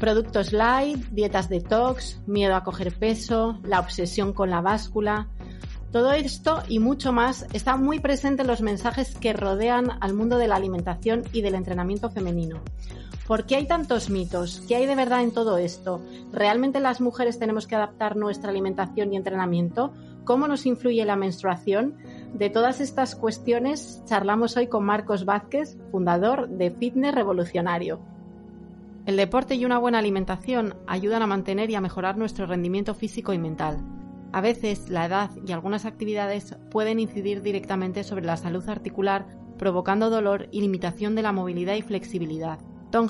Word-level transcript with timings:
Productos 0.00 0.54
light, 0.54 0.96
dietas 1.10 1.50
detox, 1.50 2.22
miedo 2.26 2.54
a 2.54 2.64
coger 2.64 2.98
peso, 2.98 3.60
la 3.62 3.80
obsesión 3.80 4.32
con 4.32 4.48
la 4.48 4.62
báscula. 4.62 5.28
Todo 5.92 6.12
esto 6.12 6.62
y 6.68 6.78
mucho 6.78 7.12
más 7.12 7.46
está 7.52 7.76
muy 7.76 8.00
presente 8.00 8.40
en 8.40 8.48
los 8.48 8.62
mensajes 8.62 9.14
que 9.14 9.34
rodean 9.34 9.98
al 10.00 10.14
mundo 10.14 10.38
de 10.38 10.48
la 10.48 10.56
alimentación 10.56 11.24
y 11.34 11.42
del 11.42 11.54
entrenamiento 11.54 12.08
femenino. 12.08 12.62
¿Por 13.26 13.44
qué 13.44 13.56
hay 13.56 13.66
tantos 13.66 14.08
mitos? 14.08 14.62
¿Qué 14.66 14.76
hay 14.76 14.86
de 14.86 14.94
verdad 14.94 15.20
en 15.20 15.32
todo 15.32 15.58
esto? 15.58 16.00
¿Realmente 16.32 16.80
las 16.80 17.02
mujeres 17.02 17.38
tenemos 17.38 17.66
que 17.66 17.76
adaptar 17.76 18.16
nuestra 18.16 18.48
alimentación 18.48 19.12
y 19.12 19.18
entrenamiento? 19.18 19.92
¿Cómo 20.24 20.48
nos 20.48 20.64
influye 20.64 21.04
la 21.04 21.16
menstruación? 21.16 21.98
De 22.32 22.48
todas 22.48 22.80
estas 22.80 23.14
cuestiones 23.14 24.02
charlamos 24.06 24.56
hoy 24.56 24.66
con 24.66 24.82
Marcos 24.82 25.26
Vázquez, 25.26 25.76
fundador 25.90 26.48
de 26.48 26.70
Fitness 26.70 27.14
Revolucionario. 27.14 28.00
El 29.06 29.16
deporte 29.16 29.54
y 29.54 29.64
una 29.64 29.78
buena 29.78 29.98
alimentación 29.98 30.74
ayudan 30.86 31.22
a 31.22 31.26
mantener 31.26 31.70
y 31.70 31.74
a 31.74 31.80
mejorar 31.80 32.18
nuestro 32.18 32.46
rendimiento 32.46 32.94
físico 32.94 33.32
y 33.32 33.38
mental. 33.38 33.82
A 34.32 34.40
veces 34.40 34.90
la 34.90 35.06
edad 35.06 35.30
y 35.44 35.52
algunas 35.52 35.86
actividades 35.86 36.56
pueden 36.70 37.00
incidir 37.00 37.42
directamente 37.42 38.04
sobre 38.04 38.26
la 38.26 38.36
salud 38.36 38.68
articular, 38.68 39.26
provocando 39.58 40.10
dolor 40.10 40.48
y 40.52 40.60
limitación 40.60 41.14
de 41.14 41.22
la 41.22 41.32
movilidad 41.32 41.74
y 41.74 41.82
flexibilidad. 41.82 42.60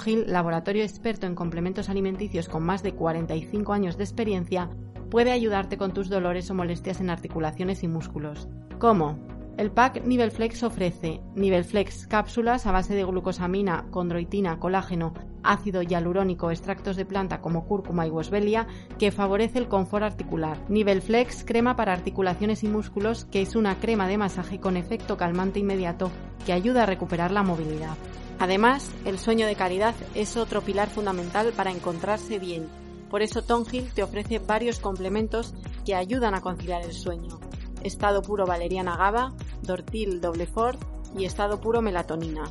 Hill, 0.06 0.24
laboratorio 0.26 0.82
experto 0.82 1.26
en 1.26 1.34
complementos 1.34 1.88
alimenticios 1.88 2.48
con 2.48 2.62
más 2.62 2.82
de 2.82 2.94
45 2.94 3.72
años 3.72 3.96
de 3.96 4.04
experiencia, 4.04 4.70
puede 5.10 5.32
ayudarte 5.32 5.76
con 5.76 5.92
tus 5.92 6.08
dolores 6.08 6.50
o 6.50 6.54
molestias 6.54 7.00
en 7.00 7.10
articulaciones 7.10 7.82
y 7.82 7.88
músculos. 7.88 8.48
¿Cómo? 8.78 9.18
El 9.60 9.70
pack 9.70 10.06
Nivelflex 10.06 10.62
ofrece 10.62 11.20
Nivelflex 11.34 12.06
cápsulas 12.06 12.64
a 12.64 12.72
base 12.72 12.94
de 12.94 13.04
glucosamina, 13.04 13.84
condroitina, 13.90 14.58
colágeno, 14.58 15.12
ácido 15.42 15.82
hialurónico, 15.82 16.50
extractos 16.50 16.96
de 16.96 17.04
planta 17.04 17.42
como 17.42 17.66
cúrcuma 17.66 18.06
y 18.06 18.10
boswellia 18.10 18.66
que 18.98 19.12
favorece 19.12 19.58
el 19.58 19.68
confort 19.68 20.02
articular. 20.02 20.56
Nivelflex 20.70 21.44
crema 21.44 21.76
para 21.76 21.92
articulaciones 21.92 22.64
y 22.64 22.68
músculos 22.68 23.26
que 23.26 23.42
es 23.42 23.54
una 23.54 23.78
crema 23.78 24.08
de 24.08 24.16
masaje 24.16 24.60
con 24.60 24.78
efecto 24.78 25.18
calmante 25.18 25.58
inmediato 25.58 26.10
que 26.46 26.54
ayuda 26.54 26.84
a 26.84 26.86
recuperar 26.86 27.30
la 27.30 27.42
movilidad. 27.42 27.98
Además, 28.38 28.90
el 29.04 29.18
sueño 29.18 29.46
de 29.46 29.56
calidad 29.56 29.94
es 30.14 30.38
otro 30.38 30.62
pilar 30.62 30.88
fundamental 30.88 31.52
para 31.54 31.70
encontrarse 31.70 32.38
bien. 32.38 32.66
Por 33.10 33.20
eso 33.20 33.42
Tongill 33.42 33.92
te 33.92 34.02
ofrece 34.02 34.38
varios 34.38 34.80
complementos 34.80 35.52
que 35.84 35.94
ayudan 35.94 36.34
a 36.34 36.40
conciliar 36.40 36.80
el 36.80 36.92
sueño. 36.92 37.40
Estado 37.82 38.22
puro 38.22 38.46
valeriana 38.46 38.96
GABA, 38.96 39.34
Dortil 39.62 40.20
doble 40.20 40.46
fort 40.46 40.80
y 41.16 41.24
estado 41.24 41.60
puro 41.60 41.82
melatonina. 41.82 42.44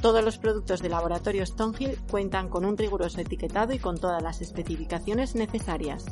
Todos 0.00 0.24
los 0.24 0.38
productos 0.38 0.82
de 0.82 0.88
laboratorio 0.88 1.46
Stonehill 1.46 1.98
cuentan 2.10 2.48
con 2.48 2.64
un 2.64 2.76
riguroso 2.76 3.20
etiquetado 3.20 3.72
y 3.72 3.78
con 3.78 3.98
todas 3.98 4.22
las 4.22 4.40
especificaciones 4.40 5.34
necesarias. 5.36 6.06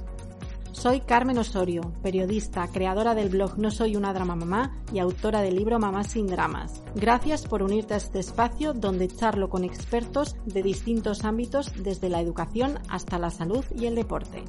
Soy 0.72 1.00
Carmen 1.00 1.36
Osorio, 1.36 1.92
periodista, 2.00 2.68
creadora 2.68 3.14
del 3.14 3.28
blog 3.28 3.58
No 3.58 3.72
Soy 3.72 3.96
una 3.96 4.12
Drama 4.12 4.36
Mamá 4.36 4.80
y 4.92 5.00
autora 5.00 5.42
del 5.42 5.56
libro 5.56 5.80
Mamá 5.80 6.04
sin 6.04 6.28
Dramas. 6.28 6.82
Gracias 6.94 7.46
por 7.46 7.62
unirte 7.62 7.94
a 7.94 7.96
este 7.96 8.20
espacio 8.20 8.72
donde 8.72 9.08
charlo 9.08 9.50
con 9.50 9.64
expertos 9.64 10.36
de 10.46 10.62
distintos 10.62 11.24
ámbitos 11.24 11.72
desde 11.82 12.08
la 12.08 12.20
educación 12.20 12.78
hasta 12.88 13.18
la 13.18 13.30
salud 13.30 13.64
y 13.76 13.86
el 13.86 13.96
deporte. 13.96 14.44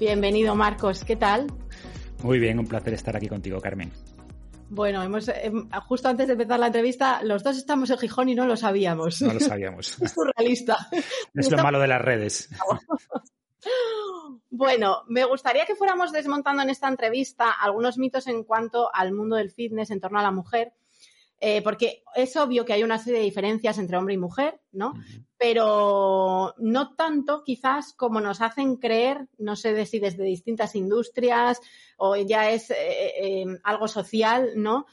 Bienvenido 0.00 0.54
Marcos, 0.54 1.04
¿qué 1.04 1.16
tal? 1.16 1.46
Muy 2.22 2.38
bien, 2.38 2.58
un 2.58 2.66
placer 2.66 2.94
estar 2.94 3.16
aquí 3.16 3.28
contigo, 3.28 3.60
Carmen. 3.60 3.90
Bueno, 4.68 5.02
hemos, 5.02 5.28
em, 5.28 5.68
justo 5.86 6.08
antes 6.08 6.26
de 6.26 6.32
empezar 6.32 6.58
la 6.58 6.66
entrevista, 6.66 7.22
los 7.22 7.44
dos 7.44 7.56
estamos 7.56 7.88
en 7.90 7.98
Gijón 7.98 8.28
y 8.28 8.34
no 8.34 8.46
lo 8.46 8.56
sabíamos. 8.56 9.22
No 9.22 9.32
lo 9.32 9.40
sabíamos. 9.40 10.00
es 10.00 10.12
surrealista. 10.12 10.88
Es 11.34 11.50
lo 11.50 11.58
malo 11.58 11.78
de 11.78 11.88
las 11.88 12.00
redes. 12.00 12.48
Bueno, 14.48 15.02
me 15.08 15.24
gustaría 15.24 15.66
que 15.66 15.74
fuéramos 15.74 16.12
desmontando 16.12 16.62
en 16.62 16.70
esta 16.70 16.88
entrevista 16.88 17.50
algunos 17.50 17.98
mitos 17.98 18.26
en 18.26 18.42
cuanto 18.42 18.88
al 18.94 19.12
mundo 19.12 19.36
del 19.36 19.50
fitness 19.50 19.90
en 19.90 20.00
torno 20.00 20.18
a 20.18 20.22
la 20.22 20.30
mujer, 20.30 20.72
eh, 21.40 21.62
porque 21.62 22.02
es 22.14 22.36
obvio 22.36 22.64
que 22.64 22.72
hay 22.72 22.82
una 22.82 22.98
serie 22.98 23.20
de 23.20 23.26
diferencias 23.26 23.78
entre 23.78 23.96
hombre 23.96 24.14
y 24.14 24.18
mujer, 24.18 24.60
¿no? 24.72 24.94
Pero 25.36 26.54
no 26.58 26.94
tanto 26.94 27.42
quizás 27.44 27.92
como 27.92 28.20
nos 28.20 28.40
hacen 28.40 28.76
creer, 28.76 29.28
no 29.38 29.54
sé 29.56 29.84
si 29.86 29.98
desde 29.98 30.24
distintas 30.24 30.74
industrias 30.74 31.60
o 31.98 32.16
ya 32.16 32.50
es 32.50 32.70
eh, 32.70 32.74
eh, 32.78 33.46
algo 33.64 33.88
social, 33.88 34.52
¿no? 34.56 34.86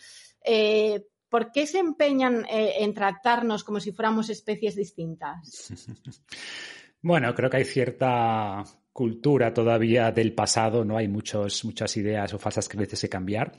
¿Por 1.30 1.52
qué 1.52 1.66
se 1.66 1.80
empeñan 1.80 2.46
en 2.50 2.94
tratarnos 2.94 3.64
como 3.64 3.80
si 3.80 3.92
fuéramos 3.92 4.30
especies 4.30 4.76
distintas? 4.76 5.70
Bueno, 7.06 7.36
creo 7.36 7.50
que 7.50 7.58
hay 7.58 7.66
cierta 7.66 8.64
cultura 8.94 9.52
todavía 9.56 10.12
del 10.12 10.34
pasado, 10.34 10.86
¿no? 10.86 10.98
Hay 10.98 11.08
muchos, 11.08 11.66
muchas 11.66 11.98
ideas 11.98 12.32
o 12.34 12.38
falsas 12.38 12.70
creencias 12.70 13.02
que 13.02 13.10
cambiar. 13.10 13.52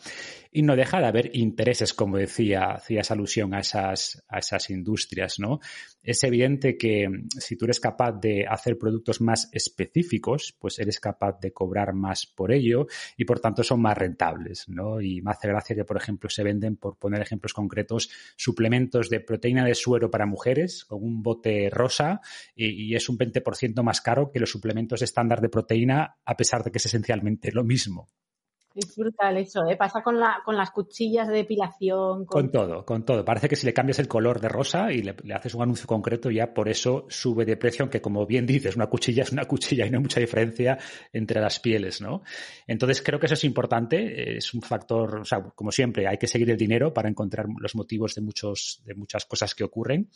Y 0.52 0.62
no 0.62 0.76
deja 0.76 1.00
de 1.00 1.06
haber 1.06 1.36
intereses, 1.36 1.92
como 1.92 2.16
decía, 2.16 2.70
hacías 2.70 3.10
alusión 3.10 3.52
a 3.52 3.58
esas, 3.58 4.24
a 4.28 4.38
esas 4.38 4.70
industrias, 4.70 5.40
¿no? 5.40 5.58
Es 6.04 6.22
evidente 6.22 6.78
que 6.78 7.08
si 7.36 7.56
tú 7.56 7.64
eres 7.64 7.80
capaz 7.80 8.12
de 8.12 8.46
hacer 8.48 8.78
productos 8.78 9.20
más 9.20 9.48
específicos, 9.52 10.54
pues 10.56 10.78
eres 10.78 11.00
capaz 11.00 11.40
de 11.40 11.52
cobrar 11.52 11.94
más 11.94 12.26
por 12.26 12.52
ello 12.52 12.86
y 13.16 13.24
por 13.24 13.40
tanto 13.40 13.64
son 13.64 13.82
más 13.82 13.98
rentables, 13.98 14.68
¿no? 14.68 15.00
Y 15.00 15.20
me 15.20 15.32
hace 15.32 15.48
gracia 15.48 15.74
que, 15.74 15.84
por 15.84 15.96
ejemplo, 15.96 16.30
se 16.30 16.44
venden, 16.44 16.76
por 16.76 16.96
poner 16.96 17.20
ejemplos 17.20 17.52
concretos, 17.52 18.08
suplementos 18.36 19.10
de 19.10 19.18
proteína 19.18 19.64
de 19.64 19.74
suero 19.74 20.12
para 20.12 20.26
mujeres 20.26 20.84
con 20.84 21.02
un 21.02 21.24
bote 21.24 21.70
rosa 21.70 22.20
y, 22.54 22.66
y 22.84 22.94
es 22.94 23.08
un 23.08 23.18
20% 23.18 23.82
más 23.82 24.00
caro 24.00 24.30
que 24.30 24.38
los 24.38 24.50
suplementos 24.50 25.02
de 25.28 25.44
de 25.44 25.48
proteína, 25.48 26.16
a 26.24 26.36
pesar 26.36 26.62
de 26.62 26.70
que 26.70 26.78
es 26.78 26.86
esencialmente 26.86 27.52
lo 27.52 27.64
mismo. 27.64 28.10
Es 28.74 28.96
brutal 28.96 29.36
eso, 29.36 29.64
¿eh? 29.68 29.76
Pasa 29.76 30.02
con, 30.02 30.18
la, 30.18 30.42
con 30.44 30.56
las 30.56 30.72
cuchillas 30.72 31.28
de 31.28 31.34
depilación. 31.34 32.24
Con... 32.26 32.50
todo, 32.50 32.84
con 32.84 33.04
todo. 33.04 33.24
Parece 33.24 33.48
que 33.48 33.54
si 33.54 33.66
le 33.66 33.72
cambias 33.72 34.00
el 34.00 34.08
color 34.08 34.40
de 34.40 34.48
rosa 34.48 34.90
y 34.90 35.00
le, 35.00 35.14
haces 35.32 35.54
un 35.54 35.62
anuncio 35.62 35.86
concreto, 35.86 36.28
ya 36.28 36.52
por 36.52 36.68
eso 36.68 37.06
sube 37.08 37.44
de 37.44 37.56
precio, 37.56 37.84
aunque 37.84 38.00
como 38.00 38.26
bien 38.26 38.46
dices, 38.46 38.74
una 38.74 38.88
cuchilla 38.88 39.22
es 39.22 39.30
una 39.30 39.44
cuchilla 39.44 39.86
y 39.86 39.90
no 39.90 39.98
hay 39.98 40.02
mucha 40.02 40.18
diferencia 40.18 40.76
entre 41.12 41.40
las 41.40 41.60
pieles, 41.60 42.00
¿no? 42.00 42.24
Entonces 42.66 43.00
creo 43.00 43.20
que 43.20 43.26
eso 43.26 43.34
es 43.34 43.44
importante, 43.44 44.36
es 44.36 44.52
un 44.54 44.62
factor, 44.62 45.20
o 45.20 45.24
sea, 45.24 45.40
como 45.54 45.70
siempre, 45.70 46.08
hay 46.08 46.18
que 46.18 46.26
seguir 46.26 46.50
el 46.50 46.56
dinero 46.56 46.92
para 46.92 47.08
encontrar 47.08 47.46
los 47.56 47.76
motivos 47.76 48.16
de, 48.16 48.22
muchos, 48.22 48.82
de 48.84 48.96
muchas 48.96 49.24
cosas 49.24 49.54
que 49.54 49.62
ocurren. 49.62 50.10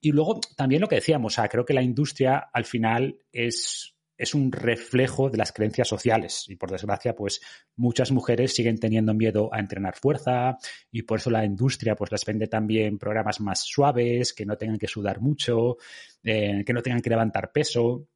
Y 0.00 0.10
luego 0.10 0.40
también 0.56 0.80
lo 0.80 0.88
que 0.88 0.96
decíamos, 0.96 1.34
o 1.34 1.36
sea, 1.36 1.48
creo 1.48 1.64
que 1.64 1.72
la 1.72 1.82
industria 1.82 2.50
al 2.52 2.64
final 2.64 3.20
es 3.30 3.94
es 4.22 4.34
un 4.34 4.52
reflejo 4.52 5.30
de 5.30 5.36
las 5.36 5.52
creencias 5.52 5.88
sociales 5.88 6.44
y 6.48 6.54
por 6.54 6.70
desgracia 6.70 7.14
pues 7.14 7.40
muchas 7.74 8.12
mujeres 8.12 8.54
siguen 8.54 8.78
teniendo 8.78 9.14
miedo 9.14 9.50
a 9.52 9.58
entrenar 9.58 9.96
fuerza 9.96 10.56
y 10.92 11.02
por 11.02 11.18
eso 11.18 11.28
la 11.28 11.44
industria 11.44 11.96
pues 11.96 12.12
les 12.12 12.24
vende 12.24 12.46
también 12.46 12.98
programas 12.98 13.40
más 13.40 13.62
suaves 13.62 14.32
que 14.32 14.46
no 14.46 14.56
tengan 14.56 14.78
que 14.78 14.86
sudar 14.86 15.20
mucho 15.20 15.76
eh, 16.22 16.62
que 16.64 16.72
no 16.72 16.82
tengan 16.82 17.00
que 17.00 17.10
levantar 17.10 17.50
peso 17.50 18.06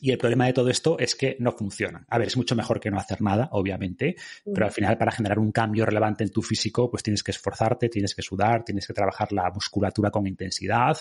y 0.00 0.10
el 0.10 0.18
problema 0.18 0.46
de 0.46 0.52
todo 0.52 0.68
esto 0.68 0.98
es 0.98 1.14
que 1.14 1.36
no 1.40 1.52
funciona. 1.52 2.04
A 2.10 2.18
ver, 2.18 2.28
es 2.28 2.36
mucho 2.36 2.54
mejor 2.54 2.80
que 2.80 2.90
no 2.90 2.98
hacer 2.98 3.22
nada, 3.22 3.48
obviamente, 3.52 4.16
pero 4.44 4.66
al 4.66 4.72
final 4.72 4.98
para 4.98 5.10
generar 5.10 5.38
un 5.38 5.52
cambio 5.52 5.86
relevante 5.86 6.22
en 6.22 6.30
tu 6.30 6.42
físico, 6.42 6.90
pues 6.90 7.02
tienes 7.02 7.22
que 7.22 7.30
esforzarte, 7.30 7.88
tienes 7.88 8.14
que 8.14 8.20
sudar, 8.20 8.62
tienes 8.62 8.86
que 8.86 8.92
trabajar 8.92 9.32
la 9.32 9.50
musculatura 9.50 10.10
con 10.10 10.26
intensidad. 10.26 10.98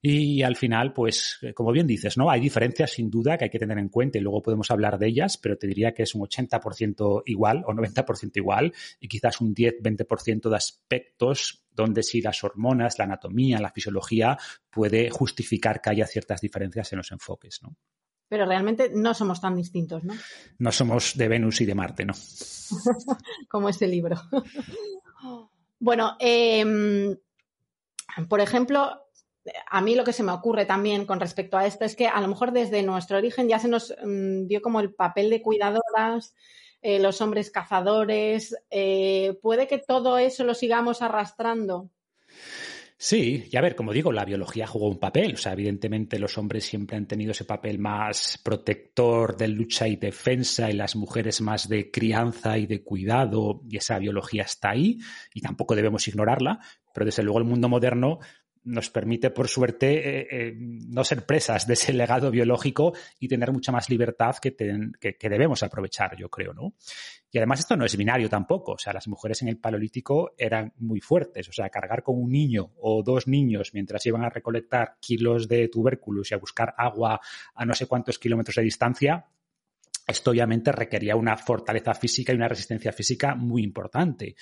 Y 0.00 0.42
al 0.42 0.54
final, 0.54 0.92
pues, 0.92 1.38
eh, 1.42 1.52
como 1.52 1.72
bien 1.72 1.86
dices, 1.86 2.16
¿no? 2.16 2.30
Hay 2.30 2.40
diferencias 2.40 2.92
sin 2.92 3.10
duda 3.10 3.36
que 3.36 3.44
hay 3.44 3.50
que 3.50 3.58
tener 3.58 3.78
en 3.78 3.88
cuenta 3.88 4.18
y 4.18 4.20
luego 4.20 4.42
podemos 4.42 4.70
hablar 4.70 4.96
de 4.98 5.08
ellas, 5.08 5.36
pero 5.36 5.58
te 5.58 5.66
diría 5.66 5.92
que 5.92 6.04
es 6.04 6.14
un 6.14 6.22
80% 6.22 7.22
igual 7.26 7.64
o 7.66 7.72
90% 7.72 8.36
igual 8.36 8.72
y 9.00 9.08
quizás 9.08 9.40
un 9.40 9.54
10-20% 9.54 10.48
de 10.48 10.56
aspectos 10.56 11.66
donde 11.72 12.04
sí 12.04 12.20
las 12.20 12.42
hormonas, 12.44 12.98
la 12.98 13.06
anatomía, 13.06 13.58
la 13.60 13.72
fisiología 13.72 14.38
puede 14.70 15.10
justificar 15.10 15.80
que 15.80 15.90
haya 15.90 16.06
ciertas 16.06 16.40
diferencias 16.40 16.92
en 16.92 16.98
los 16.98 17.10
enfoques, 17.10 17.60
¿no? 17.62 17.76
Pero 18.28 18.44
realmente 18.44 18.90
no 18.94 19.14
somos 19.14 19.40
tan 19.40 19.56
distintos, 19.56 20.04
¿no? 20.04 20.14
No 20.58 20.70
somos 20.70 21.16
de 21.16 21.28
Venus 21.28 21.60
y 21.62 21.66
de 21.66 21.74
Marte, 21.74 22.04
¿no? 22.04 22.12
Como 23.48 23.68
este 23.68 23.88
libro. 23.88 24.20
bueno, 25.80 26.16
em, 26.20 27.16
por 28.28 28.40
ejemplo, 28.40 29.07
a 29.70 29.80
mí 29.80 29.94
lo 29.94 30.04
que 30.04 30.12
se 30.12 30.22
me 30.22 30.32
ocurre 30.32 30.64
también 30.66 31.06
con 31.06 31.20
respecto 31.20 31.56
a 31.56 31.66
esto 31.66 31.84
es 31.84 31.96
que 31.96 32.06
a 32.06 32.20
lo 32.20 32.28
mejor 32.28 32.52
desde 32.52 32.82
nuestro 32.82 33.18
origen 33.18 33.48
ya 33.48 33.58
se 33.58 33.68
nos 33.68 33.94
mm, 34.04 34.46
dio 34.46 34.60
como 34.62 34.80
el 34.80 34.94
papel 34.94 35.30
de 35.30 35.42
cuidadoras, 35.42 36.34
eh, 36.82 36.98
los 36.98 37.20
hombres 37.20 37.50
cazadores. 37.50 38.56
Eh, 38.70 39.38
¿Puede 39.42 39.66
que 39.66 39.78
todo 39.78 40.18
eso 40.18 40.44
lo 40.44 40.54
sigamos 40.54 41.02
arrastrando? 41.02 41.90
Sí, 43.00 43.48
y 43.48 43.56
a 43.56 43.60
ver, 43.60 43.76
como 43.76 43.92
digo, 43.92 44.10
la 44.10 44.24
biología 44.24 44.66
jugó 44.66 44.88
un 44.88 44.98
papel. 44.98 45.34
O 45.34 45.36
sea, 45.36 45.52
evidentemente 45.52 46.18
los 46.18 46.36
hombres 46.36 46.64
siempre 46.64 46.96
han 46.96 47.06
tenido 47.06 47.30
ese 47.30 47.44
papel 47.44 47.78
más 47.78 48.40
protector 48.42 49.36
de 49.36 49.46
lucha 49.46 49.86
y 49.86 49.94
defensa 49.94 50.68
y 50.68 50.72
las 50.72 50.96
mujeres 50.96 51.40
más 51.40 51.68
de 51.68 51.92
crianza 51.92 52.58
y 52.58 52.66
de 52.66 52.82
cuidado 52.82 53.62
y 53.68 53.76
esa 53.76 54.00
biología 54.00 54.42
está 54.42 54.70
ahí 54.70 54.98
y 55.32 55.40
tampoco 55.40 55.76
debemos 55.76 56.08
ignorarla. 56.08 56.58
Pero 56.92 57.06
desde 57.06 57.22
luego 57.22 57.38
el 57.38 57.44
mundo 57.44 57.68
moderno 57.68 58.18
nos 58.68 58.90
permite, 58.90 59.30
por 59.30 59.48
suerte, 59.48 60.20
eh, 60.20 60.28
eh, 60.30 60.54
no 60.56 61.02
ser 61.02 61.24
presas 61.24 61.66
de 61.66 61.72
ese 61.72 61.92
legado 61.92 62.30
biológico 62.30 62.92
y 63.18 63.28
tener 63.28 63.50
mucha 63.50 63.72
más 63.72 63.88
libertad 63.88 64.36
que, 64.36 64.54
que, 64.54 65.28
debemos 65.28 65.62
aprovechar, 65.62 66.16
yo 66.16 66.28
creo, 66.28 66.52
¿no? 66.52 66.74
Y 67.30 67.38
además 67.38 67.60
esto 67.60 67.76
no 67.76 67.84
es 67.84 67.96
binario 67.96 68.28
tampoco, 68.28 68.72
o 68.72 68.78
sea, 68.78 68.92
las 68.92 69.08
mujeres 69.08 69.42
en 69.42 69.48
el 69.48 69.58
paleolítico 69.58 70.34
eran 70.36 70.72
muy 70.78 71.00
fuertes, 71.00 71.48
o 71.48 71.52
sea, 71.52 71.68
cargar 71.68 72.02
con 72.02 72.16
un 72.16 72.30
niño 72.30 72.72
o 72.80 73.02
dos 73.02 73.26
niños 73.26 73.70
mientras 73.74 74.04
iban 74.06 74.24
a 74.24 74.30
recolectar 74.30 74.96
kilos 75.00 75.48
de 75.48 75.68
tubérculos 75.68 76.30
y 76.30 76.34
a 76.34 76.38
buscar 76.38 76.74
agua 76.76 77.20
a 77.54 77.64
no 77.64 77.74
sé 77.74 77.86
cuántos 77.86 78.18
kilómetros 78.18 78.56
de 78.56 78.62
distancia, 78.62 79.26
esto 80.06 80.30
obviamente 80.30 80.72
requería 80.72 81.16
una 81.16 81.36
fortaleza 81.36 81.92
física 81.92 82.32
y 82.32 82.36
una 82.36 82.48
resistencia 82.48 82.92
física 82.92 83.34
muy 83.34 83.62
importante. 83.62 84.36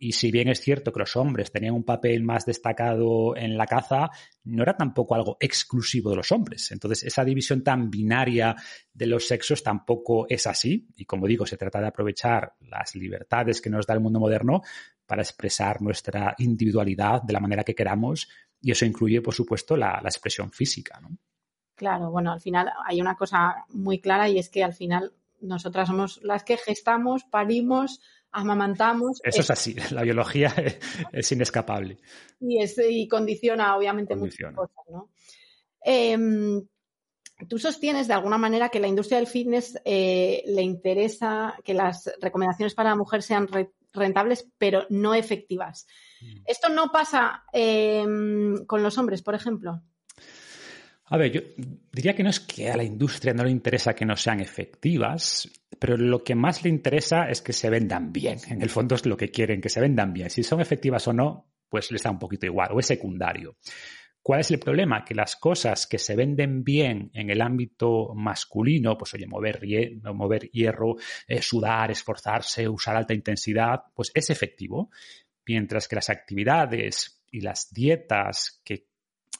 Y 0.00 0.12
si 0.12 0.30
bien 0.30 0.48
es 0.48 0.60
cierto 0.60 0.92
que 0.92 1.00
los 1.00 1.16
hombres 1.16 1.50
tenían 1.50 1.74
un 1.74 1.82
papel 1.82 2.22
más 2.22 2.46
destacado 2.46 3.36
en 3.36 3.58
la 3.58 3.66
caza, 3.66 4.10
no 4.44 4.62
era 4.62 4.76
tampoco 4.76 5.16
algo 5.16 5.36
exclusivo 5.40 6.10
de 6.10 6.16
los 6.16 6.30
hombres. 6.30 6.70
Entonces, 6.70 7.02
esa 7.02 7.24
división 7.24 7.64
tan 7.64 7.90
binaria 7.90 8.54
de 8.92 9.06
los 9.06 9.26
sexos 9.26 9.62
tampoco 9.62 10.26
es 10.28 10.46
así. 10.46 10.88
Y 10.96 11.04
como 11.04 11.26
digo, 11.26 11.46
se 11.46 11.56
trata 11.56 11.80
de 11.80 11.88
aprovechar 11.88 12.54
las 12.60 12.94
libertades 12.94 13.60
que 13.60 13.70
nos 13.70 13.86
da 13.86 13.94
el 13.94 14.00
mundo 14.00 14.20
moderno 14.20 14.62
para 15.04 15.22
expresar 15.22 15.82
nuestra 15.82 16.34
individualidad 16.38 17.22
de 17.22 17.32
la 17.32 17.40
manera 17.40 17.64
que 17.64 17.74
queramos. 17.74 18.28
Y 18.60 18.70
eso 18.70 18.84
incluye, 18.84 19.20
por 19.20 19.34
supuesto, 19.34 19.76
la, 19.76 20.00
expresión 20.04 20.52
física. 20.52 21.00
Claro, 21.74 22.10
bueno, 22.12 22.32
al 22.32 22.40
final 22.40 22.70
hay 22.86 23.00
una 23.00 23.16
cosa 23.16 23.64
muy 23.70 24.00
clara 24.00 24.28
y 24.28 24.38
es 24.38 24.48
que 24.48 24.62
al 24.62 24.74
final 24.74 25.12
nosotras 25.40 25.88
somos 25.88 26.20
las 26.22 26.44
que 26.44 26.56
gestamos, 26.56 27.24
parimos, 27.24 28.00
amamantamos. 28.32 29.20
Eso 29.22 29.40
es 29.40 29.50
así, 29.50 29.74
la 29.90 30.02
biología 30.02 30.54
es 31.12 31.32
inescapable. 31.32 31.98
Y, 32.40 32.62
es, 32.62 32.76
y 32.78 33.08
condiciona, 33.08 33.76
obviamente, 33.76 34.16
muchas 34.16 34.54
cosas, 34.54 34.84
¿no? 34.90 35.10
Em, 35.80 36.66
tú 37.48 37.58
sostienes 37.58 38.08
de 38.08 38.14
alguna 38.14 38.38
manera 38.38 38.68
que 38.68 38.80
la 38.80 38.88
industria 38.88 39.18
del 39.18 39.26
fitness 39.26 39.80
eh, 39.84 40.42
le 40.46 40.62
interesa 40.62 41.54
que 41.64 41.74
las 41.74 42.10
recomendaciones 42.20 42.74
para 42.74 42.90
la 42.90 42.96
mujer 42.96 43.22
sean 43.22 43.48
rentables, 43.92 44.48
pero 44.58 44.86
no 44.90 45.14
efectivas. 45.14 45.86
Mm. 46.20 46.42
¿Esto 46.46 46.68
no 46.68 46.90
pasa 46.90 47.44
em, 47.52 48.64
con 48.66 48.82
los 48.82 48.98
hombres, 48.98 49.22
por 49.22 49.34
ejemplo? 49.34 49.82
A 51.10 51.16
ver, 51.16 51.32
yo 51.32 51.40
diría 51.90 52.14
que 52.14 52.22
no 52.22 52.30
es 52.30 52.40
que 52.40 52.70
a 52.70 52.76
la 52.76 52.84
industria 52.84 53.32
no 53.32 53.44
le 53.44 53.50
interesa 53.50 53.94
que 53.94 54.04
no 54.04 54.16
sean 54.16 54.40
efectivas, 54.40 55.50
pero 55.78 55.96
lo 55.96 56.22
que 56.22 56.34
más 56.34 56.62
le 56.64 56.70
interesa 56.70 57.28
es 57.30 57.40
que 57.40 57.52
se 57.52 57.70
vendan 57.70 58.12
bien. 58.12 58.38
En 58.48 58.62
el 58.62 58.68
fondo 58.68 58.94
es 58.94 59.06
lo 59.06 59.16
que 59.16 59.30
quieren, 59.30 59.60
que 59.60 59.70
se 59.70 59.80
vendan 59.80 60.12
bien. 60.12 60.28
Si 60.28 60.42
son 60.42 60.60
efectivas 60.60 61.08
o 61.08 61.12
no, 61.12 61.50
pues 61.68 61.90
les 61.90 62.02
da 62.02 62.10
un 62.10 62.18
poquito 62.18 62.46
igual, 62.46 62.70
o 62.72 62.80
es 62.80 62.86
secundario. 62.86 63.56
¿Cuál 64.20 64.40
es 64.40 64.50
el 64.50 64.58
problema? 64.58 65.04
Que 65.04 65.14
las 65.14 65.36
cosas 65.36 65.86
que 65.86 65.98
se 65.98 66.14
venden 66.14 66.62
bien 66.62 67.10
en 67.14 67.30
el 67.30 67.40
ámbito 67.40 68.12
masculino, 68.14 68.98
pues 68.98 69.14
oye, 69.14 69.26
mover, 69.26 69.60
mover 70.12 70.50
hierro, 70.50 70.96
eh, 71.26 71.40
sudar, 71.40 71.90
esforzarse, 71.90 72.68
usar 72.68 72.96
alta 72.96 73.14
intensidad, 73.14 73.84
pues 73.94 74.10
es 74.12 74.28
efectivo. 74.28 74.90
Mientras 75.46 75.88
que 75.88 75.96
las 75.96 76.10
actividades 76.10 77.22
y 77.30 77.40
las 77.40 77.72
dietas 77.72 78.60
que 78.62 78.87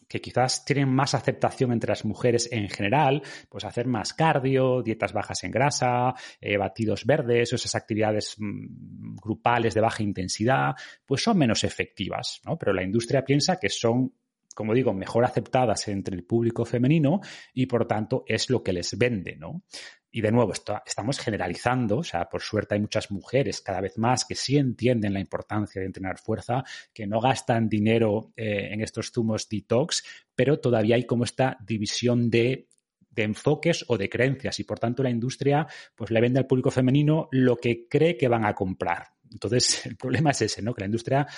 que 0.08 0.20
quizás 0.20 0.64
tienen 0.64 0.88
más 0.88 1.14
aceptación 1.14 1.72
entre 1.72 1.90
las 1.90 2.04
mujeres 2.04 2.48
en 2.50 2.68
general, 2.68 3.22
pues 3.48 3.64
hacer 3.64 3.86
más 3.86 4.14
cardio, 4.14 4.82
dietas 4.82 5.12
bajas 5.12 5.44
en 5.44 5.50
grasa, 5.50 6.14
eh, 6.40 6.56
batidos 6.56 7.04
verdes, 7.04 7.52
esas 7.52 7.74
actividades 7.74 8.36
mm, 8.38 9.16
grupales 9.16 9.74
de 9.74 9.80
baja 9.80 10.02
intensidad, 10.02 10.74
pues 11.04 11.22
son 11.22 11.38
menos 11.38 11.64
efectivas, 11.64 12.40
¿no? 12.44 12.56
Pero 12.58 12.72
la 12.72 12.82
industria 12.82 13.24
piensa 13.24 13.58
que 13.60 13.68
son 13.68 14.12
como 14.58 14.74
digo, 14.74 14.92
mejor 14.92 15.24
aceptadas 15.24 15.86
entre 15.86 16.16
el 16.16 16.24
público 16.24 16.64
femenino 16.64 17.20
y 17.54 17.66
por 17.66 17.86
tanto 17.86 18.24
es 18.26 18.50
lo 18.50 18.60
que 18.60 18.72
les 18.72 18.98
vende, 18.98 19.36
¿no? 19.36 19.62
Y 20.10 20.20
de 20.20 20.32
nuevo, 20.32 20.52
esto, 20.52 20.82
estamos 20.84 21.20
generalizando, 21.20 21.98
o 21.98 22.02
sea, 22.02 22.28
por 22.28 22.42
suerte 22.42 22.74
hay 22.74 22.80
muchas 22.80 23.12
mujeres 23.12 23.60
cada 23.60 23.80
vez 23.80 23.96
más 23.98 24.24
que 24.24 24.34
sí 24.34 24.56
entienden 24.56 25.12
la 25.12 25.20
importancia 25.20 25.78
de 25.80 25.86
entrenar 25.86 26.18
fuerza, 26.18 26.64
que 26.92 27.06
no 27.06 27.20
gastan 27.20 27.68
dinero 27.68 28.32
eh, 28.34 28.70
en 28.72 28.80
estos 28.80 29.12
zumos 29.12 29.48
detox, 29.48 30.02
pero 30.34 30.58
todavía 30.58 30.96
hay 30.96 31.06
como 31.06 31.22
esta 31.22 31.56
división 31.64 32.28
de, 32.28 32.66
de 33.10 33.22
enfoques 33.22 33.84
o 33.86 33.96
de 33.96 34.08
creencias 34.08 34.58
y 34.58 34.64
por 34.64 34.80
tanto 34.80 35.04
la 35.04 35.10
industria 35.10 35.68
pues 35.94 36.10
le 36.10 36.20
vende 36.20 36.40
al 36.40 36.48
público 36.48 36.72
femenino 36.72 37.28
lo 37.30 37.58
que 37.58 37.86
cree 37.88 38.16
que 38.16 38.26
van 38.26 38.44
a 38.44 38.56
comprar. 38.56 39.06
Entonces, 39.30 39.86
el 39.86 39.96
problema 39.96 40.30
es 40.30 40.42
ese, 40.42 40.62
¿no? 40.62 40.74
Que 40.74 40.80
la 40.80 40.86
industria 40.86 41.28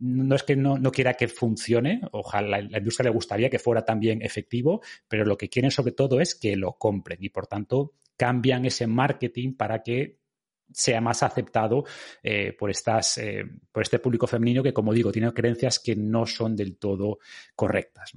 no 0.00 0.34
es 0.34 0.42
que 0.42 0.56
no, 0.56 0.80
quiera 0.90 1.14
que 1.14 1.28
funcione, 1.28 2.00
ojalá 2.12 2.60
la, 2.60 2.78
industria 2.78 3.10
le 3.10 3.14
gustaría 3.14 3.50
que 3.50 3.58
fuera 3.58 3.84
también 3.84 4.22
efectivo, 4.22 4.82
pero 5.08 5.24
lo 5.24 5.36
que 5.36 5.48
quieren 5.48 5.70
sobre 5.70 5.92
todo 5.92 6.20
es 6.20 6.34
que 6.34 6.56
lo 6.56 6.74
compren 6.74 7.18
y 7.22 7.28
por 7.28 7.46
tanto 7.46 7.94
cambian 8.16 8.64
ese 8.64 8.86
marketing 8.86 9.54
para 9.54 9.82
que 9.82 10.18
sea 10.72 11.00
más 11.00 11.22
aceptado 11.22 11.84
eh, 12.22 12.52
por, 12.58 12.70
estas, 12.70 13.18
eh, 13.18 13.44
por 13.70 13.82
este 13.82 13.98
público 13.98 14.26
femenino 14.26 14.62
que, 14.62 14.72
como 14.72 14.92
digo, 14.92 15.12
tiene 15.12 15.32
creencias 15.32 15.78
que 15.78 15.94
no 15.94 16.26
son 16.26 16.56
del 16.56 16.76
todo 16.78 17.18
correctas. 17.54 18.12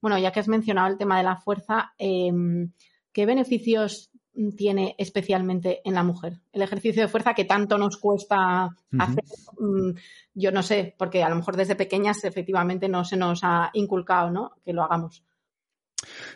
Bueno, 0.00 0.18
ya 0.18 0.32
que 0.32 0.40
has 0.40 0.48
mencionado 0.48 0.88
el 0.88 0.98
tema 0.98 1.18
de 1.18 1.24
la 1.24 1.36
fuerza, 1.36 1.92
em, 1.98 2.72
¿qué 3.12 3.26
beneficios 3.26 4.10
tiene 4.56 4.94
especialmente 4.98 5.80
en 5.84 5.94
la 5.94 6.02
mujer? 6.02 6.40
El 6.52 6.62
ejercicio 6.62 7.02
de 7.02 7.08
fuerza 7.08 7.34
que 7.34 7.44
tanto 7.44 7.78
nos 7.78 7.96
cuesta 7.96 8.70
hacer, 8.98 9.24
mm, 9.58 9.90
yo 10.34 10.52
no 10.52 10.62
sé, 10.62 10.94
porque 10.98 11.22
a 11.22 11.28
lo 11.28 11.36
mejor 11.36 11.56
desde 11.56 11.76
pequeñas 11.76 12.24
efectivamente 12.24 12.88
no 12.88 13.04
se 13.04 13.16
nos 13.16 13.40
ha 13.42 13.70
inculcado, 13.74 14.30
¿no? 14.30 14.52
Que 14.64 14.72
lo 14.72 14.82
hagamos. 14.82 15.24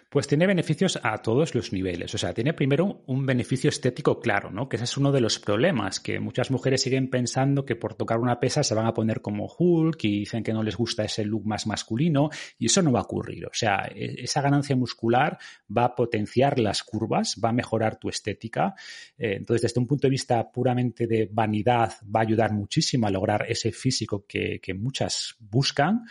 Pues 0.08 0.28
tiene 0.28 0.46
beneficios 0.46 0.98
a 1.02 1.18
todos 1.18 1.54
los 1.54 1.72
niveles. 1.72 2.14
O 2.14 2.18
sea, 2.18 2.32
tiene 2.32 2.52
primero 2.52 3.02
un 3.06 3.26
beneficio 3.26 3.68
estético 3.68 4.20
claro, 4.20 4.50
¿no? 4.50 4.68
Que 4.68 4.76
ese 4.76 4.84
es 4.84 4.96
uno 4.96 5.10
de 5.10 5.20
los 5.20 5.38
problemas, 5.38 6.00
que 6.00 6.20
muchas 6.20 6.50
mujeres 6.50 6.82
siguen 6.82 7.10
pensando 7.10 7.64
que 7.64 7.76
por 7.76 7.94
tocar 7.94 8.18
una 8.18 8.38
pesa 8.38 8.62
se 8.62 8.74
van 8.74 8.86
a 8.86 8.94
poner 8.94 9.20
como 9.20 9.46
Hulk 9.46 10.04
y 10.04 10.20
dicen 10.20 10.42
que 10.42 10.52
no 10.52 10.62
les 10.62 10.76
gusta 10.76 11.04
ese 11.04 11.24
look 11.24 11.46
más 11.46 11.66
masculino 11.66 12.30
y 12.58 12.66
eso 12.66 12.82
no 12.82 12.92
va 12.92 13.00
a 13.00 13.04
ocurrir. 13.04 13.46
O 13.46 13.54
sea, 13.54 13.90
e, 13.94 14.22
esa 14.22 14.42
ganancia 14.42 14.76
muscular 14.76 15.38
va 15.76 15.86
a 15.86 15.94
potenciar 15.94 16.58
las 16.58 16.82
curvas, 16.82 17.36
va 17.42 17.48
a 17.48 17.52
mejorar 17.52 17.98
tu 17.98 18.08
estética. 18.08 18.74
Eh, 19.16 19.36
entonces, 19.38 19.62
desde 19.62 19.80
un 19.80 19.86
punto 19.86 20.06
de 20.06 20.10
vista 20.10 20.50
puramente 20.52 21.06
de 21.06 21.28
vanidad, 21.32 21.94
va 22.04 22.20
a 22.20 22.22
ayudar 22.22 22.52
muchísimo 22.52 23.06
a 23.06 23.10
lograr 23.10 23.46
ese 23.48 23.72
físico 23.72 24.24
que, 24.26 24.60
que 24.60 24.74
muchas 24.74 25.34
buscan. 25.40 26.04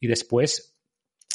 Y 0.00 0.06
después 0.06 0.69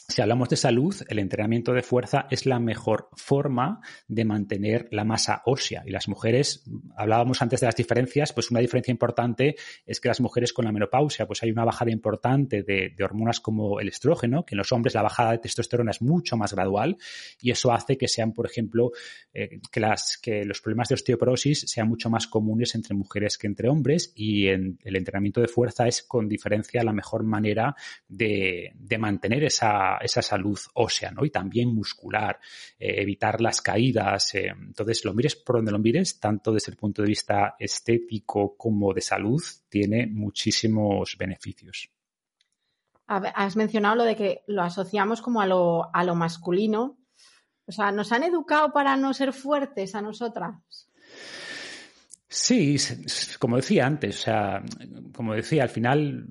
si 0.08 0.22
hablamos 0.22 0.50
de 0.50 0.56
salud, 0.56 0.96
el 1.10 1.18
entrenamiento 1.18 1.74
de 1.74 1.82
fuerza 1.82 2.28
es 2.30 2.46
la 2.46 2.60
mejor 2.60 3.10
forma 3.16 3.82
de 4.08 4.24
mantener 4.24 4.88
la 4.92 5.04
masa 5.04 5.42
ósea. 5.46 5.84
Y 5.84 5.90
las 5.90 6.08
mujeres, 6.08 6.64
hablábamos 6.96 7.42
antes 7.42 7.60
de 7.62 7.66
las 7.66 7.76
diferencias, 7.76 8.32
pues 8.32 8.52
una 8.52 8.60
diferencia 8.60 8.92
importante 8.92 9.56
es 9.86 10.00
que 10.00 10.08
las 10.08 10.22
mujeres 10.22 10.54
con 10.54 10.66
la 10.66 10.72
menopausia, 10.72 11.26
pues 11.26 11.42
hay 11.42 11.50
una 11.50 11.66
bajada 11.66 11.90
importante 11.92 12.62
de, 12.62 12.94
hormonas 13.04 13.40
como 13.40 13.80
el 13.80 13.88
estrógeno, 13.88 14.46
que 14.46 14.54
en 14.54 14.60
los 14.60 14.72
hombres 14.72 14.94
la 14.94 15.02
bajada 15.02 15.32
de 15.32 15.40
testosterona 15.40 15.92
es 15.92 16.02
mucho 16.04 16.38
más 16.38 16.54
gradual 16.54 16.98
y 17.42 17.50
eso 17.50 17.72
hace 17.72 17.98
que 17.98 18.08
sean, 18.08 18.32
por 18.32 18.46
ejemplo, 18.46 18.92
eh, 19.34 19.60
que, 19.72 20.46
los 20.46 20.62
problemas 20.62 20.90
de 20.90 20.96
osteoporosis 20.96 21.66
sean 21.68 21.88
mucho 21.88 22.10
más 22.12 22.28
comunes 22.28 22.76
entre 22.76 22.96
mujeres 22.96 23.38
que 23.38 23.48
entre 23.48 23.70
hombres 23.70 24.14
y 24.16 24.48
en, 24.48 24.78
el 24.84 24.96
entrenamiento 24.96 25.42
de 25.42 25.48
fuerza 25.48 25.88
es 25.88 26.04
con 26.04 26.30
diferencia 26.30 26.84
la 26.84 26.94
mejor 26.94 27.24
manera 27.24 27.76
de 28.08 28.72
mantener 29.00 29.44
esa 29.44 29.85
esa, 30.02 30.22
salud 30.22 30.60
ósea, 30.74 31.12
¿no? 31.12 31.26
Y 31.26 31.30
también 31.30 31.74
muscular, 31.74 32.40
eh, 32.80 33.02
evitar 33.02 33.42
las 33.42 33.62
caídas. 33.62 34.36
Eh, 34.36 34.48
entonces, 34.48 35.04
lo 35.06 35.14
mires 35.14 35.36
por 35.36 35.58
donde 35.58 35.72
lo 35.72 35.80
mires, 35.80 36.20
tanto 36.20 36.52
desde 36.52 36.72
el 36.72 36.78
punto 36.78 37.02
de 37.02 37.10
vista 37.10 37.56
estético 37.60 38.56
como 38.58 38.94
de 38.94 39.02
salud, 39.02 39.44
tiene 39.70 40.08
muchísimos 40.08 41.16
beneficios. 41.18 41.90
Has 43.08 43.56
mencionado 43.56 43.98
lo 43.98 44.04
de 44.04 44.16
que 44.16 44.44
lo 44.48 44.64
asociamos 44.64 45.22
como 45.22 45.40
a 45.40 45.46
lo, 45.46 45.94
a 45.94 46.04
lo 46.04 46.16
masculino. 46.16 46.98
O 47.68 47.72
sea, 47.72 47.92
¿nos 47.92 48.12
han 48.12 48.24
educado 48.24 48.74
para 48.74 48.98
no 48.98 49.14
ser 49.14 49.32
fuertes 49.32 49.94
a 49.94 50.02
nosotras? 50.02 50.56
Sí, 52.28 52.76
como 53.40 53.56
decía 53.56 53.86
antes, 53.86 54.20
o 54.20 54.24
sea, 54.24 54.64
como 55.14 55.36
decía, 55.36 55.64
al 55.64 55.70
final 55.70 56.26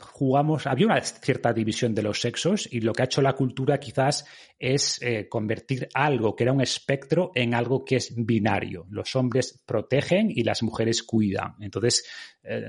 jugamos, 0.00 0.66
había 0.66 0.86
una 0.86 1.00
cierta 1.00 1.52
división 1.52 1.94
de 1.94 2.02
los 2.02 2.20
sexos 2.20 2.68
y 2.70 2.80
lo 2.80 2.92
que 2.92 3.02
ha 3.02 3.04
hecho 3.04 3.22
la 3.22 3.34
cultura 3.34 3.78
quizás 3.78 4.24
es 4.58 5.00
eh, 5.02 5.28
convertir 5.28 5.88
algo 5.94 6.34
que 6.34 6.44
era 6.44 6.52
un 6.52 6.60
espectro 6.60 7.32
en 7.34 7.54
algo 7.54 7.84
que 7.84 7.96
es 7.96 8.12
binario. 8.16 8.86
Los 8.90 9.14
hombres 9.16 9.62
protegen 9.64 10.30
y 10.30 10.42
las 10.42 10.62
mujeres 10.62 11.02
cuidan. 11.02 11.54
Entonces, 11.60 12.04
eh, 12.42 12.68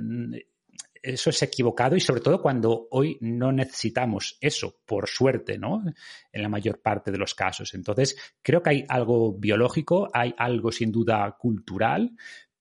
eso 1.01 1.29
es 1.31 1.41
equivocado 1.41 1.95
y 1.95 2.00
sobre 2.00 2.21
todo 2.21 2.41
cuando 2.41 2.88
hoy 2.91 3.17
no 3.21 3.51
necesitamos 3.51 4.38
eso, 4.39 4.81
por 4.85 5.07
suerte, 5.07 5.57
¿no? 5.57 5.83
En 6.31 6.41
la 6.41 6.50
mayor 6.50 6.81
parte 6.81 7.11
de 7.11 7.17
los 7.17 7.33
casos. 7.33 7.73
Entonces, 7.73 8.15
creo 8.41 8.61
que 8.61 8.69
hay 8.69 8.85
algo 8.88 9.33
biológico, 9.33 10.09
hay 10.13 10.33
algo 10.38 10.71
sin 10.71 10.91
duda 10.91 11.35
cultural, 11.39 12.11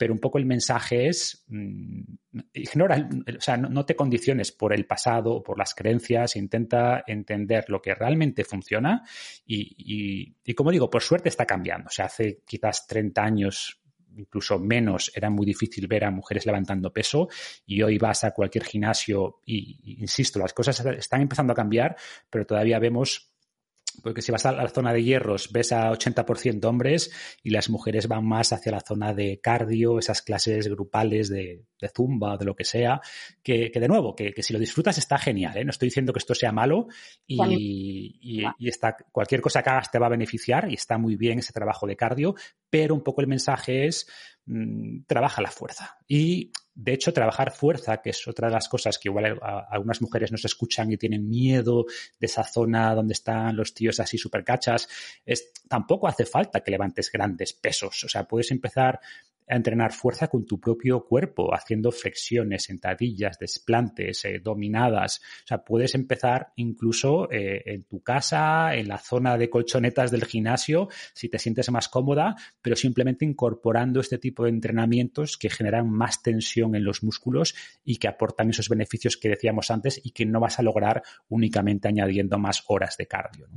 pero 0.01 0.15
un 0.15 0.19
poco 0.19 0.39
el 0.39 0.47
mensaje 0.47 1.09
es, 1.09 1.45
mm, 1.49 2.01
ignora, 2.55 3.07
o 3.37 3.41
sea, 3.43 3.59
no, 3.59 3.85
te 3.85 3.95
condiciones 3.95 4.51
por 4.51 4.73
el 4.73 4.87
pasado 4.87 5.35
o 5.35 5.43
por 5.43 5.59
las 5.59 5.75
creencias, 5.75 6.37
intenta 6.37 7.05
entender 7.07 7.67
lo 7.69 7.83
que 7.83 7.95
realmente 7.95 8.45
funciona 8.45 9.05
y, 9.45 10.33
y, 10.43 10.55
como 10.55 10.71
digo, 10.71 10.89
por 10.89 11.03
suerte 11.03 11.29
está 11.29 11.45
cambiando. 11.45 11.89
O 11.89 11.91
sea, 11.91 12.07
hace 12.07 12.41
quizás 12.47 12.87
30 12.87 13.23
años 13.23 13.83
incluso 14.17 14.59
menos, 14.59 15.13
era 15.15 15.29
muy 15.29 15.45
difícil 15.45 15.87
ver 15.87 16.05
a 16.05 16.11
mujeres 16.11 16.47
levantando 16.47 16.93
peso 16.93 17.29
y 17.67 17.83
hoy 17.83 17.99
vas 17.99 18.25
a 18.25 18.31
cualquier 18.31 18.65
gimnasio 18.65 19.41
y, 19.45 20.01
insisto, 20.01 20.39
las 20.39 20.55
cosas 20.55 20.83
están 20.97 21.21
empezando 21.21 21.53
a 21.53 21.57
cambiar, 21.57 21.95
pero 22.31 22.47
todavía 22.47 22.79
vemos 22.79 23.30
porque 24.03 24.23
si 24.23 24.33
vas 24.33 24.47
a 24.47 24.53
la 24.53 24.69
zona 24.69 24.93
de 24.93 25.03
hierros 25.03 25.51
ves 25.53 25.73
a 25.73 25.91
80% 25.91 26.65
hombres 26.65 27.11
y 27.43 27.51
las 27.51 27.71
mujeres 27.71 28.09
van 28.09 28.27
más 28.27 28.53
hacia 28.53 28.73
la 28.73 28.81
zona 28.81 29.13
de 29.15 29.41
cardio, 29.41 29.99
esas 29.99 30.23
clases 30.23 30.69
grupales 30.69 31.29
de, 31.29 31.65
zumba 31.95 32.35
o 32.35 32.39
de 32.39 32.45
lo 32.45 32.55
que 32.55 32.65
sea, 32.65 33.01
que, 33.43 33.71
de 33.75 33.89
nuevo, 33.89 34.15
que, 34.15 34.35
si 34.43 34.53
lo 34.53 34.59
disfrutas 34.59 34.99
está 34.99 35.19
genial, 35.19 35.57
¿eh? 35.57 35.65
no 35.65 35.71
estoy 35.71 35.87
diciendo 35.87 36.13
que 36.13 36.19
esto 36.19 36.35
sea 36.35 36.53
malo 36.53 36.89
y, 37.27 38.45
está, 38.61 38.97
cualquier 39.11 39.41
cosa 39.41 39.63
que 39.63 39.71
hagas 39.71 39.91
te 39.91 39.99
va 39.99 40.07
a 40.07 40.11
beneficiar 40.11 40.71
y 40.71 40.75
está 40.75 40.99
muy 40.99 41.17
bien 41.17 41.39
ese 41.39 41.53
trabajo 41.53 41.87
de 41.87 41.97
cardio, 41.97 42.35
pero 42.69 42.95
un 42.95 43.03
poco 43.03 43.21
el 43.21 43.27
mensaje 43.27 43.87
es 43.87 44.07
mm, 44.47 45.03
trabaja 45.07 45.43
la 45.43 45.51
fuerza. 45.51 45.99
Y 46.07 46.53
de 46.83 46.95
hecho, 46.95 47.13
trabajar 47.13 47.53
fuerza, 47.53 48.01
que 48.01 48.09
es 48.09 48.27
otra 48.27 48.49
de 48.49 48.55
las 48.55 48.67
cosas 48.67 48.99
que 48.99 49.11
igual 49.11 49.39
algunas 49.71 50.01
mujeres 50.01 50.33
no 50.33 50.39
se 50.39 50.47
escuchan 50.47 50.91
y 50.91 50.97
tienen 50.97 51.29
miedo 51.29 51.85
de 52.19 52.27
esa 52.27 52.43
zona 52.43 52.95
donde 52.95 53.13
están 53.13 53.55
los 53.55 53.75
tíos 53.75 54.01
así 54.01 54.17
super 54.17 54.43
cachas, 54.43 54.89
es, 55.27 55.53
tampoco 55.69 56.09
hace 56.09 56.25
falta 56.25 56.61
que 56.61 56.71
levantes 56.71 57.13
grandes 57.13 57.53
pesos. 57.53 58.03
O 58.05 58.09
sea, 58.09 58.25
puedes 58.25 58.51
empezar 58.51 58.99
a 59.51 59.57
entrenar 59.57 59.93
fuerza 59.93 60.29
con 60.29 60.47
tu 60.47 60.61
propio 60.61 61.05
cuerpo, 61.05 61.53
haciendo 61.53 61.91
flexiones, 61.91 62.65
sentadillas, 62.65 63.39
desplantes, 63.39 64.25
eh, 64.25 64.41
dominadas. 64.43 65.21
O 65.45 65.47
sea, 65.47 65.65
puedes 65.65 65.95
empezar 65.95 66.53
incluso 66.57 67.31
eh, 67.31 67.63
en 67.67 67.85
tu 67.85 68.03
casa, 68.03 68.75
en 68.75 68.89
la 68.89 68.99
zona 68.99 69.37
de 69.37 69.51
colchonetas 69.51 70.11
del 70.11 70.25
gimnasio, 70.25 70.89
si 71.13 71.29
te 71.29 71.39
sientes 71.39 71.71
más 71.71 71.89
cómoda, 71.89 72.37
pero 72.63 72.77
simplemente 72.77 73.25
incorporando 73.25 74.01
este 74.01 74.19
tipo 74.19 74.45
de 74.45 74.51
entrenamientos 74.51 75.37
que 75.37 75.51
generan 75.51 75.91
más 75.91 76.23
tensión 76.23 76.75
en 76.77 76.85
los 76.85 77.03
músculos 77.03 77.55
y 77.85 77.97
que 77.97 78.09
aportan 78.09 78.51
esos 78.51 78.69
beneficios 78.69 79.17
que 79.17 79.29
decíamos 79.29 79.71
antes 79.71 80.01
y 80.05 80.13
que 80.13 80.27
no 80.27 80.41
vas 80.41 80.59
a 80.59 80.63
lograr 80.63 81.03
únicamente 81.29 81.89
añadiendo 81.89 82.39
más 82.39 82.65
horas 82.69 82.97
de 82.97 83.07
cardio. 83.07 83.49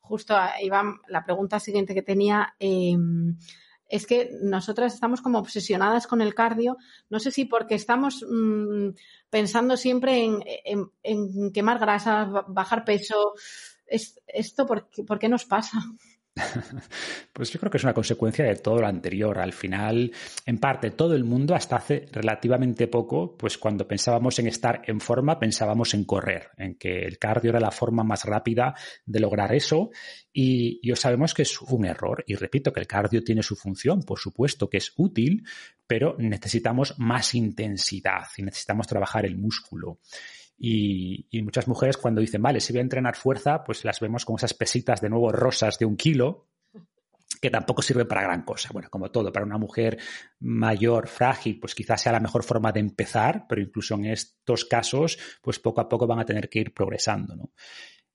Justo, 0.00 0.34
Iván, 0.60 0.96
la 1.08 1.24
pregunta 1.24 1.60
siguiente 1.60 1.94
que 1.94 2.02
tenía. 2.02 2.54
Em, 2.58 3.38
es 3.92 4.06
que 4.06 4.30
nosotras 4.40 4.94
estamos 4.94 5.20
como 5.20 5.38
obsesionadas 5.38 6.06
con 6.06 6.22
el 6.22 6.34
cardio, 6.34 6.78
no 7.10 7.20
sé 7.20 7.30
si 7.30 7.44
porque 7.44 7.74
estamos 7.74 8.24
mm, 8.26 8.88
pensando 9.28 9.76
siempre 9.76 10.24
en, 10.24 11.52
quemar 11.52 11.78
grasas, 11.78 12.26
bajar 12.48 12.86
peso, 12.86 13.34
¿esto 13.86 14.66
por, 14.66 14.88
por 15.06 15.18
qué 15.18 15.28
nos 15.28 15.44
pasa? 15.44 15.78
Pues 17.32 17.50
yo 17.50 17.58
creo 17.58 17.70
que 17.70 17.78
es 17.78 17.84
una 17.84 17.94
consecuencia 17.94 18.44
de 18.44 18.56
todo 18.56 18.80
lo 18.80 18.86
anterior. 18.86 19.38
Al 19.38 19.52
final, 19.52 20.12
en 20.44 20.58
parte, 20.58 20.90
todo 20.90 21.14
el 21.14 21.24
mundo, 21.24 21.54
hasta 21.54 21.76
hace 21.76 22.06
relativamente 22.12 22.88
poco, 22.88 23.36
pues 23.36 23.56
cuando 23.58 23.88
pensábamos 23.88 24.38
en 24.38 24.48
estar 24.48 24.82
en 24.86 25.00
forma, 25.00 25.38
pensábamos 25.38 25.94
en 25.94 26.04
correr, 26.04 26.50
en 26.58 26.74
que 26.74 27.04
el 27.04 27.18
cardio 27.18 27.50
era 27.50 27.60
la 27.60 27.70
forma 27.70 28.04
más 28.04 28.24
rápida 28.24 28.74
de 29.06 29.20
lograr 29.20 29.54
eso. 29.54 29.90
Y, 30.32 30.80
y 30.82 30.94
sabemos 30.96 31.34
que 31.34 31.42
es 31.42 31.60
un 31.62 31.86
error. 31.86 32.22
Y 32.26 32.34
repito 32.34 32.72
que 32.72 32.80
el 32.80 32.86
cardio 32.86 33.24
tiene 33.24 33.42
su 33.42 33.56
función, 33.56 34.02
por 34.02 34.18
supuesto 34.18 34.68
que 34.68 34.78
es 34.78 34.92
útil, 34.96 35.44
pero 35.86 36.16
necesitamos 36.18 36.94
más 36.98 37.34
intensidad 37.34 38.24
y 38.36 38.42
necesitamos 38.42 38.86
trabajar 38.86 39.26
el 39.26 39.36
músculo. 39.36 40.00
Y, 40.64 41.42
muchas 41.42 41.66
mujeres 41.66 41.96
cuando 41.96 42.20
dicen, 42.20 42.40
vale, 42.40 42.60
si 42.60 42.72
voy 42.72 42.78
a 42.78 42.82
entrenar 42.82 43.16
fuerza, 43.16 43.64
pues 43.64 43.84
las 43.84 43.98
vemos 43.98 44.24
con 44.24 44.36
esas 44.36 44.54
pesitas 44.54 45.00
de 45.00 45.10
nuevo 45.10 45.32
rosas 45.32 45.76
de 45.76 45.86
un 45.86 45.96
kilo, 45.96 46.46
que 47.40 47.50
tampoco 47.50 47.82
sirven 47.82 48.06
para 48.06 48.22
gran 48.22 48.42
cosa. 48.42 48.68
Bueno, 48.72 48.88
como 48.88 49.10
todo, 49.10 49.32
para 49.32 49.44
una 49.44 49.58
mujer 49.58 49.98
mayor, 50.38 51.08
frágil, 51.08 51.58
pues 51.58 51.74
quizás 51.74 52.02
sea 52.02 52.12
la 52.12 52.20
mejor 52.20 52.44
forma 52.44 52.70
de 52.70 52.78
empezar, 52.78 53.46
pero 53.48 53.60
incluso 53.60 53.96
en 53.96 54.06
estos 54.06 54.64
casos, 54.64 55.18
pues 55.42 55.58
poco 55.58 55.80
a 55.80 55.88
poco 55.88 56.06
van 56.06 56.20
a 56.20 56.24
tener 56.24 56.48
que 56.48 56.60
ir 56.60 56.72
progresando, 56.72 57.34
¿no? 57.34 57.50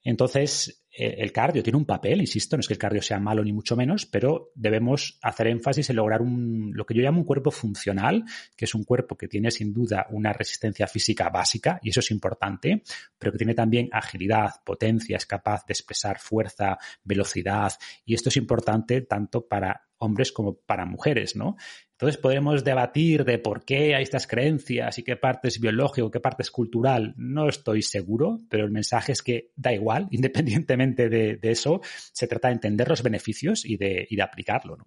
Entonces, 0.08 0.86
eh, 0.90 1.16
el 1.18 1.34
cardio 1.34 1.62
tiene 1.62 1.76
un 1.76 1.86
papel, 1.86 2.22
insisto, 2.22 2.56
no 2.56 2.62
es 2.62 2.68
que 2.68 2.76
el 2.76 2.80
cardio 2.80 3.02
sea 3.02 3.20
malo 3.20 3.44
ni 3.44 3.52
mucho 3.52 3.76
menos, 3.76 4.06
pero 4.06 4.54
debemos 4.56 5.20
hacer 5.22 5.48
énfasis 5.48 5.90
en 5.90 5.98
lograr 5.98 6.22
un, 6.22 6.72
lo 6.74 6.86
que 6.86 6.94
yo 6.94 7.02
llamo 7.02 7.20
un 7.20 7.26
cuerpo 7.26 7.52
funcional, 7.52 8.24
que 8.56 8.64
es 8.64 8.74
un 8.74 8.86
cuerpo 8.86 9.18
que 9.18 9.28
tiene 9.28 9.52
sin 9.52 9.74
duda 9.74 10.08
una 10.12 10.32
resistencia 10.32 10.88
física 10.88 11.28
básica, 11.28 11.82
y 11.84 11.90
eso 11.90 12.00
es 12.00 12.10
importante, 12.12 12.84
pero 13.20 13.34
que 13.34 13.38
tiene 13.38 13.54
también 13.54 13.90
agilidad, 13.92 14.52
potencia, 14.64 15.18
es 15.18 15.26
capaz 15.26 15.66
de 15.66 15.74
expresar 15.74 16.20
fuerza, 16.20 16.78
velocidad, 17.04 17.74
y 18.06 18.14
esto 18.14 18.30
es 18.30 18.38
importante 18.38 19.02
tanto 19.02 19.46
para 19.46 19.90
hombres 19.98 20.32
como 20.32 20.56
para 20.56 20.86
mujeres, 20.86 21.36
¿no? 21.36 21.58
Entonces 21.98 22.22
podemos 22.22 22.64
debatir 22.64 23.26
de 23.26 23.40
por 23.40 23.66
qué 23.66 23.96
hay 23.96 24.04
estas 24.04 24.28
creencias 24.28 25.00
y 25.00 25.04
qué 25.04 25.16
parte 25.16 25.48
es 25.48 25.60
biológico, 25.60 26.12
qué 26.12 26.20
parte 26.20 26.44
es 26.44 26.52
cultural. 26.52 27.16
No 27.18 27.50
estoy 27.50 27.82
seguro, 27.82 28.38
pero 28.52 28.66
el 28.66 28.72
mensaje 28.72 29.14
es 29.14 29.24
que 29.24 29.52
da 29.56 29.74
igual, 29.74 30.08
independientemente 30.12 31.10
de, 31.10 31.40
eso, 31.42 31.82
se 31.84 32.28
trata 32.28 32.50
de 32.50 32.54
entender 32.54 32.88
los 32.88 33.02
beneficios 33.02 33.66
y 33.66 33.78
de, 33.78 34.06
y 34.08 34.16
de 34.16 34.22
aplicarlo. 34.22 34.78
¿no? 34.78 34.84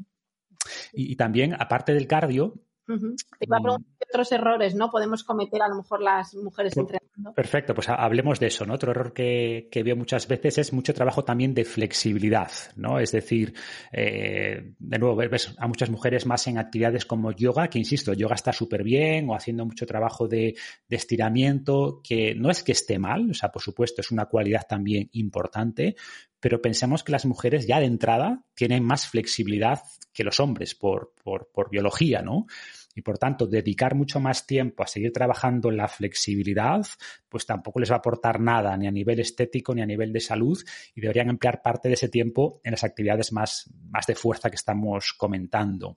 y, 0.92 1.16
también, 1.16 1.54
aparte 1.58 1.94
del 1.94 2.06
cardio, 2.06 2.54
te 2.98 3.46
iba 3.46 3.56
a 3.56 3.60
preguntar 3.60 3.92
qué 3.98 4.06
otros 4.10 4.32
errores 4.32 4.74
no 4.74 4.90
podemos 4.90 5.24
cometer 5.24 5.62
a 5.62 5.68
lo 5.68 5.76
mejor 5.76 6.02
las 6.02 6.34
mujeres 6.34 6.76
entrenando. 6.76 7.34
Perfecto, 7.34 7.74
pues 7.74 7.88
hablemos 7.88 8.40
de 8.40 8.46
eso, 8.46 8.64
¿no? 8.64 8.74
Otro 8.74 8.90
error 8.90 9.12
que, 9.12 9.68
veo 9.84 9.96
muchas 9.96 10.26
veces 10.26 10.58
es 10.58 10.72
mucho 10.72 10.94
trabajo 10.94 11.24
también 11.24 11.54
de 11.54 11.64
flexibilidad, 11.64 12.50
¿no? 12.76 12.98
Es 12.98 13.12
decir, 13.12 13.54
eh, 13.92 14.74
de 14.78 14.98
nuevo, 14.98 15.16
ves 15.16 15.54
a 15.58 15.66
muchas 15.66 15.90
mujeres 15.90 16.26
más 16.26 16.46
en 16.46 16.58
actividades 16.58 17.06
como 17.06 17.32
yoga, 17.32 17.68
que 17.68 17.78
insisto, 17.78 18.12
yoga 18.12 18.34
está 18.34 18.52
súper 18.52 18.82
bien, 18.82 19.28
o 19.28 19.34
haciendo 19.34 19.64
mucho 19.64 19.86
trabajo 19.86 20.28
de, 20.28 20.56
de 20.88 20.96
estiramiento, 20.96 22.00
que 22.02 22.34
no 22.34 22.50
es 22.50 22.62
que 22.62 22.72
esté 22.72 22.98
mal, 22.98 23.30
o 23.30 23.34
sea, 23.34 23.50
por 23.50 23.62
supuesto, 23.62 24.00
es 24.00 24.10
una 24.10 24.26
cualidad 24.26 24.66
también 24.68 25.08
importante, 25.12 25.96
pero 26.40 26.62
pensemos 26.62 27.04
que 27.04 27.12
las 27.12 27.26
mujeres 27.26 27.66
ya 27.66 27.80
de 27.80 27.86
entrada 27.86 28.44
tienen 28.54 28.84
más 28.84 29.06
flexibilidad 29.06 29.82
que 30.12 30.24
los 30.24 30.40
hombres 30.40 30.74
por, 30.74 31.12
por, 31.22 31.50
por 31.52 31.70
biología, 31.70 32.22
¿no? 32.22 32.46
Y 32.94 33.02
por 33.02 33.18
tanto 33.18 33.46
dedicar 33.46 33.94
mucho 33.94 34.20
más 34.20 34.46
tiempo 34.46 34.82
a 34.82 34.86
seguir 34.86 35.12
trabajando 35.12 35.70
en 35.70 35.76
la 35.76 35.88
flexibilidad, 35.88 36.84
pues 37.28 37.46
tampoco 37.46 37.80
les 37.80 37.90
va 37.90 37.96
a 37.96 37.98
aportar 37.98 38.40
nada 38.40 38.76
ni 38.76 38.86
a 38.86 38.90
nivel 38.90 39.20
estético 39.20 39.74
ni 39.74 39.82
a 39.82 39.86
nivel 39.86 40.12
de 40.12 40.20
salud 40.20 40.60
y 40.94 41.00
deberían 41.00 41.30
emplear 41.30 41.62
parte 41.62 41.88
de 41.88 41.94
ese 41.94 42.08
tiempo 42.08 42.60
en 42.64 42.72
las 42.72 42.84
actividades 42.84 43.32
más, 43.32 43.70
más 43.88 44.06
de 44.06 44.14
fuerza 44.14 44.50
que 44.50 44.56
estamos 44.56 45.14
comentando. 45.16 45.94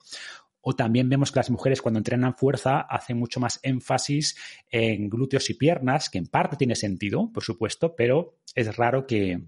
O 0.66 0.74
también 0.74 1.10
vemos 1.10 1.30
que 1.30 1.40
las 1.40 1.50
mujeres 1.50 1.82
cuando 1.82 1.98
entrenan 1.98 2.34
fuerza 2.34 2.80
hacen 2.80 3.18
mucho 3.18 3.38
más 3.38 3.60
énfasis 3.62 4.34
en 4.70 5.10
glúteos 5.10 5.50
y 5.50 5.54
piernas, 5.54 6.08
que 6.08 6.16
en 6.16 6.26
parte 6.26 6.56
tiene 6.56 6.74
sentido, 6.74 7.30
por 7.32 7.42
supuesto, 7.42 7.94
pero 7.94 8.38
es 8.54 8.74
raro 8.74 9.06
que, 9.06 9.42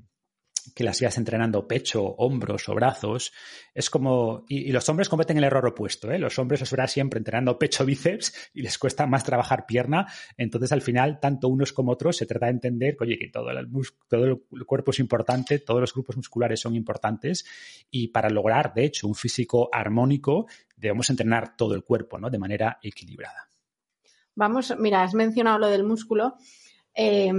que 0.75 0.85
las 0.85 1.01
veas 1.01 1.17
entrenando 1.19 1.67
pecho, 1.67 2.03
hombros 2.03 2.69
o 2.69 2.75
brazos, 2.75 3.33
es 3.75 3.91
como. 3.91 4.45
Y, 4.49 4.73
los 4.73 4.89
hombres 4.89 5.09
cometen 5.09 5.39
el 5.39 5.45
error 5.45 5.67
opuesto, 5.67 6.11
¿eh? 6.11 6.19
Los 6.19 6.39
hombres 6.39 6.61
los 6.61 6.71
verás 6.71 6.93
siempre 6.93 7.19
entrenando 7.19 7.59
pecho, 7.59 7.85
bíceps 7.85 8.51
y 8.55 8.63
les 8.63 8.79
cuesta 8.79 9.07
más 9.07 9.25
trabajar 9.25 9.67
pierna. 9.67 10.07
Entonces, 10.37 10.73
al 10.73 10.83
final, 10.83 11.21
tanto 11.21 11.49
unos 11.49 11.73
como 11.73 11.93
otros 11.93 12.17
se 12.17 12.27
trata 12.27 12.47
de 12.47 12.53
entender 12.53 12.97
oye, 13.01 13.19
que 13.19 13.29
todo 13.29 13.51
el, 13.51 13.69
todo 14.09 14.25
el 14.25 14.65
cuerpo 14.67 14.91
es 14.91 14.99
importante, 14.99 15.59
todos 15.59 15.81
los 15.81 15.93
grupos 15.93 16.17
musculares 16.17 16.61
son 16.61 16.75
importantes 16.75 17.45
y 17.91 18.09
para 18.09 18.31
lograr, 18.31 18.73
de 18.75 18.85
hecho, 18.85 19.07
un 19.07 19.15
físico 19.15 19.69
armónico, 19.73 20.47
debemos 20.77 21.11
entrenar 21.11 21.57
todo 21.57 21.75
el 21.75 21.85
cuerpo, 21.85 22.19
¿no? 22.19 22.31
De 22.31 22.39
manera 22.39 22.79
equilibrada. 22.83 23.49
Vamos, 24.35 24.75
mira, 24.79 25.03
has 25.03 25.15
mencionado 25.15 25.59
lo 25.59 25.69
del 25.69 25.85
músculo. 25.85 26.37
Eh, 26.95 27.33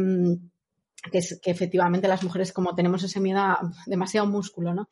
que, 1.10 1.20
es, 1.20 1.40
que 1.42 1.52
efectivamente 1.52 2.08
las 2.08 2.24
mujeres 2.24 2.54
como 2.54 2.76
tenemos 2.76 3.04
ese 3.04 3.20
miedo 3.20 3.40
a 3.40 3.60
demasiado 3.86 4.28
músculo, 4.28 4.74
¿no? 4.74 4.90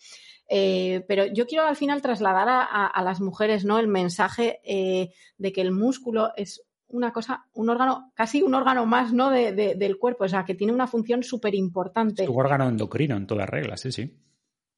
Eh, 0.48 1.04
pero 1.08 1.26
yo 1.26 1.48
quiero 1.48 1.66
al 1.66 1.76
final 1.76 2.02
trasladar 2.02 2.48
a, 2.50 3.04
las 3.04 3.20
mujeres, 3.20 3.66
¿no? 3.66 3.80
El 3.80 3.88
mensaje 3.88 4.60
eh, 4.64 5.12
de 5.38 5.52
que 5.52 5.62
el 5.62 5.72
músculo 5.72 6.32
es 6.36 6.64
una 6.88 7.12
cosa, 7.12 7.46
un 7.54 7.70
órgano, 7.70 8.12
casi 8.14 8.44
un 8.44 8.54
órgano 8.54 8.86
más, 8.86 9.12
¿no? 9.12 9.32
De, 9.32 9.54
del 9.54 9.98
cuerpo, 9.98 10.26
o 10.26 10.30
sea, 10.30 10.46
que 10.46 10.56
tiene 10.56 10.74
una 10.74 10.88
función 10.88 11.24
súper 11.24 11.56
importante. 11.56 12.28
Un 12.28 12.40
órgano 12.40 12.68
endocrino 12.68 13.18
en 13.18 13.28
todas 13.28 13.50
reglas, 13.50 13.82
sí, 13.82 13.92
sí. 13.92 14.22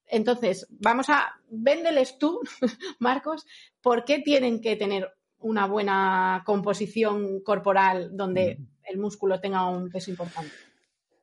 Entonces, 0.10 0.68
vamos 0.70 1.10
a, 1.10 1.34
véndeles 1.50 2.18
tú, 2.18 2.40
Marcos, 3.00 3.46
por 3.82 4.06
qué 4.06 4.20
tienen 4.20 4.62
que 4.62 4.78
tener 4.78 5.12
una 5.40 5.68
buena 5.68 6.44
composición 6.46 7.42
corporal 7.42 8.16
donde 8.16 8.58
mm. 8.58 8.68
el 8.90 8.98
músculo 8.98 9.40
tenga 9.40 9.70
un 9.70 9.90
peso 9.90 10.10
importante. 10.10 10.52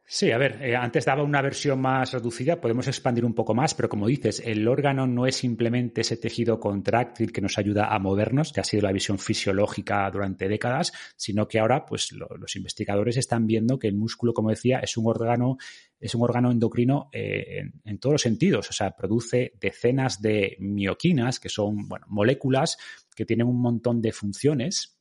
Sí, 0.06 0.30
a 0.30 0.36
ver, 0.36 0.62
eh, 0.62 0.76
antes 0.76 1.06
daba 1.06 1.22
una 1.22 1.40
versión 1.40 1.80
más 1.80 2.12
reducida, 2.12 2.60
podemos 2.60 2.86
expandir 2.86 3.24
un 3.24 3.32
poco 3.32 3.54
más, 3.54 3.74
pero 3.74 3.88
como 3.88 4.06
dices, 4.06 4.42
el 4.44 4.68
órgano 4.68 5.06
no 5.06 5.26
es 5.26 5.36
simplemente 5.36 6.02
ese 6.02 6.18
tejido 6.18 6.60
contráctil 6.60 7.32
que 7.32 7.40
nos 7.40 7.56
ayuda 7.56 7.86
a 7.86 7.98
movernos, 7.98 8.52
que 8.52 8.60
ha 8.60 8.64
sido 8.64 8.82
la 8.82 8.92
visión 8.92 9.18
fisiológica 9.18 10.10
durante 10.10 10.46
décadas, 10.46 10.92
sino 11.16 11.48
que 11.48 11.58
ahora, 11.58 11.86
pues 11.86 12.12
los 12.12 12.54
investigadores 12.54 13.16
están 13.16 13.46
viendo 13.46 13.78
que 13.78 13.88
el 13.88 13.96
músculo, 13.96 14.34
como 14.34 14.50
decía, 14.50 14.80
es 14.80 14.94
un 14.98 15.06
órgano, 15.06 15.56
es 15.98 16.14
un 16.14 16.22
órgano 16.22 16.50
endocrino 16.50 17.08
eh, 17.10 17.60
en, 17.60 17.72
en, 17.82 17.98
todos 17.98 18.12
los 18.12 18.22
sentidos, 18.22 18.68
o 18.68 18.74
sea, 18.74 18.90
produce 18.90 19.54
decenas 19.58 20.20
de 20.20 20.56
mioquinas, 20.60 21.40
que 21.40 21.48
son 21.48 21.88
bueno, 21.88 22.04
moléculas 22.10 22.76
que 23.16 23.24
tienen 23.24 23.46
un 23.46 23.60
montón 23.60 24.02
de 24.02 24.12
funciones 24.12 24.93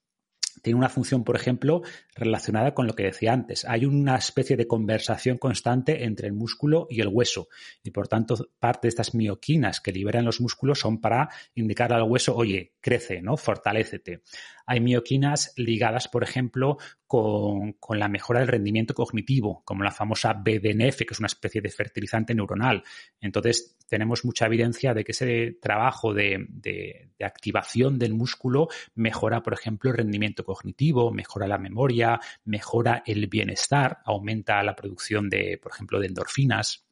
tiene 0.62 0.77
una 0.77 0.89
función, 0.89 1.24
por 1.24 1.36
ejemplo, 1.36 1.81
relacionada 2.15 2.74
con 2.74 2.88
lo 2.88 2.95
que 2.95 3.03
decía 3.03 3.33
antes. 3.33 3.65
Hay 3.65 3.86
una 3.86 4.15
especie 4.15 4.57
de 4.57 4.67
conversación 4.67 5.38
constante 5.38 6.03
entre 6.03 6.27
el 6.27 6.33
músculo 6.33 6.88
y 6.89 7.01
el 7.01 7.07
hueso 7.07 7.48
y, 7.83 7.91
por 7.91 8.07
tanto, 8.07 8.50
parte 8.60 8.88
de 8.88 8.89
estas 8.89 9.13
mioquinas 9.13 9.81
que 9.81 9.91
liberan 9.91 10.25
los 10.25 10.41
músculos 10.41 10.79
son 10.79 11.00
para 11.00 11.29
indicar 11.55 11.93
al 11.93 12.03
hueso, 12.03 12.36
oye, 12.36 12.73
crece, 12.84 13.22
¿no? 13.22 13.38
Fortalécete. 13.38 14.22
Hay 14.68 14.82
mioquinas 14.82 15.54
ligadas, 15.56 16.08
por 16.10 16.22
ejemplo, 16.24 16.78
con, 17.08 17.75
la 17.90 18.10
mejora 18.10 18.42
del 18.42 18.50
rendimiento 18.50 18.94
cognitivo, 18.94 19.63
como 19.63 19.84
la 19.84 19.92
famosa 19.92 20.34
BDNF, 20.34 20.98
que 20.98 21.12
es 21.12 21.20
una 21.20 21.28
especie 21.28 21.62
de 21.62 21.70
fertilizante 21.70 22.36
neuronal. 22.36 22.84
Entonces, 23.22 23.78
tenemos 23.88 24.25
mucha 24.25 24.46
evidencia 24.48 24.94
de 24.94 25.04
que 25.04 25.13
ese 25.13 25.58
trabajo 25.62 26.13
de, 26.13 26.46
de, 26.50 27.10
activación 27.22 27.98
del 27.98 28.13
músculo 28.13 28.68
mejora, 28.96 29.42
por 29.42 29.54
ejemplo, 29.54 29.90
el 29.90 29.98
rendimiento 29.98 30.44
cognitivo, 30.44 31.12
mejora 31.12 31.48
la 31.48 31.58
memoria, 31.58 32.20
mejora 32.44 33.02
el 33.06 33.28
bienestar, 33.28 34.00
aumenta 34.04 34.62
la 34.62 34.75
producción 34.75 35.30
de, 35.30 35.58
por 35.62 35.72
ejemplo, 35.72 36.00
de 36.00 36.08
endorfinas. 36.08 36.86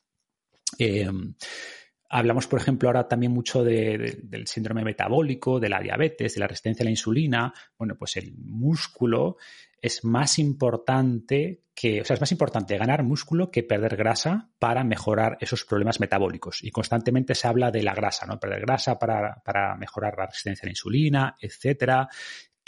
Eh, 0.79 1.09
Hablamos, 2.13 2.45
por 2.47 2.59
ejemplo, 2.59 2.89
ahora 2.89 3.07
también 3.07 3.31
mucho 3.31 3.63
del 3.63 4.45
síndrome 4.45 4.83
metabólico, 4.83 5.61
de 5.61 5.69
la 5.69 5.79
diabetes, 5.79 6.33
de 6.33 6.41
la 6.41 6.47
resistencia 6.47 6.83
a 6.83 6.85
la 6.85 6.91
insulina. 6.91 7.53
Bueno, 7.77 7.95
pues 7.97 8.17
el 8.17 8.33
músculo 8.35 9.37
es 9.81 10.03
más 10.03 10.37
importante 10.37 11.63
que, 11.73 12.01
o 12.01 12.05
sea, 12.05 12.15
es 12.15 12.19
más 12.19 12.33
importante 12.33 12.77
ganar 12.77 13.03
músculo 13.03 13.49
que 13.49 13.63
perder 13.63 13.95
grasa 13.95 14.51
para 14.59 14.83
mejorar 14.83 15.37
esos 15.39 15.63
problemas 15.63 16.01
metabólicos. 16.01 16.61
Y 16.63 16.69
constantemente 16.69 17.33
se 17.33 17.47
habla 17.47 17.71
de 17.71 17.81
la 17.81 17.95
grasa, 17.95 18.25
¿no? 18.25 18.37
Perder 18.39 18.59
grasa 18.59 18.99
para, 18.99 19.41
para 19.45 19.77
mejorar 19.77 20.15
la 20.17 20.25
resistencia 20.25 20.65
a 20.65 20.67
la 20.67 20.73
insulina, 20.73 21.37
etcétera 21.39 22.09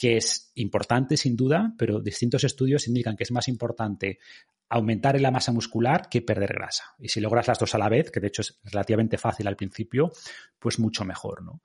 que 0.04 0.18
es 0.18 0.52
importante 0.56 1.16
sin 1.16 1.38
duda, 1.38 1.74
pero 1.78 2.02
distintos 2.02 2.44
estudios 2.44 2.90
indican 2.90 3.16
que 3.16 3.24
es 3.24 3.32
más 3.32 3.48
importante 3.48 4.20
aumentar 4.68 5.18
la 5.22 5.32
masa 5.32 5.54
muscular 5.54 6.10
que 6.10 6.22
perder 6.22 6.52
grasa. 6.52 6.84
Y 7.00 7.08
si 7.08 7.22
logras 7.22 7.48
las 7.48 7.58
dos 7.58 7.74
a 7.74 7.78
la 7.78 7.88
vez, 7.88 8.12
que 8.12 8.20
de 8.20 8.28
hecho 8.28 8.42
es 8.42 8.60
relativamente 8.66 9.18
fácil 9.18 9.48
al 9.48 9.56
principio, 9.56 10.12
pues 10.60 10.78
mucho 10.78 11.06
mejor, 11.06 11.42
¿no? 11.42 11.62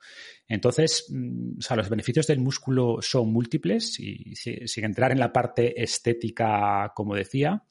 Entonces, 0.46 1.06
mm, 1.08 1.58
los 1.74 1.88
beneficios 1.88 2.28
del 2.28 2.38
músculo 2.38 2.98
son 3.00 3.32
múltiples 3.32 3.98
y 3.98 4.36
sin 4.36 4.84
entrar 4.84 5.10
en 5.10 5.18
la 5.18 5.32
parte 5.32 5.82
estética, 5.82 6.92
como 6.94 7.16
decía, 7.16 7.64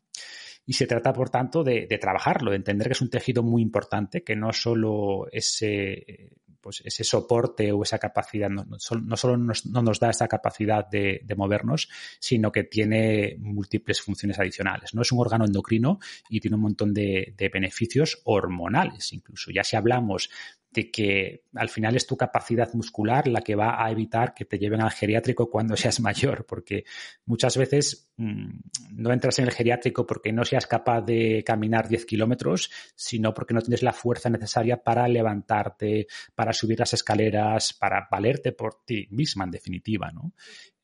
y 0.65 0.73
se 0.73 0.85
trata, 0.85 1.13
por 1.13 1.29
tanto, 1.29 1.63
de, 1.63 1.87
trabajarlo, 1.97 2.51
de 2.51 2.57
entender 2.57 2.87
que 2.87 2.93
es 2.93 3.01
un 3.01 3.09
tejido 3.09 3.41
muy 3.41 3.61
importante, 3.61 4.21
que 4.21 4.35
no 4.35 4.51
solo 4.51 5.29
ese 5.31 6.33
pues 6.61 6.81
ese 6.85 7.03
soporte 7.03 7.71
o 7.71 7.83
esa 7.83 7.97
capacidad 7.97 8.49
no, 8.49 8.65
solo 8.79 9.37
nos, 9.37 9.65
no 9.65 9.81
nos 9.81 9.99
da 9.99 10.09
esa 10.09 10.27
capacidad 10.27 10.87
de, 10.87 11.21
movernos, 11.35 11.89
sino 12.19 12.51
que 12.51 12.63
tiene 12.63 13.35
múltiples 13.39 14.01
funciones 14.01 14.39
adicionales. 14.39 14.93
No 14.93 15.01
es 15.01 15.11
un 15.11 15.19
órgano 15.19 15.45
endocrino 15.45 15.99
y 16.29 16.39
tiene 16.39 16.55
un 16.55 16.63
montón 16.63 16.93
de, 16.93 17.33
de 17.37 17.49
beneficios 17.49 18.21
hormonales, 18.23 19.13
incluso. 19.13 19.51
Ya 19.51 19.63
si 19.63 19.75
hablamos 19.75 20.29
de 20.71 20.91
que 20.91 21.43
al 21.55 21.69
final 21.69 21.95
es 21.95 22.05
tu 22.05 22.15
capacidad 22.17 22.71
muscular 22.73 23.27
la 23.27 23.41
que 23.41 23.55
va 23.55 23.83
a 23.83 23.89
evitar 23.91 24.33
que 24.33 24.45
te 24.45 24.59
lleven 24.59 24.81
al 24.81 24.91
geriátrico 24.91 25.49
cuando 25.49 25.75
seas 25.77 25.99
mayor, 25.99 26.45
porque 26.45 26.83
muchas 27.25 27.57
veces 27.57 28.11
mmm, 28.17 28.59
no 28.91 29.11
entras 29.11 29.39
en 29.39 29.45
el 29.45 29.51
geriátrico 29.51 30.05
porque 30.05 30.31
no 30.31 30.43
seas 30.43 30.67
capaz 30.67 31.01
de 31.01 31.43
caminar 31.45 31.87
10 31.87 32.05
kilómetros, 32.05 32.69
sino 32.95 33.33
porque 33.33 33.53
no 33.53 33.61
tienes 33.61 33.83
la 33.83 33.93
fuerza 33.93 34.29
necesaria 34.29 34.77
para 34.83 35.07
levantarte, 35.07 36.07
para 36.35 36.53
subir 36.53 36.79
las 36.79 36.93
escaleras, 36.93 37.73
para 37.73 38.07
valerte 38.11 38.51
por 38.51 38.83
ti 38.85 39.07
misma, 39.11 39.45
en 39.45 39.51
definitiva, 39.51 40.11
¿no? 40.11 40.33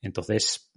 Entonces, 0.01 0.69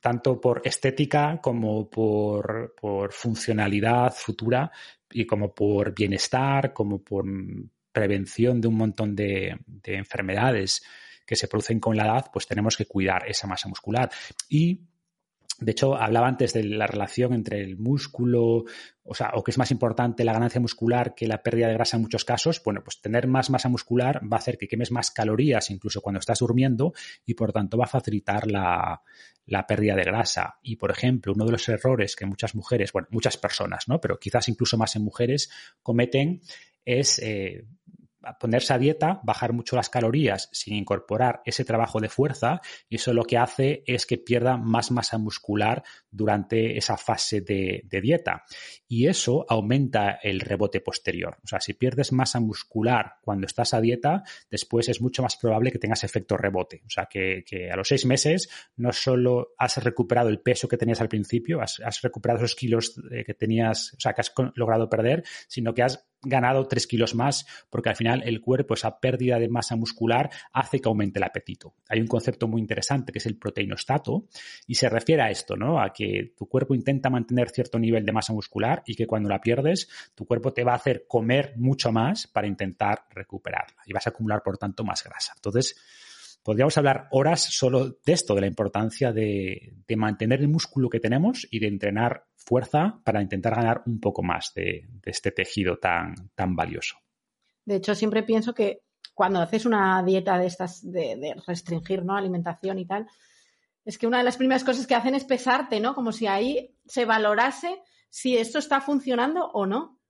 tanto 0.00 0.40
por 0.40 0.60
estética 0.64 1.40
como 1.40 1.88
por, 1.88 2.74
por 2.80 3.12
funcionalidad 3.12 4.12
futura 4.12 4.70
y 5.10 5.24
como 5.26 5.54
por 5.54 5.94
bienestar, 5.94 6.72
como 6.72 7.00
por 7.02 7.24
prevención 7.94 8.60
de 8.60 8.68
un 8.68 8.74
montón 8.74 9.16
de, 9.16 9.56
enfermedades 9.84 10.82
que 11.24 11.36
se 11.36 11.48
producen 11.48 11.80
con 11.80 11.96
la 11.96 12.04
edad, 12.04 12.26
pues 12.30 12.46
tenemos 12.46 12.76
que 12.76 12.84
cuidar 12.84 13.22
esa 13.26 13.46
masa 13.46 13.68
muscular. 13.68 14.10
Y 14.50 14.82
de 15.60 15.70
hecho, 15.70 15.96
hablaba 15.96 16.26
antes 16.26 16.52
de 16.52 16.64
la 16.64 16.86
relación 16.86 17.32
entre 17.32 17.62
el 17.62 17.78
músculo, 17.78 18.64
o 19.04 19.14
sea, 19.14 19.30
o 19.34 19.44
que 19.44 19.52
es 19.52 19.58
más 19.58 19.70
importante 19.70 20.24
la 20.24 20.32
ganancia 20.32 20.60
muscular 20.60 21.14
que 21.14 21.28
la 21.28 21.42
pérdida 21.42 21.68
de 21.68 21.74
grasa 21.74 21.96
en 21.96 22.02
muchos 22.02 22.24
casos. 22.24 22.60
Bueno, 22.62 22.82
pues 22.82 23.00
tener 23.00 23.28
más 23.28 23.48
masa 23.48 23.68
muscular 23.68 24.20
va 24.30 24.36
a 24.36 24.40
hacer 24.40 24.58
que 24.58 24.66
quemes 24.66 24.90
más 24.90 25.12
calorías 25.12 25.70
incluso 25.70 26.02
cuando 26.02 26.18
estás 26.18 26.40
durmiendo 26.40 26.92
y 27.24 27.34
por 27.34 27.52
tanto 27.52 27.78
va 27.78 27.84
a 27.84 27.88
facilitar 27.88 28.50
la, 28.50 29.00
la 29.46 29.66
pérdida 29.66 29.94
de 29.94 30.02
grasa. 30.02 30.58
Y 30.62 30.76
por 30.76 30.90
ejemplo, 30.90 31.32
uno 31.32 31.46
de 31.46 31.52
los 31.52 31.68
errores 31.68 32.16
que 32.16 32.26
muchas 32.26 32.54
mujeres, 32.56 32.92
bueno, 32.92 33.08
muchas 33.12 33.36
personas, 33.36 33.88
¿no? 33.88 34.00
Pero 34.00 34.18
quizás 34.18 34.48
incluso 34.48 34.76
más 34.76 34.96
en 34.96 35.02
mujeres 35.02 35.50
cometen 35.82 36.40
es 36.84 37.18
eh, 37.20 37.64
ponerse 38.40 38.72
a 38.72 38.78
dieta, 38.78 39.20
bajar 39.22 39.52
mucho 39.52 39.76
las 39.76 39.90
calorías 39.90 40.48
sin 40.52 40.74
incorporar 40.74 41.42
ese 41.44 41.64
trabajo 41.64 42.00
de 42.00 42.08
fuerza 42.08 42.60
y 42.88 42.96
eso 42.96 43.12
lo 43.12 43.24
que 43.24 43.38
hace 43.38 43.82
es 43.86 44.06
que 44.06 44.18
pierda 44.18 44.56
más 44.56 44.90
masa 44.90 45.18
muscular 45.18 45.82
durante 46.10 46.76
esa 46.76 46.96
fase 46.96 47.40
de, 47.40 47.84
dieta. 48.02 48.44
Y 48.88 49.06
eso 49.06 49.46
aumenta 49.48 50.18
el 50.22 50.40
rebote 50.40 50.80
posterior. 50.80 51.38
O 51.44 51.46
sea, 51.46 51.60
si 51.60 51.74
pierdes 51.74 52.12
masa 52.12 52.40
muscular 52.40 53.14
cuando 53.22 53.46
estás 53.46 53.72
a 53.74 53.80
dieta, 53.80 54.22
después 54.50 54.88
es 54.88 55.00
mucho 55.00 55.22
más 55.22 55.36
probable 55.36 55.72
que 55.72 55.78
tengas 55.78 56.04
efecto 56.04 56.36
rebote. 56.36 56.82
O 56.86 56.90
sea, 56.90 57.06
que, 57.06 57.44
a 57.70 57.76
los 57.76 57.88
seis 57.88 58.04
meses 58.04 58.48
no 58.76 58.92
solo 58.92 59.54
has 59.58 59.82
recuperado 59.82 60.28
el 60.28 60.40
peso 60.40 60.68
que 60.68 60.76
tenías 60.76 61.00
al 61.00 61.08
principio, 61.08 61.60
has, 61.60 61.80
has 61.80 62.02
recuperado 62.02 62.38
esos 62.44 62.54
kilos 62.56 63.00
eh, 63.10 63.24
que 63.24 63.34
tenías, 63.34 63.94
o 63.94 64.00
sea, 64.00 64.12
que 64.12 64.20
has 64.20 64.32
logrado 64.54 64.88
perder, 64.88 65.24
sino 65.48 65.74
que 65.74 65.82
has 65.82 66.06
ganado 66.24 66.66
tres 66.66 66.86
kilos 66.86 67.14
más 67.14 67.46
porque 67.70 67.90
al 67.90 67.96
final 67.96 68.22
el 68.24 68.40
cuerpo, 68.40 68.74
esa 68.74 68.98
pérdida 69.00 69.38
de 69.38 69.48
masa 69.48 69.76
muscular, 69.76 70.30
hace 70.52 70.80
que 70.80 70.88
aumente 70.88 71.18
el 71.18 71.24
apetito. 71.24 71.74
Hay 71.88 72.00
un 72.00 72.06
concepto 72.06 72.48
muy 72.48 72.60
interesante 72.60 73.12
que 73.12 73.18
es 73.18 73.26
el 73.26 73.36
proteinostato 73.36 74.26
y 74.66 74.74
se 74.74 74.88
refiere 74.88 75.22
a 75.22 75.30
esto, 75.30 75.56
¿no? 75.56 75.80
A 75.80 75.92
que 75.92 76.34
tu 76.36 76.46
cuerpo 76.46 76.74
intenta 76.74 77.10
mantener 77.10 77.50
cierto 77.50 77.78
nivel 77.78 78.04
de 78.04 78.12
masa 78.12 78.32
muscular 78.32 78.82
y 78.86 78.94
que 78.94 79.06
cuando 79.06 79.28
la 79.28 79.40
pierdes, 79.40 79.88
tu 80.14 80.26
cuerpo 80.26 80.52
te 80.52 80.64
va 80.64 80.72
a 80.72 80.76
hacer 80.76 81.06
comer 81.08 81.54
mucho 81.56 81.92
más 81.92 82.26
para 82.26 82.46
intentar 82.46 83.04
recuperarla 83.10 83.82
y 83.86 83.92
vas 83.92 84.06
a 84.06 84.10
acumular, 84.10 84.42
por 84.42 84.58
tanto, 84.58 84.84
más 84.84 85.02
grasa. 85.02 85.32
Entonces, 85.36 85.76
podríamos 86.42 86.76
hablar 86.76 87.08
horas 87.10 87.42
solo 87.42 87.98
de 88.04 88.12
esto, 88.12 88.34
de 88.34 88.42
la 88.42 88.46
importancia 88.46 89.12
de, 89.12 89.74
de 89.86 89.96
mantener 89.96 90.40
el 90.40 90.48
músculo 90.48 90.88
que 90.88 91.00
tenemos 91.00 91.46
y 91.50 91.58
de 91.58 91.68
entrenar 91.68 92.26
fuerza 92.44 93.00
para 93.04 93.22
intentar 93.22 93.54
ganar 93.54 93.82
un 93.86 94.00
poco 94.00 94.22
más 94.22 94.52
de, 94.54 94.86
este 95.04 95.30
tejido 95.30 95.78
tan, 95.78 96.14
tan 96.34 96.54
valioso. 96.54 96.96
De 97.64 97.76
hecho, 97.76 97.94
siempre 97.94 98.22
pienso 98.22 98.54
que 98.54 98.82
cuando 99.14 99.40
haces 99.40 99.64
una 99.64 100.02
dieta 100.02 100.38
de 100.38 100.46
estas, 100.46 100.90
de, 100.90 101.34
restringir 101.46 102.04
¿no? 102.04 102.16
alimentación 102.16 102.78
y 102.78 102.86
tal, 102.86 103.06
es 103.84 103.98
que 103.98 104.06
una 104.06 104.18
de 104.18 104.24
las 104.24 104.36
primeras 104.36 104.64
cosas 104.64 104.86
que 104.86 104.94
hacen 104.94 105.14
es 105.14 105.24
pesarte, 105.24 105.80
¿no? 105.80 105.94
Como 105.94 106.12
si 106.12 106.26
ahí 106.26 106.74
se 106.86 107.04
valorase 107.04 107.82
si 108.08 108.36
esto 108.36 108.58
está 108.58 108.80
funcionando 108.80 109.46
o 109.46 109.66
no. 109.66 110.00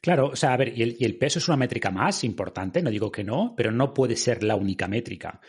Claro, 0.00 0.28
o 0.28 0.36
sea, 0.36 0.52
a 0.52 0.56
ver, 0.56 0.76
y 0.76 0.82
el, 0.82 0.96
y 0.98 1.04
el, 1.04 1.16
peso 1.16 1.38
es 1.38 1.48
una 1.48 1.56
métrica 1.56 1.90
más 1.90 2.24
importante, 2.24 2.82
no 2.82 2.90
digo 2.90 3.10
que 3.10 3.24
no, 3.24 3.54
pero 3.56 3.72
no 3.72 3.94
puede 3.94 4.16
ser 4.16 4.42
la 4.42 4.54
única 4.54 4.86
métrica. 4.86 5.40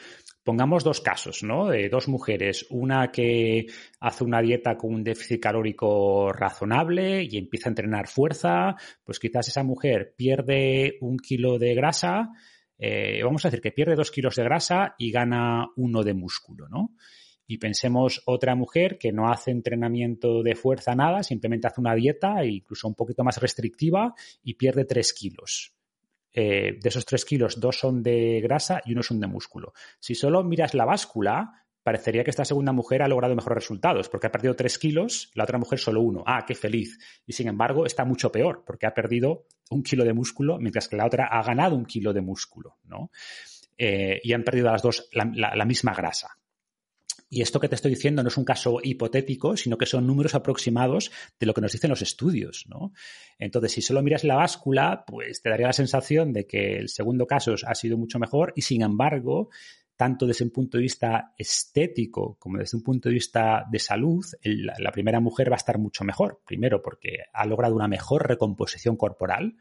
Pongamos 0.48 0.86
dos 0.86 1.02
casos, 1.02 1.44
¿no? 1.44 1.68
De 1.68 1.90
dos 1.90 2.08
mujeres, 2.08 2.68
una 2.70 3.12
que 3.12 3.66
hace 4.00 4.24
una 4.24 4.42
dieta 4.42 4.78
con 4.78 4.94
un 4.94 5.04
déficit 5.04 5.42
calórico 5.42 6.32
razonable 6.32 7.22
y 7.22 7.38
empieza 7.38 7.68
a 7.68 7.72
entrenar 7.72 8.08
fuerza, 8.08 8.78
pues 9.04 9.20
quizás 9.20 9.50
esa 9.50 9.64
mujer 9.64 10.14
pierde 10.16 11.00
un 11.02 11.18
kilo 11.18 11.60
de 11.60 11.76
grasa, 11.76 12.30
eh, 12.78 13.20
vamos 13.26 13.44
a 13.44 13.50
decir 13.50 13.60
que 13.60 13.74
pierde 13.74 13.96
dos 13.96 14.10
kilos 14.10 14.38
de 14.38 14.46
grasa 14.46 14.96
y 14.98 15.12
gana 15.12 15.68
uno 15.76 16.02
de 16.02 16.14
músculo, 16.14 16.70
¿no? 16.70 16.96
Y 17.46 17.58
pensemos 17.58 18.24
otra 18.26 18.56
mujer 18.56 18.98
que 18.98 19.12
no 19.12 19.30
hace 19.30 19.52
entrenamiento 19.52 20.44
de 20.44 20.56
fuerza 20.56 20.96
nada, 20.96 21.24
simplemente 21.24 21.68
hace 21.68 21.82
una 21.82 21.94
dieta, 21.94 22.46
incluso 22.46 22.88
un 22.88 22.96
poquito 22.96 23.26
más 23.26 23.42
restrictiva, 23.42 24.14
y 24.46 24.54
pierde 24.54 24.86
tres 24.86 25.12
kilos. 25.12 25.77
Eh, 26.40 26.78
de 26.80 26.90
esos 26.90 27.04
tres 27.04 27.26
kilos, 27.26 27.60
dos 27.60 27.80
son 27.80 28.04
de 28.04 28.40
grasa 28.42 28.80
y 28.86 28.92
uno 28.92 29.02
son 29.02 29.20
de 29.20 29.26
músculo. 29.26 29.74
Si 30.00 30.14
solo 30.14 30.44
miras 30.44 30.76
la 30.76 30.86
báscula, 30.86 31.66
parecería 31.82 32.24
que 32.24 32.30
esta 32.30 32.46
segunda 32.46 32.72
mujer 32.74 33.02
ha 33.02 33.08
logrado 33.08 33.34
mejores 33.34 33.56
resultados, 33.56 34.08
porque 34.08 34.28
ha 34.28 34.32
perdido 34.32 34.56
tres 34.56 34.78
kilos, 34.78 35.32
la 35.34 35.46
otra 35.46 35.58
mujer 35.58 35.80
solo 35.80 36.02
uno. 36.02 36.24
Ah, 36.28 36.46
qué 36.48 36.54
feliz. 36.54 37.00
Y 37.26 37.34
sin 37.34 37.48
embargo, 37.48 37.88
está 37.88 38.06
mucho 38.06 38.32
peor, 38.32 38.64
porque 38.68 38.86
ha 38.86 38.94
perdido 38.94 39.48
un 39.72 39.82
kilo 39.82 40.06
de 40.06 40.14
músculo, 40.14 40.60
mientras 40.60 40.88
que 40.88 40.96
la 40.96 41.08
otra 41.08 41.26
ha 41.26 41.42
ganado 41.42 41.76
un 41.76 41.86
kilo 41.86 42.14
de 42.14 42.22
músculo, 42.22 42.78
¿no? 42.84 43.10
Eh, 43.76 44.22
y 44.22 44.32
han 44.32 44.44
perdido 44.44 44.70
las 44.72 44.84
dos 44.84 45.10
la 45.14 45.66
misma 45.66 45.96
grasa. 45.96 46.38
Y 47.30 47.42
esto 47.42 47.60
que 47.60 47.68
te 47.68 47.76
estoy 47.76 47.92
diciendo 47.92 48.24
no 48.24 48.30
es 48.30 48.38
un 48.38 48.46
caso 48.46 48.80
hipotético, 48.82 49.58
sino 49.58 49.78
que 49.78 49.86
son 49.86 50.08
números 50.08 50.34
aproximados 50.34 51.12
de 51.40 51.46
lo 51.46 51.54
que 51.54 51.62
nos 51.62 51.74
dicen 51.74 51.90
los 51.90 52.02
estudios, 52.02 52.66
¿no? 52.70 52.94
Entonces, 53.38 53.74
si 53.74 53.82
solo 53.82 54.02
miras 54.02 54.24
la 54.24 54.36
báscula, 54.36 55.04
pues 55.06 55.42
te 55.42 55.50
daría 55.50 55.68
la 55.68 55.74
sensación 55.74 56.32
de 56.32 56.48
que 56.48 56.78
el 56.78 56.90
segundo 56.90 57.28
caso 57.28 57.56
ha 57.66 57.76
sido 57.76 57.98
mucho 57.98 58.18
mejor 58.18 58.54
y, 58.56 58.62
sin 58.62 58.82
embargo, 58.82 59.50
tanto 59.98 60.26
desde 60.26 60.46
un 60.46 60.52
punto 60.52 60.78
de 60.78 60.84
vista 60.84 61.34
estético 61.38 62.38
como 62.40 62.60
desde 62.60 62.78
un 62.78 62.84
punto 62.84 63.10
de 63.10 63.14
vista 63.14 63.66
de 63.70 63.80
salud, 63.80 64.24
la 64.44 64.92
primera 64.92 65.20
mujer 65.20 65.52
va 65.52 65.56
a 65.56 65.58
estar 65.58 65.80
mucho 65.80 66.06
mejor. 66.06 66.42
Primero, 66.46 66.82
porque 66.82 67.24
ha 67.34 67.46
logrado 67.46 67.76
una 67.76 67.88
mejor 67.88 68.28
recomposición 68.28 68.96
corporal. 68.96 69.58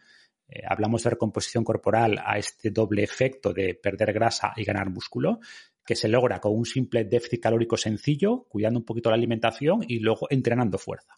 Eh, 0.49 0.63
hablamos 0.69 1.03
de 1.03 1.11
recomposición 1.11 1.65
corporal 1.65 2.23
a 2.25 2.39
este 2.39 2.71
doble 2.71 3.03
efecto 3.03 3.53
de 3.53 3.75
perder 3.75 4.13
grasa 4.13 4.53
y 4.55 4.63
ganar 4.63 4.91
músculo 4.91 5.41
que 5.87 5.95
se 5.95 6.09
logra 6.09 6.41
con 6.41 6.55
un 6.55 6.67
simple 6.67 7.05
déficit 7.05 7.41
calórico 7.41 7.77
sencillo, 7.77 8.47
cuidando 8.49 8.81
un 8.81 8.85
poquito 8.85 9.09
la 9.09 9.17
alimentación 9.17 9.85
y 9.87 10.01
luego 10.01 10.27
entrenando 10.29 10.79
fuerza. 10.79 11.17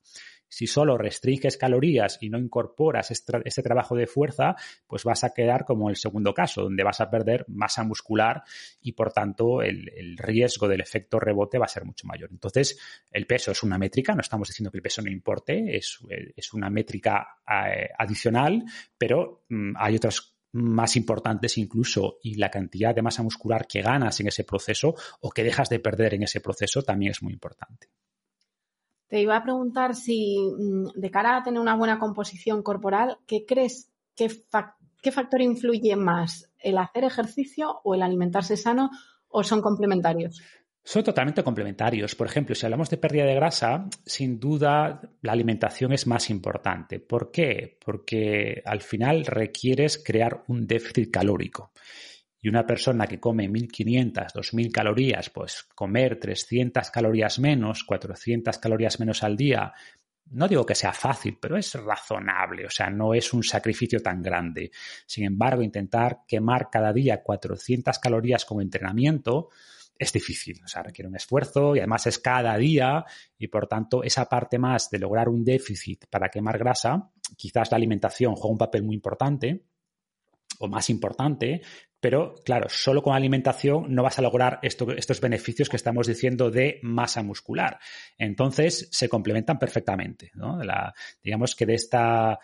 Si 0.49 0.67
solo 0.67 0.97
restringes 0.97 1.59
calorías 1.59 2.19
y 2.21 2.31
no 2.31 2.39
incorporas 2.39 3.11
este, 3.11 3.63
trabajo 3.63 3.95
de 3.95 4.07
fuerza, 4.07 4.57
pues 4.87 5.05
vas 5.05 5.23
a 5.25 5.35
quedar 5.35 5.65
como 5.65 5.91
el 5.91 5.97
segundo 5.97 6.33
caso, 6.33 6.63
donde 6.63 6.85
vas 6.85 7.01
a 7.01 7.11
perder 7.11 7.45
masa 7.49 7.85
muscular 7.85 8.43
y 8.81 8.93
por 8.93 9.13
tanto 9.13 9.63
el, 9.63 10.17
riesgo 10.17 10.67
del 10.67 10.81
efecto 10.81 11.21
rebote 11.21 11.59
va 11.59 11.67
a 11.67 11.69
ser 11.69 11.85
mucho 11.85 12.07
mayor. 12.07 12.31
Entonces, 12.33 12.79
el 13.11 13.27
peso 13.27 13.53
es 13.53 13.63
una 13.63 13.79
métrica, 13.79 14.15
no 14.15 14.21
estamos 14.21 14.49
diciendo 14.49 14.71
que 14.71 14.79
el 14.79 14.83
peso 14.83 15.03
no 15.03 15.11
importe, 15.11 15.77
es, 15.77 15.99
una 16.53 16.71
métrica 16.71 17.41
eh, 17.47 17.91
adicional, 17.99 18.65
pero 18.97 19.45
mm, 19.49 19.75
hay 19.77 19.97
otras 19.97 20.38
más 20.53 20.97
importantes 20.97 21.59
incluso 21.59 22.19
y 22.23 22.37
la 22.37 22.51
cantidad 22.51 22.95
de 22.95 23.03
masa 23.03 23.23
muscular 23.23 23.67
que 23.67 23.83
ganas 23.83 24.19
en 24.21 24.29
ese 24.29 24.45
proceso 24.45 24.95
o 25.21 25.31
que 25.31 25.45
dejas 25.45 25.69
de 25.69 25.81
perder 25.81 26.15
en 26.15 26.23
ese 26.23 26.41
proceso 26.41 26.83
también 26.83 27.13
es 27.13 27.23
muy 27.23 27.33
importante. 27.33 27.89
Te 29.09 29.21
iba 29.21 29.37
a 29.37 29.43
preguntar 29.43 29.95
si 29.95 30.39
mm, 30.39 31.01
de 31.01 31.11
cara 31.11 31.37
a 31.37 31.43
tener 31.43 31.61
una 31.61 31.77
buena 31.77 31.99
composición 31.99 32.63
corporal, 32.63 33.19
¿qué 33.27 33.47
crees, 33.47 33.91
qué, 34.15 34.31
qué 35.03 35.13
factor 35.13 35.41
influye 35.41 35.97
más? 35.97 36.51
¿El 36.59 36.79
hacer 36.79 37.05
ejercicio 37.05 37.81
o 37.85 37.95
el 37.95 38.03
alimentarse 38.03 38.57
sano 38.57 38.91
o 39.29 39.43
son 39.45 39.63
complementarios? 39.63 40.43
Son 40.85 41.05
totalmente 41.05 41.43
complementarios. 41.43 42.15
Por 42.15 42.27
ejemplo, 42.27 42.55
si 42.55 42.65
hablamos 42.65 42.89
de 42.89 42.97
pérdida 42.97 43.25
de 43.25 43.35
grasa, 43.35 43.87
sin 44.07 44.41
duda 44.41 45.01
la 45.21 45.33
alimentación 45.33 45.93
es 45.93 46.07
más 46.07 46.31
importante. 46.31 46.99
¿Por 46.99 47.31
qué? 47.31 47.77
Porque 47.85 48.63
al 48.65 48.81
final 48.81 49.27
requieres 49.27 50.03
crear 50.03 50.45
un 50.49 50.67
déficit 50.67 51.11
calórico. 51.11 51.73
Y 52.41 52.49
una 52.49 52.65
persona 52.65 53.07
que 53.07 53.19
come 53.19 53.49
1.500, 53.49 54.33
2.000 54.33 54.71
calorías, 54.71 55.29
pues 55.29 55.65
comer 55.75 56.19
300 56.21 56.91
calorías 56.91 57.39
menos, 57.41 57.83
400 57.85 58.59
calorías 58.59 59.01
menos 59.01 59.25
al 59.25 59.37
día, 59.37 59.75
no 60.31 60.47
digo 60.47 60.65
que 60.65 60.75
sea 60.75 60.93
fácil, 60.93 61.39
pero 61.41 61.57
es 61.57 61.75
razonable, 61.75 62.67
o 62.67 62.71
sea, 62.71 62.91
no 62.91 63.15
es 63.15 63.33
un 63.33 63.43
sacrificio 63.43 64.01
tan 64.01 64.23
grande. 64.23 64.71
Sin 65.07 65.25
embargo, 65.25 65.63
intentar 65.63 66.21
quemar 66.27 66.69
cada 66.71 66.93
día 66.93 67.23
400 67.23 67.99
calorías 67.99 68.45
como 68.45 68.61
entrenamiento, 68.61 69.49
es 69.99 70.13
difícil, 70.13 70.61
o 70.65 70.69
sea, 70.69 70.83
requiere 70.83 71.09
un 71.09 71.17
esfuerzo 71.17 71.75
y 71.75 71.81
además 71.81 72.07
es 72.07 72.19
cada 72.19 72.57
día 72.57 73.05
y 73.37 73.49
por 73.49 73.67
tanto 73.67 74.05
esa 74.05 74.27
parte 74.27 74.59
más 74.59 74.91
de 74.91 74.99
lograr 74.99 75.29
un 75.29 75.45
déficit 75.45 76.07
para 76.09 76.29
quemar 76.29 76.59
grasa, 76.59 77.11
quizás 77.37 77.71
la 77.71 77.77
alimentación 77.77 78.35
juega 78.35 78.53
un 78.53 78.59
papel 78.59 78.85
muy 78.85 78.95
importante 78.95 79.65
o 80.61 80.69
más 80.69 80.89
importante, 80.91 81.63
pero 82.01 82.35
claro, 82.45 82.69
solo 82.69 83.03
con 83.03 83.15
alimentación 83.15 83.93
no 83.93 84.03
vas 84.03 84.19
a 84.19 84.23
lograr 84.23 84.61
estos 84.63 85.21
beneficios 85.21 85.69
que 85.69 85.77
estamos 85.77 86.07
diciendo 86.07 86.51
de 86.51 86.79
masa 86.83 87.23
muscular. 87.23 87.79
Entonces 88.17 88.89
se 88.91 89.09
complementan 89.09 89.59
perfectamente, 89.59 90.31
¿no? 90.35 90.59
digamos 91.23 91.57
que 91.57 91.67
de 91.67 91.75
esta 91.75 92.39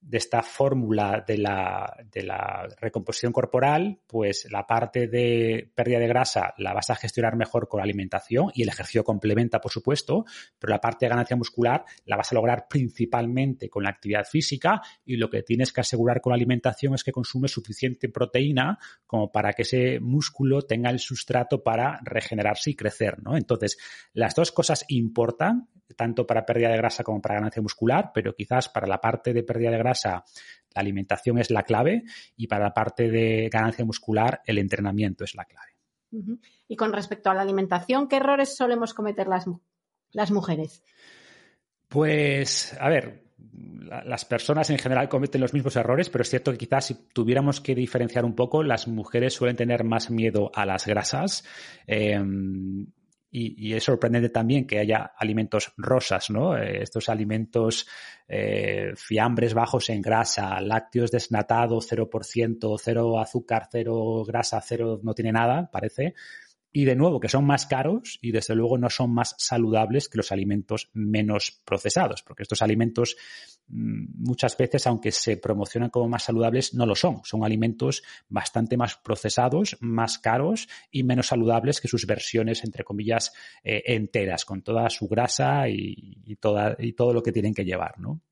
de 0.00 0.18
esta 0.18 0.42
fórmula 0.42 1.24
de 1.26 1.38
la, 1.38 1.96
de 2.10 2.22
la, 2.22 2.68
recomposición 2.80 3.32
corporal, 3.32 4.00
pues 4.06 4.46
la 4.50 4.66
parte 4.66 5.08
de 5.08 5.70
pérdida 5.74 5.98
de 5.98 6.06
grasa 6.06 6.54
la 6.58 6.72
vas 6.72 6.90
a 6.90 6.94
gestionar 6.94 7.36
mejor 7.36 7.68
con 7.68 7.78
la 7.78 7.84
alimentación 7.84 8.50
y 8.54 8.62
el 8.62 8.68
ejercicio 8.68 9.04
complementa, 9.04 9.60
por 9.60 9.72
supuesto, 9.72 10.24
pero 10.58 10.70
la 10.70 10.80
parte 10.80 11.04
de 11.04 11.10
ganancia 11.10 11.36
muscular 11.36 11.84
la 12.04 12.16
vas 12.16 12.30
a 12.32 12.36
lograr 12.36 12.66
principalmente 12.68 13.68
con 13.68 13.82
la 13.82 13.90
actividad 13.90 14.24
física 14.24 14.80
y 15.04 15.16
lo 15.16 15.28
que 15.28 15.42
tienes 15.42 15.72
que 15.72 15.80
asegurar 15.80 16.20
con 16.20 16.30
la 16.30 16.36
alimentación 16.36 16.94
es 16.94 17.02
que 17.02 17.12
consumes 17.12 17.50
suficiente 17.50 18.08
proteína 18.08 18.78
como 19.06 19.30
para 19.32 19.52
que 19.52 19.62
ese 19.62 20.00
músculo 20.00 20.62
tenga 20.62 20.90
el 20.90 21.00
sustrato 21.00 21.62
para 21.62 22.00
regenerarse 22.04 22.70
y 22.70 22.76
crecer, 22.76 23.22
¿no? 23.22 23.36
Entonces, 23.36 23.78
las 24.12 24.34
dos 24.34 24.52
cosas 24.52 24.84
importan, 24.88 25.68
tanto 25.96 26.26
para 26.26 26.46
pérdida 26.46 26.68
de 26.68 26.76
grasa 26.76 27.02
como 27.02 27.20
para 27.20 27.36
ganancia 27.36 27.62
muscular, 27.62 28.10
pero 28.14 28.34
quizás 28.34 28.68
para 28.68 28.86
la 28.86 29.00
parte 29.00 29.32
de 29.32 29.42
pérdida 29.42 29.70
de 29.70 29.78
grasa 29.78 29.87
la 30.04 30.24
alimentación 30.74 31.38
es 31.38 31.50
la 31.50 31.62
clave 31.62 32.04
y 32.36 32.46
para 32.46 32.64
la 32.64 32.74
parte 32.74 33.10
de 33.10 33.48
ganancia 33.52 33.84
muscular 33.84 34.42
el 34.44 34.58
entrenamiento 34.58 35.24
es 35.24 35.34
la 35.34 35.44
clave. 35.44 35.72
Y 36.68 36.76
con 36.76 36.92
respecto 36.92 37.30
a 37.30 37.34
la 37.34 37.42
alimentación, 37.42 38.08
¿qué 38.08 38.16
errores 38.16 38.56
solemos 38.56 38.94
cometer 38.94 39.28
las, 39.28 39.46
las 40.12 40.30
mujeres? 40.30 40.82
Pues, 41.88 42.76
a 42.80 42.88
ver, 42.88 43.24
las 43.88 44.24
personas 44.24 44.70
en 44.70 44.78
general 44.78 45.08
cometen 45.08 45.40
los 45.40 45.54
mismos 45.54 45.76
errores, 45.76 46.10
pero 46.10 46.22
es 46.22 46.30
cierto 46.30 46.52
que 46.52 46.58
quizás 46.58 46.86
si 46.86 46.94
tuviéramos 47.12 47.60
que 47.60 47.74
diferenciar 47.74 48.24
un 48.24 48.34
poco, 48.34 48.62
las 48.62 48.88
mujeres 48.88 49.34
suelen 49.34 49.56
tener 49.56 49.84
más 49.84 50.10
miedo 50.10 50.50
a 50.54 50.66
las 50.66 50.86
grasas. 50.86 51.44
Em, 51.86 52.86
y, 53.30 53.74
es 53.74 53.84
sorprendente 53.84 54.30
también 54.30 54.66
que 54.66 54.78
haya 54.78 55.12
alimentos 55.16 55.72
rosas, 55.76 56.30
¿no? 56.30 56.56
Eh, 56.56 56.82
estos 56.82 57.08
alimentos, 57.08 57.86
eh, 58.26 58.92
fiambres 58.96 59.52
bajos 59.52 59.90
en 59.90 60.00
grasa, 60.00 60.60
lácteos 60.60 61.10
desnatados, 61.10 61.86
0%, 61.86 62.76
cero 62.78 63.20
azúcar, 63.20 63.68
cero 63.70 64.24
grasa, 64.26 64.60
cero 64.62 65.00
no 65.02 65.14
tiene 65.14 65.32
nada, 65.32 65.70
parece. 65.70 66.14
Y 66.72 66.84
de 66.84 66.96
nuevo, 66.96 67.20
que 67.20 67.28
son 67.28 67.44
más 67.44 67.66
caros 67.66 68.18
y 68.22 68.30
desde 68.30 68.54
luego 68.54 68.78
no 68.78 68.90
son 68.90 69.12
más 69.12 69.34
saludables 69.38 70.08
que 70.08 70.18
los 70.18 70.32
alimentos 70.32 70.90
menos 70.92 71.62
procesados, 71.64 72.22
porque 72.22 72.42
estos 72.42 72.62
alimentos 72.62 73.16
muchas 73.68 74.56
veces, 74.56 74.86
aunque 74.86 75.12
se 75.12 75.36
promocionan 75.36 75.90
como 75.90 76.08
más 76.08 76.24
saludables, 76.24 76.74
no 76.74 76.86
lo 76.86 76.94
son. 76.94 77.20
Son 77.24 77.44
alimentos 77.44 78.02
bastante 78.28 78.76
más 78.76 78.96
procesados, 78.96 79.76
más 79.80 80.18
caros 80.18 80.68
y 80.90 81.04
menos 81.04 81.28
saludables 81.28 81.80
que 81.80 81.88
sus 81.88 82.06
versiones, 82.06 82.64
entre 82.64 82.84
comillas, 82.84 83.32
eh, 83.62 83.82
enteras, 83.86 84.44
con 84.44 84.62
toda 84.62 84.88
su 84.90 85.08
grasa 85.08 85.68
y, 85.68 86.22
y, 86.24 86.36
toda, 86.36 86.76
y 86.78 86.92
todo 86.92 87.12
lo 87.12 87.22
que 87.22 87.32
tienen 87.32 87.54
que 87.54 87.64
llevar, 87.64 87.98
¿no? 87.98 88.22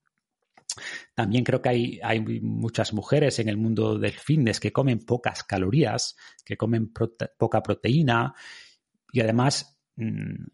También 1.15 1.45
creo 1.45 1.63
que 1.63 1.69
hay, 1.69 2.01
hay, 2.03 2.21
muchas 2.21 2.93
mujeres 2.93 3.39
en 3.39 3.49
el 3.49 3.57
mundo 3.57 3.99
del 3.99 4.13
fitness 4.13 4.61
que 4.61 4.73
comen 4.73 5.05
pocas 5.05 5.43
calorías, 5.45 6.17
que 6.45 6.57
comen 6.57 6.93
poca 6.93 7.63
proteína 7.63 8.35
y 9.13 9.21
además 9.21 9.79
mm, 9.97 10.45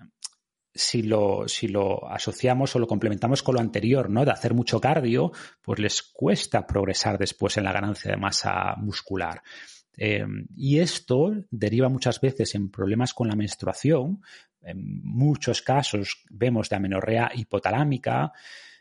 si 0.75 1.03
lo, 1.03 1.47
si 1.49 1.69
lo 1.69 2.11
asociamos 2.11 2.75
o 2.75 2.79
lo 2.79 2.87
complementamos 2.87 3.43
con 3.43 3.57
lo 3.57 3.61
anterior, 3.61 4.09
¿no? 4.11 4.25
De 4.25 4.31
hacer 4.31 4.55
mucho 4.55 4.81
cardio, 4.81 5.33
pues 5.61 5.79
les 5.79 6.03
cuesta 6.03 6.67
progresar 6.67 7.19
después 7.19 7.57
en 7.57 7.65
la 7.65 7.73
ganancia 7.73 8.11
de 8.11 8.17
masa 8.17 8.75
muscular. 8.77 9.43
Eh, 9.97 10.25
y 10.57 10.79
esto 10.79 11.33
deriva 11.51 11.89
muchas 11.89 12.21
veces 12.21 12.55
en 12.55 12.71
problemas 12.71 13.13
con 13.13 13.29
la 13.29 13.37
menstruación. 13.37 14.23
En 14.63 15.03
muchos 15.05 15.61
casos 15.61 16.25
vemos 16.31 16.69
de 16.69 16.77
amenorrea 16.77 17.31
hipotalámica, 17.35 18.33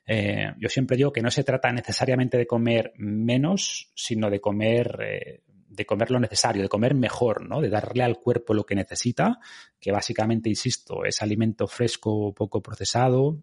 eh, 0.06 0.54
yo 0.58 0.68
siempre 0.70 0.98
digo 0.98 1.12
que 1.12 1.22
no 1.22 1.32
se 1.32 1.44
trata 1.44 1.72
necesariamente 1.72 2.38
de 2.38 2.48
comer 2.48 2.94
menos, 2.98 3.92
sino 3.96 4.30
de 4.30 4.42
comer, 4.42 5.00
eh, 5.02 5.42
de 5.72 5.86
comer 5.86 6.12
lo 6.12 6.20
necesario, 6.20 6.62
de 6.62 6.70
comer 6.70 6.94
mejor, 6.94 7.48
¿no? 7.48 7.62
De 7.62 7.70
darle 7.70 8.04
al 8.04 8.20
cuerpo 8.20 8.54
lo 8.54 8.66
que 8.66 8.76
necesita, 8.76 9.40
que 9.80 9.92
básicamente, 9.92 10.50
insisto, 10.50 11.06
es 11.06 11.22
alimento 11.22 11.66
fresco, 11.66 12.34
poco 12.34 12.62
procesado, 12.62 13.42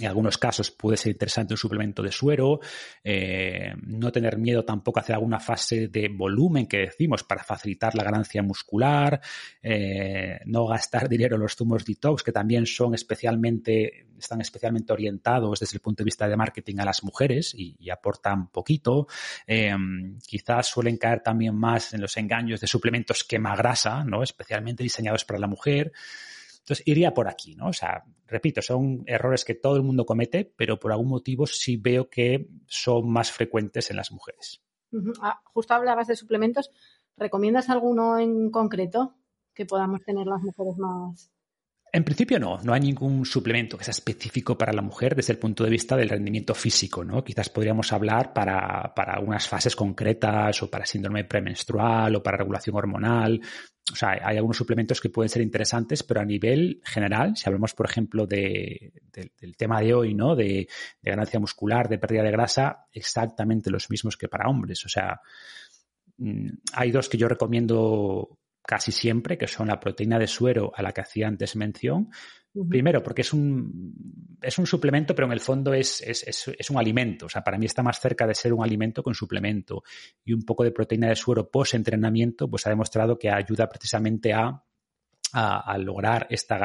en 0.00 0.06
algunos 0.06 0.38
casos 0.38 0.70
puede 0.70 0.96
ser 0.96 1.12
interesante 1.12 1.54
un 1.54 1.58
suplemento 1.58 2.02
de 2.02 2.10
suero, 2.10 2.60
eh, 3.02 3.74
no 3.82 4.10
tener 4.10 4.38
miedo 4.38 4.64
tampoco 4.64 4.98
a 4.98 5.02
hacer 5.02 5.14
alguna 5.14 5.40
fase 5.40 5.88
de 5.88 6.08
volumen 6.08 6.66
que 6.66 6.78
decimos 6.78 7.22
para 7.24 7.44
facilitar 7.44 7.94
la 7.94 8.04
ganancia 8.04 8.42
muscular, 8.42 9.20
eh, 9.62 10.40
no 10.46 10.66
gastar 10.66 11.08
dinero 11.08 11.36
en 11.36 11.42
los 11.42 11.54
zumos 11.54 11.84
detox 11.84 12.22
que 12.22 12.32
también 12.32 12.66
son 12.66 12.94
especialmente, 12.94 14.06
están 14.18 14.40
especialmente 14.40 14.92
orientados 14.92 15.60
desde 15.60 15.76
el 15.76 15.80
punto 15.80 16.02
de 16.02 16.06
vista 16.06 16.28
de 16.28 16.36
marketing 16.36 16.76
a 16.78 16.84
las 16.84 17.02
mujeres 17.04 17.54
y, 17.54 17.74
aportan 17.94 18.48
poquito. 18.48 19.06
Eh, 19.46 19.72
quizás 20.26 20.66
suelen 20.66 20.96
caer 20.96 21.20
también 21.20 21.54
más 21.54 21.94
en 21.94 22.00
los 22.00 22.16
engaños 22.16 22.60
de 22.60 22.66
suplementos 22.66 23.22
quema 23.22 23.54
grasa, 23.54 24.02
¿no? 24.02 24.22
especialmente 24.22 24.82
diseñados 24.82 25.24
para 25.24 25.38
la 25.38 25.46
mujer. 25.46 25.92
Entonces, 26.64 26.88
iría 26.88 27.12
por 27.12 27.28
aquí, 27.28 27.54
¿no? 27.56 27.66
O 27.68 27.72
sea, 27.74 28.04
repito, 28.26 28.62
son 28.62 29.04
errores 29.06 29.44
que 29.44 29.54
todo 29.54 29.76
el 29.76 29.82
mundo 29.82 30.06
comete, 30.06 30.50
pero 30.56 30.80
por 30.80 30.92
algún 30.92 31.08
motivo 31.08 31.46
sí 31.46 31.76
veo 31.76 32.08
que 32.08 32.48
son 32.66 33.10
más 33.10 33.30
frecuentes 33.30 33.90
en 33.90 33.96
las 33.98 34.10
mujeres. 34.10 34.62
Ah, 35.20 35.42
justo 35.44 35.74
hablabas 35.74 36.06
de 36.06 36.16
suplementos. 36.16 36.70
¿Recomiendas 37.18 37.68
alguno 37.68 38.18
en 38.18 38.50
concreto 38.50 39.14
que 39.52 39.66
podamos 39.66 40.02
tener 40.04 40.26
las 40.26 40.40
mujeres 40.40 40.78
más? 40.78 41.30
En 41.92 42.02
principio 42.02 42.40
no, 42.40 42.58
no 42.62 42.72
hay 42.72 42.80
ningún 42.80 43.26
suplemento 43.26 43.76
que 43.76 43.84
sea 43.84 43.92
específico 43.92 44.56
para 44.56 44.72
la 44.72 44.82
mujer 44.82 45.14
desde 45.14 45.34
el 45.34 45.38
punto 45.38 45.62
de 45.64 45.70
vista 45.70 45.96
del 45.96 46.08
rendimiento 46.08 46.54
físico, 46.54 47.04
¿no? 47.04 47.22
Quizás 47.22 47.50
podríamos 47.50 47.92
hablar 47.92 48.32
para, 48.32 48.92
para 48.96 49.20
unas 49.20 49.46
fases 49.46 49.76
concretas 49.76 50.60
o 50.62 50.70
para 50.70 50.86
síndrome 50.86 51.24
premenstrual 51.24 52.16
o 52.16 52.22
para 52.22 52.38
regulación 52.38 52.74
hormonal. 52.74 53.40
O 53.92 53.96
sea, 53.96 54.18
hay 54.22 54.36
algunos 54.36 54.56
suplementos 54.56 55.00
que 55.00 55.10
pueden 55.10 55.28
ser 55.28 55.42
interesantes, 55.42 56.02
pero 56.02 56.20
a 56.20 56.24
nivel 56.24 56.80
general, 56.84 57.36
si 57.36 57.46
hablamos, 57.46 57.74
por 57.74 57.84
ejemplo, 57.86 58.26
de, 58.26 58.92
del 59.12 59.56
tema 59.56 59.80
de 59.80 59.92
hoy, 59.92 60.14
¿no? 60.14 60.34
De, 60.34 60.66
de 61.02 61.10
ganancia 61.10 61.38
muscular, 61.38 61.88
de 61.88 61.98
pérdida 61.98 62.22
de 62.22 62.30
grasa, 62.30 62.86
exactamente 62.92 63.70
los 63.70 63.90
mismos 63.90 64.16
que 64.16 64.28
para 64.28 64.48
hombres. 64.48 64.86
O 64.86 64.88
sea, 64.88 65.20
mm, 66.16 66.48
hay 66.72 66.90
dos 66.92 67.10
que 67.10 67.18
yo 67.18 67.28
recomiendo 67.28 68.38
casi 68.62 68.90
siempre, 68.90 69.36
que 69.36 69.46
son 69.46 69.68
la 69.68 69.78
proteína 69.78 70.18
de 70.18 70.26
suero 70.26 70.72
a 70.74 70.82
la 70.82 70.92
que 70.92 71.02
hacía 71.02 71.28
antes 71.28 71.54
mención. 71.54 72.08
Primero, 72.68 73.02
porque 73.02 73.22
es 73.22 73.32
un, 73.32 74.38
es 74.40 74.58
un 74.58 74.66
suplemento, 74.66 75.12
pero 75.12 75.26
en 75.26 75.32
el 75.32 75.40
fondo 75.40 75.74
es, 75.74 76.00
es, 76.02 76.22
es, 76.46 76.70
un 76.70 76.78
alimento. 76.78 77.26
O 77.26 77.28
sea, 77.28 77.42
para 77.42 77.58
mí 77.58 77.66
está 77.66 77.82
más 77.82 77.98
cerca 77.98 78.28
de 78.28 78.34
ser 78.34 78.52
un 78.52 78.62
alimento 78.62 79.02
que 79.02 79.08
un 79.08 79.14
suplemento. 79.14 79.82
Y 80.24 80.32
un 80.32 80.42
poco 80.42 80.62
de 80.62 80.70
proteína 80.70 81.08
de 81.08 81.16
suero 81.16 81.50
post-entrenamiento, 81.50 82.48
pues 82.48 82.64
ha 82.66 82.70
demostrado 82.70 83.18
que 83.18 83.28
ayuda 83.28 83.68
precisamente 83.68 84.32
a, 84.32 84.62
a, 85.32 85.78
lograr 85.78 86.28
esta, 86.30 86.58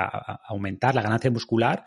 aumentar 0.47 0.93
la 0.93 1.01
ganancia 1.01 1.31
muscular 1.31 1.85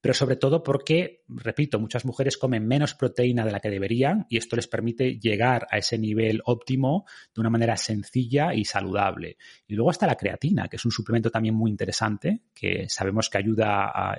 pero 0.00 0.14
sobre 0.14 0.36
todo 0.36 0.62
porque, 0.62 1.24
repito, 1.28 1.78
muchas 1.78 2.04
mujeres 2.04 2.38
comen 2.38 2.66
menos 2.66 2.94
proteína 2.94 3.44
de 3.44 3.52
la 3.52 3.60
que 3.60 3.70
deberían 3.70 4.26
y 4.28 4.38
esto 4.38 4.56
les 4.56 4.66
permite 4.66 5.18
llegar 5.18 5.66
a 5.70 5.78
ese 5.78 5.98
nivel 5.98 6.40
óptimo 6.44 7.04
de 7.34 7.40
una 7.40 7.50
manera 7.50 7.76
sencilla 7.76 8.54
y 8.54 8.64
saludable. 8.64 9.36
Y 9.66 9.74
luego 9.74 9.90
está 9.90 10.06
la 10.06 10.16
creatina, 10.16 10.68
que 10.68 10.76
es 10.76 10.84
un 10.84 10.90
suplemento 10.90 11.30
también 11.30 11.54
muy 11.54 11.70
interesante, 11.70 12.42
que 12.54 12.88
sabemos 12.88 13.28
que 13.28 13.38
ayuda 13.38 13.90
a... 13.94 14.18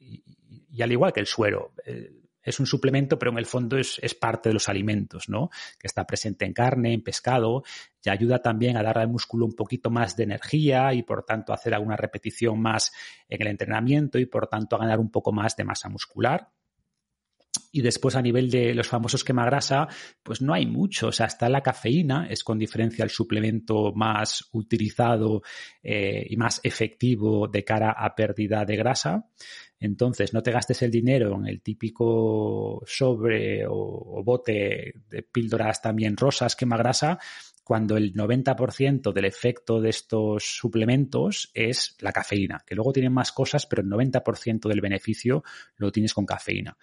y, 0.00 0.82
al 0.82 0.92
igual 0.92 1.12
que 1.12 1.20
el 1.20 1.26
suero, 1.26 1.72
eh, 1.84 2.17
es 2.42 2.60
un 2.60 2.66
suplemento, 2.66 3.18
pero 3.18 3.32
en 3.32 3.38
el 3.38 3.46
fondo 3.46 3.76
es, 3.76 3.98
parte 4.20 4.48
de 4.48 4.54
los 4.54 4.68
alimentos, 4.68 5.28
¿no? 5.28 5.50
Que 5.78 5.86
está 5.86 6.06
presente 6.06 6.44
en 6.44 6.52
carne, 6.52 6.92
en 6.92 7.02
pescado, 7.02 7.62
y 8.02 8.10
ayuda 8.10 8.40
también 8.40 8.76
a 8.76 8.82
dar 8.82 8.98
al 8.98 9.08
músculo 9.08 9.44
un 9.44 9.54
poquito 9.54 9.90
más 9.90 10.16
de 10.16 10.24
energía 10.24 10.94
y 10.94 11.02
por 11.02 11.24
tanto 11.24 11.52
hacer 11.52 11.74
alguna 11.74 11.96
repetición 11.96 12.60
más 12.60 12.92
en 13.28 13.42
el 13.42 13.48
entrenamiento 13.48 14.18
y 14.18 14.26
por 14.26 14.46
tanto 14.46 14.76
a 14.76 14.78
ganar 14.78 14.98
un 14.98 15.10
poco 15.10 15.32
más 15.32 15.56
de 15.56 15.64
masa 15.64 15.88
muscular. 15.88 16.50
Y 17.70 17.82
después 17.82 18.16
a 18.16 18.22
nivel 18.22 18.50
de 18.50 18.74
los 18.74 18.88
famosos 18.88 19.24
quemagrasa, 19.24 19.88
pues 20.22 20.40
no 20.40 20.54
hay 20.54 20.66
mucho. 20.66 21.08
O 21.08 21.12
sea, 21.12 21.26
está 21.26 21.48
la 21.48 21.62
cafeína, 21.62 22.26
es 22.28 22.42
con 22.42 22.58
diferencia 22.58 23.02
el 23.04 23.10
suplemento 23.10 23.92
más 23.94 24.48
utilizado 24.52 25.42
eh, 25.82 26.26
y 26.28 26.36
más 26.36 26.60
efectivo 26.62 27.48
de 27.48 27.64
cara 27.64 27.92
a 27.92 28.14
pérdida 28.14 28.64
de 28.64 28.76
grasa. 28.76 29.26
Entonces, 29.80 30.34
no 30.34 30.42
te 30.42 30.50
gastes 30.50 30.82
el 30.82 30.90
dinero 30.90 31.36
en 31.36 31.46
el 31.46 31.62
típico 31.62 32.82
sobre 32.86 33.64
o, 33.66 34.22
bote 34.24 34.94
de 35.08 35.22
píldoras 35.22 35.80
también 35.80 36.16
rosas 36.16 36.56
quemagrasa, 36.56 37.18
cuando 37.68 37.98
el 37.98 38.14
90% 38.14 39.12
del 39.12 39.26
efecto 39.26 39.78
de 39.78 39.90
estos 39.90 40.56
suplementos 40.56 41.50
es 41.52 41.98
la 42.00 42.12
cafeína, 42.12 42.64
que 42.66 42.74
luego 42.74 42.94
tienen 42.94 43.12
más 43.12 43.30
cosas, 43.30 43.66
pero 43.66 43.82
el 43.82 43.88
90% 43.88 44.66
del 44.66 44.80
beneficio 44.80 45.44
lo 45.76 45.92
tienes 45.92 46.14
con 46.14 46.24
cafeína. 46.24 46.78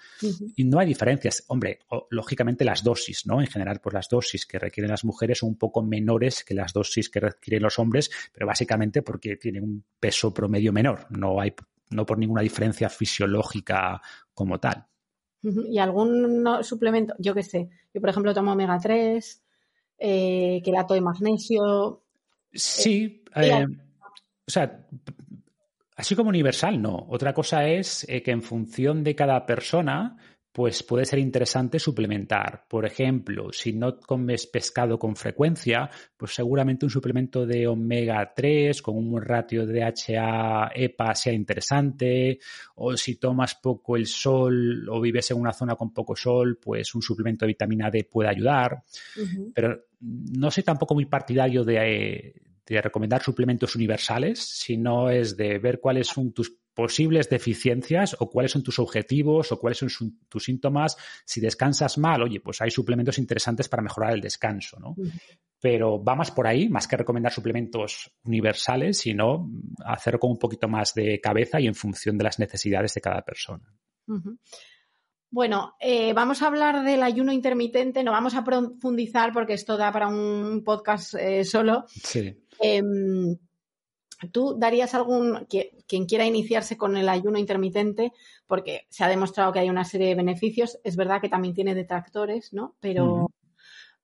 Y 0.56 0.64
no 0.64 0.78
hay 0.78 0.86
diferencias. 0.86 1.44
Hombre, 1.48 1.80
lógicamente 2.12 2.64
las 2.64 2.84
dosis, 2.84 3.26
¿no? 3.26 3.42
En 3.42 3.48
general, 3.48 3.80
pues 3.82 3.96
las 3.96 4.10
dosis 4.10 4.46
que 4.46 4.60
requieren 4.60 4.92
las 4.92 5.04
mujeres 5.04 5.40
son 5.40 5.50
un 5.50 5.58
poco 5.58 5.82
menores 5.82 6.44
que 6.44 6.54
las 6.54 6.72
dosis 6.72 7.10
que 7.10 7.20
requieren 7.20 7.64
los 7.64 7.80
hombres, 7.80 8.12
pero 8.32 8.46
básicamente 8.46 9.02
porque 9.02 9.38
tienen 9.38 9.64
un 9.64 9.84
peso 10.00 10.32
promedio 10.32 10.72
menor. 10.72 11.08
No 11.10 11.42
hay, 11.42 11.56
no 11.90 12.06
por 12.06 12.20
ninguna 12.20 12.44
diferencia 12.44 12.90
fisiológica 12.90 14.00
como 14.36 14.60
tal. 14.60 14.86
¿Y 15.42 15.80
algún 15.80 16.48
suplemento? 16.62 17.16
Yo 17.18 17.34
qué 17.34 17.42
sé. 17.42 17.70
Yo, 17.92 18.02
por 18.02 18.12
ejemplo, 18.12 18.36
tomo 18.36 18.52
omega 18.52 18.78
3 18.80 19.45
eh, 19.98 20.62
quelato 20.64 20.94
de 20.94 21.02
magnesio. 21.02 22.02
Sí, 22.54 23.24
eh, 23.36 23.50
eh, 23.50 23.68
o 24.48 24.52
sea, 24.52 24.86
así 25.96 26.16
como 26.16 26.30
universal, 26.30 26.82
no. 26.82 27.06
Otra 27.10 27.34
cosa 27.34 27.68
es 27.68 28.06
eh, 28.10 28.22
que 28.22 28.32
en 28.32 28.42
función 28.42 29.04
de 29.04 29.16
cada 29.16 29.46
persona 29.46 30.18
pues 30.56 30.84
puede 30.84 31.04
ser 31.04 31.20
interesante 31.20 31.80
suplementar. 31.80 32.64
Por 32.70 32.86
ejemplo, 32.86 33.52
si 33.52 33.74
no 33.74 34.00
comes 34.00 34.48
pescado 34.48 34.98
con 34.98 35.18
frecuencia, 35.18 35.90
pues 36.16 36.34
seguramente 36.34 36.86
un 36.86 36.90
suplemento 36.90 37.46
de 37.46 37.68
omega 37.68 38.32
3 38.34 38.82
con 38.82 38.96
un 38.96 39.22
ratio 39.22 39.66
de 39.66 39.82
DHA-EPA 39.82 41.14
sea 41.14 41.34
interesante. 41.34 42.40
O 42.76 42.96
si 42.96 43.18
tomas 43.18 43.56
poco 43.56 43.98
el 43.98 44.06
sol 44.08 44.88
o 44.88 45.02
vives 45.02 45.30
en 45.32 45.42
una 45.42 45.52
zona 45.52 45.76
con 45.76 45.92
poco 45.92 46.16
sol, 46.16 46.58
pues 46.58 46.96
un 46.96 47.02
suplemento 47.02 47.44
de 47.44 47.48
vitamina 47.48 47.92
D 47.92 48.06
puede 48.10 48.30
ayudar. 48.30 48.82
Pero 49.54 49.88
no 50.00 50.50
soy 50.52 50.64
tampoco 50.64 50.94
muy 50.94 51.08
partidario 51.08 51.66
de, 51.66 52.34
de 52.66 52.82
recomendar 52.82 53.22
suplementos 53.22 53.76
universales, 53.76 54.40
sino 54.40 55.10
es 55.10 55.36
de 55.36 55.60
ver 55.60 55.82
cuáles 55.82 56.08
son 56.08 56.32
tus 56.32 56.50
posibles 56.76 57.30
deficiencias 57.30 58.16
o 58.20 58.30
cuáles 58.30 58.52
son 58.52 58.62
tus 58.62 58.78
objetivos 58.80 59.52
o 59.52 59.60
cuáles 59.60 59.80
son 59.80 59.90
tus 60.28 60.44
síntomas. 60.44 60.98
Si 61.26 61.40
descansas 61.40 61.98
mal, 61.98 62.22
oye, 62.22 62.42
pues 62.42 62.62
hay 62.62 62.70
suplementos 62.70 63.18
interesantes 63.18 63.70
para 63.70 63.82
mejorar 63.82 64.14
el 64.14 64.22
descanso, 64.22 64.78
¿no? 64.80 64.96
Pero 65.60 66.04
va 66.04 66.16
más 66.16 66.32
por 66.32 66.46
ahí, 66.46 66.70
más 66.70 66.88
que 66.88 66.98
recomendar 66.98 67.32
suplementos 67.32 68.12
universales, 68.26 68.98
sino 68.98 69.50
hacer 69.86 70.20
con 70.20 70.32
un 70.32 70.38
poquito 70.38 70.68
más 70.68 70.94
de 70.94 71.20
cabeza 71.22 71.60
y 71.60 71.68
en 71.68 71.76
función 71.76 72.18
de 72.18 72.26
las 72.26 72.38
necesidades 72.38 72.94
de 72.94 73.02
cada 73.02 73.22
persona. 73.22 73.74
Bueno, 75.32 75.76
eh, 75.80 76.14
vamos 76.14 76.42
a 76.42 76.48
hablar 76.48 76.84
del 76.84 77.04
ayuno 77.04 77.32
intermitente, 77.32 78.04
no 78.04 78.12
vamos 78.12 78.36
a 78.36 78.44
profundizar 78.44 79.32
porque 79.34 79.54
esto 79.54 79.78
da 79.78 79.92
para 79.92 80.08
un 80.08 80.64
podcast 80.64 81.16
eh, 81.16 81.44
solo. 81.46 81.86
Sí. 81.88 82.38
Em, 82.60 83.36
¿Tú 84.32 84.56
darías 84.58 84.94
algún, 84.94 85.48
quien 85.88 86.06
quiera 86.06 86.26
iniciarse 86.26 86.78
con 86.78 86.98
el 86.98 87.10
ayuno 87.10 87.38
intermitente, 87.38 88.14
porque 88.48 88.88
se 88.90 89.04
ha 89.04 89.08
demostrado 89.08 89.52
que 89.52 89.60
hay 89.60 89.70
una 89.70 89.86
serie 89.86 90.10
de 90.10 90.16
beneficios, 90.16 90.80
es 90.84 90.96
verdad 90.96 91.22
que 91.22 91.30
también 91.30 91.54
tiene 91.54 91.76
detractores, 91.76 92.54
¿no? 92.54 92.76
Pero, 92.80 93.32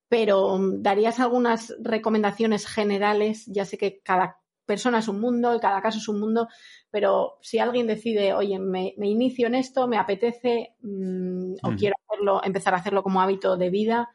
pero 0.08 0.54
um, 0.54 0.82
darías 0.82 1.20
algunas 1.20 1.76
recomendaciones 1.80 2.68
generales, 2.68 3.46
ya 3.48 3.66
sé 3.66 3.78
que 3.78 4.02
cada 4.04 4.38
persona 4.66 5.00
es 5.00 5.08
un 5.08 5.20
mundo 5.20 5.56
y 5.56 5.60
cada 5.60 5.82
caso 5.82 5.98
es 5.98 6.08
un 6.08 6.20
mundo, 6.20 6.48
pero 6.90 7.38
si 7.42 7.60
alguien 7.60 7.88
decide, 7.88 8.34
oye, 8.34 8.58
me, 8.60 8.94
inicio 8.98 9.48
en 9.48 9.56
esto, 9.56 9.88
me 9.88 9.98
apetece 9.98 10.76
mm, 10.82 11.56
o 11.64 11.76
quiero 11.78 11.96
hacerlo, 12.06 12.42
empezar 12.44 12.74
a 12.74 12.78
hacerlo 12.78 13.04
como 13.04 13.22
hábito 13.22 13.58
de 13.58 13.70
vida, 13.70 14.10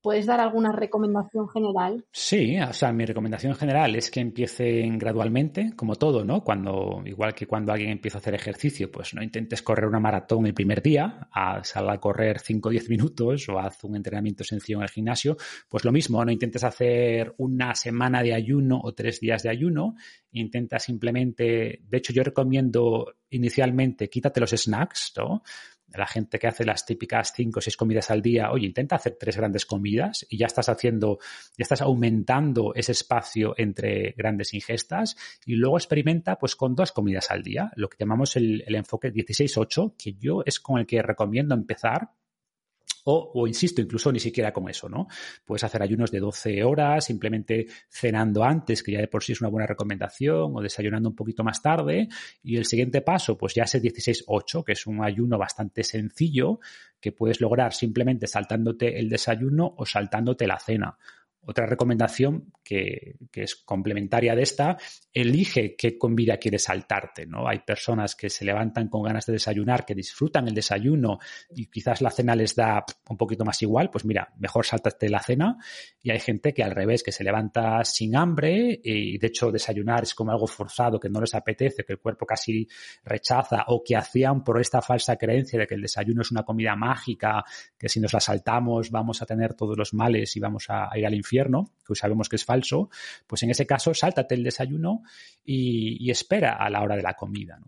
¿Puedes 0.00 0.26
dar 0.26 0.40
alguna 0.40 0.70
recomendación 0.70 1.48
general? 1.48 2.04
Sí, 2.12 2.58
o 2.60 2.72
sea, 2.72 2.92
mi 2.92 3.04
recomendación 3.04 3.54
general 3.54 3.96
es 3.96 4.10
que 4.10 4.20
empiecen 4.20 4.96
gradualmente, 4.96 5.72
como 5.74 5.96
todo, 5.96 6.24
¿no? 6.24 6.44
Cuando, 6.44 7.02
igual 7.04 7.34
que 7.34 7.46
cuando 7.46 7.72
alguien 7.72 7.90
empieza 7.90 8.18
a 8.18 8.20
hacer 8.20 8.34
ejercicio, 8.34 8.92
pues 8.92 9.14
no 9.14 9.22
intentes 9.22 9.60
correr 9.62 9.86
una 9.86 9.98
maratón 9.98 10.46
el 10.46 10.54
primer 10.54 10.82
día, 10.82 11.28
a, 11.32 11.64
sal 11.64 11.90
a 11.90 11.98
correr 11.98 12.38
5 12.38 12.68
o 12.68 12.72
10 12.72 12.88
minutos 12.90 13.48
o 13.48 13.58
haz 13.58 13.82
un 13.82 13.96
entrenamiento 13.96 14.44
sencillo 14.44 14.78
en 14.78 14.84
el 14.84 14.90
gimnasio, 14.90 15.36
pues 15.68 15.84
lo 15.84 15.90
mismo, 15.90 16.24
no 16.24 16.30
intentes 16.30 16.62
hacer 16.62 17.34
una 17.38 17.74
semana 17.74 18.22
de 18.22 18.34
ayuno 18.34 18.80
o 18.82 18.94
tres 18.94 19.18
días 19.18 19.42
de 19.42 19.50
ayuno, 19.50 19.96
intenta 20.30 20.78
simplemente, 20.78 21.80
de 21.82 21.98
hecho 21.98 22.12
yo 22.12 22.22
recomiendo 22.22 23.14
inicialmente 23.30 24.08
quítate 24.08 24.40
los 24.40 24.50
snacks, 24.50 25.12
¿no? 25.16 25.42
La 25.94 26.06
gente 26.06 26.38
que 26.38 26.46
hace 26.46 26.64
las 26.64 26.84
típicas 26.84 27.32
cinco 27.34 27.58
o 27.58 27.62
seis 27.62 27.76
comidas 27.76 28.10
al 28.10 28.22
día, 28.22 28.50
oye, 28.50 28.66
intenta 28.66 28.96
hacer 28.96 29.16
tres 29.18 29.36
grandes 29.36 29.66
comidas 29.66 30.26
y 30.28 30.36
ya 30.38 30.46
estás 30.46 30.68
haciendo, 30.68 31.18
ya 31.56 31.62
estás 31.62 31.82
aumentando 31.82 32.74
ese 32.74 32.92
espacio 32.92 33.54
entre 33.56 34.12
grandes 34.16 34.54
ingestas 34.54 35.16
y 35.46 35.54
luego 35.54 35.78
experimenta 35.78 36.38
pues 36.38 36.56
con 36.56 36.74
dos 36.74 36.92
comidas 36.92 37.30
al 37.30 37.42
día, 37.42 37.72
lo 37.76 37.88
que 37.88 37.96
llamamos 37.98 38.36
el, 38.36 38.62
el 38.66 38.74
enfoque 38.74 39.12
16-8, 39.12 39.94
que 39.96 40.14
yo 40.14 40.42
es 40.44 40.60
con 40.60 40.78
el 40.78 40.86
que 40.86 41.02
recomiendo 41.02 41.54
empezar 41.54 42.10
o, 43.10 43.46
insisto, 43.46 43.80
incluso 43.80 44.12
ni 44.12 44.20
siquiera 44.20 44.52
con 44.52 44.68
eso, 44.68 44.88
¿no? 44.88 45.08
Puedes 45.44 45.64
hacer 45.64 45.82
ayunos 45.82 46.10
de 46.10 46.20
12 46.20 46.62
horas, 46.62 47.06
simplemente 47.06 47.66
cenando 47.88 48.44
antes, 48.44 48.82
que 48.82 48.92
ya 48.92 49.00
de 49.00 49.08
por 49.08 49.24
sí 49.24 49.32
es 49.32 49.40
una 49.40 49.50
buena 49.50 49.66
recomendación, 49.66 50.52
o 50.54 50.60
desayunando 50.60 51.08
un 51.08 51.14
poquito 51.14 51.42
más 51.42 51.62
tarde. 51.62 52.08
Y 52.42 52.56
el 52.56 52.66
siguiente 52.66 53.00
paso, 53.00 53.38
pues 53.38 53.54
ya 53.54 53.64
es 53.64 53.74
el 53.74 53.82
16-8, 53.82 54.64
que 54.64 54.72
es 54.72 54.86
un 54.86 55.02
ayuno 55.02 55.38
bastante 55.38 55.84
sencillo 55.84 56.60
que 57.00 57.12
puedes 57.12 57.40
lograr 57.40 57.72
simplemente 57.72 58.26
saltándote 58.26 58.98
el 58.98 59.08
desayuno 59.08 59.74
o 59.76 59.86
saltándote 59.86 60.46
la 60.46 60.58
cena. 60.58 60.98
Otra 61.50 61.64
recomendación 61.64 62.52
que, 62.62 63.16
es 63.32 63.56
complementaria 63.56 64.34
de 64.34 64.42
esta, 64.42 64.76
elige 65.14 65.76
qué 65.76 65.96
comida 65.96 66.36
quieres 66.36 66.64
saltarte, 66.64 67.24
¿no? 67.24 67.48
Hay 67.48 67.60
personas 67.60 68.14
que 68.14 68.28
se 68.28 68.44
levantan 68.44 68.88
con 68.88 69.02
ganas 69.02 69.24
de 69.24 69.32
desayunar, 69.32 69.86
que 69.86 69.94
disfrutan 69.94 70.46
el 70.46 70.52
desayuno 70.52 71.18
y 71.48 71.70
quizás 71.70 72.02
la 72.02 72.10
cena 72.10 72.36
les 72.36 72.54
da 72.54 72.84
un 73.08 73.16
poquito 73.16 73.46
más 73.46 73.62
igual, 73.62 73.88
pues 73.88 74.04
mira, 74.04 74.30
mejor 74.36 74.66
saltate 74.66 75.08
la 75.08 75.22
cena. 75.22 75.56
Y 76.02 76.10
hay 76.10 76.20
gente 76.20 76.52
que 76.52 76.62
al 76.62 76.72
revés, 76.72 77.02
que 77.02 77.12
se 77.12 77.24
levanta 77.24 77.82
sin 77.82 78.14
hambre 78.14 78.78
y 78.84 79.16
de 79.16 79.26
hecho 79.28 79.50
desayunar 79.50 80.02
es 80.02 80.14
como 80.14 80.32
algo 80.32 80.46
forzado, 80.46 81.00
que 81.00 81.08
no 81.08 81.18
les 81.18 81.34
apetece, 81.34 81.82
que 81.82 81.94
el 81.94 81.98
cuerpo 81.98 82.26
casi 82.26 82.68
rechaza 83.04 83.64
o 83.68 83.82
que 83.82 83.96
hacían 83.96 84.44
por 84.44 84.60
esta 84.60 84.82
falsa 84.82 85.16
creencia 85.16 85.58
de 85.58 85.66
que 85.66 85.76
el 85.76 85.80
desayuno 85.80 86.20
es 86.20 86.30
una 86.30 86.42
comida 86.42 86.76
mágica, 86.76 87.42
que 87.78 87.88
si 87.88 88.00
nos 88.00 88.12
la 88.12 88.20
saltamos 88.20 88.90
vamos 88.90 89.22
a 89.22 89.24
tener 89.24 89.54
todos 89.54 89.78
los 89.78 89.94
males 89.94 90.36
y 90.36 90.40
vamos 90.40 90.66
a 90.68 90.90
ir 90.94 91.06
al 91.06 91.14
infierno 91.14 91.37
que 91.86 91.94
sabemos 91.94 92.28
que 92.28 92.36
es 92.36 92.44
falso, 92.44 92.90
pues 93.26 93.42
en 93.42 93.50
ese 93.50 93.66
caso 93.66 93.94
sáltate 93.94 94.34
el 94.34 94.44
desayuno 94.44 95.02
y, 95.44 96.10
espera 96.10 96.54
a 96.54 96.70
la 96.70 96.82
hora 96.82 96.96
de 96.96 97.02
la 97.02 97.14
comida. 97.14 97.60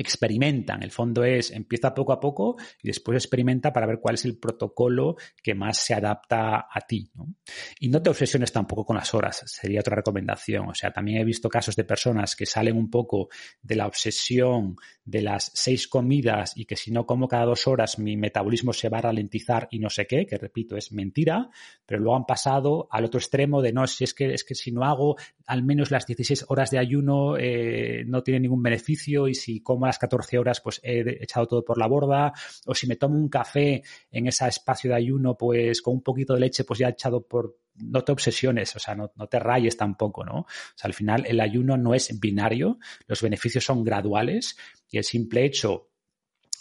Experimenta. 0.00 0.74
En 0.74 0.82
el 0.82 0.90
fondo 0.90 1.24
es, 1.24 1.50
empieza 1.50 1.94
poco 1.94 2.12
a 2.12 2.20
poco 2.20 2.56
y 2.82 2.88
después 2.88 3.16
experimenta 3.16 3.72
para 3.72 3.86
ver 3.86 4.00
cuál 4.00 4.14
es 4.14 4.24
el 4.24 4.38
protocolo 4.38 5.16
que 5.42 5.54
más 5.54 5.78
se 5.78 5.94
adapta 5.94 6.66
a 6.70 6.80
ti. 6.86 7.10
Y 7.78 7.88
no 7.88 8.02
te 8.02 8.10
obsesiones 8.10 8.52
tampoco 8.52 8.84
con 8.84 8.96
las 8.96 9.14
horas, 9.14 9.42
sería 9.46 9.80
otra 9.80 9.96
recomendación. 9.96 10.68
O 10.68 10.74
sea, 10.74 10.92
también 10.92 11.20
he 11.20 11.24
visto 11.24 11.48
casos 11.48 11.76
de 11.76 11.84
personas 11.84 12.36
que 12.36 12.46
salen 12.46 12.76
un 12.76 12.90
poco 12.90 13.28
de 13.62 13.76
la 13.76 13.86
obsesión 13.86 14.76
de 15.04 15.22
las 15.22 15.50
seis 15.54 15.88
comidas 15.88 16.56
y 16.56 16.64
que 16.64 16.76
si 16.76 16.90
no 16.90 17.04
como 17.04 17.26
cada 17.26 17.44
dos 17.44 17.66
horas 17.66 17.98
mi 17.98 18.16
metabolismo 18.16 18.72
se 18.72 18.88
va 18.88 18.98
a 18.98 19.02
ralentizar 19.02 19.68
y 19.70 19.78
no 19.78 19.90
sé 19.90 20.06
qué, 20.06 20.24
que 20.26 20.38
repito, 20.38 20.76
es 20.76 20.92
mentira, 20.92 21.50
pero 21.84 22.00
luego 22.00 22.16
han 22.16 22.26
pasado 22.26 22.88
al 22.90 23.04
otro 23.04 23.18
extremo 23.18 23.60
de 23.60 23.72
no, 23.72 23.86
si 23.86 24.04
es 24.04 24.14
que, 24.14 24.32
es 24.32 24.44
que 24.44 24.54
si 24.54 24.70
no 24.72 24.84
hago 24.84 25.16
al 25.46 25.64
menos 25.64 25.90
las 25.90 26.06
16 26.06 26.46
horas 26.48 26.70
de 26.70 26.78
ayuno 26.78 27.36
eh, 27.36 28.04
no 28.06 28.22
tiene 28.22 28.40
ningún 28.40 28.62
beneficio 28.62 29.26
y 29.26 29.34
si 29.34 29.60
como 29.62 29.86
las 29.90 29.98
14 29.98 30.38
horas 30.38 30.60
pues 30.60 30.80
he 30.82 31.22
echado 31.22 31.46
todo 31.46 31.64
por 31.64 31.78
la 31.78 31.86
borda 31.86 32.32
o 32.66 32.74
si 32.74 32.86
me 32.86 32.96
tomo 32.96 33.16
un 33.16 33.28
café 33.28 33.82
en 34.10 34.26
ese 34.26 34.46
espacio 34.48 34.90
de 34.90 34.96
ayuno 34.96 35.36
pues 35.36 35.82
con 35.82 35.94
un 35.94 36.02
poquito 36.02 36.34
de 36.34 36.40
leche 36.40 36.64
pues 36.64 36.78
ya 36.78 36.88
he 36.88 36.92
echado 36.92 37.26
por 37.26 37.58
no 37.76 38.02
te 38.02 38.12
obsesiones, 38.12 38.76
o 38.76 38.78
sea, 38.78 38.94
no, 38.94 39.10
no, 39.16 39.26
te 39.26 39.38
rayes 39.38 39.76
tampoco, 39.76 40.22
¿no? 40.22 40.40
O 40.40 40.46
sea, 40.74 40.88
al 40.88 40.92
final 40.92 41.24
el 41.26 41.40
ayuno 41.40 41.78
no 41.78 41.94
es 41.94 42.20
binario, 42.20 42.78
los 43.06 43.22
beneficios 43.22 43.64
son 43.64 43.84
graduales 43.84 44.56
y 44.90 44.98
el 44.98 45.04
simple 45.04 45.46
hecho 45.46 45.90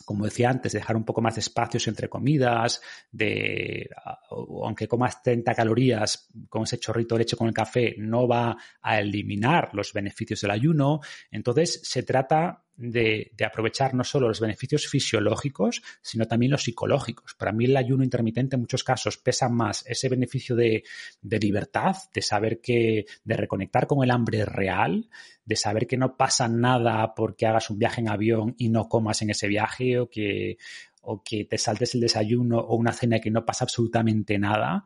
como 0.10 0.26
decía 0.26 0.50
antes, 0.50 0.72
dejar 0.72 0.96
un 0.96 1.06
poco 1.06 1.22
más 1.22 1.36
de 1.36 1.42
espacios 1.42 1.88
entre 1.88 2.10
comidas, 2.10 2.82
de, 3.12 3.88
aunque 4.32 4.88
comas 4.88 5.22
30 5.22 5.54
calorías 5.54 6.28
con 6.50 6.64
ese 6.64 6.80
chorrito 6.80 7.14
de 7.14 7.20
leche 7.20 7.38
con 7.38 7.48
el 7.48 7.54
café, 7.54 7.94
no 8.00 8.28
va 8.28 8.58
a 8.82 9.00
eliminar 9.00 9.70
los 9.74 9.94
beneficios 9.94 10.42
del 10.42 10.50
ayuno. 10.50 11.00
Entonces, 11.30 11.82
se 11.84 12.02
trata 12.02 12.66
de, 12.80 13.32
aprovechar 13.46 13.94
no 13.94 14.04
solo 14.04 14.30
los 14.30 14.40
beneficios 14.40 14.88
fisiológicos, 14.88 15.82
sino 16.02 16.26
también 16.26 16.52
los 16.52 16.64
psicológicos. 16.64 17.36
Para 17.36 17.52
mí 17.52 17.66
el 17.66 17.76
ayuno 17.76 18.04
intermitente 18.04 18.56
en 18.56 18.62
muchos 18.62 18.84
casos 18.84 19.18
pesa 19.18 19.50
más 19.50 19.84
ese 19.86 20.08
beneficio 20.08 20.56
de, 20.56 20.84
libertad, 21.22 21.98
de 22.14 22.22
saber 22.22 22.62
que, 22.62 23.06
de 23.24 23.36
reconectar 23.36 23.86
con 23.86 24.04
el 24.04 24.12
hambre 24.12 24.46
real, 24.46 25.10
de 25.44 25.56
saber 25.58 25.88
que 25.88 25.98
no 25.98 26.16
pasa 26.16 26.48
nada 26.48 27.14
porque 27.16 27.46
hagas 27.46 27.70
un 27.70 27.80
viaje 27.80 28.00
en 28.00 28.10
avión 28.10 28.56
y 28.58 28.70
no 28.70 28.88
comas 28.88 29.22
en 29.22 29.32
ese 29.32 29.48
viaje 29.48 30.00
o 30.00 30.10
que, 30.10 30.58
o 31.02 31.22
que 31.22 31.46
te 31.46 31.58
saltes 31.58 31.96
el 31.96 32.02
desayuno 32.02 32.60
o 32.60 32.76
una 32.78 32.94
cena 32.94 33.20
que 33.20 33.32
no 33.32 33.46
pasa 33.46 33.66
absolutamente 33.66 34.40
nada. 34.40 34.86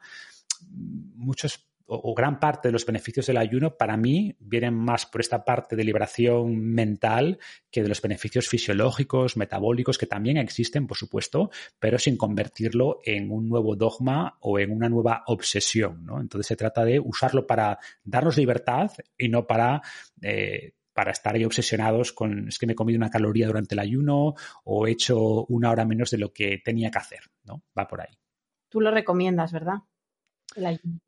Muchos 1.15 1.63
o, 1.86 2.13
gran 2.13 2.39
parte 2.39 2.67
de 2.67 2.72
los 2.72 2.86
beneficios 2.86 3.28
del 3.28 3.38
ayuno 3.38 3.76
para 3.78 3.98
mí 3.98 4.36
vienen 4.39 4.74
más 4.74 5.06
por 5.06 5.22
esta 5.22 5.43
parte 5.43 5.76
de 5.76 5.84
liberación 5.84 6.58
mental 6.58 7.39
que 7.69 7.82
de 7.82 7.89
los 7.89 8.02
beneficios 8.02 8.48
fisiológicos, 8.48 9.38
metabólicos, 9.38 9.98
que 9.98 10.06
también 10.06 10.38
existen, 10.38 10.88
por 10.88 10.98
supuesto, 10.98 11.50
pero 11.80 12.00
sin 12.00 12.17
convertirlo 12.17 13.00
en 13.04 13.32
un 13.32 13.50
nuevo 13.50 13.76
dogma 13.76 14.38
o 14.41 14.60
en 14.60 14.72
una 14.72 14.89
nueva 14.89 15.24
obsesión. 15.28 16.06
¿no? 16.06 16.22
Entonces 16.22 16.48
se 16.48 16.56
trata 16.56 16.86
de 16.86 17.00
usarlo 17.00 17.46
para 17.46 17.80
darnos 18.04 18.38
libertad 18.38 18.91
y 19.17 19.30
no 19.30 19.46
para... 19.46 19.82
Eh, 20.22 20.74
para 20.93 21.10
estar 21.10 21.34
ahí 21.34 21.43
obsesionados 21.43 22.13
con 22.13 22.50
es 22.50 22.60
que 22.60 22.67
me 22.67 22.74
he 22.74 22.76
comido 22.76 22.98
una 22.98 23.10
caloría 23.10 23.48
durante 23.48 23.74
el 23.74 23.80
ayuno 23.80 24.36
o 24.63 24.86
he 24.86 24.91
hecho 24.91 25.43
una 25.46 25.72
hora 25.72 25.86
menos 25.86 26.12
de 26.12 26.19
lo 26.19 26.32
que 26.32 26.62
tenía 26.63 26.91
que 26.91 27.00
hacer, 27.00 27.22
¿no? 27.46 27.63
Va 27.76 27.88
por 27.88 28.02
ahí. 28.02 28.15
Tú 28.69 28.80
lo 28.80 28.91
recomiendas, 28.91 29.52
¿verdad? 29.52 29.78
El 30.56 30.67
ayuno. 30.67 31.00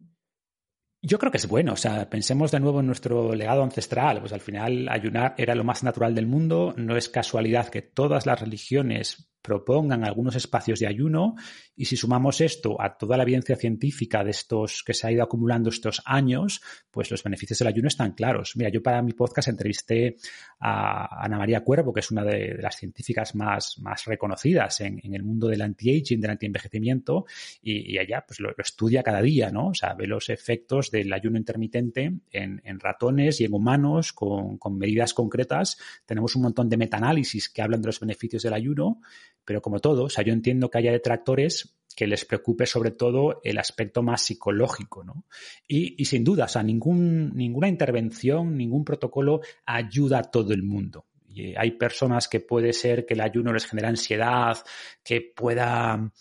Yo 1.07 1.19
creo 1.19 1.31
que 1.31 1.37
es 1.37 1.47
bueno, 1.47 1.73
o 1.73 1.75
sea, 1.75 2.09
pensemos 2.09 2.49
de 2.49 2.59
nuevo 2.59 2.79
en 2.79 2.87
nuestro 2.87 3.35
legado 3.35 3.61
ancestral, 3.61 4.21
pues 4.21 4.33
al 4.33 4.41
final 4.41 4.89
ayunar 4.89 5.35
era 5.37 5.53
lo 5.53 5.63
más 5.63 5.83
natural 5.83 6.15
del 6.15 6.25
mundo, 6.25 6.73
no 6.77 6.97
es 6.97 7.09
casualidad 7.09 7.69
que 7.69 7.83
todas 7.83 8.25
las 8.25 8.41
religiones 8.41 9.29
propongan 9.45 10.03
algunos 10.03 10.36
espacios 10.36 10.79
de 10.79 10.88
ayuno 10.88 11.36
y 11.75 11.86
si 11.86 11.95
sumamos 11.95 12.41
esto 12.41 12.81
a 12.81 12.97
toda 12.97 13.15
la 13.15 13.23
evidencia 13.23 13.55
científica 13.55 14.23
de 14.23 14.31
estos 14.31 14.84
que 14.84 14.93
se 14.95 15.05
ha 15.05 15.12
ido 15.12 15.23
acumulando 15.23 15.69
estos 15.69 16.01
años, 16.05 16.62
pues 16.89 17.12
los 17.12 17.21
beneficios 17.21 17.60
del 17.60 17.67
ayuno 17.67 17.88
están 17.88 18.13
claros. 18.13 18.53
Mira, 18.55 18.69
yo 18.69 18.81
para 18.81 19.03
mi 19.03 19.13
podcast 19.13 19.49
entrevisté 19.49 20.15
a 20.60 21.23
Ana 21.23 21.38
María 21.38 21.63
Cuervo, 21.63 21.93
que 21.93 21.99
es 21.99 22.10
una 22.10 22.23
de, 22.23 22.58
las 22.60 22.75
científicas 22.75 23.36
más, 23.36 23.77
más 23.79 24.05
reconocidas 24.05 24.81
en, 24.81 24.99
el 25.13 25.23
mundo 25.23 25.47
del 25.47 25.62
anti-aging, 25.62 26.19
del 26.19 26.31
anti-envejecimiento, 26.31 27.25
y, 27.62 27.97
ella 27.99 28.25
pues 28.25 28.39
lo, 28.39 28.53
estudia 28.58 29.03
cada 29.03 29.21
día, 29.21 29.51
¿no? 29.51 29.67
O 29.67 29.73
sea, 29.75 29.93
ve 29.93 30.08
los 30.08 30.29
efectos 30.29 30.89
del 30.89 31.13
ayuno 31.13 31.38
intermitente 31.38 32.12
en, 32.31 32.79
ratones 32.79 33.39
y 33.41 33.45
en 33.45 33.53
humanos 33.53 34.12
con, 34.12 34.58
con 34.58 34.77
medidas 34.77 35.13
concretas. 35.13 35.77
Tenemos 36.05 36.36
un 36.36 36.41
montón 36.41 36.67
de 36.67 36.77
metaanálisis 36.77 37.49
que 37.49 37.62
hablan 37.62 37.81
de 37.81 37.88
los 37.88 37.99
beneficios 37.99 38.43
del 38.43 38.53
ayuno 38.53 39.01
pero 39.45 39.62
como 39.62 39.79
todo, 39.79 40.05
o 40.05 40.10
sea, 40.10 40.23
yo 40.23 40.34
entiendo 40.34 40.69
que 40.69 40.79
haya 40.79 40.91
detractores 40.91 41.77
que 41.95 42.08
les 42.08 42.25
preocupe 42.25 42.65
sobre 42.65 42.91
todo 42.91 43.39
el 43.43 43.58
aspecto 43.58 44.03
más 44.03 44.21
psicológico, 44.21 45.03
¿no? 45.03 45.25
Y, 45.67 46.03
sin 46.03 46.23
duda, 46.23 46.45
o 46.45 46.47
sea, 46.47 46.62
ningún, 46.62 47.34
ninguna 47.36 47.69
intervención, 47.69 48.58
ningún 48.58 48.84
protocolo 48.84 49.39
ayuda 49.65 50.19
a 50.19 50.23
todo 50.23 50.53
el 50.53 50.63
mundo. 50.63 51.05
Y 51.29 51.55
hay 51.55 51.71
personas 51.71 52.27
que 52.27 52.41
puede 52.41 52.73
ser 52.73 53.05
que 53.05 53.13
el 53.13 53.21
ayuno 53.21 53.53
les 53.53 53.65
genere 53.65 53.88
ansiedad, 53.88 54.58
que 55.03 55.21
pueda 55.36 56.12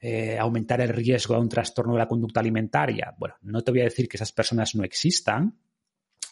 eh, 0.00 0.36
aumentar 0.38 0.80
el 0.80 0.88
riesgo 0.88 1.34
de 1.34 1.40
un 1.40 1.48
trastorno 1.48 1.92
de 1.92 2.00
la 2.00 2.08
conducta 2.08 2.40
alimentaria. 2.40 3.14
Bueno, 3.16 3.36
no 3.42 3.62
te 3.62 3.70
voy 3.70 3.80
a 3.80 3.84
decir 3.84 4.08
que 4.08 4.16
esas 4.16 4.32
personas 4.32 4.74
no 4.74 4.82
existan, 4.82 5.56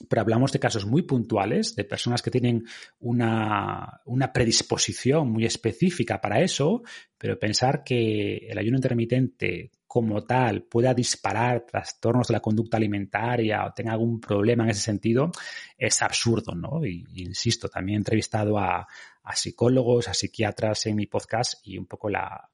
pero 0.09 0.23
hablamos 0.23 0.53
de 0.53 0.61
casos 0.61 0.87
muy 0.87 1.03
puntuales, 1.03 1.75
de 1.75 1.85
personas 1.85 2.23
que 2.23 2.31
tienen 2.31 2.65
una, 3.01 4.01
predisposición 4.33 5.31
muy 5.31 5.45
específica 5.45 6.21
para 6.21 6.41
eso, 6.41 6.83
pero 7.17 7.39
pensar 7.39 7.83
que 7.83 8.37
el 8.49 8.59
ayuno 8.59 8.77
intermitente 8.77 9.73
como 9.87 10.23
tal 10.25 10.65
pueda 10.65 10.93
disparar 10.93 11.65
trastornos 11.65 12.29
de 12.29 12.35
la 12.35 12.41
conducta 12.41 12.77
alimentaria 12.77 13.65
o 13.65 13.73
tenga 13.73 13.93
algún 13.93 14.21
problema 14.21 14.65
en 14.65 14.71
ese 14.71 14.83
sentido 14.83 15.31
es 15.79 16.03
absurdo, 16.03 16.55
¿no? 16.55 16.85
Y, 16.85 17.07
insisto, 17.17 17.69
también 17.69 17.97
he 17.97 17.99
entrevistado 17.99 18.59
a, 18.59 18.87
a 19.23 19.37
psicólogos, 19.37 20.09
a 20.09 20.15
psiquiatras 20.15 20.87
en 20.87 20.97
mi 20.97 21.07
podcast 21.07 21.67
y 21.67 21.79
un 21.79 21.87
poco 21.87 22.11
la, 22.11 22.51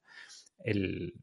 el, 0.63 1.13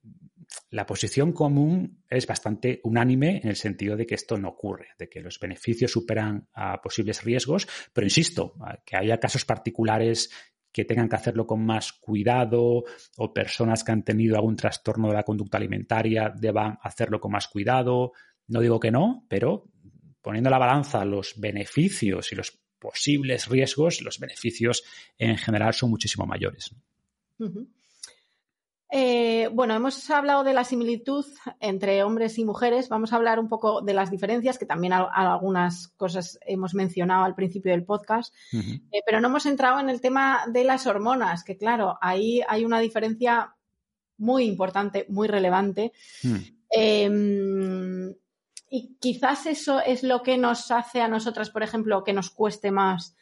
la 0.70 0.86
posición 0.86 1.32
común 1.32 2.02
es 2.08 2.26
bastante 2.26 2.80
unánime 2.84 3.40
en 3.42 3.48
el 3.48 3.56
sentido 3.56 3.96
de 3.96 4.06
que 4.06 4.14
esto 4.14 4.38
no 4.38 4.48
ocurre, 4.48 4.88
de 4.98 5.08
que 5.08 5.20
los 5.20 5.38
beneficios 5.38 5.92
superan 5.92 6.48
a 6.54 6.80
posibles 6.80 7.22
riesgos, 7.22 7.68
pero 7.92 8.06
insisto, 8.06 8.54
que 8.84 8.96
haya 8.96 9.18
casos 9.18 9.44
particulares 9.44 10.30
que 10.72 10.84
tengan 10.84 11.08
que 11.08 11.16
hacerlo 11.16 11.46
con 11.46 11.64
más 11.64 11.92
cuidado 11.92 12.84
o 13.16 13.34
personas 13.34 13.84
que 13.84 13.92
han 13.92 14.04
tenido 14.04 14.36
algún 14.36 14.56
trastorno 14.56 15.08
de 15.08 15.14
la 15.14 15.22
conducta 15.22 15.58
alimentaria 15.58 16.32
deban 16.34 16.78
hacerlo 16.82 17.20
con 17.20 17.32
más 17.32 17.48
cuidado. 17.48 18.12
No 18.48 18.60
digo 18.60 18.80
que 18.80 18.90
no, 18.90 19.26
pero 19.28 19.68
poniendo 20.22 20.48
la 20.48 20.58
balanza 20.58 21.04
los 21.04 21.38
beneficios 21.38 22.32
y 22.32 22.36
los 22.36 22.58
posibles 22.78 23.48
riesgos, 23.48 24.00
los 24.00 24.18
beneficios 24.18 24.82
en 25.18 25.36
general 25.36 25.74
son 25.74 25.90
muchísimo 25.90 26.26
mayores. 26.26 26.74
Eh, 28.94 29.48
bueno, 29.50 29.74
hemos 29.74 30.10
hablado 30.10 30.44
de 30.44 30.52
la 30.52 30.64
similitud 30.64 31.24
entre 31.60 32.02
hombres 32.02 32.36
y 32.36 32.44
mujeres. 32.44 32.90
Vamos 32.90 33.10
a 33.10 33.16
hablar 33.16 33.40
un 33.40 33.48
poco 33.48 33.80
de 33.80 33.94
las 33.94 34.10
diferencias, 34.10 34.58
que 34.58 34.66
también 34.66 34.92
algunas 34.92 35.88
cosas 35.96 36.38
hemos 36.44 36.74
mencionado 36.74 37.24
al 37.24 37.34
principio 37.34 37.72
del 37.72 37.86
podcast, 37.86 38.34
eh, 38.52 39.00
pero 39.06 39.22
no 39.22 39.28
hemos 39.28 39.46
entrado 39.46 39.80
en 39.80 39.88
el 39.88 40.02
tema 40.02 40.42
de 40.46 40.64
las 40.64 40.86
hormonas, 40.86 41.42
que 41.42 41.56
claro, 41.56 41.96
ahí 42.02 42.42
hay 42.46 42.66
una 42.66 42.80
diferencia 42.80 43.56
muy 44.18 44.44
importante, 44.44 45.06
muy 45.08 45.26
relevante. 45.26 45.92
Hmm. 46.22 46.36
Em, 46.68 48.14
y 48.68 48.98
quizás 49.00 49.46
eso 49.46 49.80
es 49.80 50.02
lo 50.02 50.22
que 50.22 50.36
nos 50.36 50.70
hace 50.70 51.00
a 51.00 51.08
nosotras, 51.08 51.48
por 51.48 51.62
ejemplo, 51.62 52.04
que 52.04 52.12
nos 52.12 52.28
cueste 52.28 52.70
más 52.70 53.16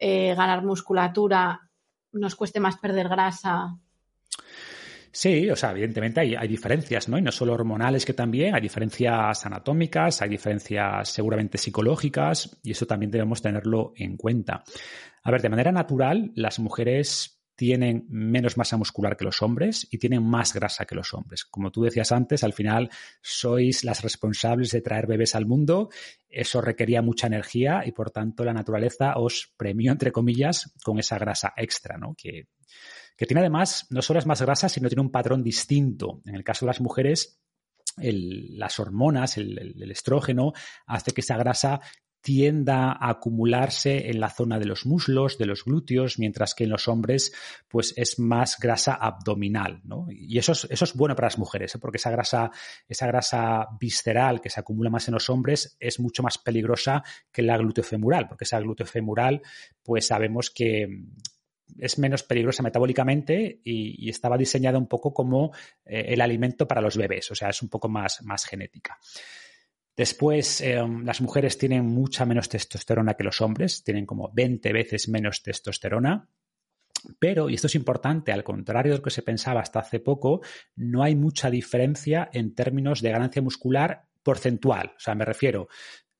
eh, 0.00 0.34
ganar 0.34 0.64
musculatura, 0.64 1.70
nos 2.10 2.34
cueste 2.34 2.58
más 2.58 2.76
perder 2.76 3.08
grasa 3.08 3.78
Sí, 5.14 5.50
o 5.50 5.56
sea, 5.56 5.72
evidentemente 5.72 6.20
hay, 6.20 6.48
diferencias, 6.48 7.06
¿no? 7.06 7.18
Y 7.18 7.22
no 7.22 7.30
solo 7.30 7.52
hormonales 7.52 8.06
que 8.06 8.14
también, 8.14 8.54
hay 8.54 8.62
diferencias 8.62 9.44
anatómicas, 9.44 10.22
hay 10.22 10.30
diferencias 10.30 11.10
seguramente 11.10 11.58
psicológicas, 11.58 12.58
y 12.62 12.70
eso 12.70 12.86
también 12.86 13.10
debemos 13.10 13.42
tenerlo 13.42 13.92
en 13.96 14.16
cuenta. 14.16 14.64
A 15.22 15.30
ver, 15.30 15.42
de 15.42 15.50
manera 15.50 15.70
natural, 15.70 16.32
las 16.34 16.58
mujeres 16.58 17.42
tienen 17.54 18.06
menos 18.08 18.56
masa 18.56 18.78
muscular 18.78 19.16
que 19.16 19.26
los 19.26 19.42
hombres 19.42 19.86
y 19.90 19.98
tienen 19.98 20.24
más 20.24 20.54
grasa 20.54 20.86
que 20.86 20.94
los 20.94 21.12
hombres. 21.12 21.44
Como 21.44 21.70
tú 21.70 21.82
decías 21.82 22.10
antes, 22.10 22.42
al 22.42 22.54
final 22.54 22.88
sois 23.20 23.84
las 23.84 24.02
responsables 24.02 24.70
de 24.70 24.80
traer 24.80 25.06
bebés 25.06 25.34
al 25.34 25.44
mundo. 25.44 25.90
Eso 26.28 26.62
requería 26.62 27.02
mucha 27.02 27.26
energía 27.26 27.82
y 27.84 27.92
por 27.92 28.10
tanto 28.10 28.44
la 28.44 28.54
naturaleza 28.54 29.14
os 29.16 29.52
premió, 29.58 29.92
entre 29.92 30.10
comillas, 30.10 30.72
con 30.82 30.98
esa 30.98 31.18
grasa 31.18 31.52
extra, 31.56 31.98
¿no? 31.98 32.14
Que 32.16 32.48
que 33.22 33.26
tiene 33.26 33.42
además, 33.42 33.86
no 33.90 34.02
solo 34.02 34.18
es 34.18 34.26
más 34.26 34.42
grasa, 34.42 34.68
sino 34.68 34.88
tiene 34.88 35.02
un 35.02 35.12
patrón 35.12 35.44
distinto. 35.44 36.20
En 36.26 36.34
el 36.34 36.42
caso 36.42 36.66
de 36.66 36.70
las 36.70 36.80
mujeres, 36.80 37.40
las 37.96 38.80
hormonas, 38.80 39.38
el, 39.38 39.92
estrógeno, 39.92 40.54
hace 40.86 41.12
que 41.12 41.20
esa 41.20 41.36
grasa 41.36 41.80
tienda 42.20 42.90
a 42.90 43.10
acumularse 43.10 44.10
en 44.10 44.18
la 44.18 44.28
zona 44.28 44.58
de 44.58 44.64
los 44.64 44.86
muslos, 44.86 45.38
de 45.38 45.46
los 45.46 45.64
glúteos, 45.64 46.18
mientras 46.18 46.56
que 46.56 46.64
en 46.64 46.70
los 46.70 46.88
hombres, 46.88 47.32
pues 47.68 47.94
es 47.96 48.18
más 48.18 48.58
grasa 48.58 48.94
abdominal, 48.94 49.82
¿no? 49.84 50.08
Y 50.10 50.38
eso 50.38 50.50
es, 50.50 50.66
eso 50.68 50.84
es 50.84 50.92
bueno 50.94 51.14
para 51.14 51.26
las 51.26 51.38
mujeres, 51.38 51.76
¿eh? 51.76 51.78
porque 51.78 51.98
esa 51.98 52.10
grasa, 52.10 52.50
esa 52.88 53.06
grasa 53.06 53.68
visceral 53.78 54.40
que 54.40 54.50
se 54.50 54.58
acumula 54.58 54.90
más 54.90 55.06
en 55.06 55.14
los 55.14 55.30
hombres 55.30 55.76
es 55.78 56.00
mucho 56.00 56.24
más 56.24 56.38
peligrosa 56.38 57.04
que 57.30 57.42
la 57.42 57.56
gluteofemoral, 57.56 58.26
porque 58.26 58.44
esa 58.44 58.58
gluteofemoral, 58.58 59.42
pues 59.84 60.08
sabemos 60.08 60.50
que, 60.50 60.88
es 61.78 61.98
menos 61.98 62.22
peligrosa 62.22 62.62
metabólicamente 62.62 63.60
y, 63.64 64.08
estaba 64.08 64.36
diseñada 64.36 64.78
un 64.78 64.86
poco 64.86 65.12
como 65.12 65.52
eh, 65.84 66.06
el 66.08 66.20
alimento 66.20 66.68
para 66.68 66.80
los 66.80 66.96
bebés, 66.96 67.30
o 67.30 67.34
sea, 67.34 67.50
es 67.50 67.62
un 67.62 67.68
poco 67.68 67.88
más, 67.88 68.22
más 68.22 68.44
genética. 68.44 68.98
Después, 69.96 70.60
em, 70.62 71.04
las 71.04 71.20
mujeres 71.20 71.58
tienen 71.58 71.84
mucha 71.84 72.24
menos 72.24 72.48
testosterona 72.48 73.14
que 73.14 73.24
los 73.24 73.40
hombres, 73.40 73.84
tienen 73.84 74.06
como 74.06 74.30
20 74.32 74.72
veces 74.72 75.08
menos 75.08 75.42
testosterona. 75.42 76.28
Pero, 77.18 77.50
y 77.50 77.54
esto 77.54 77.66
es 77.66 77.74
importante, 77.74 78.32
al 78.32 78.44
contrario 78.44 78.92
de 78.92 78.98
lo 78.98 79.02
que 79.02 79.10
se 79.10 79.22
pensaba 79.22 79.60
hasta 79.60 79.80
hace 79.80 79.98
poco, 79.98 80.40
no 80.76 81.02
hay 81.02 81.16
mucha 81.16 81.50
diferencia 81.50 82.30
en 82.32 82.54
términos 82.54 83.02
de 83.02 83.10
ganancia 83.10 83.42
muscular 83.42 84.06
porcentual. 84.22 84.92
O 84.96 85.00
sea, 85.00 85.14
me 85.14 85.24
refiero, 85.24 85.68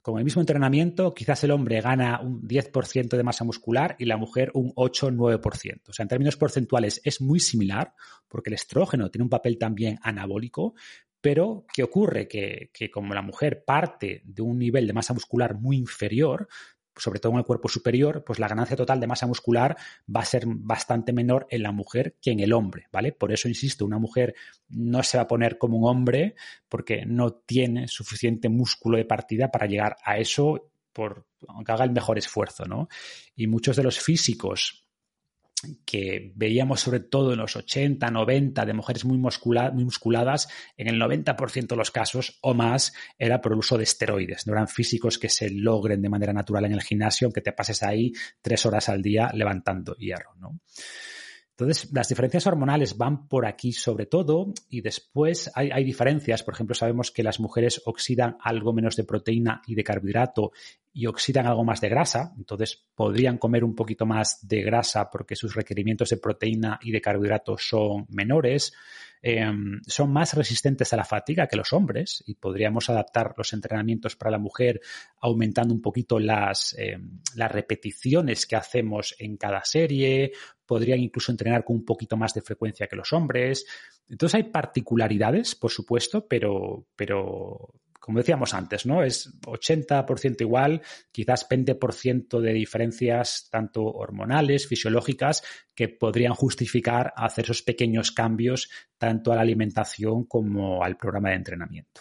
con 0.03 0.19
el 0.19 0.25
mismo 0.25 0.43
entrenamiento, 0.43 1.15
quizás 1.15 1.45
el 1.45 1.53
hombre 1.53 1.81
gana 1.81 2.21
un 2.21 2.43
10% 2.43 3.17
de 3.17 3.23
masa 3.23 3.45
muscular 3.45 3.95
y 3.99 4.05
la 4.05 4.17
mujer 4.17 4.51
un 4.55 4.75
8-9%. 4.75 5.81
O 5.89 5.93
sea, 5.93 6.03
en 6.03 6.09
términos 6.09 6.37
porcentuales 6.37 7.01
es 7.05 7.21
muy 7.21 7.39
similar 7.39 7.95
porque 8.29 8.51
el 8.51 8.55
estrógeno 8.55 9.11
tiene 9.11 9.23
un 9.23 9.31
papel 9.31 9.59
también 9.59 9.99
anabólico, 10.03 10.75
pero 11.21 11.65
¿qué 11.73 11.85
ocurre? 11.85 12.27
Que, 12.27 12.71
que, 12.75 12.91
como 12.91 13.15
la 13.15 13.23
mujer 13.23 13.65
parte 13.65 14.23
de 14.25 14.43
un 14.43 14.59
nivel 14.59 14.89
de 14.89 14.93
masa 14.93 15.15
muscular 15.15 15.55
muy 15.55 15.77
inferior, 15.77 16.49
sobre 16.97 17.21
todo 17.21 17.33
en 17.33 17.39
el 17.39 17.45
cuerpo 17.45 17.69
superior, 17.69 18.25
pues 18.25 18.39
la 18.39 18.49
ganancia 18.49 18.77
total 18.77 19.01
de 19.01 19.07
masa 19.07 19.27
muscular 19.27 19.77
va 20.15 20.21
a 20.21 20.25
ser 20.25 20.45
bastante 20.47 21.13
menor 21.13 21.47
en 21.51 21.63
la 21.63 21.73
mujer 21.73 22.17
que 22.21 22.31
en 22.31 22.41
el 22.41 22.53
hombre, 22.53 22.87
¿vale? 22.93 23.13
Por 23.13 23.33
eso, 23.33 23.49
insisto, 23.49 23.85
una 23.85 23.99
mujer 23.99 24.35
no 24.69 25.03
se 25.03 25.17
va 25.17 25.25
a 25.25 25.29
poner 25.29 25.59
como 25.59 25.79
un 25.79 25.89
hombre 25.89 26.35
porque 26.69 27.05
no 27.07 27.33
tiene 27.33 27.89
suficiente 27.89 28.49
músculo 28.49 28.99
de 28.99 29.05
partida 29.05 29.51
para 29.51 29.67
llegar 29.67 29.97
a 30.05 30.19
eso 30.19 30.71
por, 30.93 31.27
aunque 31.49 31.73
haga 31.73 31.85
el 31.85 31.93
mejor 31.93 32.19
esfuerzo, 32.19 32.65
¿no? 32.67 32.89
Y 33.35 33.47
muchos 33.47 33.77
de 33.77 33.83
los 33.83 33.99
físicos 33.99 34.87
que 35.85 36.33
veíamos 36.35 36.81
sobre 36.81 37.01
todo 37.01 37.33
en 37.33 37.39
los 37.39 37.57
80, 37.57 38.11
90 38.11 38.65
de 38.65 38.75
mujeres 38.75 39.05
muy, 39.05 39.19
muy 39.19 39.85
musculadas, 39.85 40.49
en 40.77 40.89
el 40.89 41.01
90% 41.01 41.67
de 41.67 41.77
los 41.77 41.91
casos 41.91 42.39
o 42.43 42.55
más 42.55 42.93
era 43.19 43.41
por 43.41 43.53
el 43.53 43.59
uso 43.59 43.77
de 43.77 43.85
esteroides. 43.85 44.47
No 44.47 44.53
eran 44.53 44.69
físicos 44.69 45.19
que 45.19 45.29
se 45.29 45.51
logren 45.51 46.03
de 46.03 46.09
manera 46.09 46.33
natural 46.33 46.65
en 46.65 46.73
el 46.73 46.83
gimnasio, 46.83 47.27
aunque 47.27 47.41
te 47.41 47.53
pases 47.53 47.83
ahí 47.83 48.13
tres 48.41 48.67
horas 48.67 48.89
al 48.89 49.03
día 49.03 49.31
levantando 49.35 49.95
hierro. 49.95 50.35
¿no? 50.39 50.61
Entonces, 51.53 51.93
las 51.93 52.09
diferencias 52.09 52.47
hormonales 52.47 52.97
van 52.97 53.29
por 53.29 53.47
aquí 53.47 53.73
sobre 53.73 54.07
todo 54.07 54.53
y 54.71 54.81
después 54.81 55.51
hay, 55.55 55.85
diferencias. 55.85 56.43
Por 56.43 56.55
ejemplo, 56.55 56.75
sabemos 56.75 57.11
que 57.11 57.23
las 57.23 57.41
mujeres 57.41 57.83
oxidan 57.85 58.37
algo 58.41 58.73
menos 58.73 58.97
de 58.97 59.05
proteína 59.05 59.61
y 59.67 59.75
de 59.75 59.85
carbohidrato 59.85 60.53
y 60.95 61.07
oxidan 61.07 61.47
algo 61.47 61.63
más 61.63 61.81
de 61.83 61.91
grasa. 61.91 62.33
Entonces, 62.39 62.87
podrían 62.95 63.37
comer 63.37 63.65
un 63.65 63.75
poquito 63.75 64.07
más 64.07 64.47
de 64.47 64.63
grasa 64.63 65.11
porque 65.11 65.37
sus 65.37 65.55
requerimientos 65.55 66.09
de 66.09 66.17
proteína 66.17 66.79
y 66.83 66.91
de 66.91 67.01
carbohidrato 67.03 67.57
son 67.59 68.07
menores. 68.09 68.73
Em, 69.25 69.81
son 69.87 70.13
más 70.13 70.35
resistentes 70.35 70.93
a 70.93 70.97
la 70.97 71.05
fatiga 71.05 71.47
que 71.47 71.57
los 71.57 71.73
hombres 71.73 72.25
y 72.27 72.35
podríamos 72.35 72.91
adaptar 72.91 73.35
los 73.37 73.53
entrenamientos 73.53 74.17
para 74.17 74.33
la 74.33 74.39
mujer 74.39 74.81
aumentando 75.21 75.73
un 75.73 75.81
poquito 75.81 76.19
las, 76.19 76.75
em, 76.77 77.21
las 77.37 77.53
repeticiones 77.53 78.47
que 78.47 78.57
hacemos 78.57 79.15
en 79.21 79.37
cada 79.37 79.65
serie, 79.65 80.33
podrían 80.67 80.99
incluso 80.99 81.31
entrenar 81.31 81.65
con 81.65 81.77
un 81.77 81.85
poquito 81.85 82.17
más 82.17 82.35
de 82.35 82.43
frecuencia 82.43 82.89
que 82.89 82.97
los 82.97 83.13
hombres. 83.13 83.65
Entonces 84.09 84.35
hay 84.35 84.45
particularidades, 84.51 85.55
por 85.55 85.71
supuesto, 85.71 86.27
pero, 86.27 86.89
pero 86.97 87.75
como 88.03 88.19
decíamos 88.19 88.53
antes, 88.53 88.85
¿no? 88.85 89.05
Es 89.05 89.33
80% 89.43 90.41
igual, 90.41 90.83
quizás 91.13 91.49
20% 91.49 92.41
de 92.41 92.53
diferencias 92.53 93.49
tanto 93.49 93.85
hormonales, 93.85 94.67
fisiológicas, 94.67 95.45
que 95.73 95.89
podrían 95.89 96.35
justificar 96.35 97.13
hacer 97.17 97.45
esos 97.45 97.63
pequeños 97.63 98.11
cambios 98.11 98.69
tanto 98.99 99.31
a 99.31 99.37
la 99.37 99.43
alimentación 99.43 100.25
como 100.25 100.83
al 100.83 100.97
programa 100.97 101.29
de 101.29 101.37
entrenamiento. 101.37 102.01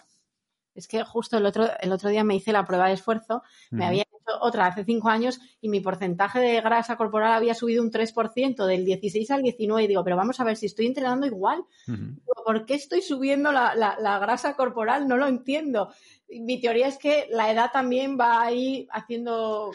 Es 0.73 0.87
que 0.87 1.03
justo 1.03 1.37
el 1.37 1.45
otro, 1.45 1.69
el 1.79 1.91
otro 1.91 2.09
día 2.09 2.23
me 2.23 2.35
hice 2.35 2.51
la 2.51 2.65
prueba 2.65 2.87
de 2.87 2.93
esfuerzo, 2.93 3.43
me 3.69 3.85
había 3.85 4.05
otra 4.39 4.67
hace 4.67 4.83
cinco 4.85 5.09
años 5.09 5.39
y 5.59 5.69
mi 5.69 5.81
porcentaje 5.81 6.39
de 6.39 6.61
grasa 6.61 6.95
corporal 6.95 7.33
había 7.33 7.53
subido 7.53 7.83
un 7.83 7.91
3%, 7.91 8.65
del 8.65 8.85
16 8.85 9.31
al 9.31 9.41
19. 9.43 9.83
Y 9.83 9.87
digo, 9.87 10.03
pero 10.03 10.15
vamos 10.15 10.39
a 10.39 10.43
ver 10.43 10.57
si 10.57 10.67
estoy 10.67 10.87
entrenando 10.87 11.25
igual. 11.25 11.63
¿Por 12.45 12.65
qué 12.65 12.75
estoy 12.75 13.01
subiendo 13.01 13.51
la, 13.51 13.75
la, 13.75 14.19
grasa 14.19 14.55
corporal? 14.55 15.07
No 15.07 15.17
lo 15.17 15.27
entiendo. 15.27 15.93
Mi 16.29 16.61
teoría 16.61 16.87
es 16.87 16.97
que 16.97 17.27
la 17.31 17.51
edad 17.51 17.71
también 17.71 18.17
va 18.19 18.41
ahí 18.41 18.87
haciendo 18.91 19.71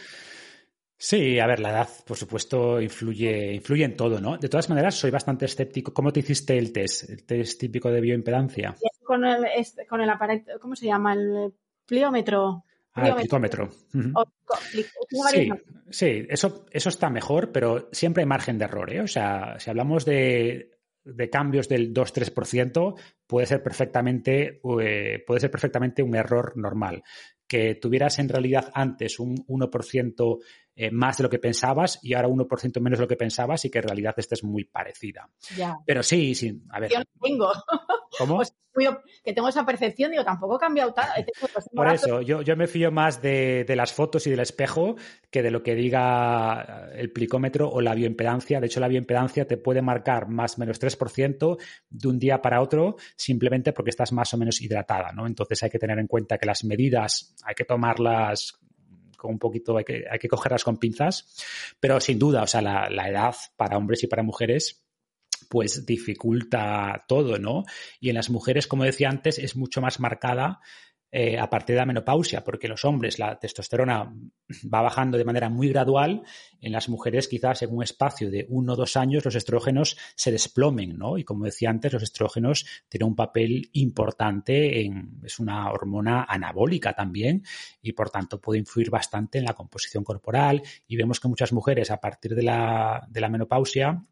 Sí, 0.99 1.39
a 1.39 1.47
ver, 1.47 1.61
la 1.61 1.71
edad, 1.71 1.89
por 2.07 2.17
supuesto, 2.17 2.81
influye, 2.81 3.55
influye 3.55 3.85
en 3.85 3.97
todo, 3.97 4.19
¿no? 4.19 4.39
De 4.39 4.49
todas 4.49 4.71
maneras, 4.71 4.95
soy 4.95 5.11
bastante 5.11 5.45
escéptico. 5.45 5.93
¿Cómo 5.93 6.11
te 6.11 6.21
hiciste 6.21 6.57
el 6.57 6.73
test? 6.73 7.11
¿El 7.11 7.25
test 7.25 7.61
típico 7.61 7.91
de 7.91 8.01
bioimpedancia? 8.01 8.75
Con 9.05 9.25
el, 9.25 9.45
con 9.89 10.01
el 10.01 10.09
aparato, 10.09 10.53
¿cómo 10.59 10.75
se 10.75 10.87
llama? 10.87 11.13
El 11.13 11.53
pliómetro. 11.85 12.65
Ah, 12.97 13.09
el 13.09 13.29
sí, 15.31 15.51
sí 15.91 16.27
eso, 16.29 16.65
eso 16.71 16.89
está 16.89 17.11
mejor, 17.11 17.53
pero 17.53 17.89
siempre 17.93 18.23
hay 18.23 18.27
margen 18.27 18.59
de 18.59 18.65
error. 18.65 18.93
¿eh? 18.93 19.03
O 19.03 19.07
sea, 19.07 19.57
si 19.59 19.69
hablamos 19.69 20.07
de, 20.07 20.71
de 21.05 21.31
cambios 21.31 21.69
del 21.69 21.93
2-3%, 21.93 22.99
puede 23.27 23.47
ser 23.47 23.63
perfectamente, 23.63 24.61
eh, 24.83 25.25
puede 25.27 25.41
ser 25.41 25.51
perfectamente 25.51 26.03
un 26.03 26.17
error 26.17 26.55
normal. 26.57 27.03
Que 27.47 27.77
tuvieras 27.77 28.19
en 28.19 28.29
realidad 28.29 28.71
antes 28.75 29.21
un 29.21 29.37
1% 29.47 30.39
eh, 30.79 30.91
más 30.91 31.17
de 31.17 31.23
lo 31.23 31.31
que 31.31 31.39
pensabas 31.39 31.99
y 32.03 32.13
ahora 32.13 32.29
1% 32.29 32.81
menos 32.81 32.99
de 32.99 33.05
lo 33.05 33.09
que 33.09 33.17
pensabas 33.17 33.65
y 33.65 33.71
que 33.71 33.79
en 33.79 33.85
realidad 33.85 34.15
estés 34.19 34.45
muy 34.45 34.65
parecida. 34.65 35.29
Pero 35.87 36.03
sí, 36.03 36.35
sí, 36.35 36.63
a 36.69 36.81
ver. 36.81 36.91
Yo 36.93 36.99
no 36.99 37.05
tengo. 37.23 37.51
¿Cómo? 38.19 38.43
que 39.25 39.33
tengo 39.33 39.49
esa 39.49 39.65
percepción, 39.65 40.11
digo, 40.11 40.23
tampoco 40.23 40.57
he 40.57 40.61
cambiado 40.61 40.93
tanto. 40.93 41.33
Por 41.75 41.89
eso, 41.89 42.21
yo, 42.21 42.43
yo, 42.43 42.57
me 42.57 42.67
fío 42.67 42.91
más 42.91 43.23
de, 43.23 43.65
de, 43.65 43.75
las 43.75 43.93
fotos 43.93 44.27
y 44.27 44.31
del 44.31 44.41
espejo 44.41 44.97
que 45.31 45.43
de 45.43 45.51
lo 45.51 45.63
que 45.63 45.75
diga 45.75 46.91
el 46.93 47.11
plicómetro 47.11 47.71
o 47.71 47.81
la 47.81 47.95
bioimpedancia. 47.95 48.61
De 48.61 48.67
hecho, 48.67 48.81
la 48.81 48.89
bioimpedancia 48.89 49.47
te 49.47 49.57
puede 49.57 49.81
marcar 49.81 50.29
más 50.29 50.59
o 50.59 50.61
menos 50.61 50.79
3% 50.79 51.59
de 51.89 52.09
un 52.09 52.19
día 52.19 52.43
para 52.43 52.61
otro 52.61 52.97
simplemente 53.17 53.73
porque 53.73 53.91
estás 53.91 54.13
más 54.13 54.33
o 54.35 54.37
menos 54.37 54.61
hidratada, 54.61 55.11
¿no? 55.13 55.27
Entonces 55.27 55.63
hay 55.63 55.71
que 55.71 55.79
tener 55.79 55.99
en 55.99 56.07
cuenta 56.07 56.37
que 56.37 56.47
las 56.47 56.63
medidas 56.65 57.35
hay 57.45 57.55
que 57.55 57.65
tomarlas 57.65 58.61
con 59.17 59.33
un 59.33 59.39
poquito, 59.39 59.77
hay 59.77 59.85
que, 59.85 60.05
hay 60.11 60.19
que 60.19 60.29
cogerlas 60.29 60.65
con 60.65 60.79
pinzas, 60.79 61.35
pero 61.81 62.01
sin 62.01 62.19
duda, 62.19 62.43
o 62.43 62.47
sea, 62.47 62.63
la, 62.63 63.09
edad 63.09 63.35
para 63.57 63.77
hombres 63.77 64.03
y 64.03 64.07
para 64.07 64.23
mujeres 64.23 64.83
pues 65.49 65.87
dificulta 65.87 67.05
todo, 67.07 67.39
¿no? 67.39 67.65
Y 68.01 68.09
en 68.09 68.17
las 68.17 68.31
mujeres, 68.31 68.67
como 68.67 68.85
decía 68.85 69.11
antes, 69.11 69.39
es 69.39 69.55
mucho 69.55 69.81
más 69.81 70.01
marcada 70.01 70.61
eh, 71.13 71.39
a 71.39 71.49
partir 71.49 71.75
de 71.75 71.81
la 71.81 71.87
menopausia, 71.87 72.43
porque 72.43 72.69
los 72.69 72.85
hombres 72.85 73.19
la 73.19 73.39
testosterona 73.39 74.13
va 74.75 74.83
bajando 74.83 75.19
de 75.19 75.25
manera 75.25 75.49
muy 75.49 75.69
gradual, 75.69 76.23
en 76.61 76.73
las 76.73 76.89
mujeres 76.89 77.29
quizás 77.29 77.63
en 77.63 77.75
un 77.75 77.83
espacio 77.83 78.31
de 78.31 78.47
uno 78.49 78.73
o 78.73 78.77
dos 78.77 78.97
años 78.97 79.25
los 79.25 79.35
estrógenos 79.35 79.97
se 80.15 80.33
desplomen, 80.33 80.97
¿no? 80.99 81.19
Y 81.19 81.25
como 81.25 81.45
decía 81.45 81.71
antes, 81.71 81.93
los 81.93 82.03
estrógenos 82.03 82.67
tienen 82.89 83.09
un 83.09 83.17
papel 83.17 83.71
importante 83.73 84.81
en, 84.81 85.21
es 85.25 85.39
una 85.39 85.71
hormona 85.71 86.25
anabólica 86.29 86.93
también 86.93 87.45
y 87.83 87.93
por 87.93 88.11
tanto 88.11 88.41
puede 88.41 88.59
influir 88.59 88.91
bastante 88.91 89.39
en 89.39 89.45
la 89.45 89.55
composición 89.55 90.05
corporal 90.05 90.63
y 90.87 90.97
vemos 90.97 91.21
que 91.21 91.29
muchas 91.29 91.53
mujeres 91.53 91.91
a 91.91 92.01
partir 92.01 92.35
de 92.35 92.43
la, 92.43 93.07
de 93.09 93.21
la 93.21 93.29
menopausia 93.29 94.05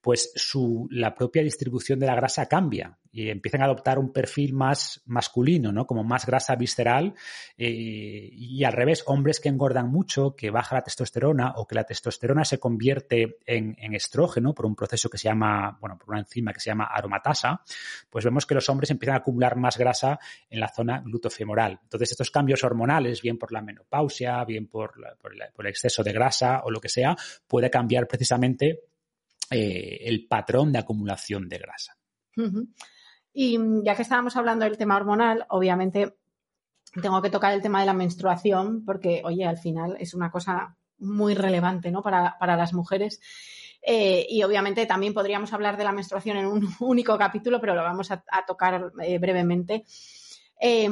pues 0.00 0.32
su, 0.36 0.88
la 0.90 1.14
propia 1.14 1.42
distribución 1.42 1.98
de 1.98 2.06
la 2.06 2.14
grasa 2.14 2.46
cambia 2.46 2.98
y 3.10 3.30
empiezan 3.30 3.62
a 3.62 3.64
adoptar 3.64 3.98
un 3.98 4.12
perfil 4.12 4.54
más 4.54 5.02
masculino, 5.06 5.72
¿no? 5.72 5.86
Como 5.86 6.04
más 6.04 6.24
grasa 6.24 6.54
visceral 6.56 7.14
eh, 7.56 8.30
y 8.32 8.64
al 8.64 8.72
revés, 8.72 9.02
hombres 9.06 9.40
que 9.40 9.48
engordan 9.48 9.90
mucho, 9.90 10.36
que 10.36 10.50
baja 10.50 10.76
la 10.76 10.82
testosterona 10.82 11.54
o 11.56 11.66
que 11.66 11.74
la 11.74 11.84
testosterona 11.84 11.97
se 12.44 12.58
convierte 12.58 13.38
en, 13.46 13.76
en, 13.78 13.94
estrógeno 13.94 14.54
por 14.54 14.66
un 14.66 14.74
proceso 14.74 15.08
que 15.08 15.18
se 15.18 15.28
llama, 15.28 15.76
bueno, 15.80 15.98
por 15.98 16.10
una 16.10 16.20
enzima 16.20 16.52
que 16.52 16.60
se 16.60 16.70
llama 16.70 16.84
aromatasa, 16.84 17.62
pues 18.10 18.24
vemos 18.24 18.46
que 18.46 18.54
los 18.54 18.68
hombres 18.68 18.90
empiezan 18.90 19.14
a 19.14 19.18
acumular 19.18 19.56
más 19.56 19.76
grasa 19.76 20.18
en 20.48 20.60
la 20.60 20.68
zona 20.68 21.00
glutofemoral. 21.00 21.80
Entonces, 21.82 22.12
estos 22.12 22.30
cambios 22.30 22.62
hormonales, 22.64 23.22
bien 23.22 23.38
por 23.38 23.52
la 23.52 23.62
menopausia, 23.62 24.44
bien 24.44 24.66
por, 24.66 24.94
por, 25.20 25.32
el 25.34 25.66
exceso 25.66 26.02
de 26.02 26.12
grasa 26.12 26.62
o 26.64 26.70
lo 26.70 26.80
que 26.80 26.88
sea, 26.88 27.16
puede 27.46 27.70
cambiar 27.70 28.06
precisamente 28.06 28.84
eh, 29.50 29.98
el 30.02 30.26
patrón 30.26 30.72
de 30.72 30.78
acumulación 30.78 31.48
de 31.48 31.58
grasa. 31.58 31.96
Y 33.32 33.58
ya 33.84 33.94
que 33.94 34.02
estábamos 34.02 34.36
hablando 34.36 34.64
del 34.64 34.78
tema 34.78 34.96
hormonal, 34.96 35.46
obviamente 35.48 36.16
tengo 37.00 37.20
que 37.22 37.30
tocar 37.30 37.52
el 37.52 37.62
tema 37.62 37.80
de 37.80 37.86
la 37.86 37.94
menstruación, 37.94 38.84
porque, 38.84 39.22
oye, 39.24 39.44
al 39.44 39.58
final 39.58 39.96
es 39.98 40.14
una 40.14 40.30
cosa 40.30 40.76
muy 40.98 41.34
relevante 41.34 41.90
¿no? 41.90 42.02
para, 42.02 42.36
para 42.38 42.56
las 42.56 42.72
mujeres. 42.72 43.20
Eh, 43.82 44.26
y 44.28 44.42
obviamente 44.42 44.86
también 44.86 45.14
podríamos 45.14 45.52
hablar 45.52 45.76
de 45.76 45.84
la 45.84 45.92
menstruación 45.92 46.36
en 46.36 46.46
un 46.46 46.68
único 46.80 47.16
capítulo, 47.16 47.60
pero 47.60 47.74
lo 47.74 47.82
vamos 47.82 48.10
a, 48.10 48.22
tocar 48.46 48.92
eh, 49.02 49.18
brevemente. 49.18 49.84
Eh, 50.60 50.88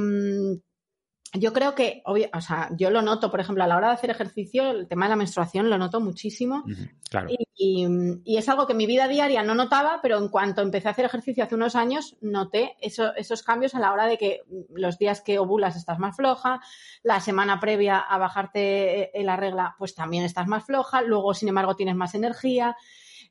yo 1.39 1.53
creo 1.53 1.75
que, 1.75 2.03
obvio, 2.05 2.29
o 2.33 2.41
sea, 2.41 2.71
yo 2.77 2.91
lo 2.91 3.03
noto, 3.03 3.31
por 3.31 3.41
ejemplo, 3.41 3.65
a 3.65 3.67
la 3.67 3.77
hora 3.77 3.89
de 3.89 3.95
hacer 3.95 4.11
ejercicio, 4.11 4.71
el 4.71 4.89
tema 4.89 5.07
de 5.07 5.11
la 5.11 5.17
menstruación 5.17 5.71
lo 5.71 5.79
noto 5.79 6.01
muchísimo. 6.01 6.63
Uh 6.67 6.71
-huh, 6.71 6.91
claro. 7.11 7.29
y, 7.31 7.47
y, 7.57 7.87
y, 8.25 8.37
es 8.37 8.49
algo 8.49 8.67
que 8.67 8.73
en 8.73 8.79
mi 8.79 8.87
vida 8.87 9.09
diaria 9.09 9.43
no 9.43 9.55
notaba, 9.55 10.01
pero 10.03 10.19
en 10.19 10.29
cuanto 10.29 10.63
empecé 10.63 10.89
a 10.89 10.91
hacer 10.93 11.05
ejercicio 11.05 11.45
hace 11.45 11.55
unos 11.55 11.77
años, 11.77 12.17
noté 12.21 12.77
eso, 12.81 13.15
esos 13.15 13.43
cambios 13.43 13.75
a 13.75 13.81
la 13.81 13.93
hora 13.93 14.07
de 14.07 14.19
que 14.19 14.43
los 14.75 14.99
días 14.99 15.21
que 15.21 15.39
ovulas 15.39 15.77
estás 15.77 15.99
más 15.99 16.17
floja, 16.17 16.61
la 17.03 17.21
semana 17.21 17.61
previa 17.61 17.99
a 17.99 18.19
bajarte 18.19 19.11
la 19.15 19.37
regla, 19.37 19.75
pues 19.79 19.95
también 19.95 20.25
estás 20.25 20.47
más 20.47 20.65
floja, 20.65 21.03
luego, 21.03 21.35
sin 21.35 21.49
embargo, 21.49 21.77
tienes 21.77 21.97
más 21.97 22.15
energía. 22.15 22.77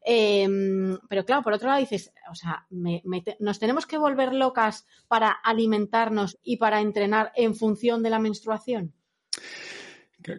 Eh, 0.08 0.48
pero 1.10 1.26
claro, 1.26 1.42
por 1.42 1.54
otro 1.54 1.68
lado 1.68 1.80
dices, 1.80 2.14
o 2.32 2.36
sea, 2.36 2.68
nos 3.40 3.60
tenemos 3.60 3.88
que 3.88 3.98
volver 3.98 4.34
locas 4.34 4.86
para 5.08 5.32
alimentarnos 5.32 6.38
y 6.44 6.58
para 6.58 6.82
entrenar 6.82 7.32
en 7.36 7.56
función 7.56 8.04
de 8.04 8.12
la 8.12 8.20
menstruación. 8.20 8.94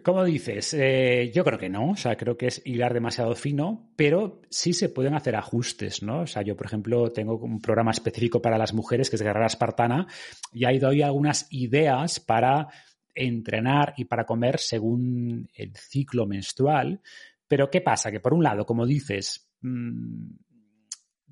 ¿Cómo 0.03 0.23
dices? 0.25 0.73
Eh, 0.73 1.31
yo 1.33 1.45
creo 1.45 1.57
que 1.57 1.69
no, 1.69 1.91
o 1.91 1.95
sea, 1.95 2.17
creo 2.17 2.35
que 2.35 2.47
es 2.47 2.61
hilar 2.65 2.93
demasiado 2.93 3.33
fino, 3.35 3.89
pero 3.95 4.41
sí 4.49 4.73
se 4.73 4.89
pueden 4.89 5.15
hacer 5.15 5.35
ajustes, 5.35 6.03
¿no? 6.03 6.21
O 6.21 6.27
sea, 6.27 6.41
yo, 6.41 6.57
por 6.57 6.65
ejemplo, 6.65 7.11
tengo 7.13 7.37
un 7.37 7.61
programa 7.61 7.91
específico 7.91 8.41
para 8.41 8.57
las 8.57 8.73
mujeres 8.73 9.09
que 9.09 9.15
es 9.15 9.21
Guerrera 9.21 9.45
Espartana 9.45 10.07
y 10.51 10.65
ahí 10.65 10.77
doy 10.77 11.03
algunas 11.03 11.47
ideas 11.51 12.19
para 12.19 12.67
entrenar 13.15 13.93
y 13.95 14.05
para 14.05 14.25
comer 14.25 14.59
según 14.59 15.49
el 15.55 15.73
ciclo 15.75 16.25
menstrual. 16.25 17.01
Pero 17.47 17.69
¿qué 17.69 17.79
pasa? 17.79 18.11
Que 18.11 18.19
por 18.19 18.33
un 18.33 18.43
lado, 18.43 18.65
como 18.65 18.85
dices, 18.85 19.46
mmm, 19.61 20.29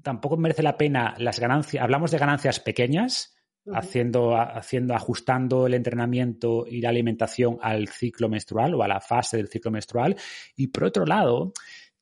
tampoco 0.01 0.38
merece 0.38 0.63
la 0.63 0.78
pena 0.78 1.15
las 1.17 1.39
ganancias, 1.39 1.84
hablamos 1.84 2.11
de 2.11 2.17
ganancias 2.17 2.59
pequeñas, 2.59 3.32
Uh 3.67 3.71
-huh. 3.71 3.80
haciendo, 3.80 4.36
haciendo, 4.38 4.93
ajustando 4.93 5.65
el 5.65 5.73
entrenamiento 5.73 6.67
y 6.67 6.82
la 6.82 6.89
alimentación 6.89 7.57
al 7.63 7.88
ciclo 7.88 8.30
menstrual 8.30 8.76
o 8.76 8.84
a 8.84 8.88
la 8.88 9.01
fase 9.01 9.38
del 9.38 9.47
ciclo 9.47 9.71
menstrual. 9.71 10.15
Y 10.55 10.67
por 10.67 10.84
otro 10.84 11.03
lado, 11.07 11.51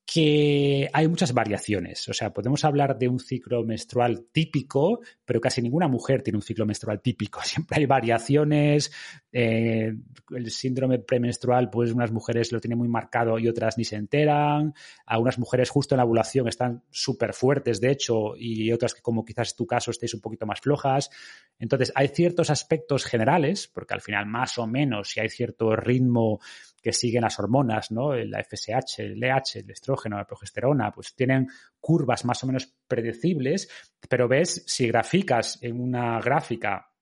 que 0.05 0.89
hay 0.91 1.07
muchas 1.07 1.33
variaciones. 1.33 2.07
O 2.09 2.13
sea, 2.13 2.33
podemos 2.33 2.65
hablar 2.65 2.97
de 2.97 3.07
un 3.07 3.19
ciclo 3.19 3.63
menstrual 3.63 4.25
típico, 4.31 4.99
pero 5.23 5.39
casi 5.39 5.61
ninguna 5.61 5.87
mujer 5.87 6.21
tiene 6.21 6.37
un 6.37 6.43
ciclo 6.43 6.65
menstrual 6.65 7.01
típico. 7.01 7.39
Siempre 7.43 7.79
hay 7.79 7.85
variaciones. 7.85 8.91
Eh, 9.35 9.91
el 10.29 10.51
síndrome 10.51 10.99
premenstrual, 10.99 11.71
pues 11.71 11.91
unas 11.91 12.11
mujeres 12.11 12.51
lo 12.51 12.61
tienen 12.61 12.77
muy 12.77 12.87
marcado 12.87 13.39
y 13.39 13.47
otras 13.47 13.79
ni 13.79 13.83
se 13.83 13.95
enteran. 13.95 14.75
Algunas 15.07 15.39
mujeres 15.39 15.71
justo 15.71 15.95
en 15.95 15.97
la 15.97 16.05
ovulación 16.05 16.47
están 16.47 16.83
súper 16.91 17.33
fuertes, 17.33 17.81
de 17.81 17.91
hecho, 17.91 18.35
y 18.37 18.71
otras 18.71 18.93
que 18.93 19.01
como 19.01 19.25
quizás 19.25 19.55
tu 19.55 19.65
caso 19.65 19.89
estéis 19.89 20.13
un 20.13 20.21
poquito 20.21 20.45
más 20.45 20.61
flojas. 20.61 21.09
Entonces, 21.57 21.91
hay 21.95 22.09
ciertos 22.09 22.51
aspectos 22.51 23.05
generales, 23.05 23.67
porque 23.73 23.95
al 23.95 24.01
final 24.01 24.27
más 24.27 24.57
o 24.59 24.67
menos 24.67 25.09
si 25.09 25.19
hay 25.19 25.29
cierto 25.29 25.75
ritmo 25.75 26.39
que 26.83 26.93
siguen 26.93 27.21
las 27.21 27.39
hormonas, 27.39 27.91
¿no? 27.91 28.13
La 28.13 28.43
FSH, 28.43 28.99
el 28.99 29.19
LH, 29.19 29.59
el 29.59 29.71
estrógeno, 29.71 30.17
la 30.17 30.27
progesterona, 30.27 30.91
pues 30.91 31.15
tienen 31.15 31.47
curvas 31.79 32.25
más 32.25 32.43
o 32.43 32.47
menos 32.47 32.71
predecibles, 32.87 33.69
pero 34.09 34.27
ves, 34.27 34.63
si 34.67 34.87
graficas 34.87 35.57
en 35.61 35.79
una 35.79 36.19
gráfica 36.19 36.92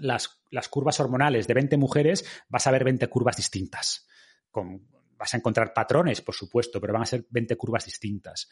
las, 0.00 0.42
las 0.50 0.68
curvas 0.68 0.98
hormonales 1.00 1.46
de 1.46 1.54
20 1.54 1.76
mujeres, 1.76 2.24
vas 2.48 2.66
a 2.66 2.70
ver 2.70 2.84
20 2.84 3.06
curvas 3.08 3.36
distintas. 3.36 4.06
Vas 5.16 5.34
a 5.34 5.36
encontrar 5.36 5.72
patrones, 5.72 6.20
por 6.20 6.34
supuesto, 6.34 6.80
pero 6.80 6.92
van 6.92 7.02
a 7.02 7.06
ser 7.06 7.26
20 7.30 7.56
curvas 7.56 7.86
distintas. 7.86 8.48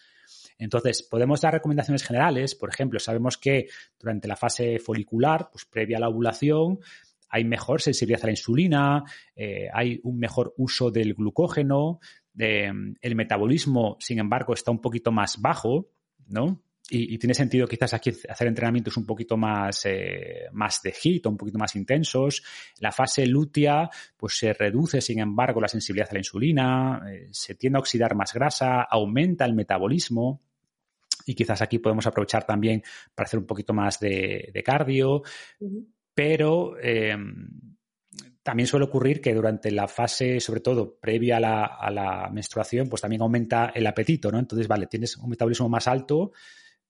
Entonces, 0.59 1.03
podemos 1.03 1.41
dar 1.41 1.53
recomendaciones 1.53 2.05
generales. 2.05 2.55
Por 2.55 2.69
ejemplo, 2.71 2.99
sabemos 2.99 3.37
que 3.39 3.69
durante 3.99 4.29
la 4.29 4.37
fase 4.37 4.79
folicular, 4.79 5.51
pues 5.51 5.65
previa 5.65 5.97
a 5.97 6.01
la 6.01 6.09
ovulación, 6.09 6.79
hay 7.29 7.45
mejor 7.45 7.81
sensibilidad 7.81 8.25
a 8.25 8.27
la 8.27 8.33
insulina, 8.33 9.05
eh, 9.35 9.69
hay 9.73 10.01
un 10.05 10.19
mejor 10.19 10.55
uso 10.59 10.91
del 10.91 11.15
glucógeno, 11.15 11.99
eh, 12.39 12.71
el 13.01 13.15
metabolismo, 13.15 13.97
sin 14.01 14.19
embargo, 14.19 14.55
está 14.55 14.71
un 14.71 14.81
poquito 14.81 15.13
más 15.13 15.41
bajo, 15.41 15.89
¿no? 16.27 16.63
Y, 16.95 17.15
y 17.15 17.19
tiene 17.19 17.33
sentido 17.33 17.67
quizás 17.67 17.95
aquí 17.95 18.13
hacer 18.29 18.49
entrenamientos 18.49 18.99
un 18.99 19.07
poquito 19.07 19.39
más, 19.39 19.87
eh, 19.87 20.49
más 20.53 20.83
de 20.83 20.93
HIIT, 20.93 21.25
un 21.27 21.39
poquito 21.39 21.59
más 21.59 21.75
intensos. 21.75 22.43
La 22.81 22.93
fase 22.93 23.25
lútea, 23.27 23.89
pues 24.15 24.37
se 24.37 24.53
reduce, 24.53 25.01
sin 25.01 25.21
embargo, 25.21 25.59
la 25.59 25.69
sensibilidad 25.69 26.09
a 26.11 26.13
la 26.13 26.21
insulina, 26.21 27.03
eh, 27.11 27.29
se 27.31 27.55
tiende 27.55 27.79
a 27.79 27.81
oxidar 27.81 28.15
más 28.15 28.35
grasa, 28.35 28.83
aumenta 28.83 29.47
el 29.47 29.55
metabolismo 29.55 30.43
y 31.25 31.35
quizás 31.35 31.63
aquí 31.63 31.79
podemos 31.79 32.07
aprovechar 32.07 32.45
también 32.45 32.83
para 33.15 33.27
hacer 33.27 33.41
un 33.41 33.47
poquito 33.47 33.73
más 33.73 33.99
de, 33.99 34.51
de 34.53 34.63
cardio. 34.63 35.23
Pero 36.15 36.77
eh, 36.79 37.17
también 38.43 38.67
suele 38.67 38.85
ocurrir 38.87 39.21
que 39.21 39.33
durante 39.33 39.71
la 39.71 39.89
fase, 39.89 40.41
sobre 40.41 40.61
todo 40.61 40.99
previa 41.01 41.37
a 41.37 41.41
la, 41.41 41.65
a 41.65 41.91
la, 41.91 42.29
menstruación, 42.31 42.89
pues 42.89 43.01
también 43.01 43.23
aumenta 43.23 43.73
el 43.75 43.87
apetito, 43.87 44.31
¿no? 44.31 44.39
Entonces, 44.39 44.69
vale, 44.69 44.89
tienes 44.89 45.17
un 45.17 45.31
metabolismo 45.31 45.69
más 45.69 45.87
alto, 45.87 46.33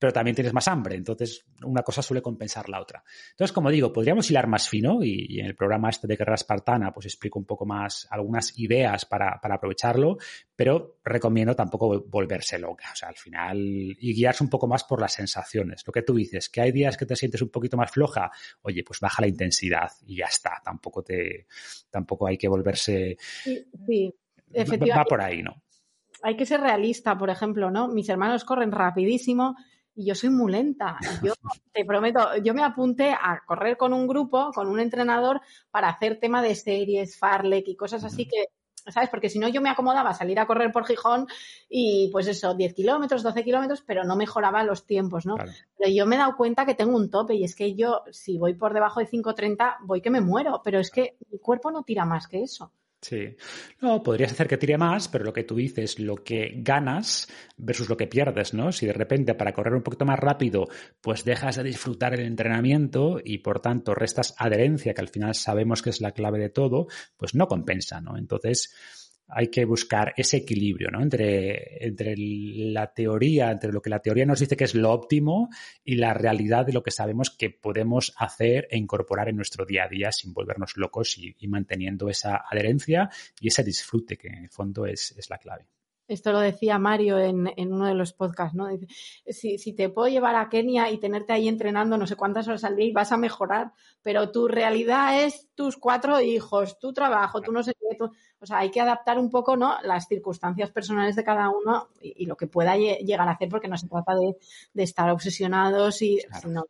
pero 0.02 0.12
también 0.12 0.34
tienes 0.34 0.52
más 0.52 0.66
hambre. 0.66 0.96
Entonces, 0.96 1.46
una 1.62 1.84
cosa 1.84 2.02
suele 2.02 2.20
compensar 2.20 2.68
la 2.68 2.80
otra. 2.80 3.04
Entonces, 3.30 3.52
como 3.52 3.70
digo, 3.70 3.92
podríamos 3.92 4.28
hilar 4.28 4.48
más 4.48 4.68
fino 4.68 5.00
y, 5.00 5.26
y 5.28 5.38
en 5.38 5.46
el 5.46 5.54
programa 5.54 5.90
este 5.90 6.08
de 6.08 6.16
Guerra 6.16 6.34
Espartana, 6.34 6.92
pues 6.92 7.06
explico 7.06 7.38
un 7.38 7.44
poco 7.44 7.64
más 7.64 8.08
algunas 8.10 8.58
ideas 8.58 9.04
para, 9.04 9.38
para, 9.40 9.54
aprovecharlo, 9.54 10.18
pero 10.56 10.98
recomiendo 11.04 11.54
tampoco 11.54 12.04
volverse 12.08 12.58
loca. 12.58 12.86
O 12.92 12.96
sea, 12.96 13.10
al 13.10 13.14
final, 13.14 13.56
y 13.60 14.12
guiarse 14.12 14.42
un 14.42 14.50
poco 14.50 14.66
más 14.66 14.82
por 14.82 15.00
las 15.00 15.12
sensaciones. 15.12 15.84
Lo 15.86 15.92
que 15.92 16.02
tú 16.02 16.16
dices, 16.16 16.48
que 16.48 16.62
hay 16.62 16.72
días 16.72 16.96
que 16.96 17.06
te 17.06 17.14
sientes 17.14 17.40
un 17.40 17.50
poquito 17.50 17.76
más 17.76 17.92
floja, 17.92 18.28
oye, 18.62 18.82
pues 18.82 18.98
baja 18.98 19.22
la 19.22 19.28
intensidad 19.28 19.92
y 20.04 20.16
ya 20.16 20.26
está. 20.26 20.60
Tampoco 20.64 21.04
te, 21.04 21.46
tampoco 21.92 22.26
hay 22.26 22.36
que 22.36 22.48
volverse. 22.48 23.16
Sí, 23.20 23.64
sí. 23.86 24.12
efectivamente. 24.52 24.98
Va 24.98 25.04
por 25.04 25.20
ahí, 25.20 25.44
¿no? 25.44 25.62
Hay 26.24 26.36
que 26.36 26.44
ser 26.44 26.60
realista, 26.60 27.16
por 27.16 27.30
ejemplo, 27.30 27.70
¿no? 27.70 27.86
Mis 27.86 28.08
hermanos 28.08 28.44
corren 28.44 28.72
rapidísimo 28.72 29.54
y 29.94 30.06
yo 30.06 30.14
soy 30.14 30.30
muy 30.30 30.52
lenta. 30.52 30.98
Yo 31.22 31.34
te 31.72 31.84
prometo, 31.84 32.36
yo 32.38 32.54
me 32.54 32.64
apunté 32.64 33.12
a 33.12 33.42
correr 33.46 33.76
con 33.76 33.92
un 33.92 34.06
grupo, 34.06 34.50
con 34.52 34.68
un 34.68 34.80
entrenador, 34.80 35.40
para 35.70 35.88
hacer 35.88 36.18
tema 36.18 36.42
de 36.42 36.54
series, 36.54 37.18
Farlek 37.18 37.68
y 37.68 37.76
cosas 37.76 38.04
así 38.04 38.26
que, 38.26 38.46
¿sabes? 38.90 39.10
Porque 39.10 39.28
si 39.28 39.38
no, 39.38 39.48
yo 39.48 39.60
me 39.60 39.70
acomodaba 39.70 40.10
a 40.10 40.14
salir 40.14 40.40
a 40.40 40.46
correr 40.46 40.72
por 40.72 40.86
Gijón 40.86 41.26
y, 41.68 42.08
pues 42.10 42.26
eso, 42.26 42.54
10 42.54 42.74
kilómetros, 42.74 43.22
12 43.22 43.44
kilómetros, 43.44 43.82
pero 43.82 44.04
no 44.04 44.16
mejoraba 44.16 44.64
los 44.64 44.86
tiempos, 44.86 45.26
¿no? 45.26 45.36
Claro. 45.36 45.52
Pero 45.78 45.90
yo 45.90 46.06
me 46.06 46.16
he 46.16 46.18
dado 46.18 46.36
cuenta 46.36 46.66
que 46.66 46.74
tengo 46.74 46.96
un 46.96 47.10
tope 47.10 47.34
y 47.34 47.44
es 47.44 47.54
que 47.54 47.74
yo, 47.74 48.02
si 48.10 48.38
voy 48.38 48.54
por 48.54 48.74
debajo 48.74 49.00
de 49.00 49.08
5.30, 49.08 49.76
voy 49.82 50.00
que 50.00 50.10
me 50.10 50.20
muero, 50.20 50.62
pero 50.64 50.78
es 50.78 50.90
que 50.90 51.16
mi 51.30 51.38
cuerpo 51.38 51.70
no 51.70 51.82
tira 51.82 52.04
más 52.04 52.26
que 52.26 52.42
eso. 52.42 52.72
Sí. 53.02 53.36
No, 53.80 54.00
podrías 54.00 54.30
hacer 54.30 54.46
que 54.46 54.56
tire 54.56 54.78
más, 54.78 55.08
pero 55.08 55.24
lo 55.24 55.32
que 55.32 55.42
tú 55.42 55.56
dices, 55.56 55.98
lo 55.98 56.14
que 56.14 56.52
ganas 56.58 57.26
versus 57.56 57.88
lo 57.88 57.96
que 57.96 58.06
pierdes, 58.06 58.54
¿no? 58.54 58.70
Si 58.70 58.86
de 58.86 58.92
repente 58.92 59.34
para 59.34 59.52
correr 59.52 59.74
un 59.74 59.82
poquito 59.82 60.04
más 60.04 60.20
rápido, 60.20 60.68
pues 61.00 61.24
dejas 61.24 61.56
de 61.56 61.64
disfrutar 61.64 62.14
el 62.14 62.20
entrenamiento 62.20 63.18
y 63.22 63.38
por 63.38 63.58
tanto 63.58 63.92
restas 63.96 64.36
adherencia, 64.38 64.94
que 64.94 65.00
al 65.00 65.08
final 65.08 65.34
sabemos 65.34 65.82
que 65.82 65.90
es 65.90 66.00
la 66.00 66.12
clave 66.12 66.38
de 66.38 66.50
todo, 66.50 66.86
pues 67.16 67.34
no 67.34 67.48
compensa, 67.48 68.00
¿no? 68.00 68.16
Entonces, 68.16 68.72
hay 69.34 69.48
que 69.48 69.64
buscar 69.64 70.12
ese 70.16 70.38
equilibrio 70.38 70.90
¿no? 70.90 71.02
entre, 71.02 71.86
entre 71.86 72.14
la 72.16 72.92
teoría, 72.92 73.50
entre 73.50 73.72
lo 73.72 73.80
que 73.80 73.90
la 73.90 74.00
teoría 74.00 74.26
nos 74.26 74.40
dice 74.40 74.56
que 74.56 74.64
es 74.64 74.74
lo 74.74 74.92
óptimo 74.92 75.48
y 75.84 75.96
la 75.96 76.12
realidad 76.12 76.66
de 76.66 76.72
lo 76.72 76.82
que 76.82 76.90
sabemos 76.90 77.30
que 77.30 77.50
podemos 77.50 78.12
hacer 78.16 78.68
e 78.70 78.76
incorporar 78.76 79.28
en 79.28 79.36
nuestro 79.36 79.64
día 79.64 79.84
a 79.84 79.88
día 79.88 80.12
sin 80.12 80.34
volvernos 80.34 80.76
locos 80.76 81.16
y, 81.18 81.34
manteniendo 81.48 82.08
esa 82.08 82.44
adherencia 82.50 83.10
y 83.40 83.48
ese 83.48 83.62
disfrute 83.62 84.16
que 84.16 84.28
en 84.28 84.44
el 84.44 84.50
fondo 84.50 84.86
es, 84.86 85.14
es 85.18 85.28
la 85.28 85.38
clave. 85.38 85.66
Esto 86.08 86.32
lo 86.32 86.40
decía 86.40 86.78
Mario 86.78 87.18
en, 87.18 87.50
en, 87.56 87.72
uno 87.72 87.86
de 87.86 87.94
los 87.94 88.12
podcasts, 88.12 88.54
¿no? 88.54 88.68
Dice, 88.68 88.86
si, 89.28 89.56
si, 89.56 89.72
te 89.72 89.88
puedo 89.88 90.08
llevar 90.08 90.34
a 90.34 90.48
Kenia 90.48 90.90
y 90.90 90.98
tenerte 90.98 91.32
ahí 91.32 91.48
entrenando 91.48 91.96
no 91.96 92.06
sé 92.06 92.16
cuántas 92.16 92.48
horas 92.48 92.64
al 92.64 92.76
día 92.76 92.86
y 92.86 92.92
vas 92.92 93.12
a 93.12 93.16
mejorar, 93.16 93.72
pero 94.02 94.30
tu 94.30 94.48
realidad 94.48 95.24
es 95.24 95.48
tus 95.54 95.76
cuatro 95.76 96.20
hijos, 96.20 96.78
tu 96.78 96.92
trabajo, 96.92 97.40
tú 97.40 97.52
no 97.52 97.62
sé 97.62 97.72
qué, 97.74 97.96
tú, 97.96 98.10
o 98.42 98.46
sea, 98.46 98.58
hay 98.58 98.70
que 98.70 98.80
adaptar 98.80 99.18
un 99.18 99.30
poco 99.30 99.56
¿no? 99.56 99.76
las 99.84 100.08
circunstancias 100.08 100.70
personales 100.70 101.14
de 101.14 101.22
cada 101.22 101.48
uno 101.48 101.88
y, 102.00 102.26
lo 102.26 102.36
que 102.36 102.48
pueda 102.48 102.76
llegar 102.76 103.28
a 103.28 103.32
hacer, 103.32 103.48
porque 103.48 103.68
no 103.68 103.78
se 103.78 103.86
trata 103.86 104.14
de, 104.16 104.82
estar 104.82 105.08
obsesionados 105.10 106.02
y. 106.02 106.18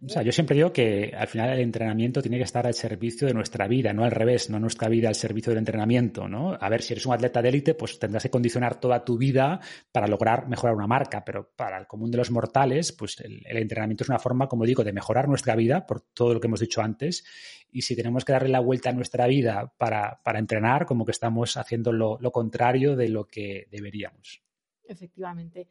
O 0.05 0.09
sea, 0.09 0.23
yo 0.23 0.33
siempre 0.33 0.57
digo 0.57 0.73
que 0.73 1.15
al 1.17 1.29
final 1.29 1.51
el 1.51 1.61
entrenamiento 1.61 2.21
tiene 2.21 2.37
que 2.37 2.45
estar 2.45 2.67
al 2.67 2.75
servicio 2.75 3.27
de 3.27 3.33
nuestra 3.33 3.67
vida, 3.69 3.95
no 3.95 4.05
al 4.05 4.11
revés, 4.11 4.51
no 4.51 4.59
nuestra 4.59 4.89
vida 4.89 5.09
al 5.09 5.15
servicio 5.15 5.51
del 5.51 5.59
entrenamiento, 5.59 6.29
¿no? 6.29 6.57
A 6.61 6.69
ver, 6.69 6.83
si 6.83 6.93
eres 6.93 7.07
un 7.07 7.15
atleta 7.15 7.41
de 7.41 7.49
élite, 7.49 7.75
pues 7.75 7.99
tendrás 7.99 8.25
que 8.25 8.31
condicionar 8.31 8.79
toda 8.79 9.03
tu 9.03 9.17
vida 9.17 9.61
para 9.91 10.07
lograr 10.07 10.49
mejorar 10.49 10.77
una 10.77 10.87
marca, 10.87 11.25
pero 11.25 11.53
para 11.57 11.79
el 11.79 11.87
común 11.87 12.11
de 12.11 12.19
los 12.19 12.31
mortales, 12.31 12.93
pues 12.93 13.19
el, 13.21 13.41
el 13.47 13.57
entrenamiento 13.57 14.05
es 14.05 14.11
una 14.11 14.19
forma, 14.19 14.47
como 14.47 14.65
digo, 14.65 14.85
de 14.85 14.93
mejorar 14.93 15.27
nuestra 15.27 15.57
vida 15.57 15.87
por 15.87 16.03
todo 16.03 16.35
lo 16.35 16.41
que 16.41 16.49
hemos 16.49 16.61
dicho 16.61 16.83
antes 16.83 17.25
y 17.73 17.83
si 17.83 17.97
tenemos 17.97 18.25
que 18.25 18.33
darle 18.33 18.51
la 18.51 18.61
vuelta 18.61 18.91
a 18.91 18.93
nuestra 18.93 19.27
vida 19.27 19.73
para, 19.79 20.21
para 20.23 20.39
entrenar, 20.39 20.87
como 20.87 21.05
que 21.05 21.13
estamos 21.13 21.57
haciendo 21.57 21.93
lo, 21.93 22.19
lo, 22.21 22.31
contrario 22.31 22.95
de 22.95 23.09
lo 23.09 23.27
que 23.27 23.67
deberíamos. 23.71 24.43
Efectivamente. 24.85 25.69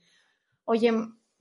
Oye, 0.65 0.91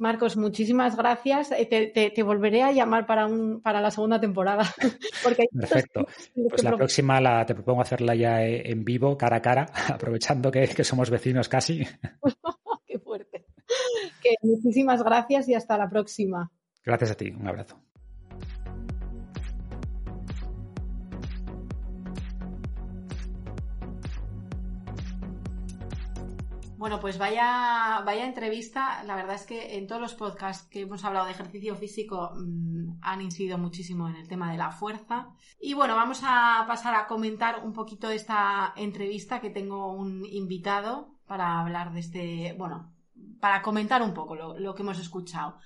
Marcos, 0.00 0.36
muchísimas 0.36 0.96
gracias. 0.96 1.52
Eh, 1.52 1.66
te, 1.66 2.10
te, 2.10 2.22
volveré 2.22 2.62
a 2.62 2.72
llamar 2.72 3.06
para, 3.06 3.26
un, 3.26 3.60
para 3.60 3.82
la 3.82 3.90
segunda 3.90 4.18
temporada. 4.18 4.64
Perfecto. 5.52 6.06
Pues 6.48 6.64
la 6.64 6.76
próxima 6.76 7.20
la, 7.20 7.44
te 7.44 7.54
propongo 7.54 7.82
hacerla 7.82 8.14
ya 8.14 8.42
eh, 8.42 8.70
en 8.70 8.82
vivo, 8.82 9.16
cara 9.18 9.36
a 9.36 9.42
cara, 9.42 9.66
aprovechando 9.88 10.50
que, 10.50 10.68
que 10.68 10.84
somos 10.84 11.10
vecinos 11.10 11.48
casi. 11.48 11.86
Qué 12.86 12.98
fuerte. 12.98 13.44
Que 14.22 14.34
muchísimas 14.42 15.02
gracias 15.02 15.48
y 15.48 15.54
hasta 15.54 15.76
la 15.76 15.88
próxima. 15.88 16.50
Gracias 16.82 17.10
a 17.10 17.14
ti. 17.14 17.30
Un 17.30 17.46
abrazo. 17.46 17.78
Bueno, 26.80 26.98
pues 26.98 27.18
vaya, 27.18 28.00
vaya 28.06 28.24
entrevista. 28.24 29.04
La 29.04 29.14
verdad 29.14 29.34
es 29.34 29.44
que 29.44 29.76
en 29.76 29.86
todos 29.86 30.00
los 30.00 30.14
podcasts 30.14 30.66
que 30.66 30.80
hemos 30.80 31.04
hablado 31.04 31.26
de 31.26 31.32
ejercicio 31.32 31.76
físico 31.76 32.32
mmm, 32.34 32.92
han 33.02 33.20
incidido 33.20 33.58
muchísimo 33.58 34.08
en 34.08 34.16
el 34.16 34.26
tema 34.28 34.50
de 34.50 34.56
la 34.56 34.70
fuerza. 34.70 35.28
Y 35.60 35.74
bueno, 35.74 35.94
vamos 35.94 36.22
a 36.24 36.64
pasar 36.66 36.94
a 36.94 37.06
comentar 37.06 37.66
un 37.66 37.74
poquito 37.74 38.08
esta 38.08 38.72
entrevista 38.76 39.42
que 39.42 39.50
tengo 39.50 39.92
un 39.92 40.24
invitado 40.24 41.16
para 41.26 41.60
hablar 41.60 41.92
de 41.92 42.00
este, 42.00 42.54
bueno, 42.56 42.90
para 43.40 43.60
comentar 43.60 44.00
un 44.00 44.14
poco 44.14 44.34
lo 44.34 44.74
que 44.74 44.80
hemos 44.80 44.98
escuchado. 44.98 45.58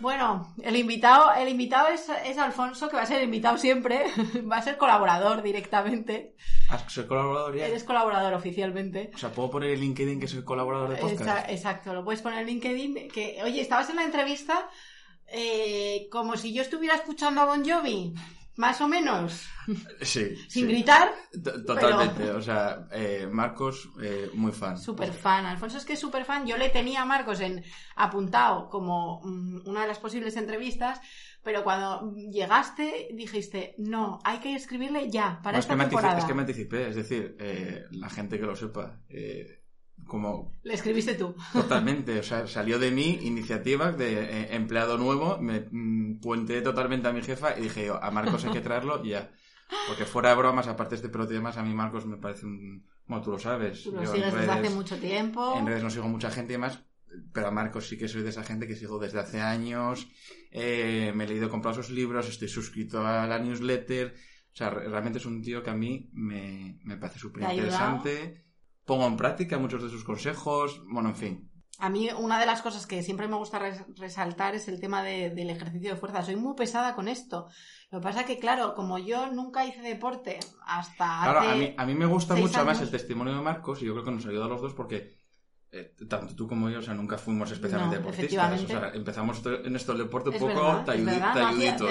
Bueno, 0.00 0.54
el 0.62 0.76
invitado, 0.76 1.32
el 1.34 1.48
invitado 1.48 1.88
es, 1.88 2.08
es, 2.24 2.38
Alfonso, 2.38 2.88
que 2.88 2.96
va 2.96 3.02
a 3.02 3.06
ser 3.06 3.22
invitado 3.22 3.58
siempre, 3.58 4.06
va 4.50 4.56
a 4.56 4.62
ser 4.62 4.76
colaborador 4.78 5.42
directamente. 5.42 6.34
¿Has 6.68 6.90
ser 6.92 7.06
colaborador 7.06 7.56
ya? 7.56 7.66
Eres 7.66 7.84
colaborador 7.84 8.32
oficialmente. 8.34 9.10
O 9.14 9.18
sea, 9.18 9.30
¿puedo 9.30 9.50
poner 9.50 9.70
en 9.70 9.80
LinkedIn 9.80 10.18
que 10.20 10.28
soy 10.28 10.42
colaborador 10.42 10.90
de 10.90 10.96
podcast? 10.96 11.48
Exacto, 11.50 11.92
lo 11.92 12.04
puedes 12.04 12.22
poner 12.22 12.40
en 12.40 12.46
LinkedIn. 12.46 13.08
Que, 13.08 13.40
oye, 13.44 13.60
estabas 13.60 13.90
en 13.90 13.96
la 13.96 14.04
entrevista 14.04 14.68
eh, 15.26 16.08
como 16.10 16.36
si 16.36 16.52
yo 16.52 16.62
estuviera 16.62 16.96
escuchando 16.96 17.42
a 17.42 17.44
Bon 17.44 17.64
Jovi. 17.64 18.14
Más 18.60 18.78
o 18.82 18.88
menos. 18.88 19.48
Sí. 20.02 20.36
Sin 20.48 20.68
gritar. 20.68 21.14
Totalmente. 21.66 22.30
O 22.30 22.42
sea, 22.42 22.86
eh, 22.92 23.26
Marcos, 23.26 23.88
eh, 24.02 24.30
muy 24.34 24.52
fan. 24.52 24.76
Súper 24.76 25.14
fan. 25.14 25.46
Alfonso 25.46 25.78
es 25.78 25.86
que 25.86 25.94
es 25.94 25.98
súper 25.98 26.26
fan. 26.26 26.46
Yo 26.46 26.58
le 26.58 26.68
tenía 26.68 27.00
a 27.00 27.06
Marcos 27.06 27.40
en 27.40 27.64
apuntado 27.96 28.68
como 28.68 29.22
mm, 29.24 29.66
una 29.66 29.80
de 29.80 29.88
las 29.88 29.98
posibles 29.98 30.36
entrevistas, 30.36 31.00
pero 31.42 31.64
cuando 31.64 32.12
llegaste 32.14 33.08
dijiste, 33.14 33.74
no, 33.78 34.18
hay 34.24 34.40
que 34.40 34.54
escribirle 34.54 35.08
ya, 35.08 35.40
para 35.42 35.58
esta 35.58 35.74
temporada. 35.74 36.18
es 36.18 36.26
que 36.26 36.34
me 36.34 36.42
anticipé. 36.42 36.88
Es 36.88 36.96
decir, 36.96 37.36
eh, 37.40 37.84
la 37.92 38.10
gente 38.10 38.38
que 38.38 38.44
lo 38.44 38.54
sepa. 38.54 39.00
Eh, 39.08 39.59
como... 40.10 40.52
Le 40.64 40.74
escribiste 40.74 41.14
tú. 41.14 41.34
Totalmente, 41.52 42.18
o 42.18 42.22
sea, 42.22 42.46
salió 42.46 42.78
de 42.78 42.90
mí 42.90 43.20
iniciativa 43.22 43.92
de 43.92 44.24
eh, 44.24 44.54
empleado 44.56 44.98
nuevo, 44.98 45.38
me 45.38 45.68
mm, 45.70 46.20
totalmente 46.62 47.08
a 47.08 47.12
mi 47.12 47.22
jefa 47.22 47.56
y 47.56 47.62
dije, 47.62 47.90
a 47.90 48.10
Marcos 48.10 48.44
hay 48.44 48.52
que 48.52 48.60
traerlo 48.60 49.02
ya. 49.04 49.30
Porque 49.86 50.04
fuera 50.04 50.30
de 50.30 50.34
bromas, 50.34 50.66
aparte 50.66 50.90
de 50.90 50.96
este 50.96 51.08
pero 51.08 51.26
demás, 51.26 51.56
a 51.56 51.62
mí 51.62 51.72
Marcos 51.72 52.04
me 52.04 52.16
parece 52.16 52.44
un... 52.44 52.84
Bueno, 53.06 53.24
tú 53.24 53.30
lo 53.30 53.38
sabes. 53.38 53.84
Tú 53.84 53.92
lo 53.92 54.04
sigues 54.04 54.34
desde 54.34 54.50
hace 54.50 54.70
mucho 54.70 54.98
tiempo. 54.98 55.56
En 55.56 55.66
redes 55.66 55.84
no 55.84 55.90
sigo 55.90 56.08
mucha 56.08 56.30
gente 56.30 56.52
y 56.52 56.56
demás, 56.56 56.80
pero 57.32 57.46
a 57.46 57.50
Marcos 57.52 57.86
sí 57.86 57.96
que 57.96 58.08
soy 58.08 58.22
de 58.22 58.30
esa 58.30 58.42
gente 58.42 58.66
que 58.66 58.74
sigo 58.74 58.98
desde 58.98 59.20
hace 59.20 59.40
años. 59.40 60.08
Eh, 60.50 61.12
me 61.14 61.24
he 61.24 61.28
leído, 61.28 61.48
comprado 61.48 61.82
sus 61.82 61.90
libros, 61.90 62.28
estoy 62.28 62.48
suscrito 62.48 63.06
a 63.06 63.28
la 63.28 63.38
newsletter. 63.38 64.14
O 64.52 64.56
sea, 64.56 64.70
realmente 64.70 65.20
es 65.20 65.26
un 65.26 65.40
tío 65.40 65.62
que 65.62 65.70
a 65.70 65.74
mí 65.74 66.10
me, 66.12 66.80
me 66.82 66.96
parece 66.96 67.20
súper 67.20 67.44
interesante 67.44 68.49
pongo 68.90 69.06
en 69.06 69.16
práctica 69.16 69.56
muchos 69.56 69.84
de 69.84 69.88
sus 69.88 70.02
consejos, 70.02 70.82
bueno, 70.88 71.10
en 71.10 71.14
fin. 71.14 71.50
A 71.78 71.88
mí 71.88 72.08
una 72.18 72.40
de 72.40 72.46
las 72.46 72.60
cosas 72.60 72.88
que 72.88 73.04
siempre 73.04 73.28
me 73.28 73.36
gusta 73.36 73.60
resaltar 73.96 74.56
es 74.56 74.66
el 74.66 74.80
tema 74.80 75.04
del 75.04 75.48
ejercicio 75.48 75.90
de 75.90 75.96
fuerza. 75.96 76.24
Soy 76.24 76.34
muy 76.34 76.56
pesada 76.56 76.96
con 76.96 77.06
esto. 77.06 77.46
Lo 77.92 78.00
que 78.00 78.02
pasa 78.02 78.22
es 78.22 78.26
que, 78.26 78.40
claro, 78.40 78.74
como 78.74 78.98
yo 78.98 79.30
nunca 79.30 79.64
hice 79.64 79.80
deporte 79.80 80.40
hasta... 80.66 81.20
Claro, 81.22 81.40
a, 81.40 81.54
mí, 81.54 81.72
a 81.76 81.86
mí 81.86 81.94
me 81.94 82.06
gusta 82.06 82.34
mucho 82.34 82.64
más 82.64 82.80
el 82.80 82.90
testimonio 82.90 83.36
de 83.36 83.42
Marcos 83.42 83.80
y 83.80 83.86
yo 83.86 83.92
creo 83.92 84.04
que 84.04 84.10
nos 84.10 84.26
ayuda 84.26 84.46
a 84.46 84.48
los 84.48 84.60
dos 84.60 84.74
porque 84.74 85.20
eh, 85.72 85.94
tanto 86.08 86.34
tú 86.34 86.48
como 86.48 86.68
yo, 86.68 86.80
o 86.80 86.82
sea, 86.82 86.94
nunca 86.94 87.16
fuimos 87.16 87.48
especialmente 87.52 87.98
deportistas. 87.98 88.62
O 88.64 88.66
sea, 88.66 88.90
empezamos 88.92 89.40
en 89.46 89.76
esto 89.76 89.92
del 89.92 90.02
deporte 90.02 90.30
un 90.30 90.38
poco 90.38 90.82
talluditos. 90.84 91.90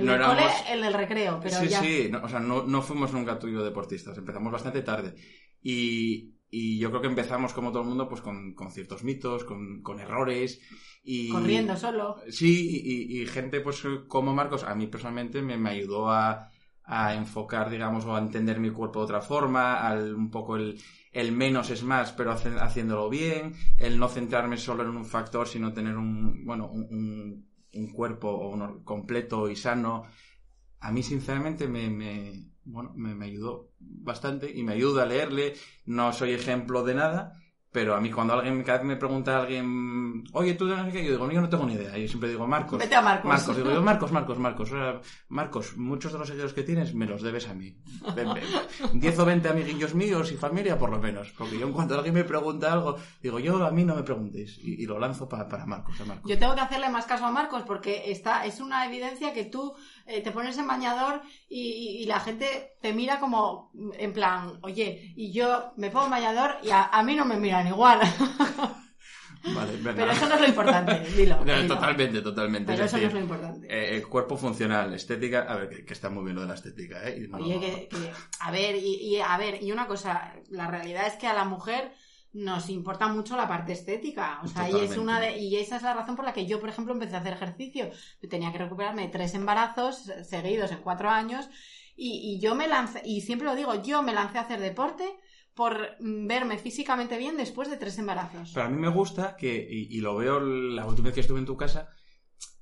no 0.00 0.14
éramos... 0.14 0.42
el 0.70 0.80
del 0.80 0.94
recreo, 0.94 1.38
pero 1.38 1.54
sí, 1.54 1.68
ya... 1.68 1.80
Sí, 1.80 2.10
o 2.22 2.28
sea, 2.30 2.40
no, 2.40 2.62
no 2.62 2.80
fuimos 2.80 3.12
nunca 3.12 3.38
tú 3.38 3.46
y 3.48 3.52
yo 3.52 3.62
deportistas. 3.62 4.16
Empezamos 4.16 4.50
bastante 4.50 4.80
tarde. 4.80 5.14
Y, 5.62 6.34
y 6.50 6.78
yo 6.78 6.88
creo 6.90 7.02
que 7.02 7.08
empezamos, 7.08 7.52
como 7.52 7.70
todo 7.70 7.82
el 7.82 7.88
mundo, 7.88 8.08
pues 8.08 8.20
con, 8.20 8.54
con 8.54 8.70
ciertos 8.70 9.04
mitos, 9.04 9.44
con, 9.44 9.82
con, 9.82 10.00
errores. 10.00 10.60
Y, 11.02 11.28
Corriendo 11.30 11.76
solo. 11.76 12.16
Sí, 12.30 12.80
y, 12.84 13.20
y, 13.20 13.26
gente 13.26 13.60
pues 13.60 13.82
como 14.06 14.34
Marcos, 14.34 14.64
a 14.64 14.74
mí 14.74 14.86
personalmente 14.86 15.42
me, 15.42 15.58
me 15.58 15.70
ayudó 15.70 16.10
a, 16.10 16.50
a, 16.84 17.14
enfocar, 17.14 17.68
digamos, 17.70 18.04
o 18.06 18.16
a 18.16 18.18
entender 18.18 18.60
mi 18.60 18.70
cuerpo 18.70 19.00
de 19.00 19.04
otra 19.04 19.20
forma, 19.20 19.86
al 19.86 20.14
un 20.14 20.30
poco 20.30 20.56
el, 20.56 20.80
el 21.12 21.32
menos 21.32 21.70
es 21.70 21.82
más, 21.82 22.12
pero 22.12 22.32
haciéndolo 22.32 23.08
bien, 23.10 23.54
el 23.76 23.98
no 23.98 24.08
centrarme 24.08 24.56
solo 24.56 24.84
en 24.84 24.90
un 24.90 25.04
factor, 25.04 25.46
sino 25.46 25.72
tener 25.72 25.96
un, 25.96 26.44
bueno, 26.44 26.70
un, 26.70 27.46
un, 27.74 27.92
cuerpo 27.92 28.56
completo 28.84 29.50
y 29.50 29.56
sano. 29.56 30.04
A 30.80 30.92
mí, 30.92 31.02
sinceramente, 31.02 31.66
me, 31.68 31.90
me 31.90 32.46
bueno, 32.68 32.92
me, 32.94 33.14
me, 33.14 33.26
ayudó 33.26 33.70
bastante 33.78 34.50
y 34.50 34.62
me 34.62 34.74
ayuda 34.74 35.02
a 35.02 35.06
leerle. 35.06 35.54
No 35.86 36.12
soy 36.12 36.32
ejemplo 36.32 36.84
de 36.84 36.94
nada, 36.94 37.32
pero 37.70 37.94
a 37.94 38.00
mí 38.00 38.10
cuando 38.10 38.32
alguien 38.32 38.62
cada 38.62 38.78
vez 38.78 38.86
me 38.86 38.96
pregunta 38.96 39.36
a 39.36 39.42
alguien, 39.42 40.24
oye, 40.32 40.54
tú 40.54 40.66
de 40.66 40.74
qué, 40.90 41.04
yo 41.04 41.12
digo, 41.12 41.30
yo 41.30 41.40
no 41.40 41.50
tengo 41.50 41.66
ni 41.66 41.74
idea. 41.74 41.98
Yo 41.98 42.08
siempre 42.08 42.30
digo, 42.30 42.46
Marcos. 42.46 42.78
Vete 42.78 42.94
a 42.94 43.02
Marcos. 43.02 43.28
Marcos, 43.28 43.56
digo 43.56 43.70
yo, 43.70 43.82
Marcos, 43.82 44.10
Marcos, 44.18 44.38
Marcos. 44.38 44.70
Marcos, 45.28 45.76
muchos 45.76 46.12
de 46.12 46.18
los 46.18 46.28
seguidores 46.28 46.54
que 46.54 46.62
tienes 46.62 46.94
me 46.94 47.06
los 47.06 47.20
debes 47.20 47.46
a 47.46 47.54
mí. 47.54 47.76
10 48.94 49.18
o 49.18 49.24
20 49.24 49.48
amiguillos 49.48 49.94
míos 49.94 50.32
y 50.32 50.36
familia, 50.36 50.78
por 50.78 50.90
lo 50.90 50.98
menos. 50.98 51.32
Porque 51.36 51.58
yo 51.58 51.66
en 51.66 51.72
cuanto 51.74 51.94
alguien 51.94 52.14
me 52.14 52.24
pregunta 52.24 52.72
algo, 52.72 52.96
digo, 53.22 53.38
yo 53.38 53.62
a 53.64 53.70
mí 53.70 53.84
no 53.84 53.94
me 53.94 54.02
preguntéis. 54.02 54.58
Y, 54.58 54.82
y 54.82 54.86
lo 54.86 54.98
lanzo 54.98 55.28
para, 55.28 55.46
para 55.46 55.66
Marcos, 55.66 56.00
a 56.00 56.06
Marcos. 56.06 56.30
Yo 56.30 56.38
tengo 56.38 56.54
que 56.54 56.62
hacerle 56.62 56.88
más 56.88 57.04
caso 57.04 57.26
a 57.26 57.30
Marcos 57.30 57.64
porque 57.66 58.10
está, 58.10 58.46
es 58.46 58.60
una 58.60 58.86
evidencia 58.86 59.34
que 59.34 59.44
tú 59.44 59.74
eh, 60.08 60.20
te 60.22 60.32
pones 60.32 60.56
en 60.58 60.66
bañador 60.66 61.22
y, 61.48 62.00
y, 62.02 62.06
la 62.06 62.18
gente 62.20 62.72
te 62.80 62.92
mira 62.92 63.20
como 63.20 63.70
en 63.98 64.12
plan, 64.12 64.58
oye, 64.62 65.12
y 65.16 65.30
yo 65.32 65.72
me 65.76 65.90
pongo 65.90 66.06
en 66.06 66.10
bañador 66.12 66.56
y 66.62 66.70
a, 66.70 66.84
a 66.84 67.02
mí 67.02 67.14
no 67.14 67.24
me 67.24 67.36
miran 67.36 67.68
igual. 67.68 68.00
Vale. 69.54 69.72
Pero 69.82 70.10
eso 70.10 70.28
no 70.28 70.34
es 70.34 70.40
lo 70.40 70.48
importante, 70.48 71.00
dilo. 71.16 71.36
No, 71.44 71.54
dilo. 71.62 71.74
totalmente, 71.74 72.20
totalmente. 72.22 72.72
Pero 72.72 72.84
Es 72.84 72.92
eso 72.92 73.00
no 73.00 73.06
es 73.06 73.14
lo 73.14 73.20
importante. 73.20 73.66
eh, 73.70 73.96
el 73.96 74.06
cuerpo 74.08 74.36
funcional, 74.36 74.92
estética, 74.94 75.42
a 75.48 75.56
ver, 75.56 75.68
que, 75.68 75.84
que 75.84 75.92
está 75.94 76.10
muy 76.10 76.24
bien 76.24 76.34
lo 76.36 76.42
de 76.42 76.48
la 76.48 76.54
estética, 76.54 77.08
¿eh? 77.08 77.26
No- 77.30 77.38
Oye, 77.38 77.60
que, 77.60 77.88
que- 77.88 78.12
a 78.40 78.50
ver, 78.50 78.74
y, 78.76 78.94
y 78.96 79.20
a 79.20 79.36
ver, 79.38 79.62
y 79.62 79.70
una 79.70 79.86
cosa, 79.86 80.34
la 80.50 80.66
realidad 80.66 81.06
es 81.06 81.14
que 81.14 81.28
a 81.28 81.34
la 81.34 81.44
mujer 81.44 81.92
nos 82.32 82.68
importa 82.68 83.08
mucho 83.08 83.36
la 83.36 83.48
parte 83.48 83.72
estética, 83.72 84.40
o 84.44 84.48
sea, 84.48 84.68
y 84.68 84.80
es 84.80 84.96
una 84.96 85.18
de, 85.20 85.38
y 85.38 85.56
esa 85.56 85.76
es 85.76 85.82
la 85.82 85.94
razón 85.94 86.14
por 86.16 86.24
la 86.24 86.32
que 86.32 86.46
yo, 86.46 86.60
por 86.60 86.68
ejemplo, 86.68 86.92
empecé 86.92 87.16
a 87.16 87.20
hacer 87.20 87.32
ejercicio. 87.32 87.90
Tenía 88.28 88.52
que 88.52 88.58
recuperarme 88.58 89.02
de 89.02 89.08
tres 89.08 89.34
embarazos 89.34 90.04
seguidos 90.28 90.70
en 90.72 90.78
cuatro 90.78 91.08
años, 91.10 91.48
y, 91.96 92.34
y 92.34 92.40
yo 92.40 92.54
me 92.54 92.68
lancé, 92.68 93.02
y 93.04 93.22
siempre 93.22 93.46
lo 93.48 93.56
digo, 93.56 93.82
yo 93.82 94.02
me 94.02 94.12
lancé 94.12 94.38
a 94.38 94.42
hacer 94.42 94.60
deporte 94.60 95.04
por 95.54 95.96
verme 96.00 96.58
físicamente 96.58 97.18
bien 97.18 97.36
después 97.36 97.68
de 97.68 97.76
tres 97.76 97.98
embarazos. 97.98 98.52
Pero 98.54 98.66
a 98.66 98.68
mí 98.68 98.76
me 98.80 98.90
gusta 98.90 99.34
que, 99.36 99.66
y, 99.68 99.96
y 99.96 100.00
lo 100.00 100.14
veo 100.16 100.38
la 100.38 100.86
última 100.86 101.06
vez 101.06 101.14
que 101.14 101.20
estuve 101.22 101.40
en 101.40 101.46
tu 101.46 101.56
casa, 101.56 101.88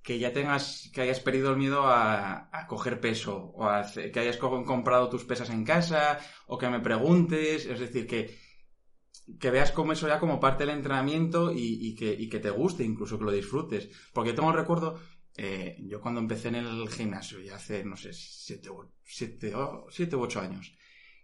que 0.03 0.19
ya 0.19 0.33
tengas, 0.33 0.89
que 0.95 1.03
hayas 1.03 1.21
perdido 1.21 1.51
el 1.51 1.57
miedo 1.59 1.83
a, 1.87 2.49
a 2.53 2.67
coger 2.67 3.01
peso, 3.01 3.53
o 3.55 3.65
a 3.67 3.85
que 3.85 4.19
hayas 4.21 4.37
co- 4.39 4.65
comprado 4.65 5.11
tus 5.11 5.25
pesas 5.25 5.51
en 5.51 5.65
casa, 5.65 6.19
o 6.47 6.57
que 6.57 6.69
me 6.71 6.81
preguntes, 6.81 7.67
es 7.67 7.81
decir, 7.81 8.07
que, 8.07 8.46
que 9.41 9.51
veas 9.51 9.73
como 9.73 9.93
eso 9.93 10.09
ya 10.09 10.21
como 10.21 10.39
parte 10.41 10.65
del 10.67 10.77
entrenamiento 10.77 11.53
y, 11.53 11.79
y 11.89 11.95
que, 11.95 12.13
y 12.13 12.29
que 12.29 12.39
te 12.41 12.51
guste, 12.51 12.85
incluso 12.85 13.19
que 13.19 13.25
lo 13.25 13.33
disfrutes. 13.33 13.89
Porque 14.13 14.33
tengo 14.33 14.51
el 14.51 14.57
recuerdo, 14.57 14.99
eh, 15.37 15.77
yo 15.81 16.01
cuando 16.01 16.21
empecé 16.21 16.49
en 16.49 16.57
el 16.57 16.89
gimnasio, 16.89 17.41
ya 17.41 17.57
hace, 17.57 17.85
no 17.85 17.97
sé, 17.97 18.13
siete, 18.13 18.71
siete, 19.05 19.55
o- 19.55 19.87
siete 19.91 20.17
u 20.17 20.23
ocho 20.23 20.41
años, 20.41 20.73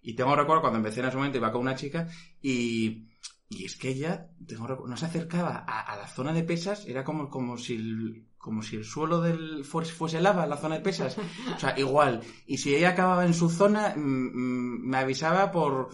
y 0.02 0.14
tengo 0.14 0.34
recuerdo 0.34 0.62
cuando 0.62 0.78
empecé 0.78 1.00
en 1.00 1.06
ese 1.06 1.16
momento 1.16 1.38
iba 1.38 1.52
con 1.52 1.60
una 1.62 1.76
chica 1.76 2.08
y, 2.40 3.06
y 3.48 3.64
es 3.64 3.76
que 3.76 3.90
ella 3.90 4.28
tengo 4.46 4.66
recu- 4.66 4.88
no 4.88 4.96
se 4.96 5.06
acercaba 5.06 5.64
a, 5.66 5.80
a 5.80 5.96
la 5.96 6.08
zona 6.08 6.32
de 6.32 6.42
pesas, 6.42 6.86
era 6.86 7.04
como, 7.04 7.30
como 7.30 7.56
si 7.56 7.74
el, 7.76 8.26
como 8.36 8.62
si 8.62 8.76
el 8.76 8.84
suelo 8.84 9.20
del 9.20 9.64
fuese, 9.64 9.92
fuese 9.92 10.20
lava, 10.20 10.46
la 10.46 10.56
zona 10.56 10.74
de 10.76 10.80
pesas. 10.80 11.16
O 11.56 11.58
sea, 11.60 11.78
igual. 11.78 12.22
Y 12.46 12.58
si 12.58 12.74
ella 12.74 12.90
acababa 12.90 13.24
en 13.24 13.34
su 13.34 13.48
zona, 13.48 13.94
mm, 13.96 14.00
mm, 14.00 14.88
me 14.88 14.96
avisaba 14.96 15.52
por, 15.52 15.90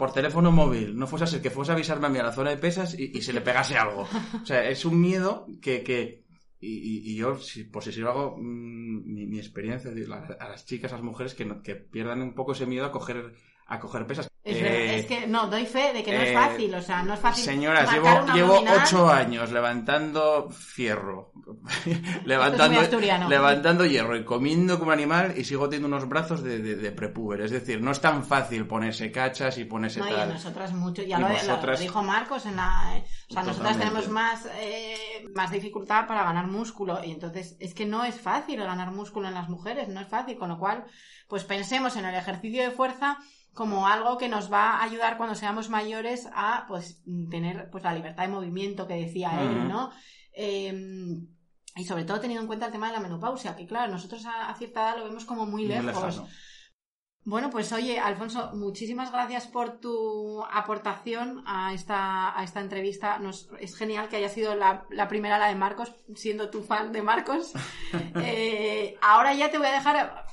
por 0.00 0.14
teléfono 0.14 0.50
móvil. 0.50 0.96
No 0.96 1.06
fuese 1.06 1.24
a 1.24 1.26
ser 1.26 1.42
que 1.42 1.50
fuese 1.50 1.72
a 1.72 1.74
avisarme 1.74 2.06
a 2.06 2.10
mí 2.10 2.18
a 2.18 2.22
la 2.22 2.32
zona 2.32 2.48
de 2.48 2.56
pesas 2.56 2.98
y, 2.98 3.20
se 3.20 3.34
le 3.34 3.42
pegase 3.42 3.76
algo. 3.76 4.08
O 4.42 4.46
sea, 4.46 4.66
es 4.66 4.86
un 4.86 4.98
miedo 4.98 5.46
que, 5.60 5.82
que 5.82 6.24
y, 6.58 7.14
yo, 7.16 7.36
si, 7.36 7.64
por 7.64 7.84
si 7.84 7.92
sigo 7.92 8.08
hago 8.08 8.36
mm, 8.38 9.12
mi, 9.12 9.26
mi 9.26 9.38
experiencia 9.38 9.90
a, 9.90 10.48
las 10.48 10.64
chicas, 10.64 10.90
a 10.92 10.96
las 10.96 11.04
mujeres, 11.04 11.34
que, 11.34 11.46
que 11.62 11.74
pierdan 11.74 12.22
un 12.22 12.34
poco 12.34 12.52
ese 12.52 12.64
miedo 12.64 12.86
a 12.86 12.92
coger, 12.92 13.34
a 13.70 13.78
coger 13.80 14.06
pesas. 14.06 14.28
Es, 14.42 14.56
Eh, 14.56 14.96
es 14.98 15.06
que 15.06 15.26
no, 15.26 15.46
doy 15.48 15.64
fe 15.66 15.92
de 15.92 16.02
que 16.02 16.12
no 16.16 16.22
es 16.22 16.30
eh, 16.30 16.34
fácil, 16.34 16.74
o 16.74 16.82
sea, 16.82 17.02
no 17.02 17.14
es 17.14 17.20
fácil. 17.20 17.44
Señoras, 17.44 17.92
llevo, 17.92 18.08
llevo 18.34 18.64
ocho 18.82 19.08
años 19.08 19.52
levantando 19.52 20.48
fierro, 20.50 21.32
levantando, 22.24 22.80
levantando 23.28 23.84
hierro 23.86 24.16
y 24.16 24.24
comiendo 24.24 24.78
como 24.78 24.90
animal 24.92 25.34
y 25.36 25.44
sigo 25.44 25.68
teniendo 25.68 25.88
unos 25.94 26.08
brazos 26.08 26.42
de, 26.42 26.58
de, 26.58 26.76
de 26.76 26.90
prepúber. 26.92 27.42
Es 27.42 27.50
decir, 27.50 27.80
no 27.82 27.90
es 27.90 28.00
tan 28.00 28.24
fácil 28.24 28.66
ponerse 28.66 29.12
cachas 29.12 29.58
y 29.58 29.64
ponerse 29.64 30.00
No, 30.00 30.08
y 30.08 30.12
a 30.12 30.16
tal. 30.16 30.28
nosotras 30.30 30.72
mucho. 30.72 31.02
Ya 31.02 31.18
lo, 31.18 31.28
vosotras- 31.28 31.78
lo 31.78 31.82
dijo 31.82 32.02
Marcos 32.02 32.46
en 32.46 32.56
la. 32.56 32.96
eh, 32.96 33.04
o 33.28 33.32
sea, 33.34 33.42
nosotras 33.42 33.78
tenemos 33.78 34.08
más, 34.08 34.46
eh, 34.60 35.26
más 35.34 35.50
dificultad 35.50 36.06
para 36.06 36.24
ganar 36.24 36.46
músculo. 36.46 37.00
Y 37.04 37.12
entonces 37.12 37.56
es 37.60 37.74
que 37.74 37.86
no 37.86 38.04
es 38.04 38.18
fácil 38.20 38.58
ganar 38.60 38.90
músculo 38.90 39.28
en 39.28 39.34
las 39.34 39.48
mujeres, 39.48 39.88
no 39.88 40.00
es 40.00 40.08
fácil. 40.08 40.36
Con 40.38 40.48
lo 40.48 40.58
cual, 40.58 40.84
pues 41.28 41.44
pensemos 41.44 41.96
en 41.96 42.04
el 42.06 42.14
ejercicio 42.14 42.62
de 42.62 42.70
fuerza 42.70 43.18
como 43.54 43.86
algo 43.86 44.16
que 44.18 44.28
nos 44.28 44.52
va 44.52 44.76
a 44.76 44.84
ayudar 44.84 45.16
cuando 45.16 45.34
seamos 45.34 45.68
mayores 45.68 46.28
a 46.34 46.64
pues 46.68 47.02
tener 47.30 47.68
pues 47.70 47.84
la 47.84 47.94
libertad 47.94 48.24
de 48.24 48.28
movimiento 48.28 48.86
que 48.86 48.94
decía 48.94 49.42
él. 49.42 49.68
¿no? 49.68 49.90
Eh, 50.34 50.72
y 51.76 51.84
sobre 51.84 52.04
todo 52.04 52.20
teniendo 52.20 52.42
en 52.42 52.46
cuenta 52.48 52.66
el 52.66 52.72
tema 52.72 52.88
de 52.88 52.94
la 52.94 53.00
menopausia, 53.00 53.56
que 53.56 53.66
claro, 53.66 53.92
nosotros 53.92 54.26
a, 54.26 54.48
a 54.50 54.54
cierta 54.54 54.80
edad 54.82 54.98
lo 54.98 55.04
vemos 55.04 55.24
como 55.24 55.46
muy 55.46 55.66
Muy 55.66 55.68
lejos. 55.68 55.86
lejano. 56.16 56.28
Bueno, 57.22 57.50
pues 57.50 57.70
oye, 57.72 58.00
Alfonso, 58.00 58.52
muchísimas 58.54 59.12
gracias 59.12 59.46
por 59.46 59.78
tu 59.78 60.42
aportación 60.50 61.44
a 61.46 61.74
esta, 61.74 62.36
a 62.36 62.42
esta 62.42 62.60
entrevista. 62.60 63.18
Nos, 63.18 63.50
es 63.60 63.76
genial 63.76 64.08
que 64.08 64.16
haya 64.16 64.30
sido 64.30 64.54
la, 64.56 64.86
la 64.90 65.06
primera 65.06 65.38
la 65.38 65.48
de 65.48 65.54
Marcos, 65.54 65.94
siendo 66.14 66.48
tu 66.48 66.62
fan 66.62 66.92
de 66.92 67.02
Marcos. 67.02 67.52
Eh, 68.22 68.96
ahora 69.02 69.34
ya 69.34 69.50
te 69.50 69.58
voy 69.58 69.66
a 69.66 69.72
dejar, 69.72 70.24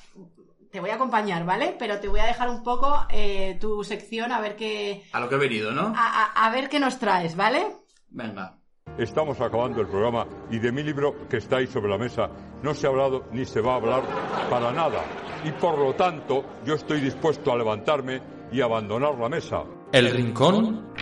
te 0.71 0.79
voy 0.79 0.89
a 0.89 0.95
acompañar, 0.95 1.45
¿vale? 1.45 1.75
Pero 1.79 1.99
te 1.99 2.07
voy 2.07 2.19
a 2.19 2.25
dejar 2.25 2.49
un 2.49 2.63
poco 2.63 3.05
eh, 3.09 3.57
tu 3.59 3.83
sección 3.83 4.31
a 4.31 4.39
ver 4.41 4.55
qué, 4.55 5.03
A 5.13 5.19
lo 5.19 5.29
que 5.29 5.35
he 5.35 5.39
venido, 5.39 5.71
¿no? 5.71 5.93
a, 5.95 6.23
a- 6.35 6.45
a 6.45 6.51
ver 6.51 6.69
qué 6.69 6.79
nos 6.79 6.99
traes, 6.99 7.35
¿vale? 7.35 7.65
Venga. 8.09 8.53
Estamos 8.97 9.39
acabando 9.41 9.81
el 9.81 9.87
programa 9.87 10.25
y 10.49 10.59
de 10.59 10.71
mi 10.71 10.81
libro 10.81 11.27
que 11.29 11.37
está 11.37 11.57
ahí 11.57 11.67
sobre 11.67 11.89
la 11.89 11.97
mesa 11.97 12.29
no 12.63 12.73
se 12.73 12.87
ha 12.87 12.89
hablado 12.89 13.25
ni 13.31 13.45
se 13.45 13.61
va 13.61 13.73
a 13.73 13.75
hablar 13.75 14.01
para 14.49 14.71
nada. 14.71 15.01
Y 15.43 15.51
por 15.51 15.77
lo 15.77 15.93
tanto 15.93 16.43
yo 16.65 16.73
estoy 16.75 17.01
dispuesto 17.01 17.51
a 17.51 17.57
levantarme 17.57 18.21
y 18.51 18.61
abandonar 18.61 19.15
la 19.19 19.29
mesa. 19.29 19.63
El 19.91 20.09
rincón 20.11 20.93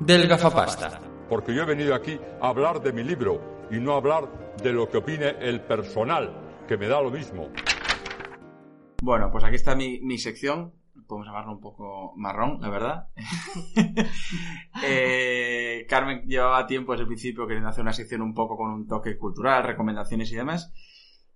del 0.00 0.26
gafapasta. 0.28 1.00
Porque 1.28 1.54
yo 1.54 1.62
he 1.62 1.66
venido 1.66 1.94
aquí 1.94 2.18
a 2.40 2.48
hablar 2.48 2.80
de 2.80 2.92
mi 2.92 3.02
libro 3.02 3.66
y 3.70 3.76
no 3.78 3.94
a 3.94 3.96
hablar 3.96 4.54
de 4.62 4.72
lo 4.72 4.88
que 4.88 4.98
opine 4.98 5.36
el 5.40 5.60
personal, 5.62 6.32
que 6.68 6.76
me 6.76 6.86
da 6.88 7.00
lo 7.02 7.10
mismo. 7.10 7.48
Bueno, 9.02 9.32
pues 9.32 9.42
aquí 9.42 9.56
está 9.56 9.74
mi, 9.74 9.98
mi 10.00 10.16
sección. 10.16 10.74
Podemos 11.08 11.26
llamarlo 11.26 11.50
un 11.54 11.60
poco 11.60 12.12
marrón, 12.16 12.60
la 12.60 12.70
verdad. 12.70 13.08
Eh, 14.84 15.86
Carmen 15.88 16.22
llevaba 16.26 16.66
tiempo 16.66 16.92
desde 16.92 17.02
el 17.02 17.08
principio 17.08 17.46
queriendo 17.46 17.68
hacer 17.68 17.82
una 17.82 17.92
sección 17.92 18.22
un 18.22 18.34
poco 18.34 18.56
con 18.56 18.70
un 18.70 18.86
toque 18.88 19.16
cultural, 19.16 19.64
recomendaciones 19.64 20.32
y 20.32 20.36
demás. 20.36 20.72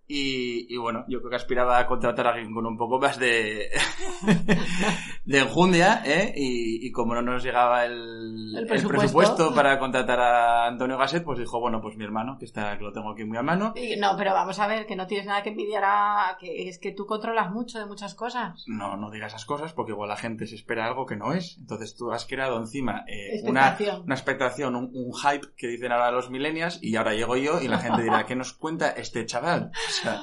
Y, 0.09 0.73
y 0.73 0.77
bueno, 0.77 1.05
yo 1.09 1.19
creo 1.19 1.31
que 1.31 1.37
aspiraba 1.37 1.79
a 1.79 1.87
contratar 1.87 2.27
a 2.29 2.31
alguien 2.35 2.55
con 2.55 2.65
un 2.65 2.77
poco 2.77 2.99
más 3.01 3.19
de, 3.19 3.71
de 5.25 5.39
enjundia, 5.41 6.03
¿eh? 6.05 6.33
Y, 6.37 6.87
y 6.87 6.93
como 6.93 7.15
no 7.15 7.23
nos 7.23 7.43
llegaba 7.43 7.85
el, 7.85 8.55
El 8.55 8.59
el 8.59 8.67
presupuesto. 8.67 9.55
para 9.55 9.79
contratar 9.79 10.21
a 10.21 10.67
Antonio 10.67 10.97
Gasset, 10.99 11.25
pues 11.25 11.39
dijo, 11.39 11.61
bueno, 11.61 11.81
pues 11.81 11.97
mi 11.97 12.05
hermano, 12.05 12.37
que 12.39 12.45
está, 12.45 12.77
que 12.79 12.85
lo 12.85 12.93
tengo 12.93 13.11
aquí 13.11 13.25
muy 13.25 13.37
a 13.39 13.43
mano, 13.43 13.73
Y- 13.77 13.97
no, 13.97 14.15
pero 14.17 14.33
vamos 14.33 14.59
a 14.61 14.67
ver, 14.67 14.87
que 14.87 14.97
no 14.97 15.07
tienes 15.07 15.27
nada 15.27 15.43
que 15.43 15.51
envidiar 15.51 15.83
a... 15.85 16.37
que 16.39 16.69
es 16.69 16.79
que 16.79 16.93
tú 16.93 17.07
controlas 17.07 17.51
mucho 17.51 17.79
de 17.79 17.87
muchas 17.87 18.15
cosas. 18.15 18.65
no, 18.69 18.97
no 18.97 19.11
digas 19.11 19.33
esas 19.33 19.45
cosas 19.45 19.73
porque 19.73 19.93
igual 19.93 20.09
la 20.09 20.17
gente 20.17 20.47
se 20.47 20.55
espera 20.55 20.87
algo 20.87 21.07
que 21.07 21.17
no 21.17 21.33
es. 21.33 21.57
Entonces 21.59 21.97
tú 21.97 22.13
has 22.13 22.27
creado 22.27 22.59
encima 22.59 23.05
eh, 23.09 23.41
una, 23.45 23.69
Expectación. 23.71 24.03
una 24.05 24.15
expectación, 24.15 24.77
un, 24.77 24.91
un 24.95 25.13
hype 25.15 25.49
que 25.57 25.67
dicen 25.69 25.91
ahora 25.93 26.11
los 26.13 26.31
millennials 26.31 26.79
y 26.83 26.95
ahora 26.97 27.15
llego 27.15 27.37
yo 27.37 27.61
y 27.61 27.69
la 27.69 27.79
gente 27.79 28.03
dirá, 28.03 28.25
¿qué 28.25 28.37
nos 28.37 28.53
cuenta 28.53 28.91
este 28.91 29.27
chaval? 29.27 29.73
Sea, 30.03 30.21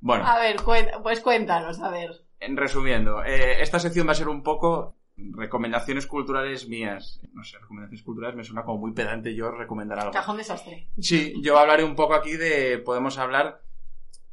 bueno, 0.00 0.26
A 0.26 0.38
ver, 0.38 0.56
pues 1.02 1.20
cuéntanos, 1.20 1.80
a 1.80 1.90
ver. 1.90 2.10
en 2.40 2.56
resumiendo, 2.56 3.24
eh, 3.24 3.60
esta 3.62 3.78
sección 3.78 4.06
va 4.06 4.12
a 4.12 4.16
ser 4.16 4.28
un 4.28 4.42
poco 4.42 4.94
recomendaciones 5.16 6.06
culturales 6.06 6.68
mías. 6.68 7.20
No 7.32 7.42
sé, 7.42 7.58
recomendaciones 7.58 8.04
culturales 8.04 8.36
me 8.36 8.44
suena 8.44 8.62
como 8.64 8.78
muy 8.78 8.92
pedante 8.92 9.34
yo 9.34 9.50
recomendar 9.50 9.98
algo. 9.98 10.12
Cajón 10.12 10.36
desastre. 10.36 10.88
Sí, 11.00 11.34
yo 11.42 11.58
hablaré 11.58 11.82
un 11.84 11.96
poco 11.96 12.14
aquí 12.14 12.36
de. 12.36 12.78
Podemos 12.78 13.18
hablar. 13.18 13.60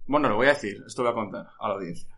Bueno, 0.06 0.30
lo 0.30 0.36
voy 0.36 0.48
a 0.48 0.54
decir, 0.54 0.84
esto 0.86 1.02
lo 1.04 1.12
voy 1.12 1.20
a 1.20 1.24
contar 1.24 1.48
a 1.60 1.68
la 1.68 1.74
audiencia. 1.76 2.16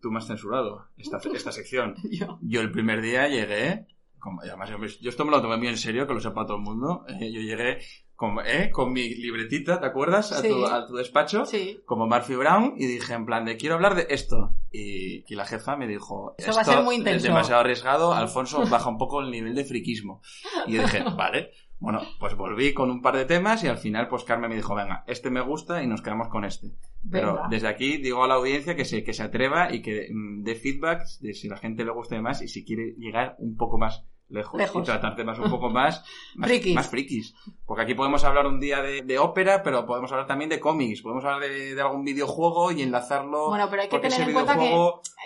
Tú 0.00 0.10
me 0.10 0.18
has 0.18 0.26
censurado 0.26 0.86
esta, 0.96 1.18
esta 1.34 1.52
sección. 1.52 1.96
Yo. 2.10 2.38
Yo 2.40 2.60
el 2.62 2.70
primer 2.70 3.02
día 3.02 3.28
llegué. 3.28 3.86
Como, 4.18 4.40
además, 4.40 4.68
yo 5.00 5.10
esto 5.10 5.24
me 5.24 5.30
lo 5.30 5.40
tomé 5.40 5.56
muy 5.58 5.68
en 5.68 5.76
serio, 5.76 6.04
que 6.06 6.12
lo 6.14 6.20
sepa 6.20 6.44
todo 6.44 6.56
el 6.56 6.64
mundo. 6.64 7.04
eh, 7.08 7.30
yo 7.30 7.40
llegué 7.40 7.78
con, 8.18 8.36
eh, 8.44 8.70
con 8.72 8.92
mi 8.92 9.14
libretita, 9.14 9.78
¿te 9.78 9.86
acuerdas? 9.86 10.32
A, 10.32 10.42
Sí. 10.42 10.48
tu, 10.48 10.66
a 10.66 10.84
tu 10.88 10.96
despacho. 10.96 11.46
Sí. 11.46 11.80
Como 11.86 12.08
Murphy 12.08 12.34
Brown. 12.34 12.74
Y 12.76 12.86
dije 12.86 13.14
en 13.14 13.24
plan 13.24 13.44
de 13.44 13.56
quiero 13.56 13.76
hablar 13.76 13.94
de 13.94 14.08
esto. 14.10 14.54
Y, 14.72 15.24
y 15.32 15.36
la 15.36 15.44
jefa 15.46 15.76
me 15.76 15.86
dijo. 15.86 16.34
Eso 16.36 16.50
va 16.52 16.58
a 16.58 16.60
"Esto 16.62 16.72
ser 16.74 16.82
muy 16.82 16.96
Es 16.96 16.98
intenso". 16.98 17.28
demasiado 17.28 17.60
arriesgado. 17.60 18.12
Alfonso, 18.12 18.64
baja 18.68 18.88
un 18.90 18.98
poco 18.98 19.20
el 19.20 19.30
nivel 19.30 19.54
de 19.54 19.64
friquismo. 19.64 20.20
Y 20.66 20.72
yo 20.74 20.82
dije, 20.82 21.04
vale. 21.16 21.52
Bueno, 21.80 22.02
pues 22.18 22.34
volví 22.34 22.74
con 22.74 22.90
un 22.90 23.00
par 23.02 23.16
de 23.16 23.24
temas 23.24 23.62
y 23.62 23.68
al 23.68 23.78
final 23.78 24.08
pues 24.08 24.24
Carmen 24.24 24.50
me 24.50 24.56
dijo, 24.56 24.74
venga, 24.74 25.04
este 25.06 25.30
me 25.30 25.40
gusta 25.40 25.80
y 25.80 25.86
nos 25.86 26.02
quedamos 26.02 26.26
con 26.26 26.44
este. 26.44 26.72
Pero 27.08 27.34
Venga. 27.34 27.48
desde 27.50 27.68
aquí 27.68 27.98
digo 27.98 28.24
a 28.24 28.26
la 28.26 28.34
audiencia 28.34 28.74
que 28.74 28.84
se, 28.84 29.04
que 29.04 29.12
se 29.12 29.22
atreva 29.22 29.72
y 29.72 29.80
que 29.80 30.08
mm, 30.12 30.42
dé 30.42 30.56
feedback 30.56 31.02
de 31.20 31.34
si 31.34 31.46
la 31.48 31.56
gente 31.56 31.84
le 31.84 31.92
gusta 31.92 32.20
más 32.20 32.42
y 32.42 32.48
si 32.48 32.64
quiere 32.64 32.96
llegar 32.98 33.36
un 33.38 33.56
poco 33.56 33.78
más 33.78 34.04
lejos, 34.30 34.58
Lejos. 34.60 34.82
y 34.82 34.84
tratar 34.84 35.16
temas 35.16 35.38
un 35.38 35.50
poco 35.50 35.70
más, 35.70 36.04
más, 36.36 36.48
Frikis. 36.50 36.74
más 36.74 36.88
frikis. 36.88 37.34
Porque 37.66 37.82
aquí 37.82 37.94
podemos 37.94 38.22
hablar 38.24 38.46
un 38.46 38.60
día 38.60 38.82
de, 38.82 39.02
de 39.02 39.18
ópera, 39.18 39.62
pero 39.62 39.86
podemos 39.86 40.10
hablar 40.12 40.26
también 40.26 40.50
de 40.50 40.60
cómics, 40.60 41.00
podemos 41.02 41.24
hablar 41.24 41.48
de, 41.48 41.74
de 41.74 41.80
algún 41.80 42.04
videojuego 42.04 42.70
y 42.72 42.82
enlazarlo. 42.82 43.48
Bueno, 43.48 43.68
pero 43.70 43.82
hay 43.82 43.88
que 43.88 43.98
tener 43.98 44.20
en 44.22 44.32
cuenta 44.32 44.58
que 44.58 44.74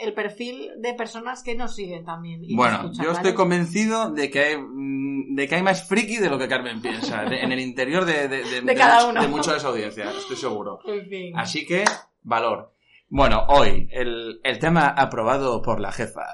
el 0.03 0.15
perfil 0.15 0.71
de 0.79 0.95
personas 0.95 1.43
que 1.43 1.55
nos 1.55 1.75
siguen 1.75 2.05
también. 2.05 2.43
y 2.45 2.55
Bueno, 2.55 2.77
escuchan, 2.77 3.05
yo 3.05 3.11
¿vale? 3.11 3.19
estoy 3.19 3.35
convencido 3.35 4.11
de 4.11 4.31
que 4.31 4.39
hay, 4.41 4.57
mm, 4.57 5.35
de 5.35 5.49
que 5.49 5.55
hay 5.57 5.63
más 5.63 5.87
friki 5.89 6.19
de 6.19 6.31
lo 6.31 6.39
que 6.39 6.49
Carmen 6.49 6.81
piensa, 6.81 7.25
de- 7.25 7.41
en 7.43 7.53
el 7.53 7.61
interior 7.61 8.05
de, 8.05 8.29
de, 8.29 8.43
de, 8.45 8.61
De 8.63 8.75
cada 8.75 9.07
uno. 9.09 9.21
de 9.21 9.29
mucha 9.29 9.53
de 9.53 9.59
esa 9.59 9.69
audiencia, 9.69 10.11
estoy 10.11 10.37
seguro. 10.37 10.79
En 10.87 11.07
fin. 11.09 11.39
Así 11.39 11.67
que, 11.67 11.85
valor. 12.23 12.73
Bueno, 13.09 13.45
hoy, 13.49 13.89
el, 13.93 14.41
el 14.43 14.59
tema 14.59 14.87
aprobado 14.89 15.61
por 15.61 15.81
la 15.81 15.93
jefa. 15.93 16.25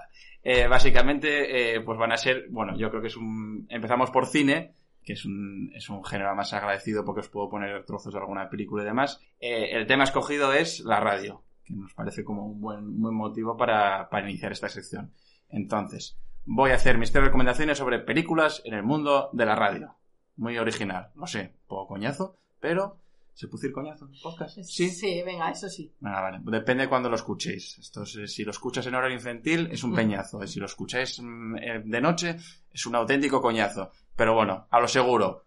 Eh, 0.42 0.66
básicamente, 0.66 1.74
eh, 1.74 1.80
pues 1.80 1.98
van 1.98 2.12
a 2.12 2.16
ser, 2.16 2.46
bueno, 2.50 2.76
yo 2.76 2.90
creo 2.90 3.02
que 3.02 3.08
es 3.08 3.16
un... 3.16 3.66
Empezamos 3.68 4.10
por 4.10 4.26
cine, 4.26 4.74
que 5.02 5.14
es 5.14 5.24
un, 5.24 5.70
es 5.74 5.88
un 5.88 6.04
género 6.04 6.34
más 6.34 6.52
agradecido 6.52 7.04
porque 7.04 7.20
os 7.20 7.28
puedo 7.28 7.48
poner 7.48 7.84
trozos 7.84 8.12
de 8.12 8.20
alguna 8.20 8.48
película 8.48 8.82
y 8.82 8.86
demás. 8.86 9.20
Eh, 9.40 9.70
el 9.72 9.86
tema 9.86 10.04
escogido 10.04 10.52
es 10.52 10.80
la 10.80 11.00
radio, 11.00 11.42
que 11.64 11.74
nos 11.74 11.94
parece 11.94 12.24
como 12.24 12.46
un 12.46 12.60
buen, 12.60 13.00
buen 13.00 13.14
motivo 13.14 13.56
para, 13.56 14.08
para 14.10 14.28
iniciar 14.28 14.52
esta 14.52 14.68
sección. 14.68 15.12
Entonces, 15.48 16.18
voy 16.44 16.70
a 16.70 16.74
hacer 16.74 16.98
mis 16.98 17.12
tres 17.12 17.24
recomendaciones 17.24 17.78
sobre 17.78 17.98
películas 17.98 18.62
en 18.64 18.74
el 18.74 18.82
mundo 18.82 19.30
de 19.32 19.46
la 19.46 19.54
radio. 19.54 19.96
Muy 20.36 20.56
original, 20.58 21.10
no 21.14 21.26
sé, 21.26 21.54
poco 21.66 21.88
coñazo, 21.88 22.36
pero 22.60 22.98
¿Se 23.38 23.46
puede 23.46 23.62
decir 23.62 23.72
coñazo? 23.72 24.08
¿Podcast? 24.20 24.58
Sí. 24.64 24.90
Sí, 24.90 25.22
venga, 25.24 25.48
eso 25.52 25.68
sí. 25.68 25.94
Venga, 26.00 26.20
vale. 26.22 26.38
Depende 26.42 26.82
de 26.82 26.88
cuando 26.88 27.08
lo 27.08 27.14
escuchéis. 27.14 27.78
Esto 27.78 28.02
es, 28.02 28.16
eh, 28.16 28.26
si 28.26 28.42
lo 28.42 28.50
escuchas 28.50 28.84
en 28.88 28.96
horario 28.96 29.16
infantil, 29.16 29.68
es 29.70 29.84
un 29.84 29.92
Mm. 29.92 29.94
peñazo. 29.94 30.42
Y 30.42 30.48
si 30.48 30.58
lo 30.58 30.66
escucháis 30.66 31.20
mm, 31.22 31.56
eh, 31.58 31.82
de 31.84 32.00
noche, 32.00 32.36
es 32.72 32.86
un 32.86 32.96
auténtico 32.96 33.40
coñazo. 33.40 33.92
Pero 34.16 34.34
bueno, 34.34 34.66
a 34.68 34.80
lo 34.80 34.88
seguro. 34.88 35.44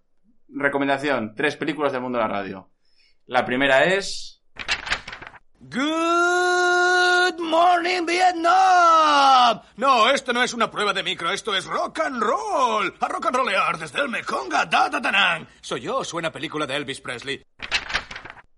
Recomendación: 0.48 1.34
tres 1.36 1.58
películas 1.58 1.92
del 1.92 2.00
mundo 2.02 2.18
de 2.18 2.24
la 2.24 2.30
radio. 2.30 2.70
La 3.26 3.44
primera 3.44 3.84
es. 3.84 4.42
Good 5.60 7.40
morning, 7.42 8.06
Vietnam. 8.06 9.62
No, 9.76 10.10
esto 10.10 10.32
no 10.32 10.44
es 10.44 10.54
una 10.54 10.72
prueba 10.72 10.94
de 10.94 11.04
micro, 11.04 11.30
esto 11.32 11.54
es 11.56 11.66
rock 11.66 12.00
and 12.00 12.22
roll. 12.24 12.94
A 13.02 13.08
rock 13.10 13.26
and 13.26 13.36
rollear 13.36 13.78
desde 13.78 14.00
el 14.00 14.08
Mekong 14.08 14.54
a 14.54 14.66
Datatanang. 14.66 15.46
Soy 15.60 15.82
yo, 15.82 16.06
suena 16.06 16.32
película 16.32 16.66
de 16.66 16.78
Elvis 16.78 17.02
Presley. 17.02 17.44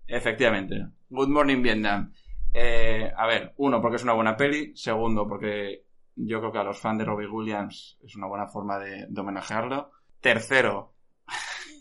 Efectivamente. 0.06 0.86
Good 1.08 1.28
Morning 1.28 1.62
Vietnam. 1.62 2.12
Eh, 2.52 3.10
a 3.16 3.26
ver, 3.26 3.52
uno, 3.56 3.80
porque 3.80 3.96
es 3.96 4.02
una 4.04 4.12
buena 4.12 4.36
peli. 4.36 4.72
Segundo, 4.76 5.26
porque 5.28 5.84
yo 6.16 6.38
creo 6.40 6.52
que 6.52 6.58
a 6.58 6.64
los 6.64 6.78
fans 6.78 6.98
de 6.98 7.04
Robbie 7.04 7.26
Williams 7.26 7.98
es 8.04 8.14
una 8.16 8.26
buena 8.26 8.46
forma 8.46 8.78
de, 8.78 9.06
de 9.08 9.20
homenajearlo. 9.20 9.90
Tercero, 10.20 10.94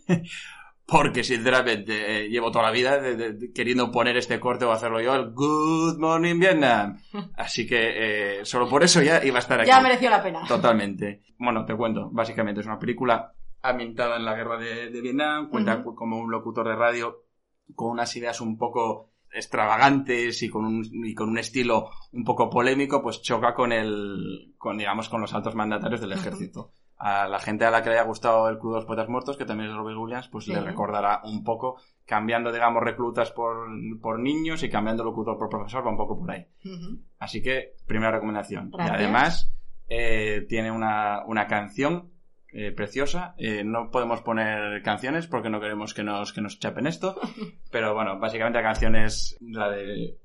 porque 0.86 1.24
sinceramente 1.24 2.26
eh, 2.26 2.30
llevo 2.30 2.52
toda 2.52 2.66
la 2.66 2.72
vida 2.72 3.00
de- 3.00 3.52
queriendo 3.54 3.90
poner 3.92 4.18
este 4.18 4.40
corte 4.40 4.66
o 4.66 4.72
hacerlo 4.72 5.00
yo, 5.02 5.16
el 5.16 5.32
Good 5.32 5.98
Morning 5.98 6.40
Vietnam. 6.40 7.00
Así 7.38 7.66
que 7.66 8.40
eh, 8.40 8.46
solo 8.46 8.68
por 8.70 8.84
eso 8.84 9.02
ya 9.02 9.24
iba 9.24 9.38
a 9.38 9.40
estar 9.40 9.60
aquí. 9.62 9.70
Ya 9.70 9.80
mereció 9.82 10.10
la 10.10 10.22
pena. 10.22 10.42
Totalmente. 10.48 11.22
Bueno, 11.38 11.66
te 11.66 11.76
cuento. 11.76 12.10
Básicamente 12.12 12.62
es 12.62 12.68
una 12.68 12.80
película 12.80 13.34
ambientada 13.62 14.18
en 14.18 14.26
la 14.26 14.36
guerra 14.36 14.58
de, 14.58 14.90
de 14.90 15.02
Vietnam. 15.02 15.50
Cuenta 15.50 15.84
como 15.84 16.18
un 16.20 16.30
locutor 16.32 16.68
de 16.68 16.76
radio 16.76 17.23
con 17.76 17.92
unas 17.92 18.16
ideas 18.16 18.42
un 18.42 18.58
poco 18.58 19.10
extravagantes 19.32 20.42
y 20.44 20.50
con 20.50 20.66
un, 20.66 20.84
y 21.06 21.14
con 21.16 21.30
un 21.30 21.38
estilo 21.38 21.90
un 22.12 22.24
poco 22.24 22.50
polémico, 22.50 23.02
pues 23.02 23.22
choca 23.22 23.54
con 23.54 23.72
el, 23.72 24.54
con 24.58 24.78
digamos, 24.78 25.10
con 25.10 25.22
los 25.22 25.34
altos 25.34 25.56
mandatarios 25.56 26.02
del 26.02 26.12
ejército. 26.14 26.72
A 26.98 27.28
la 27.28 27.40
gente 27.40 27.66
a 27.66 27.72
la 27.72 27.84
que 27.84 27.90
le 27.90 27.96
haya 27.96 28.08
gustado 28.08 28.48
el 28.48 28.58
Club 28.60 28.74
de 28.74 28.78
los 28.78 28.86
Poetas 28.86 29.10
Muertos, 29.10 29.36
que 29.36 29.44
también 29.46 29.70
es 29.72 29.76
Robert 29.76 29.98
Williams, 29.98 30.30
pues 30.30 30.46
Sí. 30.46 30.54
le 30.54 30.62
recordará 30.62 31.22
un 31.26 31.44
poco, 31.44 31.78
cambiando, 32.06 32.52
digamos, 32.52 32.82
reclutas 32.82 33.32
por, 33.32 33.68
por 34.02 34.20
niños 34.20 34.64
y 34.64 34.70
cambiando 34.70 35.04
locutor 35.04 35.38
por 35.38 35.50
profesor, 35.50 35.86
va 35.86 35.90
un 35.92 35.98
poco 35.98 36.18
por 36.18 36.32
ahí. 36.32 36.46
Así 37.20 37.42
que, 37.42 37.74
primera 37.88 38.12
recomendación. 38.12 38.70
Gracias. 38.72 39.00
Y 39.00 39.04
además, 39.04 39.54
eh, 39.90 40.46
tiene 40.48 40.72
una, 40.72 41.24
una 41.26 41.48
canción 41.48 42.13
eh, 42.54 42.72
preciosa. 42.72 43.34
Eh, 43.38 43.64
no 43.64 43.90
podemos 43.90 44.22
poner 44.22 44.82
canciones 44.84 45.28
porque 45.28 45.50
no 45.50 45.60
queremos 45.60 45.94
que 45.94 46.04
nos, 46.04 46.34
que 46.34 46.42
nos 46.42 46.60
chapen 46.60 46.88
esto. 46.88 47.20
Pero 47.72 47.94
bueno, 47.94 48.20
básicamente 48.20 48.60
la 48.60 48.64
canción 48.64 48.96
es 48.96 49.38
la 49.42 49.70
de. 49.70 50.18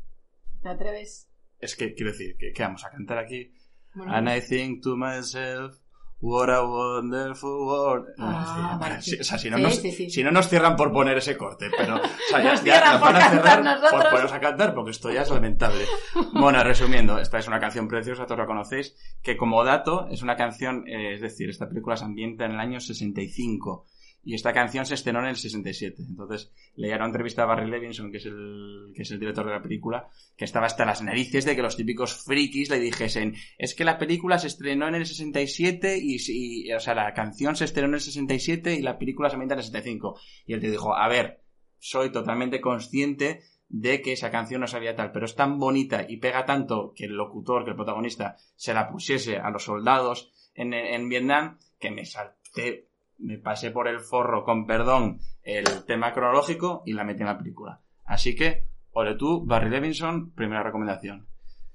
¿Te 0.62 0.68
atreves? 0.68 1.28
Es 1.58 1.74
que 1.74 1.94
quiero 1.94 2.12
decir, 2.12 2.36
que, 2.38 2.52
que 2.52 2.62
vamos 2.62 2.84
a 2.84 2.90
cantar 2.90 3.18
aquí. 3.18 3.52
Bueno, 3.94 4.14
And 4.14 4.28
I 4.28 4.40
think 4.40 4.82
to 4.82 4.96
myself. 4.96 5.78
What 6.20 6.50
a 6.50 6.64
wonderful 6.64 7.64
world. 7.64 8.08
Ah, 8.18 8.76
vale, 8.80 9.00
sí, 9.02 9.16
o 9.20 9.22
sea, 9.22 9.38
si 9.38 9.50
no, 9.50 9.56
Sí, 9.56 9.62
nos, 9.62 9.74
sí, 9.76 10.10
si 10.10 10.24
no 10.24 10.32
nos 10.32 10.48
cierran 10.48 10.74
por 10.74 10.92
poner 10.92 11.16
ese 11.18 11.36
corte, 11.36 11.70
pero 11.76 11.96
o 11.96 12.00
sea, 12.28 12.42
ya, 12.42 12.52
Nos 12.52 12.64
ya 12.64 12.92
nos 12.92 13.00
van 13.00 13.16
a 13.16 13.30
cerrar 13.30 13.62
nosotros. 13.62 13.92
por 13.92 14.04
ponernos 14.10 14.32
a 14.32 14.40
cantar, 14.40 14.74
porque 14.74 14.90
esto 14.90 15.12
ya 15.12 15.22
es 15.22 15.30
lamentable. 15.30 15.84
Bueno, 16.32 16.62
resumiendo, 16.64 17.18
esta 17.18 17.38
es 17.38 17.46
una 17.46 17.60
canción 17.60 17.86
preciosa, 17.86 18.26
todos 18.26 18.38
la 18.40 18.46
conocéis, 18.46 18.96
que 19.22 19.36
como 19.36 19.62
dato 19.62 20.08
es 20.10 20.22
una 20.22 20.34
canción, 20.36 20.84
eh, 20.88 21.14
es 21.14 21.20
decir, 21.20 21.50
esta 21.50 21.68
película 21.68 21.96
se 21.96 22.04
ambienta 22.04 22.46
en 22.46 22.52
el 22.52 22.60
año 22.60 22.80
65 22.80 23.86
y 24.28 24.34
esta 24.34 24.52
canción 24.52 24.84
se 24.84 24.92
estrenó 24.92 25.20
en 25.20 25.28
el 25.28 25.36
67. 25.36 26.02
Entonces, 26.06 26.52
leía 26.76 26.96
una 26.96 27.06
entrevista 27.06 27.44
a 27.44 27.46
Barry 27.46 27.70
Levinson, 27.70 28.12
que 28.12 28.18
es 28.18 28.26
el, 28.26 28.92
que 28.94 29.00
es 29.00 29.10
el 29.10 29.18
director 29.18 29.46
de 29.46 29.52
la 29.52 29.62
película, 29.62 30.10
que 30.36 30.44
estaba 30.44 30.66
hasta 30.66 30.84
las 30.84 31.00
narices 31.00 31.46
de 31.46 31.56
que 31.56 31.62
los 31.62 31.78
típicos 31.78 32.24
frikis 32.26 32.68
le 32.68 32.78
dijesen, 32.78 33.36
es 33.56 33.74
que 33.74 33.84
la 33.84 33.96
película 33.96 34.38
se 34.38 34.48
estrenó 34.48 34.86
en 34.86 34.96
el 34.96 35.06
67 35.06 35.96
y, 36.02 36.18
y, 36.28 36.70
o 36.74 36.78
sea, 36.78 36.94
la 36.94 37.14
canción 37.14 37.56
se 37.56 37.64
estrenó 37.64 37.88
en 37.88 37.94
el 37.94 38.00
67 38.02 38.74
y 38.74 38.82
la 38.82 38.98
película 38.98 39.30
se 39.30 39.36
ambienta 39.36 39.54
en 39.54 39.60
el 39.60 39.64
65. 39.64 40.20
Y 40.44 40.52
él 40.52 40.60
te 40.60 40.70
dijo, 40.70 40.94
a 40.94 41.08
ver, 41.08 41.42
soy 41.78 42.12
totalmente 42.12 42.60
consciente 42.60 43.44
de 43.70 44.02
que 44.02 44.12
esa 44.12 44.30
canción 44.30 44.60
no 44.60 44.66
sabía 44.66 44.94
tal, 44.94 45.10
pero 45.10 45.24
es 45.24 45.36
tan 45.36 45.58
bonita 45.58 46.04
y 46.06 46.18
pega 46.18 46.44
tanto 46.44 46.92
que 46.94 47.06
el 47.06 47.12
locutor, 47.12 47.64
que 47.64 47.70
el 47.70 47.76
protagonista, 47.76 48.36
se 48.56 48.74
la 48.74 48.90
pusiese 48.90 49.38
a 49.38 49.48
los 49.48 49.64
soldados 49.64 50.34
en, 50.52 50.74
en 50.74 51.08
Vietnam, 51.08 51.56
que 51.78 51.90
me 51.90 52.04
salté, 52.04 52.88
me 53.18 53.38
pasé 53.38 53.70
por 53.70 53.88
el 53.88 54.00
forro, 54.00 54.44
con 54.44 54.66
perdón, 54.66 55.20
el 55.42 55.84
tema 55.84 56.12
cronológico 56.12 56.82
y 56.86 56.92
la 56.92 57.04
metí 57.04 57.20
en 57.20 57.28
la 57.28 57.38
película. 57.38 57.80
Así 58.04 58.34
que, 58.34 58.66
ole 58.92 59.14
tú, 59.16 59.44
Barry 59.44 59.68
Levinson, 59.68 60.32
primera 60.32 60.62
recomendación. 60.62 61.26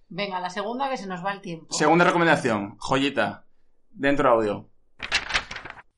Venga, 0.09 0.39
la 0.39 0.49
segunda 0.49 0.89
que 0.89 0.97
se 0.97 1.07
nos 1.07 1.23
va 1.23 1.33
el 1.33 1.41
tiempo. 1.41 1.73
Segunda 1.73 2.05
recomendación, 2.05 2.75
joyita, 2.77 3.45
dentro 3.89 4.29
audio. 4.29 4.69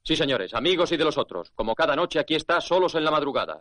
Sí, 0.03 0.15
señores, 0.15 0.53
amigos 0.53 0.91
y 0.91 0.97
de 0.97 1.03
los 1.03 1.17
otros. 1.17 1.51
Como 1.55 1.73
cada 1.73 1.95
noche 1.95 2.19
aquí 2.19 2.35
está 2.35 2.61
Solos 2.61 2.95
en 2.95 3.03
la 3.03 3.11
Madrugada. 3.11 3.59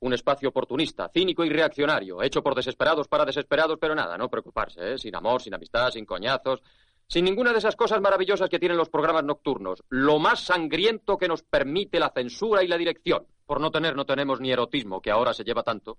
Un 0.00 0.12
espacio 0.12 0.48
oportunista, 0.48 1.08
cínico 1.08 1.44
y 1.44 1.50
reaccionario, 1.50 2.22
hecho 2.22 2.42
por 2.42 2.54
desesperados 2.54 3.08
para 3.08 3.24
desesperados, 3.24 3.78
pero 3.80 3.94
nada, 3.94 4.16
no 4.16 4.28
preocuparse, 4.28 4.94
¿eh? 4.94 4.98
Sin 4.98 5.14
amor, 5.14 5.42
sin 5.42 5.54
amistad, 5.54 5.90
sin 5.90 6.04
coñazos, 6.04 6.62
sin 7.08 7.24
ninguna 7.24 7.52
de 7.52 7.58
esas 7.58 7.74
cosas 7.74 8.00
maravillosas 8.00 8.50
que 8.50 8.58
tienen 8.58 8.76
los 8.76 8.90
programas 8.90 9.24
nocturnos. 9.24 9.82
Lo 9.88 10.18
más 10.18 10.40
sangriento 10.40 11.16
que 11.16 11.26
nos 11.26 11.42
permite 11.42 11.98
la 11.98 12.12
censura 12.14 12.62
y 12.62 12.68
la 12.68 12.76
dirección. 12.76 13.26
Por 13.46 13.60
no 13.60 13.70
tener, 13.70 13.96
no 13.96 14.04
tenemos 14.04 14.40
ni 14.40 14.52
erotismo, 14.52 15.00
que 15.00 15.10
ahora 15.10 15.32
se 15.32 15.42
lleva 15.42 15.62
tanto. 15.62 15.98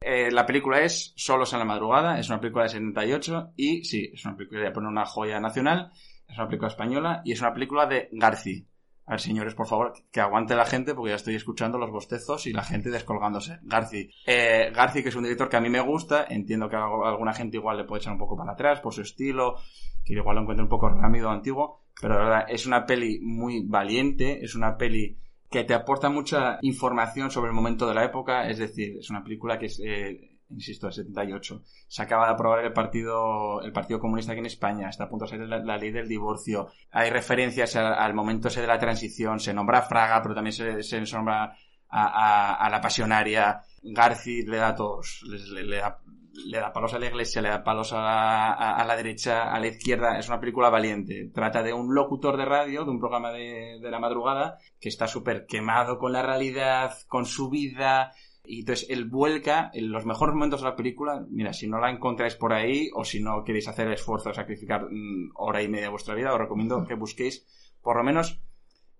Eh, 0.00 0.30
la 0.32 0.44
película 0.44 0.80
es 0.80 1.12
Solos 1.16 1.52
en 1.52 1.60
la 1.60 1.64
Madrugada, 1.64 2.18
es 2.18 2.28
una 2.28 2.40
película 2.40 2.64
de 2.64 2.70
78 2.70 3.52
y 3.56 3.84
sí, 3.84 4.10
es 4.12 4.24
una 4.24 4.36
película, 4.36 4.60
voy 4.60 4.68
a 4.68 4.72
poner 4.72 4.90
una 4.90 5.04
joya 5.04 5.38
nacional, 5.38 5.92
es 6.26 6.36
una 6.36 6.46
película 6.46 6.68
española 6.68 7.22
y 7.24 7.32
es 7.32 7.40
una 7.40 7.52
película 7.52 7.86
de 7.86 8.08
Garci. 8.12 8.66
A 9.08 9.12
ver, 9.12 9.20
señores, 9.20 9.54
por 9.54 9.66
favor, 9.66 9.94
que 10.12 10.20
aguante 10.20 10.54
la 10.54 10.66
gente 10.66 10.94
porque 10.94 11.10
ya 11.10 11.16
estoy 11.16 11.34
escuchando 11.34 11.78
los 11.78 11.90
bostezos 11.90 12.46
y 12.46 12.52
la 12.52 12.62
gente 12.62 12.90
descolgándose. 12.90 13.58
Garci. 13.62 14.10
Eh, 14.26 14.70
Garci, 14.74 15.02
que 15.02 15.08
es 15.08 15.16
un 15.16 15.22
director 15.22 15.48
que 15.48 15.56
a 15.56 15.62
mí 15.62 15.70
me 15.70 15.80
gusta, 15.80 16.26
entiendo 16.28 16.68
que 16.68 16.76
a 16.76 16.84
alguna 16.84 17.32
gente 17.32 17.56
igual 17.56 17.78
le 17.78 17.84
puede 17.84 18.02
echar 18.02 18.12
un 18.12 18.18
poco 18.18 18.36
para 18.36 18.52
atrás 18.52 18.80
por 18.80 18.92
su 18.92 19.00
estilo, 19.00 19.56
que 20.04 20.12
igual 20.12 20.36
lo 20.36 20.42
encuentre 20.42 20.62
un 20.62 20.68
poco 20.68 20.90
rápido 20.90 21.28
o 21.28 21.32
antiguo, 21.32 21.86
pero 21.98 22.18
la 22.18 22.24
verdad 22.24 22.46
es 22.50 22.66
una 22.66 22.84
peli 22.84 23.18
muy 23.20 23.62
valiente, 23.66 24.44
es 24.44 24.54
una 24.54 24.76
peli 24.76 25.16
que 25.50 25.64
te 25.64 25.72
aporta 25.72 26.10
mucha 26.10 26.58
información 26.60 27.30
sobre 27.30 27.48
el 27.48 27.54
momento 27.54 27.88
de 27.88 27.94
la 27.94 28.04
época, 28.04 28.46
es 28.46 28.58
decir, 28.58 28.98
es 28.98 29.08
una 29.08 29.24
película 29.24 29.58
que 29.58 29.66
es, 29.66 29.80
eh, 29.82 30.37
insisto, 30.50 30.86
de 30.86 30.92
78. 30.92 31.62
Se 31.86 32.02
acaba 32.02 32.26
de 32.26 32.32
aprobar 32.32 32.64
el 32.64 32.72
partido, 32.72 33.60
el 33.62 33.72
Partido 33.72 34.00
Comunista 34.00 34.32
aquí 34.32 34.40
en 34.40 34.46
España, 34.46 34.88
está 34.88 35.04
a 35.04 35.08
punto 35.08 35.24
de 35.24 35.30
salir 35.30 35.48
la, 35.48 35.76
ley 35.76 35.90
del 35.90 36.08
divorcio, 36.08 36.68
hay 36.90 37.10
referencias 37.10 37.76
al, 37.76 38.14
momento 38.14 38.48
ese 38.48 38.60
de 38.60 38.66
la 38.66 38.78
transición, 38.78 39.40
se 39.40 39.54
nombra 39.54 39.78
a 39.78 39.82
Fraga, 39.82 40.22
pero 40.22 40.34
también 40.34 40.52
se, 40.52 40.82
se 40.82 41.00
nombra 41.00 41.56
a, 41.90 42.68
la 42.70 42.80
pasionaria, 42.80 43.60
Garci 43.82 44.42
le 44.42 44.58
da 44.58 44.74
todos, 44.74 45.22
le, 45.24 45.76
da 45.76 45.98
le 46.46 46.58
da 46.58 46.72
palos 46.72 46.94
a 46.94 46.98
la 46.98 47.06
iglesia, 47.06 47.42
le 47.42 47.48
da 47.48 47.64
palos 47.64 47.92
a 47.92 48.00
la, 48.00 48.52
a 48.52 48.84
la, 48.84 48.96
derecha, 48.96 49.52
a 49.52 49.58
la 49.58 49.66
izquierda. 49.66 50.18
Es 50.18 50.28
una 50.28 50.38
película 50.38 50.70
valiente. 50.70 51.30
Trata 51.34 51.62
de 51.62 51.72
un 51.72 51.94
locutor 51.94 52.36
de 52.36 52.44
radio, 52.44 52.84
de 52.84 52.90
un 52.90 53.00
programa 53.00 53.32
de, 53.32 53.78
de 53.80 53.90
la 53.90 53.98
madrugada, 53.98 54.58
que 54.80 54.88
está 54.88 55.08
súper 55.08 55.46
quemado 55.46 55.98
con 55.98 56.12
la 56.12 56.22
realidad, 56.22 56.94
con 57.08 57.26
su 57.26 57.50
vida. 57.50 58.12
Y 58.48 58.60
entonces 58.60 58.88
él 58.88 59.04
vuelca 59.04 59.70
en 59.74 59.92
los 59.92 60.06
mejores 60.06 60.34
momentos 60.34 60.62
de 60.62 60.68
la 60.68 60.76
película. 60.76 61.24
Mira, 61.28 61.52
si 61.52 61.68
no 61.68 61.78
la 61.78 61.90
encontráis 61.90 62.34
por 62.34 62.54
ahí 62.54 62.88
o 62.94 63.04
si 63.04 63.20
no 63.20 63.44
queréis 63.44 63.68
hacer 63.68 63.86
el 63.86 63.92
esfuerzo 63.92 64.30
de 64.30 64.34
sacrificar 64.34 64.86
mmm, 64.90 65.32
hora 65.34 65.62
y 65.62 65.68
media 65.68 65.84
de 65.84 65.90
vuestra 65.90 66.14
vida, 66.14 66.32
os 66.32 66.38
recomiendo 66.38 66.84
que 66.86 66.94
busquéis 66.94 67.46
por 67.82 67.96
lo 67.96 68.04
menos 68.04 68.40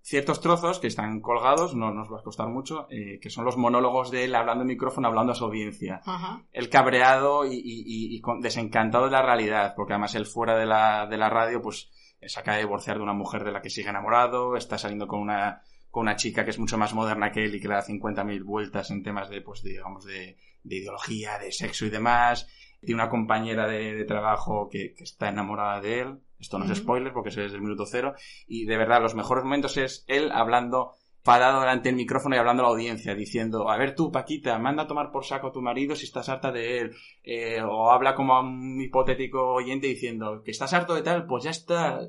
ciertos 0.01 0.39
trozos 0.39 0.79
que 0.79 0.87
están 0.87 1.19
colgados, 1.19 1.75
no 1.75 1.91
nos 1.91 2.11
va 2.11 2.19
a 2.19 2.23
costar 2.23 2.47
mucho, 2.47 2.87
eh, 2.89 3.19
que 3.19 3.29
son 3.29 3.43
los 3.43 3.57
monólogos 3.57 4.11
de 4.11 4.25
él 4.25 4.35
hablando 4.35 4.61
en 4.61 4.69
micrófono, 4.69 5.07
hablando 5.07 5.33
a 5.33 5.35
su 5.35 5.45
audiencia. 5.45 6.01
Ajá. 6.05 6.43
El 6.51 6.69
cabreado 6.69 7.45
y, 7.45 7.55
y, 7.55 8.15
y, 8.15 8.21
desencantado 8.41 9.05
de 9.05 9.11
la 9.11 9.21
realidad, 9.21 9.73
porque 9.75 9.93
además 9.93 10.15
él 10.15 10.25
fuera 10.25 10.57
de 10.57 10.65
la, 10.65 11.07
de 11.07 11.17
la 11.17 11.29
radio, 11.29 11.61
pues 11.61 11.91
se 12.21 12.39
acaba 12.39 12.57
de 12.57 12.63
divorciar 12.63 12.97
de 12.97 13.03
una 13.03 13.13
mujer 13.13 13.43
de 13.43 13.51
la 13.51 13.61
que 13.61 13.69
sigue 13.69 13.89
enamorado, 13.89 14.55
está 14.55 14.77
saliendo 14.77 15.07
con 15.07 15.19
una, 15.19 15.61
con 15.89 16.01
una 16.01 16.15
chica 16.15 16.43
que 16.43 16.51
es 16.51 16.59
mucho 16.59 16.77
más 16.77 16.93
moderna 16.93 17.31
que 17.31 17.45
él 17.45 17.55
y 17.55 17.59
que 17.59 17.67
le 17.67 17.75
da 17.75 17.85
50.000 17.85 18.43
vueltas 18.43 18.91
en 18.91 19.03
temas 19.03 19.29
de, 19.29 19.41
pues, 19.41 19.63
de, 19.63 19.71
digamos, 19.71 20.05
de, 20.05 20.37
de, 20.63 20.75
ideología, 20.75 21.37
de 21.39 21.51
sexo 21.51 21.85
y 21.85 21.89
demás. 21.89 22.47
Tiene 22.81 23.01
una 23.01 23.09
compañera 23.09 23.67
de, 23.67 23.95
de 23.95 24.05
trabajo 24.05 24.69
que, 24.69 24.93
que, 24.93 25.03
está 25.03 25.29
enamorada 25.29 25.81
de 25.81 25.99
él. 25.99 26.19
Esto 26.39 26.57
no 26.57 26.71
es 26.71 26.77
spoiler 26.77 27.11
porque 27.11 27.29
es 27.29 27.35
desde 27.35 27.55
el 27.55 27.61
minuto 27.61 27.85
cero. 27.85 28.13
Y 28.47 28.65
de 28.65 28.77
verdad, 28.77 29.01
los 29.01 29.15
mejores 29.15 29.43
momentos 29.43 29.75
es 29.77 30.05
él 30.07 30.31
hablando 30.31 30.93
parado 31.23 31.59
delante 31.59 31.89
del 31.89 31.95
micrófono 31.95 32.35
y 32.35 32.39
hablando 32.39 32.63
a 32.63 32.67
la 32.67 32.71
audiencia, 32.71 33.13
diciendo, 33.13 33.69
a 33.69 33.77
ver 33.77 33.95
tú, 33.95 34.11
Paquita, 34.11 34.57
manda 34.57 34.83
a 34.83 34.87
tomar 34.87 35.11
por 35.11 35.25
saco 35.25 35.47
a 35.47 35.51
tu 35.51 35.61
marido 35.61 35.95
si 35.95 36.05
estás 36.05 36.29
harta 36.29 36.51
de 36.51 36.79
él. 36.79 36.95
Eh, 37.23 37.61
o 37.61 37.91
habla 37.91 38.15
como 38.15 38.35
a 38.35 38.41
un 38.41 38.79
hipotético 38.81 39.53
oyente 39.53 39.87
diciendo, 39.87 40.41
que 40.43 40.51
estás 40.51 40.73
harto 40.73 40.95
de 40.95 41.01
tal, 41.01 41.25
pues 41.25 41.43
ya 41.43 41.51
está. 41.51 41.99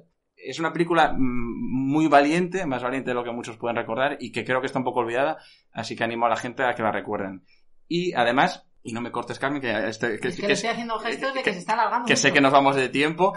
Es 0.45 0.59
una 0.59 0.73
película 0.73 1.13
mm, 1.13 1.19
muy 1.19 2.07
valiente, 2.09 2.67
más 2.67 2.83
valiente 2.83 3.11
de 3.11 3.15
lo 3.15 3.25
que 3.25 3.31
muchos 3.33 3.57
pueden 3.57 3.77
recordar 3.77 4.17
y 4.21 4.33
que 4.33 4.45
creo 4.45 4.61
que 4.61 4.67
está 4.67 4.79
un 4.79 4.85
poco 4.85 5.01
olvidada, 5.01 5.39
así 5.73 5.97
que 5.97 6.05
animo 6.05 6.27
a 6.27 6.31
la 6.31 6.37
gente 6.37 6.63
a 6.65 6.75
que 6.75 6.83
la 6.83 6.93
recuerden. 6.93 7.43
Y 7.89 8.13
además, 8.15 8.67
y 8.83 8.93
no 8.93 9.01
me 9.03 9.11
cortes, 9.11 9.39
Carmen, 9.39 9.61
que, 9.61 9.71
este, 9.89 10.19
que, 10.21 10.29
es 10.29 10.37
que, 10.37 10.41
que- 10.43 10.47
le 10.49 10.53
estoy 10.55 10.71
haciendo 10.71 10.99
gestos 10.99 11.35
de 11.35 11.43
que, 11.43 11.53
se 11.53 11.59
está 11.59 11.75
alargando. 11.75 12.07
que 12.07 12.17
sé 12.17 12.33
que 12.33 12.41
nos 12.41 12.53
vamos 12.53 12.77
de 12.77 12.89
tiempo. 12.89 13.35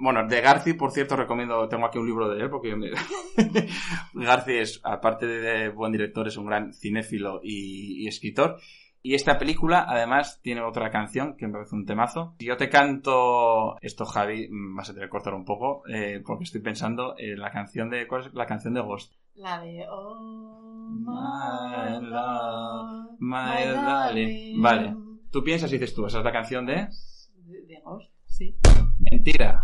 Bueno, 0.00 0.26
de 0.26 0.40
Garci, 0.40 0.72
por 0.72 0.92
cierto, 0.92 1.16
recomiendo, 1.16 1.68
tengo 1.68 1.84
aquí 1.86 1.98
un 1.98 2.06
libro 2.06 2.28
de 2.30 2.40
él, 2.44 2.48
porque 2.50 2.74
me- 2.76 2.90
Garci 4.14 4.54
es, 4.58 4.80
aparte 4.84 5.26
de 5.26 5.68
buen 5.70 5.92
director, 5.92 6.26
es 6.28 6.36
un 6.36 6.46
gran 6.46 6.72
cinéfilo 6.72 7.40
y, 7.42 8.04
y 8.04 8.08
escritor. 8.08 8.58
Y 9.06 9.14
esta 9.14 9.38
película, 9.38 9.86
además, 9.88 10.40
tiene 10.42 10.62
otra 10.62 10.90
canción 10.90 11.36
que 11.36 11.46
me 11.46 11.52
parece 11.52 11.76
un 11.76 11.86
temazo. 11.86 12.34
Si 12.40 12.46
yo 12.46 12.56
te 12.56 12.68
canto 12.68 13.76
esto, 13.80 14.04
Javi, 14.04 14.48
mm, 14.50 14.74
vas 14.74 14.90
a 14.90 14.94
tener 14.94 15.08
que 15.08 15.12
cortar 15.12 15.32
un 15.34 15.44
poco, 15.44 15.84
eh, 15.86 16.20
porque 16.26 16.42
estoy 16.42 16.60
pensando 16.60 17.14
en 17.16 17.38
la 17.38 17.52
canción 17.52 17.88
de, 17.88 18.08
¿cuál 18.08 18.22
es 18.22 18.34
la 18.34 18.46
canción 18.46 18.74
de 18.74 18.80
Ghost? 18.80 19.12
La 19.36 19.60
de 19.60 19.86
Oh, 19.88 20.90
My 20.90 22.00
my 22.00 22.04
love, 22.04 23.10
my 23.20 23.72
darling. 23.74 24.60
Vale. 24.60 24.96
Tú 25.30 25.44
piensas 25.44 25.70
y 25.70 25.78
dices 25.78 25.94
tú, 25.94 26.06
esa 26.06 26.18
es 26.18 26.24
la 26.24 26.32
canción 26.32 26.66
de... 26.66 26.88
De, 27.44 27.62
de 27.62 27.80
Ghost, 27.84 28.10
sí. 28.24 28.56
Mentira. 28.98 29.62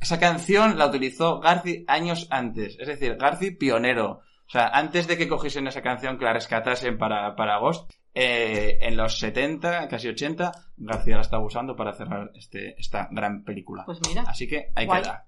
Esa 0.00 0.18
canción 0.18 0.76
la 0.76 0.88
utilizó 0.88 1.38
Garci 1.38 1.84
años 1.86 2.26
antes. 2.32 2.76
Es 2.80 2.88
decir, 2.88 3.14
Garci 3.14 3.52
pionero. 3.52 4.22
O 4.44 4.50
sea, 4.50 4.66
antes 4.66 5.06
de 5.06 5.16
que 5.16 5.28
cogiesen 5.28 5.68
esa 5.68 5.82
canción 5.82 6.18
que 6.18 6.24
la 6.24 6.32
rescatasen 6.32 6.98
para, 6.98 7.36
para 7.36 7.58
Ghost, 7.58 7.92
eh, 8.14 8.78
en 8.82 8.96
los 8.96 9.18
70, 9.18 9.88
casi 9.88 10.08
80, 10.08 10.52
García 10.76 11.16
la 11.16 11.22
estaba 11.22 11.44
usando 11.44 11.74
para 11.74 11.94
cerrar 11.94 12.30
este, 12.34 12.78
esta 12.78 13.08
gran 13.10 13.44
película. 13.44 13.84
Pues 13.86 14.00
mira. 14.08 14.22
Así 14.22 14.46
que 14.46 14.70
ahí 14.74 14.86
Guay. 14.86 15.02
queda. 15.02 15.26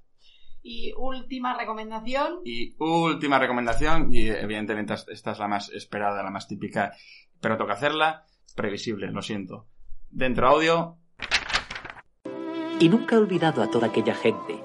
Y 0.62 0.92
última 0.96 1.56
recomendación. 1.56 2.40
Y 2.44 2.74
última 2.78 3.38
recomendación, 3.38 4.08
y 4.12 4.28
evidentemente 4.28 4.94
esta 5.08 5.32
es 5.32 5.38
la 5.38 5.48
más 5.48 5.70
esperada, 5.70 6.22
la 6.22 6.30
más 6.30 6.48
típica, 6.48 6.92
pero 7.40 7.58
toca 7.58 7.74
hacerla, 7.74 8.24
previsible, 8.56 9.10
lo 9.10 9.20
siento. 9.20 9.68
Dentro 10.10 10.48
audio, 10.48 10.98
Y 12.80 12.88
nunca 12.88 13.14
he 13.14 13.18
olvidado 13.18 13.62
a 13.62 13.70
toda 13.70 13.88
aquella 13.88 14.14
gente, 14.14 14.62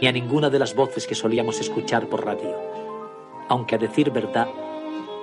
ni 0.00 0.06
a 0.06 0.12
ninguna 0.12 0.50
de 0.50 0.58
las 0.58 0.74
voces 0.74 1.06
que 1.06 1.14
solíamos 1.14 1.60
escuchar 1.60 2.08
por 2.08 2.24
radio. 2.24 2.56
Aunque 3.48 3.74
a 3.74 3.78
decir 3.78 4.10
verdad, 4.12 4.48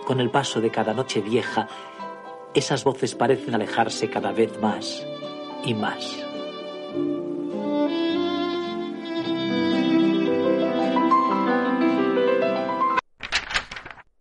con 0.09 0.19
el 0.19 0.31
paso 0.31 0.59
de 0.59 0.71
cada 0.71 0.95
noche 0.95 1.21
vieja, 1.21 1.67
esas 2.55 2.83
voces 2.83 3.13
parecen 3.13 3.53
alejarse 3.53 4.09
cada 4.09 4.31
vez 4.31 4.59
más 4.59 5.05
y 5.63 5.75
más. 5.75 6.25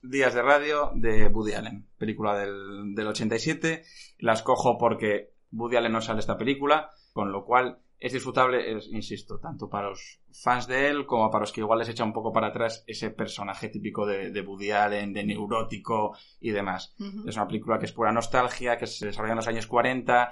Días 0.03 0.34
de 0.34 0.43
radio 0.43 0.93
de 0.95 1.26
Woody 1.28 1.55
Allen, 1.55 1.86
película 1.97 2.39
del, 2.39 2.95
del 2.95 3.07
87. 3.07 3.82
La 4.18 4.34
escojo 4.34 4.76
porque 4.76 5.32
Woody 5.53 5.76
Allen 5.76 5.93
no 5.93 6.03
sale 6.03 6.20
esta 6.20 6.36
película, 6.36 6.91
con 7.14 7.32
lo 7.32 7.47
cual 7.47 7.78
es 8.01 8.12
disfrutable, 8.12 8.76
es, 8.76 8.88
insisto, 8.88 9.38
tanto 9.38 9.68
para 9.68 9.88
los 9.88 10.20
fans 10.32 10.68
de 10.68 10.88
él 10.88 11.05
como 11.05 11.30
para 11.30 11.42
los 11.42 11.53
que 11.53 11.61
igual 11.61 11.80
les 11.80 11.88
echa 11.88 12.05
un 12.05 12.12
poco 12.12 12.32
para 12.32 12.49
atrás 12.49 12.84
ese 12.86 13.11
personaje 13.11 13.68
típico 13.68 14.07
de, 14.07 14.30
de 14.30 14.40
Woody 14.40 14.70
Allen, 14.70 15.12
de 15.12 15.24
neurótico 15.24 16.16
y 16.40 16.51
demás. 16.51 16.94
Es 17.26 17.36
una 17.36 17.49
película 17.49 17.78
que 17.78 17.86
es 17.86 17.92
pura 17.92 18.12
nostalgia, 18.12 18.76
que 18.76 18.86
se 18.86 19.07
desarrolla 19.07 19.32
en 19.32 19.38
los 19.38 19.49
años 19.49 19.66
40. 19.66 20.30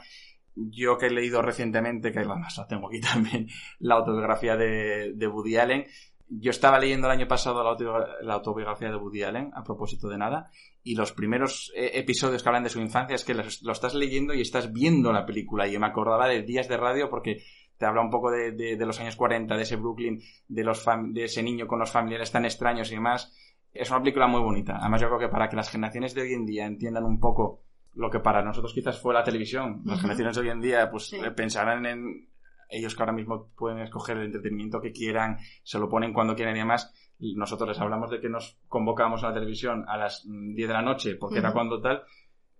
Yo 0.54 0.96
que 0.96 1.06
he 1.06 1.10
leído 1.10 1.42
recientemente, 1.42 2.12
que 2.12 2.20
además 2.20 2.56
la 2.56 2.66
tengo 2.66 2.88
aquí 2.88 3.00
también, 3.12 3.48
la 3.80 3.96
autobiografía 3.96 4.56
de, 4.56 5.12
de 5.14 5.26
Woody 5.26 5.56
Allen. 5.56 5.86
Yo 6.28 6.50
estaba 6.50 6.78
leyendo 6.80 7.06
el 7.06 7.12
año 7.12 7.28
pasado 7.28 7.62
la, 7.62 7.70
autobiogra- 7.70 8.20
la 8.22 8.34
autobiografía 8.34 8.88
de 8.90 8.96
Woody 8.96 9.22
Allen, 9.22 9.50
a 9.54 9.62
propósito 9.62 10.08
de 10.08 10.18
nada, 10.18 10.50
y 10.82 10.96
los 10.96 11.12
primeros 11.12 11.72
eh, 11.76 11.92
episodios 11.94 12.42
que 12.42 12.48
hablan 12.48 12.64
de 12.64 12.68
su 12.70 12.80
infancia 12.80 13.14
es 13.14 13.24
que 13.24 13.34
lo 13.34 13.72
estás 13.72 13.94
leyendo 13.94 14.34
y 14.34 14.40
estás 14.40 14.72
viendo 14.72 15.12
la 15.12 15.24
película. 15.24 15.68
Y 15.68 15.72
yo 15.72 15.80
me 15.80 15.86
acordaba 15.86 16.26
de 16.28 16.42
días 16.42 16.68
de 16.68 16.76
radio 16.76 17.08
porque 17.08 17.42
te 17.78 17.86
habla 17.86 18.00
un 18.02 18.10
poco 18.10 18.30
de, 18.30 18.52
de- 18.52 18.76
de 18.76 18.86
los 18.86 18.98
años 19.00 19.14
40, 19.16 19.54
de 19.56 19.62
ese 19.62 19.76
Brooklyn, 19.76 20.20
de, 20.48 20.64
los 20.64 20.84
fam- 20.84 21.12
de 21.12 21.24
ese 21.24 21.42
niño 21.42 21.66
con 21.68 21.78
los 21.78 21.90
familiares 21.92 22.32
tan 22.32 22.44
extraños 22.44 22.90
y 22.90 22.94
demás. 22.96 23.32
Es 23.72 23.90
una 23.90 24.00
película 24.00 24.26
muy 24.26 24.40
bonita. 24.40 24.78
Además, 24.80 25.02
yo 25.02 25.08
creo 25.08 25.20
que 25.20 25.28
para 25.28 25.48
que 25.48 25.56
las 25.56 25.70
generaciones 25.70 26.14
de 26.14 26.22
hoy 26.22 26.32
en 26.32 26.46
día 26.46 26.66
entiendan 26.66 27.04
un 27.04 27.20
poco 27.20 27.62
lo 27.94 28.10
que 28.10 28.18
para 28.20 28.42
nosotros 28.42 28.72
quizás 28.74 28.98
fue 29.00 29.14
la 29.14 29.22
televisión, 29.22 29.82
las 29.84 30.00
generaciones 30.00 30.34
de 30.34 30.42
hoy 30.42 30.48
en 30.50 30.60
día, 30.60 30.90
pues 30.90 31.06
Sí. 31.08 31.16
eh, 31.16 31.30
pensarán 31.30 31.86
en 31.86 32.28
ellos 32.68 32.94
que 32.94 33.02
ahora 33.02 33.12
mismo 33.12 33.48
pueden 33.56 33.78
escoger 33.80 34.16
el 34.18 34.26
entretenimiento 34.26 34.80
que 34.80 34.92
quieran, 34.92 35.38
se 35.62 35.78
lo 35.78 35.88
ponen 35.88 36.12
cuando 36.12 36.34
quieren 36.34 36.56
y 36.56 36.60
demás. 36.60 36.92
Nosotros 37.18 37.68
les 37.68 37.80
hablamos 37.80 38.10
de 38.10 38.20
que 38.20 38.28
nos 38.28 38.58
convocamos 38.68 39.22
a 39.24 39.28
la 39.28 39.34
televisión 39.34 39.84
a 39.88 39.96
las 39.96 40.24
mm, 40.26 40.54
10 40.54 40.68
de 40.68 40.74
la 40.74 40.82
noche, 40.82 41.14
porque 41.16 41.38
era 41.38 41.52
cuando 41.52 41.80
tal, 41.80 42.02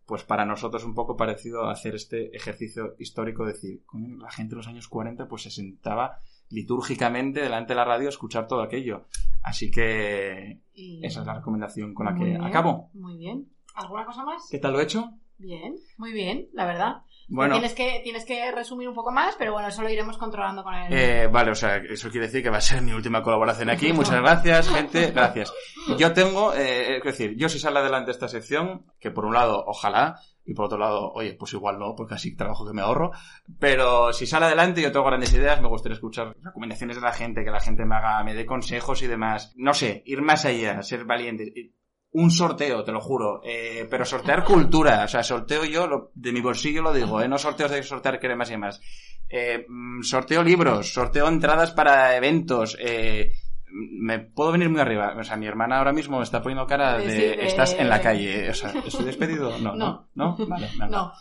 pues 0.06 0.22
para 0.22 0.44
nosotros 0.46 0.84
un 0.84 0.94
poco 0.94 1.16
parecido 1.16 1.64
a 1.64 1.72
hacer 1.72 1.94
este 1.94 2.34
ejercicio 2.36 2.94
histórico, 2.98 3.44
decir, 3.44 3.82
la 4.18 4.30
gente 4.30 4.50
de 4.50 4.56
los 4.56 4.68
años 4.68 4.88
40 4.88 5.26
pues 5.28 5.42
se 5.42 5.50
sentaba 5.50 6.20
litúrgicamente 6.48 7.40
delante 7.40 7.72
de 7.72 7.76
la 7.76 7.84
radio 7.84 8.06
a 8.06 8.10
escuchar 8.10 8.46
todo 8.46 8.62
aquello. 8.62 9.06
Así 9.42 9.70
que 9.70 10.60
Y- 10.74 11.04
esa 11.04 11.20
es 11.20 11.26
la 11.26 11.34
recomendación 11.34 11.92
con 11.94 12.06
la 12.06 12.14
que 12.14 12.24
bien, 12.24 12.42
acabo. 12.42 12.90
Muy 12.94 13.16
bien. 13.16 13.48
¿Alguna 13.74 14.04
cosa 14.06 14.24
más? 14.24 14.48
¿Qué 14.50 14.58
tal 14.58 14.72
lo 14.72 14.80
he 14.80 14.84
hecho? 14.84 15.10
Bien, 15.38 15.76
muy 15.98 16.12
bien, 16.12 16.48
la 16.52 16.64
verdad. 16.66 17.02
Bueno, 17.28 17.54
Tienes 17.54 17.74
que, 17.74 18.00
tienes 18.04 18.24
que 18.24 18.52
resumir 18.52 18.88
un 18.88 18.94
poco 18.94 19.10
más, 19.10 19.34
pero 19.36 19.52
bueno, 19.52 19.66
eso 19.68 19.82
lo 19.82 19.90
iremos 19.90 20.16
controlando 20.16 20.62
con 20.62 20.74
el... 20.74 20.92
eh, 20.92 21.26
vale, 21.26 21.50
o 21.50 21.54
sea, 21.56 21.76
eso 21.78 22.08
quiere 22.08 22.26
decir 22.26 22.42
que 22.42 22.50
va 22.50 22.58
a 22.58 22.60
ser 22.60 22.82
mi 22.82 22.92
última 22.92 23.20
colaboración 23.22 23.68
aquí. 23.68 23.92
Muchas 23.92 24.20
gracias, 24.20 24.68
gente, 24.68 25.10
gracias. 25.10 25.52
Yo 25.98 26.12
tengo, 26.12 26.54
eh, 26.54 26.98
es 26.98 27.02
decir, 27.02 27.34
yo 27.36 27.48
si 27.48 27.58
sale 27.58 27.80
adelante 27.80 28.12
esta 28.12 28.28
sección, 28.28 28.86
que 29.00 29.10
por 29.10 29.24
un 29.24 29.34
lado, 29.34 29.64
ojalá, 29.66 30.20
y 30.44 30.54
por 30.54 30.66
otro 30.66 30.78
lado, 30.78 31.10
oye, 31.14 31.34
pues 31.34 31.52
igual 31.54 31.80
no, 31.80 31.96
porque 31.96 32.14
así 32.14 32.36
trabajo 32.36 32.64
que 32.64 32.72
me 32.72 32.82
ahorro, 32.82 33.10
pero 33.58 34.12
si 34.12 34.26
sale 34.26 34.46
adelante 34.46 34.80
yo 34.80 34.92
tengo 34.92 35.06
grandes 35.06 35.34
ideas, 35.34 35.60
me 35.60 35.68
gustaría 35.68 35.94
escuchar 35.94 36.36
recomendaciones 36.40 36.94
de 36.96 37.02
la 37.02 37.12
gente, 37.12 37.44
que 37.44 37.50
la 37.50 37.58
gente 37.60 37.84
me 37.84 37.96
haga, 37.96 38.22
me 38.22 38.34
dé 38.34 38.46
consejos 38.46 39.02
y 39.02 39.08
demás. 39.08 39.52
No 39.56 39.74
sé, 39.74 40.02
ir 40.06 40.22
más 40.22 40.44
allá, 40.44 40.80
ser 40.82 41.04
valiente. 41.04 41.72
Un 42.18 42.30
sorteo, 42.30 42.82
te 42.82 42.92
lo 42.92 43.00
juro, 43.00 43.40
eh, 43.44 43.86
pero 43.90 44.04
sortear 44.06 44.42
cultura, 44.44 45.04
o 45.04 45.08
sea, 45.08 45.22
sorteo 45.22 45.64
yo 45.64 45.86
lo- 45.86 46.10
de 46.14 46.32
mi 46.32 46.40
bolsillo 46.40 46.80
lo 46.80 46.92
digo, 46.94 47.20
eh, 47.20 47.28
no 47.28 47.36
sorteos 47.36 47.70
de 47.70 47.82
sortear 47.82 48.18
cremas 48.18 48.48
y 48.48 48.52
demás. 48.52 48.80
Eh, 49.28 49.66
mm, 49.68 50.02
sorteo 50.02 50.42
libros, 50.42 50.92
sorteo 50.94 51.28
entradas 51.28 51.72
para 51.72 52.16
eventos, 52.16 52.76
eh, 52.80 53.32
me 53.68 54.18
puedo 54.20 54.52
venir 54.52 54.70
muy 54.70 54.80
arriba. 54.80 55.14
O 55.18 55.24
sea, 55.24 55.36
mi 55.36 55.46
hermana 55.46 55.76
ahora 55.78 55.92
mismo 55.92 56.16
me 56.18 56.24
está 56.24 56.40
poniendo 56.40 56.66
cara 56.66 56.96
de, 56.96 57.10
Sí, 57.10 57.18
de- 57.18 57.46
estás 57.46 57.74
en 57.74 57.88
la 57.90 58.00
calle. 58.00 58.48
O 58.48 58.54
sea, 58.54 58.70
¿estoy 58.86 59.04
despedido? 59.04 59.58
No, 59.58 59.74
no, 59.76 60.08
No. 60.14 60.36
no. 60.38 60.46
Vale, 60.46 60.68
venga. 60.72 60.86
No. 60.88 61.12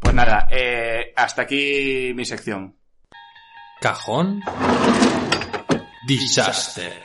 Pues 0.00 0.14
nada, 0.14 0.48
eh, 0.50 1.12
hasta 1.14 1.42
aquí 1.42 2.12
mi 2.16 2.24
sección. 2.24 2.74
Cajón. 3.80 4.40
Disaster. 6.06 7.04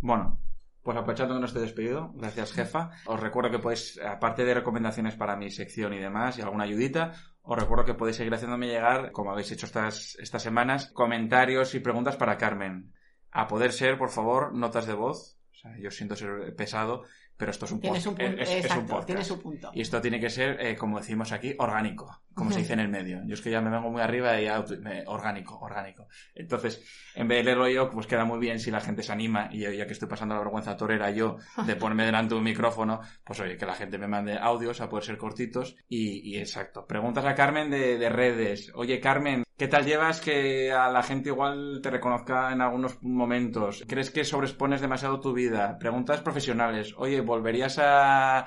Bueno, 0.00 0.40
pues 0.82 0.96
aprovechando 0.96 1.34
que 1.34 1.40
no 1.40 1.46
estoy 1.46 1.62
despedido, 1.62 2.12
gracias 2.14 2.52
jefa. 2.52 2.90
Os 3.06 3.20
recuerdo 3.20 3.50
que 3.50 3.58
podéis, 3.58 3.98
aparte 4.00 4.44
de 4.44 4.54
recomendaciones 4.54 5.16
para 5.16 5.36
mi 5.36 5.50
sección 5.50 5.92
y 5.92 5.98
demás, 5.98 6.38
y 6.38 6.42
alguna 6.42 6.64
ayudita, 6.64 7.12
os 7.42 7.58
recuerdo 7.58 7.84
que 7.84 7.94
podéis 7.94 8.16
seguir 8.16 8.32
haciéndome 8.34 8.68
llegar, 8.68 9.12
como 9.12 9.30
habéis 9.32 9.50
hecho 9.52 9.66
estas, 9.66 10.16
estas 10.20 10.42
semanas, 10.42 10.90
comentarios 10.92 11.74
y 11.74 11.80
preguntas 11.80 12.16
para 12.16 12.38
Carmen. 12.38 12.92
A 13.30 13.46
poder 13.46 13.72
ser, 13.72 13.98
por 13.98 14.10
favor, 14.10 14.54
notas 14.54 14.86
de 14.86 14.94
voz. 14.94 15.36
O 15.52 15.54
sea, 15.60 15.76
yo 15.78 15.90
siento 15.90 16.14
ser 16.14 16.54
pesado, 16.56 17.02
pero 17.36 17.50
esto 17.50 17.64
es 17.64 17.72
un, 17.72 17.80
Tienes 17.80 18.06
un 18.06 18.20
es- 18.20 18.38
es 18.40 18.48
un 18.48 18.56
exacto, 18.56 18.86
podcast. 18.86 19.06
tiene 19.06 19.24
su 19.24 19.42
punto. 19.42 19.70
Y 19.74 19.80
esto 19.80 20.00
tiene 20.00 20.20
que 20.20 20.30
ser, 20.30 20.60
eh, 20.64 20.76
como 20.76 20.98
decimos 20.98 21.32
aquí, 21.32 21.54
orgánico, 21.58 22.22
como 22.38 22.50
se 22.52 22.60
dice 22.60 22.72
en 22.72 22.80
el 22.80 22.88
medio. 22.88 23.20
Yo 23.26 23.34
es 23.34 23.40
que 23.42 23.50
ya 23.50 23.60
me 23.60 23.68
vengo 23.70 23.90
muy 23.90 24.00
arriba 24.00 24.40
y 24.40 24.46
me- 24.80 25.04
orgánico, 25.06 25.58
orgánico. 25.58 26.08
Entonces, 26.34 26.82
en 27.14 27.28
vez 27.28 27.38
de 27.38 27.44
leerlo 27.44 27.68
yo, 27.68 27.90
pues 27.90 28.06
queda 28.06 28.24
muy 28.24 28.38
bien 28.38 28.58
si 28.60 28.70
la 28.70 28.80
gente 28.80 29.02
se 29.02 29.12
anima 29.12 29.48
y 29.52 29.60
ya 29.60 29.86
que 29.86 29.92
estoy 29.92 30.08
pasando 30.08 30.34
la 30.34 30.40
vergüenza 30.40 30.76
torera 30.76 31.10
yo 31.10 31.36
de 31.66 31.76
ponerme 31.76 32.04
delante 32.06 32.34
de 32.34 32.38
un 32.38 32.44
micrófono, 32.44 33.00
pues 33.24 33.40
oye, 33.40 33.56
que 33.56 33.66
la 33.66 33.74
gente 33.74 33.98
me 33.98 34.06
mande 34.08 34.38
audios 34.38 34.80
a 34.80 34.88
poder 34.88 35.04
ser 35.04 35.18
cortitos 35.18 35.76
y, 35.88 36.20
y 36.34 36.38
exacto. 36.38 36.86
Preguntas 36.86 37.24
a 37.24 37.34
Carmen 37.34 37.70
de, 37.70 37.98
de 37.98 38.08
redes. 38.08 38.70
Oye, 38.74 39.00
Carmen, 39.00 39.44
¿qué 39.56 39.68
tal 39.68 39.84
llevas 39.84 40.20
que 40.20 40.72
a 40.72 40.88
la 40.90 41.02
gente 41.02 41.30
igual 41.30 41.80
te 41.82 41.90
reconozca 41.90 42.52
en 42.52 42.60
algunos 42.62 43.02
momentos? 43.02 43.84
¿Crees 43.88 44.10
que 44.10 44.24
sobreexpones 44.24 44.80
demasiado 44.80 45.20
tu 45.20 45.32
vida? 45.32 45.76
Preguntas 45.78 46.20
profesionales. 46.22 46.94
Oye, 46.96 47.20
¿volverías 47.20 47.78
a 47.80 48.46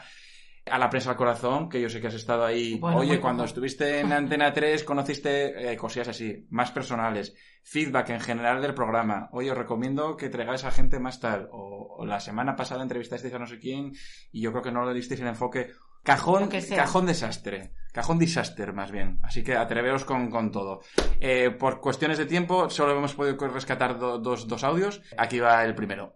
A 0.67 0.77
la 0.77 0.89
prensa 0.91 1.09
al 1.09 1.15
corazón, 1.17 1.69
que 1.69 1.81
yo 1.81 1.89
sé 1.89 1.99
que 1.99 2.07
has 2.07 2.13
estado 2.13 2.45
ahí. 2.45 2.77
Bueno, 2.79 2.99
Oye, 2.99 3.19
cuando 3.19 3.43
estuviste 3.43 3.99
en 3.99 4.11
Antena 4.13 4.53
3 4.53 4.83
conociste 4.83 5.71
eh, 5.73 5.75
cosillas 5.75 6.09
así, 6.09 6.45
más 6.51 6.71
personales. 6.71 7.35
Feedback 7.63 8.09
en 8.09 8.19
general 8.19 8.61
del 8.61 8.73
programa. 8.75 9.27
Oye, 9.31 9.51
os 9.51 9.57
recomiendo 9.57 10.15
que 10.17 10.29
traigáis 10.29 10.63
a 10.63 10.71
gente 10.71 10.99
más 10.99 11.19
tal. 11.19 11.49
O, 11.51 11.95
o 11.99 12.05
la 12.05 12.19
semana 12.19 12.55
pasada 12.55 12.83
entrevistasteis 12.83 13.33
a 13.33 13.39
no 13.39 13.47
sé 13.47 13.59
quién 13.59 13.93
y 14.31 14.41
yo 14.41 14.51
creo 14.51 14.63
que 14.63 14.71
no 14.71 14.85
le 14.85 14.93
disteis 14.93 15.19
el 15.21 15.27
enfoque. 15.27 15.71
Cajón, 16.03 16.49
cajón 16.75 17.05
desastre. 17.05 17.73
Cajón 17.91 18.17
disaster, 18.17 18.73
más 18.73 18.91
bien. 18.91 19.19
Así 19.23 19.43
que 19.43 19.55
atreveos 19.55 20.05
con, 20.05 20.29
con 20.31 20.51
todo. 20.51 20.81
Eh, 21.19 21.51
por 21.51 21.79
cuestiones 21.81 22.17
de 22.17 22.25
tiempo, 22.25 22.69
solo 22.69 22.95
hemos 22.97 23.13
podido 23.13 23.35
rescatar 23.47 23.99
do- 23.99 24.17
dos, 24.19 24.47
dos 24.47 24.63
audios. 24.63 25.01
Aquí 25.17 25.39
va 25.39 25.63
el 25.63 25.75
primero. 25.75 26.15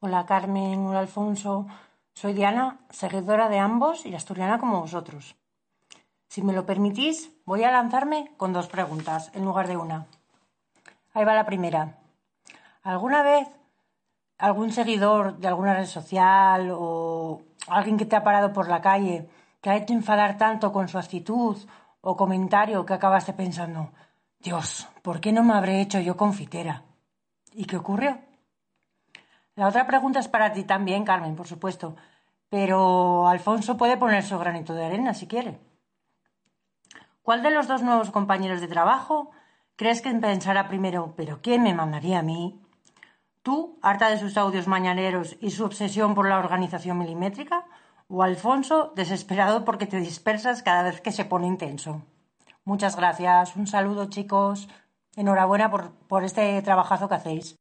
Hola 0.00 0.24
Carmen, 0.26 0.78
hola 0.86 1.00
Alfonso. 1.00 1.66
Soy 2.20 2.32
Diana, 2.32 2.80
seguidora 2.90 3.48
de 3.48 3.60
ambos 3.60 4.04
y 4.04 4.12
asturiana 4.12 4.58
como 4.58 4.80
vosotros. 4.80 5.36
Si 6.26 6.42
me 6.42 6.52
lo 6.52 6.66
permitís, 6.66 7.30
voy 7.44 7.62
a 7.62 7.70
lanzarme 7.70 8.32
con 8.36 8.52
dos 8.52 8.66
preguntas 8.66 9.30
en 9.34 9.44
lugar 9.44 9.68
de 9.68 9.76
una. 9.76 10.08
Ahí 11.14 11.24
va 11.24 11.36
la 11.36 11.46
primera. 11.46 12.00
¿Alguna 12.82 13.22
vez 13.22 13.46
algún 14.36 14.72
seguidor 14.72 15.38
de 15.38 15.46
alguna 15.46 15.74
red 15.74 15.86
social 15.86 16.72
o 16.72 17.40
alguien 17.68 17.96
que 17.96 18.04
te 18.04 18.16
ha 18.16 18.24
parado 18.24 18.52
por 18.52 18.68
la 18.68 18.80
calle 18.80 19.28
te 19.60 19.70
ha 19.70 19.76
hecho 19.76 19.92
enfadar 19.92 20.36
tanto 20.36 20.72
con 20.72 20.88
su 20.88 20.98
actitud 20.98 21.56
o 22.00 22.16
comentario 22.16 22.84
que 22.84 22.94
acabaste 22.94 23.32
pensando, 23.32 23.92
Dios, 24.40 24.88
¿por 25.02 25.20
qué 25.20 25.30
no 25.30 25.44
me 25.44 25.54
habré 25.54 25.80
hecho 25.80 26.00
yo 26.00 26.16
confitera? 26.16 26.82
¿Y 27.52 27.66
qué 27.66 27.76
ocurrió? 27.76 28.18
La 29.54 29.66
otra 29.66 29.88
pregunta 29.88 30.20
es 30.20 30.26
para 30.26 30.52
ti 30.52 30.62
también, 30.62 31.04
Carmen, 31.04 31.34
por 31.34 31.48
supuesto. 31.48 31.96
Pero 32.50 33.28
Alfonso 33.28 33.76
puede 33.76 33.96
poner 33.96 34.24
su 34.24 34.38
granito 34.38 34.74
de 34.74 34.86
arena 34.86 35.14
si 35.14 35.26
quiere. 35.26 35.58
¿Cuál 37.22 37.42
de 37.42 37.50
los 37.50 37.68
dos 37.68 37.82
nuevos 37.82 38.10
compañeros 38.10 38.60
de 38.60 38.68
trabajo 38.68 39.30
crees 39.76 40.00
que 40.00 40.14
pensará 40.14 40.66
primero, 40.66 41.14
pero 41.16 41.40
quién 41.42 41.62
me 41.62 41.74
mandaría 41.74 42.20
a 42.20 42.22
mí? 42.22 42.60
¿Tú, 43.42 43.78
harta 43.82 44.08
de 44.08 44.18
sus 44.18 44.36
audios 44.36 44.66
mañaneros 44.66 45.36
y 45.40 45.50
su 45.50 45.64
obsesión 45.64 46.14
por 46.14 46.28
la 46.28 46.38
organización 46.38 46.98
milimétrica? 46.98 47.66
¿O 48.08 48.22
Alfonso, 48.22 48.92
desesperado 48.96 49.64
porque 49.66 49.86
te 49.86 49.98
dispersas 49.98 50.62
cada 50.62 50.82
vez 50.82 51.00
que 51.02 51.12
se 51.12 51.26
pone 51.26 51.46
intenso? 51.46 52.02
Muchas 52.64 52.96
gracias. 52.96 53.56
Un 53.56 53.66
saludo, 53.66 54.06
chicos. 54.06 54.68
Enhorabuena 55.16 55.70
por, 55.70 55.92
por 56.08 56.24
este 56.24 56.60
trabajazo 56.62 57.08
que 57.08 57.14
hacéis. 57.14 57.56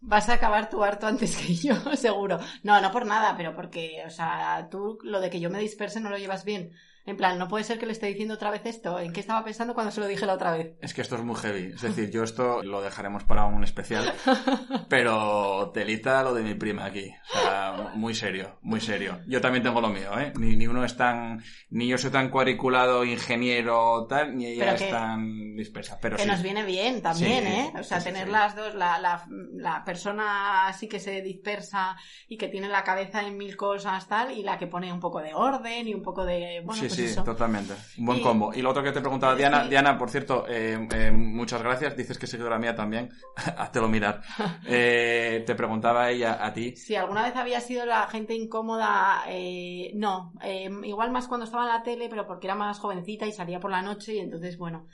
Vas 0.00 0.28
a 0.28 0.34
acabar 0.34 0.70
tu 0.70 0.82
harto 0.84 1.06
antes 1.06 1.36
que 1.36 1.54
yo, 1.54 1.74
seguro. 1.96 2.38
No, 2.62 2.80
no 2.80 2.92
por 2.92 3.04
nada, 3.06 3.36
pero 3.36 3.54
porque, 3.54 4.02
o 4.06 4.10
sea, 4.10 4.68
tú 4.70 4.98
lo 5.02 5.20
de 5.20 5.28
que 5.30 5.40
yo 5.40 5.50
me 5.50 5.58
disperse 5.58 6.00
no 6.00 6.10
lo 6.10 6.18
llevas 6.18 6.44
bien. 6.44 6.72
En 7.08 7.16
plan, 7.16 7.38
no 7.38 7.48
puede 7.48 7.64
ser 7.64 7.78
que 7.78 7.86
le 7.86 7.92
esté 7.92 8.06
diciendo 8.06 8.34
otra 8.34 8.50
vez 8.50 8.66
esto. 8.66 9.00
¿En 9.00 9.14
qué 9.14 9.20
estaba 9.20 9.42
pensando 9.42 9.72
cuando 9.72 9.90
se 9.90 10.00
lo 10.00 10.06
dije 10.06 10.26
la 10.26 10.34
otra 10.34 10.52
vez? 10.52 10.76
Es 10.82 10.92
que 10.92 11.00
esto 11.00 11.16
es 11.16 11.22
muy 11.22 11.36
heavy. 11.36 11.72
Es 11.74 11.80
decir, 11.80 12.10
yo 12.10 12.22
esto 12.22 12.62
lo 12.62 12.82
dejaremos 12.82 13.24
para 13.24 13.46
un 13.46 13.64
especial. 13.64 14.12
Pero 14.88 15.70
telita 15.72 16.22
lo 16.22 16.34
de 16.34 16.42
mi 16.42 16.54
prima 16.54 16.84
aquí. 16.84 17.10
O 17.34 17.40
sea, 17.40 17.90
muy 17.94 18.14
serio, 18.14 18.58
muy 18.62 18.80
serio. 18.80 19.20
Yo 19.26 19.40
también 19.40 19.62
tengo 19.62 19.80
lo 19.80 19.88
mío, 19.88 20.18
¿eh? 20.18 20.32
Ni, 20.38 20.54
ni 20.56 20.66
uno 20.66 20.84
es 20.84 20.96
tan... 20.96 21.42
Ni 21.70 21.88
yo 21.88 21.98
soy 21.98 22.10
tan 22.10 22.28
cuadriculado, 22.30 23.04
ingeniero, 23.04 24.06
tal, 24.06 24.36
ni 24.36 24.46
ella 24.46 24.74
es 24.74 24.82
que- 24.82 24.90
tan 24.90 25.56
dispersa. 25.56 25.98
Pero 26.00 26.16
que 26.16 26.22
sí. 26.24 26.28
nos 26.28 26.42
viene 26.42 26.64
bien 26.64 27.00
también, 27.02 27.44
Sí, 27.44 27.52
¿eh? 27.52 27.72
O 27.80 27.82
sea, 27.82 28.00
sí, 28.00 28.06
tener 28.10 28.28
las 28.28 28.54
dos, 28.54 28.74
la, 28.74 28.98
la, 28.98 29.24
la 29.54 29.84
persona 29.84 30.66
así 30.68 30.88
que 30.88 31.00
se 31.00 31.22
dispersa 31.22 31.96
y 32.28 32.36
que 32.36 32.48
tiene 32.48 32.68
la 32.68 32.84
cabeza 32.84 33.26
en 33.26 33.36
mil 33.36 33.56
cosas, 33.56 34.08
tal, 34.08 34.32
y 34.32 34.42
la 34.42 34.58
que 34.58 34.66
pone 34.66 34.92
un 34.92 35.00
poco 35.00 35.20
de 35.20 35.34
orden 35.34 35.88
y 35.88 35.94
un 35.94 36.02
poco 36.02 36.24
de... 36.24 36.60
Bueno, 36.64 36.82
pues 36.82 36.97
sí, 37.02 37.12
eso. 37.12 37.24
totalmente. 37.24 37.74
Un 37.98 38.06
buen 38.06 38.18
Y- 38.18 38.22
combo. 38.22 38.52
Y 38.54 38.62
lo 38.62 38.70
otro 38.70 38.82
que 38.82 38.92
te 38.92 39.00
preguntaba 39.00 39.34
Diana. 39.34 39.64
Diana, 39.66 39.96
por 39.98 40.10
cierto, 40.10 40.44
eh, 40.48 40.86
eh, 40.94 41.10
muchas 41.12 41.62
gracias. 41.62 41.96
Dices 41.96 42.18
que 42.18 42.26
es 42.26 42.30
seguidora 42.30 42.58
mía 42.58 42.74
también. 42.74 43.08
Háztelo 43.56 43.88
mirar. 43.88 44.20
Eh, 44.66 45.42
te 45.46 45.54
preguntaba 45.54 46.10
ella 46.10 46.44
a 46.44 46.52
ti. 46.52 46.76
Si 46.76 46.94
alguna 46.94 47.22
vez 47.22 47.34
había 47.36 47.60
sido 47.60 47.86
la 47.86 48.06
gente 48.08 48.34
incómoda, 48.34 49.22
eh, 49.28 49.92
no. 49.94 50.32
Eh, 50.42 50.70
igual 50.84 51.10
más 51.10 51.26
cuando 51.28 51.44
estaba 51.44 51.64
en 51.64 51.70
la 51.70 51.82
tele, 51.82 52.08
pero 52.08 52.26
porque 52.26 52.46
era 52.46 52.54
más 52.54 52.78
jovencita 52.78 53.26
y 53.26 53.32
salía 53.32 53.60
por 53.60 53.70
la 53.70 53.82
noche 53.82 54.14
y 54.14 54.18
entonces, 54.18 54.58
bueno, 54.58 54.86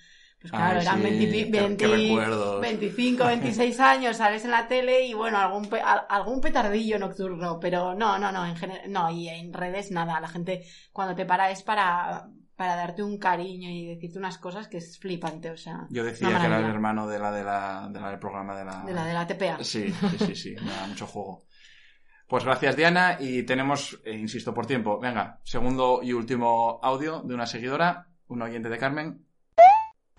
pues 0.44 0.52
claro, 0.52 0.78
Ay, 0.78 0.82
eran 0.84 0.96
sí, 0.98 1.02
20 1.02 1.26
qué- 1.26 1.60
20 1.60 1.76
qué 1.86 1.96
recuerdos. 1.96 2.60
25, 2.60 3.24
26 3.24 3.80
años, 3.80 4.16
sales 4.18 4.44
en 4.44 4.50
la 4.50 4.68
tele 4.68 5.06
y 5.06 5.14
bueno, 5.14 5.38
algún, 5.38 5.70
pe- 5.70 5.80
al- 5.80 6.04
algún 6.06 6.42
petardillo 6.42 6.98
nocturno, 6.98 7.58
pero 7.58 7.94
no, 7.94 8.18
no, 8.18 8.30
no, 8.30 8.44
en 8.44 8.54
general, 8.54 8.92
no, 8.92 9.10
y 9.10 9.26
en 9.30 9.54
redes 9.54 9.90
nada, 9.90 10.20
la 10.20 10.28
gente 10.28 10.62
cuando 10.92 11.14
te 11.14 11.24
para 11.24 11.50
es 11.50 11.62
para, 11.62 12.28
para 12.56 12.76
darte 12.76 13.02
un 13.02 13.16
cariño 13.16 13.70
y 13.70 13.86
decirte 13.86 14.18
unas 14.18 14.36
cosas 14.36 14.68
que 14.68 14.76
es 14.76 14.98
flipante, 14.98 15.50
o 15.50 15.56
sea, 15.56 15.86
Yo 15.88 16.04
decía 16.04 16.28
que 16.38 16.46
era 16.46 16.58
el 16.58 16.66
hermano 16.66 17.06
de 17.06 17.18
la, 17.18 17.32
de 17.32 17.42
la, 17.42 17.88
de 17.90 18.00
la 18.00 18.10
del 18.10 18.18
programa 18.18 18.54
de 18.54 18.66
la... 18.66 18.82
de 18.84 18.92
la 18.92 19.06
de 19.06 19.14
la 19.14 19.26
TPA. 19.26 19.64
Sí, 19.64 19.90
sí, 20.10 20.18
sí, 20.18 20.36
sí, 20.36 20.54
me 20.62 20.70
da 20.72 20.86
mucho 20.88 21.06
juego. 21.06 21.44
Pues 22.28 22.44
gracias 22.44 22.76
Diana 22.76 23.16
y 23.18 23.44
tenemos, 23.44 23.98
eh, 24.04 24.12
insisto 24.14 24.52
por 24.52 24.66
tiempo, 24.66 25.00
venga, 25.00 25.40
segundo 25.42 26.00
y 26.02 26.12
último 26.12 26.80
audio 26.82 27.22
de 27.22 27.34
una 27.34 27.46
seguidora, 27.46 28.08
un 28.28 28.42
oyente 28.42 28.68
de 28.68 28.76
Carmen. 28.78 29.23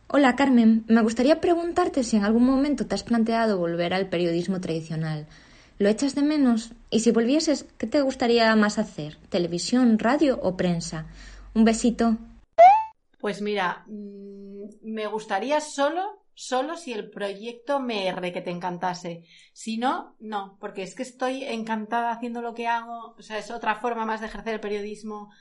Hola 0.08 0.36
Carmen, 0.36 0.86
me 0.88 1.02
gustaría 1.02 1.42
preguntarte 1.42 2.04
si 2.04 2.16
en 2.16 2.26
algún 2.26 2.46
momento 2.46 2.86
te 2.86 2.94
has 2.94 3.04
planteado 3.04 3.58
volver 3.58 3.92
al 3.92 4.08
periodismo 4.08 4.62
tradicional. 4.62 5.26
¿Lo 5.80 5.90
echas 5.90 6.14
de 6.14 6.22
menos? 6.22 6.74
Y 6.92 7.00
si 7.00 7.10
volvieses, 7.10 7.66
¿qué 7.80 7.88
te 7.88 8.02
gustaría 8.02 8.56
más 8.56 8.78
hacer? 8.78 9.18
¿Televisión, 9.30 9.98
radio 9.98 10.40
o 10.44 10.56
prensa? 10.56 11.08
Un 11.56 11.66
besito. 11.66 12.18
Pues 13.20 13.42
mira, 13.42 13.84
mm, 13.88 14.66
me 14.84 15.08
gustaría 15.08 15.60
solo, 15.60 16.24
solo 16.36 16.78
si 16.78 16.94
el 16.94 17.10
proyecto 17.10 17.80
me 17.80 18.12
re 18.12 18.32
que 18.32 18.42
te 18.42 18.52
encantase. 18.52 19.24
Si 19.54 19.78
no, 19.78 20.16
no, 20.20 20.58
porque 20.62 20.84
es 20.84 20.94
que 20.94 21.04
estoy 21.04 21.44
encantada 21.44 22.12
haciendo 22.12 22.44
lo 22.44 22.54
que 22.54 22.68
hago. 22.68 23.16
O 23.18 23.22
sea, 23.24 23.40
es 23.40 23.50
otra 23.50 23.76
forma 23.76 24.06
más 24.06 24.22
de 24.22 24.28
ejercer 24.28 24.54
el 24.54 24.60
periodismo. 24.60 25.32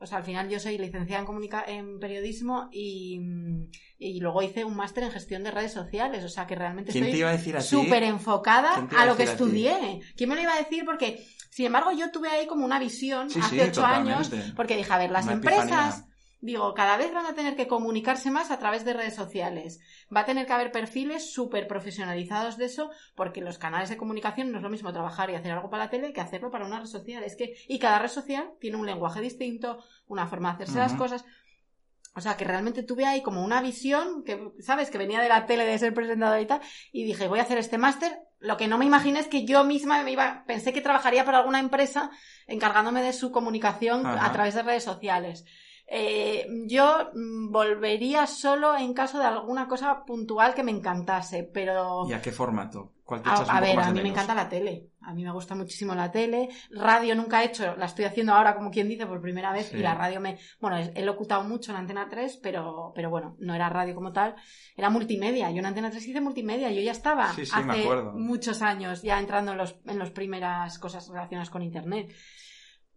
O 0.00 0.06
sea, 0.06 0.18
al 0.18 0.24
final 0.24 0.48
yo 0.48 0.60
soy 0.60 0.78
licenciada 0.78 1.20
en, 1.20 1.26
comunica 1.26 1.64
en 1.66 1.98
periodismo 1.98 2.68
y, 2.72 3.18
mm, 3.18 3.70
y 3.98 4.20
luego 4.20 4.42
hice 4.42 4.64
un 4.64 4.76
máster 4.76 5.04
en 5.04 5.10
gestión 5.10 5.42
de 5.42 5.50
redes 5.50 5.72
sociales. 5.72 6.24
O 6.24 6.28
sea, 6.28 6.46
que 6.46 6.54
realmente 6.54 6.92
¿Quién 6.92 7.10
te 7.10 7.10
estoy 7.10 7.60
súper 7.62 8.04
enfocada 8.04 8.74
¿Quién 8.74 8.88
te 8.88 8.94
iba 8.94 9.02
a 9.02 9.04
a 9.04 9.06
lo 9.06 9.16
que 9.16 9.24
a 9.24 9.26
estudié. 9.26 10.00
¿Quién 10.16 10.28
me 10.28 10.36
lo 10.36 10.42
iba 10.42 10.54
a 10.54 10.58
decir? 10.58 10.84
Porque, 10.84 11.26
sin 11.50 11.66
embargo, 11.66 11.90
yo 11.92 12.10
tuve 12.12 12.28
ahí 12.28 12.46
como 12.46 12.64
una 12.64 12.78
visión 12.78 13.28
Sí, 13.28 13.40
hace 13.42 13.56
sí, 13.56 13.60
ocho 13.60 13.84
años, 13.84 14.30
porque 14.54 14.76
dije, 14.76 14.92
a 14.92 14.98
ver, 14.98 15.10
las 15.10 15.24
Una 15.24 15.34
empresas, 15.34 15.64
epifanía. 15.64 16.06
Digo, 16.40 16.72
cada 16.74 16.96
vez 16.96 17.12
van 17.12 17.26
a 17.26 17.34
tener 17.34 17.56
que 17.56 17.66
comunicarse 17.66 18.30
más 18.30 18.50
a 18.50 18.58
través 18.58 18.84
de 18.84 18.94
redes 18.94 19.14
sociales. 19.14 19.80
Va 20.14 20.20
a 20.20 20.24
tener 20.24 20.46
que 20.46 20.52
haber 20.52 20.70
perfiles 20.70 21.32
súper 21.32 21.66
profesionalizados 21.66 22.56
de 22.56 22.66
eso, 22.66 22.90
porque 23.14 23.40
los 23.40 23.58
canales 23.58 23.88
de 23.88 23.96
comunicación 23.96 24.52
no 24.52 24.58
es 24.58 24.62
lo 24.62 24.70
mismo 24.70 24.92
trabajar 24.92 25.30
y 25.30 25.34
hacer 25.34 25.52
algo 25.52 25.70
para 25.70 25.84
la 25.84 25.90
tele 25.90 26.12
que 26.12 26.20
hacerlo 26.20 26.50
para 26.50 26.66
una 26.66 26.80
red 26.80 26.86
social. 26.86 27.24
Es 27.24 27.36
que, 27.36 27.56
y 27.66 27.78
cada 27.78 27.98
red 27.98 28.08
social 28.08 28.52
tiene 28.60 28.76
un 28.76 28.86
lenguaje 28.86 29.20
distinto, 29.20 29.82
una 30.06 30.26
forma 30.26 30.50
de 30.50 30.54
hacerse 30.54 30.78
las 30.78 30.94
cosas. 30.94 31.24
O 32.14 32.20
sea, 32.20 32.36
que 32.36 32.44
realmente 32.44 32.82
tuve 32.82 33.04
ahí 33.04 33.22
como 33.22 33.44
una 33.44 33.60
visión 33.60 34.24
que, 34.24 34.52
¿sabes? 34.60 34.90
Que 34.90 34.98
venía 34.98 35.20
de 35.20 35.28
la 35.28 35.46
tele 35.46 35.64
de 35.64 35.78
ser 35.78 35.94
presentadora 35.94 36.40
y 36.40 36.46
tal. 36.46 36.60
Y 36.92 37.04
dije, 37.04 37.28
voy 37.28 37.38
a 37.38 37.42
hacer 37.42 37.58
este 37.58 37.78
máster. 37.78 38.18
Lo 38.40 38.56
que 38.56 38.68
no 38.68 38.78
me 38.78 38.84
imaginé 38.84 39.20
es 39.20 39.28
que 39.28 39.44
yo 39.44 39.64
misma 39.64 40.02
me 40.02 40.12
iba, 40.12 40.44
pensé 40.46 40.72
que 40.72 40.80
trabajaría 40.80 41.24
para 41.24 41.38
alguna 41.38 41.58
empresa 41.58 42.10
encargándome 42.46 43.02
de 43.02 43.12
su 43.12 43.32
comunicación 43.32 44.06
a 44.06 44.32
través 44.32 44.54
de 44.54 44.62
redes 44.62 44.84
sociales. 44.84 45.44
Eh, 45.90 46.46
yo 46.66 47.10
mm, 47.14 47.50
volvería 47.50 48.26
solo 48.26 48.76
en 48.76 48.92
caso 48.92 49.18
de 49.18 49.24
alguna 49.24 49.66
cosa 49.66 50.04
puntual 50.04 50.54
que 50.54 50.62
me 50.62 50.70
encantase, 50.70 51.44
pero... 51.44 52.06
¿Y 52.06 52.12
a 52.12 52.20
qué 52.20 52.30
formato? 52.30 52.92
¿Cuál 53.04 53.22
te 53.22 53.30
echas 53.30 53.48
un 53.48 53.56
A, 53.56 53.60
ver, 53.60 53.80
a 53.80 53.90
mí 53.90 54.02
me 54.02 54.10
encanta 54.10 54.34
la 54.34 54.50
tele. 54.50 54.90
A 55.00 55.14
mí 55.14 55.24
me 55.24 55.32
gusta 55.32 55.54
muchísimo 55.54 55.94
la 55.94 56.10
tele. 56.10 56.50
Radio 56.70 57.14
nunca 57.14 57.42
he 57.42 57.46
hecho, 57.46 57.74
la 57.76 57.86
estoy 57.86 58.04
haciendo 58.04 58.34
ahora 58.34 58.54
como 58.54 58.70
quien 58.70 58.86
dice 58.86 59.06
por 59.06 59.22
primera 59.22 59.50
vez. 59.50 59.68
Sí. 59.70 59.78
Y 59.78 59.80
la 59.80 59.94
radio 59.94 60.20
me. 60.20 60.36
Bueno, 60.60 60.76
he 60.76 61.02
locutado 61.02 61.42
mucho 61.42 61.70
en 61.70 61.78
Antena 61.78 62.06
3, 62.06 62.38
pero, 62.42 62.92
pero 62.94 63.08
bueno, 63.08 63.34
no 63.38 63.54
era 63.54 63.70
radio 63.70 63.94
como 63.94 64.12
tal. 64.12 64.34
Era 64.76 64.90
multimedia. 64.90 65.50
Yo 65.50 65.60
en 65.60 65.66
Antena 65.66 65.90
3 65.90 66.06
hice 66.06 66.20
multimedia. 66.20 66.70
Yo 66.70 66.82
ya 66.82 66.92
estaba 66.92 67.32
Sí, 67.32 67.46
sí, 67.46 67.62
me 67.64 67.72
hace 67.72 67.88
muchos 68.12 68.60
años 68.60 69.00
ya 69.00 69.18
entrando 69.18 69.52
en 69.52 69.58
los, 69.58 69.76
en 69.86 69.98
las 69.98 70.10
primeras 70.10 70.78
cosas 70.78 71.08
relacionadas 71.08 71.48
con 71.48 71.62
Internet. 71.62 72.12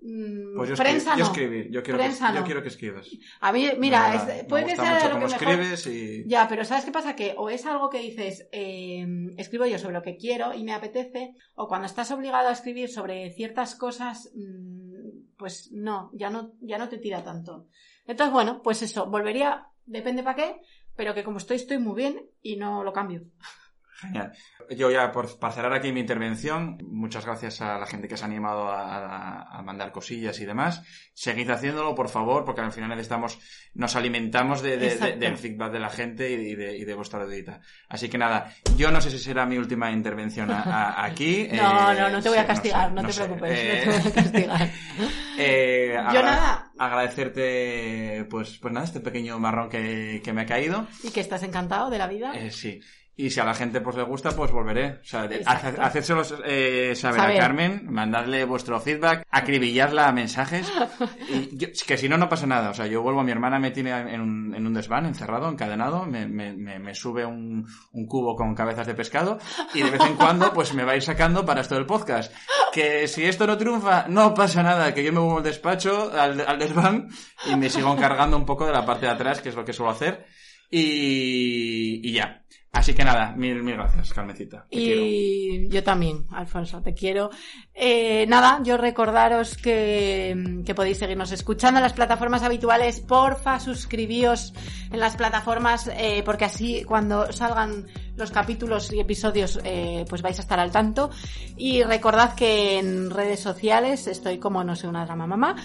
Mm, 0.03 0.55
Pues 0.55 0.69
yo, 0.69 0.75
prensa 0.75 1.13
escri- 1.13 1.17
yo 1.19 1.23
no. 1.25 1.31
escribir, 1.31 1.69
yo 1.71 1.83
quiero, 1.83 1.99
que, 1.99 2.03
Prensa 2.05 2.33
yo 2.33 2.39
no. 2.39 2.45
quiero 2.45 2.61
que 2.63 2.67
escribas. 2.69 3.07
A 3.39 3.51
mí, 3.53 3.67
mira, 3.77 4.03
De 4.05 4.09
verdad, 4.17 4.29
es- 4.31 4.43
me 4.43 4.49
puede 4.49 4.63
que 4.65 4.69
gusta 4.71 4.83
sea 4.83 4.93
mucho 4.95 5.05
lo 5.07 5.13
cómo 5.13 5.27
que 5.27 5.33
mejor... 5.33 5.47
escribes 5.63 5.87
y... 5.87 6.23
Ya, 6.27 6.47
pero 6.47 6.65
¿sabes 6.65 6.85
qué 6.85 6.91
pasa? 6.91 7.15
Que 7.15 7.35
o 7.37 7.49
es 7.51 7.65
algo 7.67 7.89
que 7.89 7.99
dices, 7.99 8.47
eh, 8.51 9.05
escribo 9.37 9.65
yo 9.67 9.77
sobre 9.77 9.93
lo 9.93 10.01
que 10.01 10.17
quiero 10.17 10.53
y 10.55 10.63
me 10.63 10.73
apetece, 10.73 11.35
o 11.55 11.67
cuando 11.67 11.85
estás 11.85 12.09
obligado 12.11 12.49
a 12.49 12.53
escribir 12.53 12.89
sobre 12.89 13.29
ciertas 13.31 13.75
cosas, 13.75 14.31
mm, 14.35 15.35
pues 15.37 15.71
no, 15.71 16.09
ya 16.13 16.29
no, 16.31 16.53
ya 16.61 16.77
no 16.79 16.89
te 16.89 16.97
tira 16.97 17.23
tanto. 17.23 17.67
Entonces, 18.07 18.33
bueno, 18.33 18.61
pues 18.63 18.81
eso, 18.81 19.05
volvería, 19.05 19.67
depende 19.85 20.23
para 20.23 20.35
qué, 20.35 20.61
pero 20.95 21.13
que 21.13 21.23
como 21.23 21.37
estoy, 21.37 21.57
estoy 21.57 21.77
muy 21.77 21.95
bien 21.95 22.21
y 22.41 22.55
no 22.55 22.83
lo 22.83 22.91
cambio. 22.91 23.23
Genial. 24.01 24.31
Yo 24.75 24.89
ya, 24.89 25.11
por, 25.11 25.37
para 25.37 25.53
cerrar 25.53 25.73
aquí 25.73 25.91
mi 25.91 25.99
intervención, 25.99 26.77
muchas 26.87 27.25
gracias 27.25 27.59
a 27.61 27.77
la 27.77 27.85
gente 27.85 28.07
que 28.07 28.15
se 28.15 28.23
ha 28.23 28.27
animado 28.27 28.69
a, 28.71 28.97
a- 29.05 29.57
a 29.59 29.61
mandar 29.61 29.91
cosillas 29.91 30.39
y 30.39 30.45
demás. 30.45 30.81
Seguid 31.13 31.49
haciéndolo, 31.49 31.93
por 31.93 32.07
favor, 32.09 32.45
porque 32.45 32.61
al 32.61 32.71
final 32.71 32.89
necesitamos, 32.89 33.37
nos 33.73 33.95
alimentamos 33.97 34.61
de, 34.61 34.71
de- 34.71 34.77
de- 34.77 34.87
Exacto. 34.93 35.19
del 35.19 35.37
feedback 35.37 35.71
de 35.73 35.79
la 35.79 35.89
gente 35.89 36.29
y 36.31 36.55
de, 36.55 36.77
y 36.77 36.85
de 36.85 36.93
vuestra 36.95 37.21
audita. 37.21 37.59
Así 37.89 38.07
que 38.09 38.17
nada, 38.17 38.53
yo 38.77 38.91
no 38.91 39.01
sé 39.01 39.11
si 39.11 39.19
será 39.19 39.45
mi 39.45 39.57
última 39.57 39.91
intervención 39.91 40.49
a- 40.51 41.03
aquí. 41.03 41.47
No, 41.51 41.91
Eh, 41.91 41.99
no, 41.99 42.09
no 42.09 42.21
te 42.21 42.29
voy 42.29 42.37
a 42.37 42.47
castigar, 42.47 42.89
sé, 42.89 42.95
no, 42.95 43.01
te 43.03 43.11
sé. 43.13 43.23
preocupes, 43.25 43.59
Eh, 43.59 43.83
no 43.85 43.91
te 43.91 43.99
voy 43.99 44.07
a 44.09 44.13
castigar. 44.13 44.69
eh, 45.37 45.91
Yo 45.93 45.99
agra- 46.19 46.21
nada. 46.23 46.71
Agradecerte, 46.79 48.25
pues, 48.29 48.57
pues 48.57 48.73
nada, 48.73 48.85
este 48.85 48.99
pequeño 48.99 49.37
marrón 49.39 49.69
que, 49.69 50.21
que 50.23 50.33
me 50.33 50.41
ha 50.41 50.45
caído. 50.45 50.87
Y 51.03 51.11
que 51.11 51.19
estás 51.19 51.43
encantado 51.43 51.89
de 51.89 51.97
la 51.97 52.07
vida. 52.07 52.33
Sí. 52.51 52.79
Y 53.13 53.29
si 53.29 53.39
a 53.39 53.43
la 53.43 53.53
gente 53.53 53.81
pues 53.81 53.95
le 53.97 54.03
gusta, 54.03 54.31
pues 54.31 54.51
volveré. 54.51 54.99
O 55.01 55.03
sea, 55.03 55.29
hacédselo 55.45 56.21
eh, 56.45 56.93
saber, 56.95 57.19
Saber. 57.21 57.37
a 57.37 57.39
Carmen, 57.39 57.85
mandadle 57.91 58.45
vuestro 58.45 58.79
feedback, 58.79 59.27
acribillarla 59.29 60.07
a 60.07 60.11
mensajes. 60.11 60.71
Y 61.29 61.55
yo- 61.57 61.67
que 61.85 61.97
si 61.97 62.07
no, 62.09 62.17
no 62.17 62.29
pasa 62.29 62.47
nada. 62.47 62.69
O 62.71 62.73
sea, 62.73 62.87
yo 62.87 63.01
vuelvo, 63.01 63.21
mi 63.23 63.31
hermana 63.31 63.59
me 63.59 63.71
tiene 63.71 63.91
en 63.91 64.21
un, 64.21 64.55
en 64.55 64.65
un 64.65 64.73
desván, 64.73 65.05
encerrado, 65.05 65.49
encadenado, 65.49 66.05
me, 66.05 66.25
me, 66.25 66.53
me, 66.53 66.79
me 66.79 66.95
sube 66.95 67.25
un, 67.25 67.67
un 67.91 68.07
cubo 68.07 68.35
con 68.35 68.55
cabezas 68.55 68.87
de 68.87 68.95
pescado 68.95 69.37
y 69.73 69.83
de 69.83 69.91
vez 69.91 70.01
en 70.01 70.15
cuando 70.15 70.51
pues 70.53 70.73
me 70.73 70.83
va 70.83 70.93
a 70.93 70.95
ir 70.95 71.03
sacando 71.03 71.45
para 71.45 71.61
esto 71.61 71.75
del 71.75 71.85
podcast. 71.85 72.33
Que 72.73 73.07
si 73.07 73.25
esto 73.25 73.45
no 73.45 73.57
triunfa, 73.57 74.05
no 74.07 74.33
pasa 74.33 74.63
nada, 74.63 74.93
que 74.93 75.03
yo 75.03 75.11
me 75.11 75.19
vuelvo 75.19 75.37
al 75.39 75.43
despacho, 75.43 76.11
al, 76.17 76.39
al 76.47 76.57
desván 76.57 77.09
y 77.45 77.55
me 77.55 77.69
sigo 77.69 77.93
encargando 77.93 78.37
un 78.37 78.45
poco 78.45 78.65
de 78.65 78.71
la 78.71 78.85
parte 78.85 79.05
de 79.05 79.11
atrás, 79.11 79.41
que 79.41 79.49
es 79.49 79.55
lo 79.55 79.65
que 79.65 79.73
suelo 79.73 79.91
hacer. 79.91 80.25
Y, 80.71 81.99
y 82.09 82.13
ya. 82.13 82.41
Así 82.73 82.93
que 82.93 83.03
nada, 83.03 83.33
mil, 83.35 83.61
mil 83.63 83.75
gracias, 83.75 84.13
Carmencita. 84.13 84.65
Te 84.69 84.77
quiero. 84.77 85.01
Y 85.01 85.67
yo 85.67 85.83
también, 85.83 86.25
Alfonso, 86.31 86.81
te 86.81 86.93
quiero. 86.93 87.29
Eh, 87.73 88.25
nada, 88.27 88.61
yo 88.63 88.77
recordaros 88.77 89.57
que, 89.57 90.61
que 90.65 90.73
podéis 90.73 90.99
seguirnos 90.99 91.33
escuchando 91.33 91.79
en 91.79 91.83
las 91.83 91.91
plataformas 91.91 92.43
habituales. 92.43 93.01
Porfa, 93.01 93.59
suscribíos 93.59 94.53
en 94.89 95.01
las 95.01 95.17
plataformas, 95.17 95.91
eh, 95.93 96.23
porque 96.23 96.45
así 96.45 96.85
cuando 96.85 97.33
salgan 97.33 97.87
los 98.15 98.31
capítulos 98.31 98.93
y 98.93 99.01
episodios, 99.01 99.59
eh, 99.65 100.05
pues 100.07 100.21
vais 100.21 100.39
a 100.39 100.41
estar 100.41 100.59
al 100.59 100.71
tanto. 100.71 101.11
Y 101.57 101.83
recordad 101.83 102.35
que 102.35 102.79
en 102.79 103.09
redes 103.09 103.41
sociales 103.41 104.07
estoy 104.07 104.39
como 104.39 104.63
no 104.63 104.77
sé 104.77 104.87
una 104.87 105.03
drama 105.03 105.27
mamá. 105.27 105.57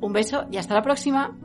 Un 0.00 0.14
beso 0.14 0.46
y 0.50 0.56
hasta 0.56 0.72
la 0.72 0.82
próxima. 0.82 1.36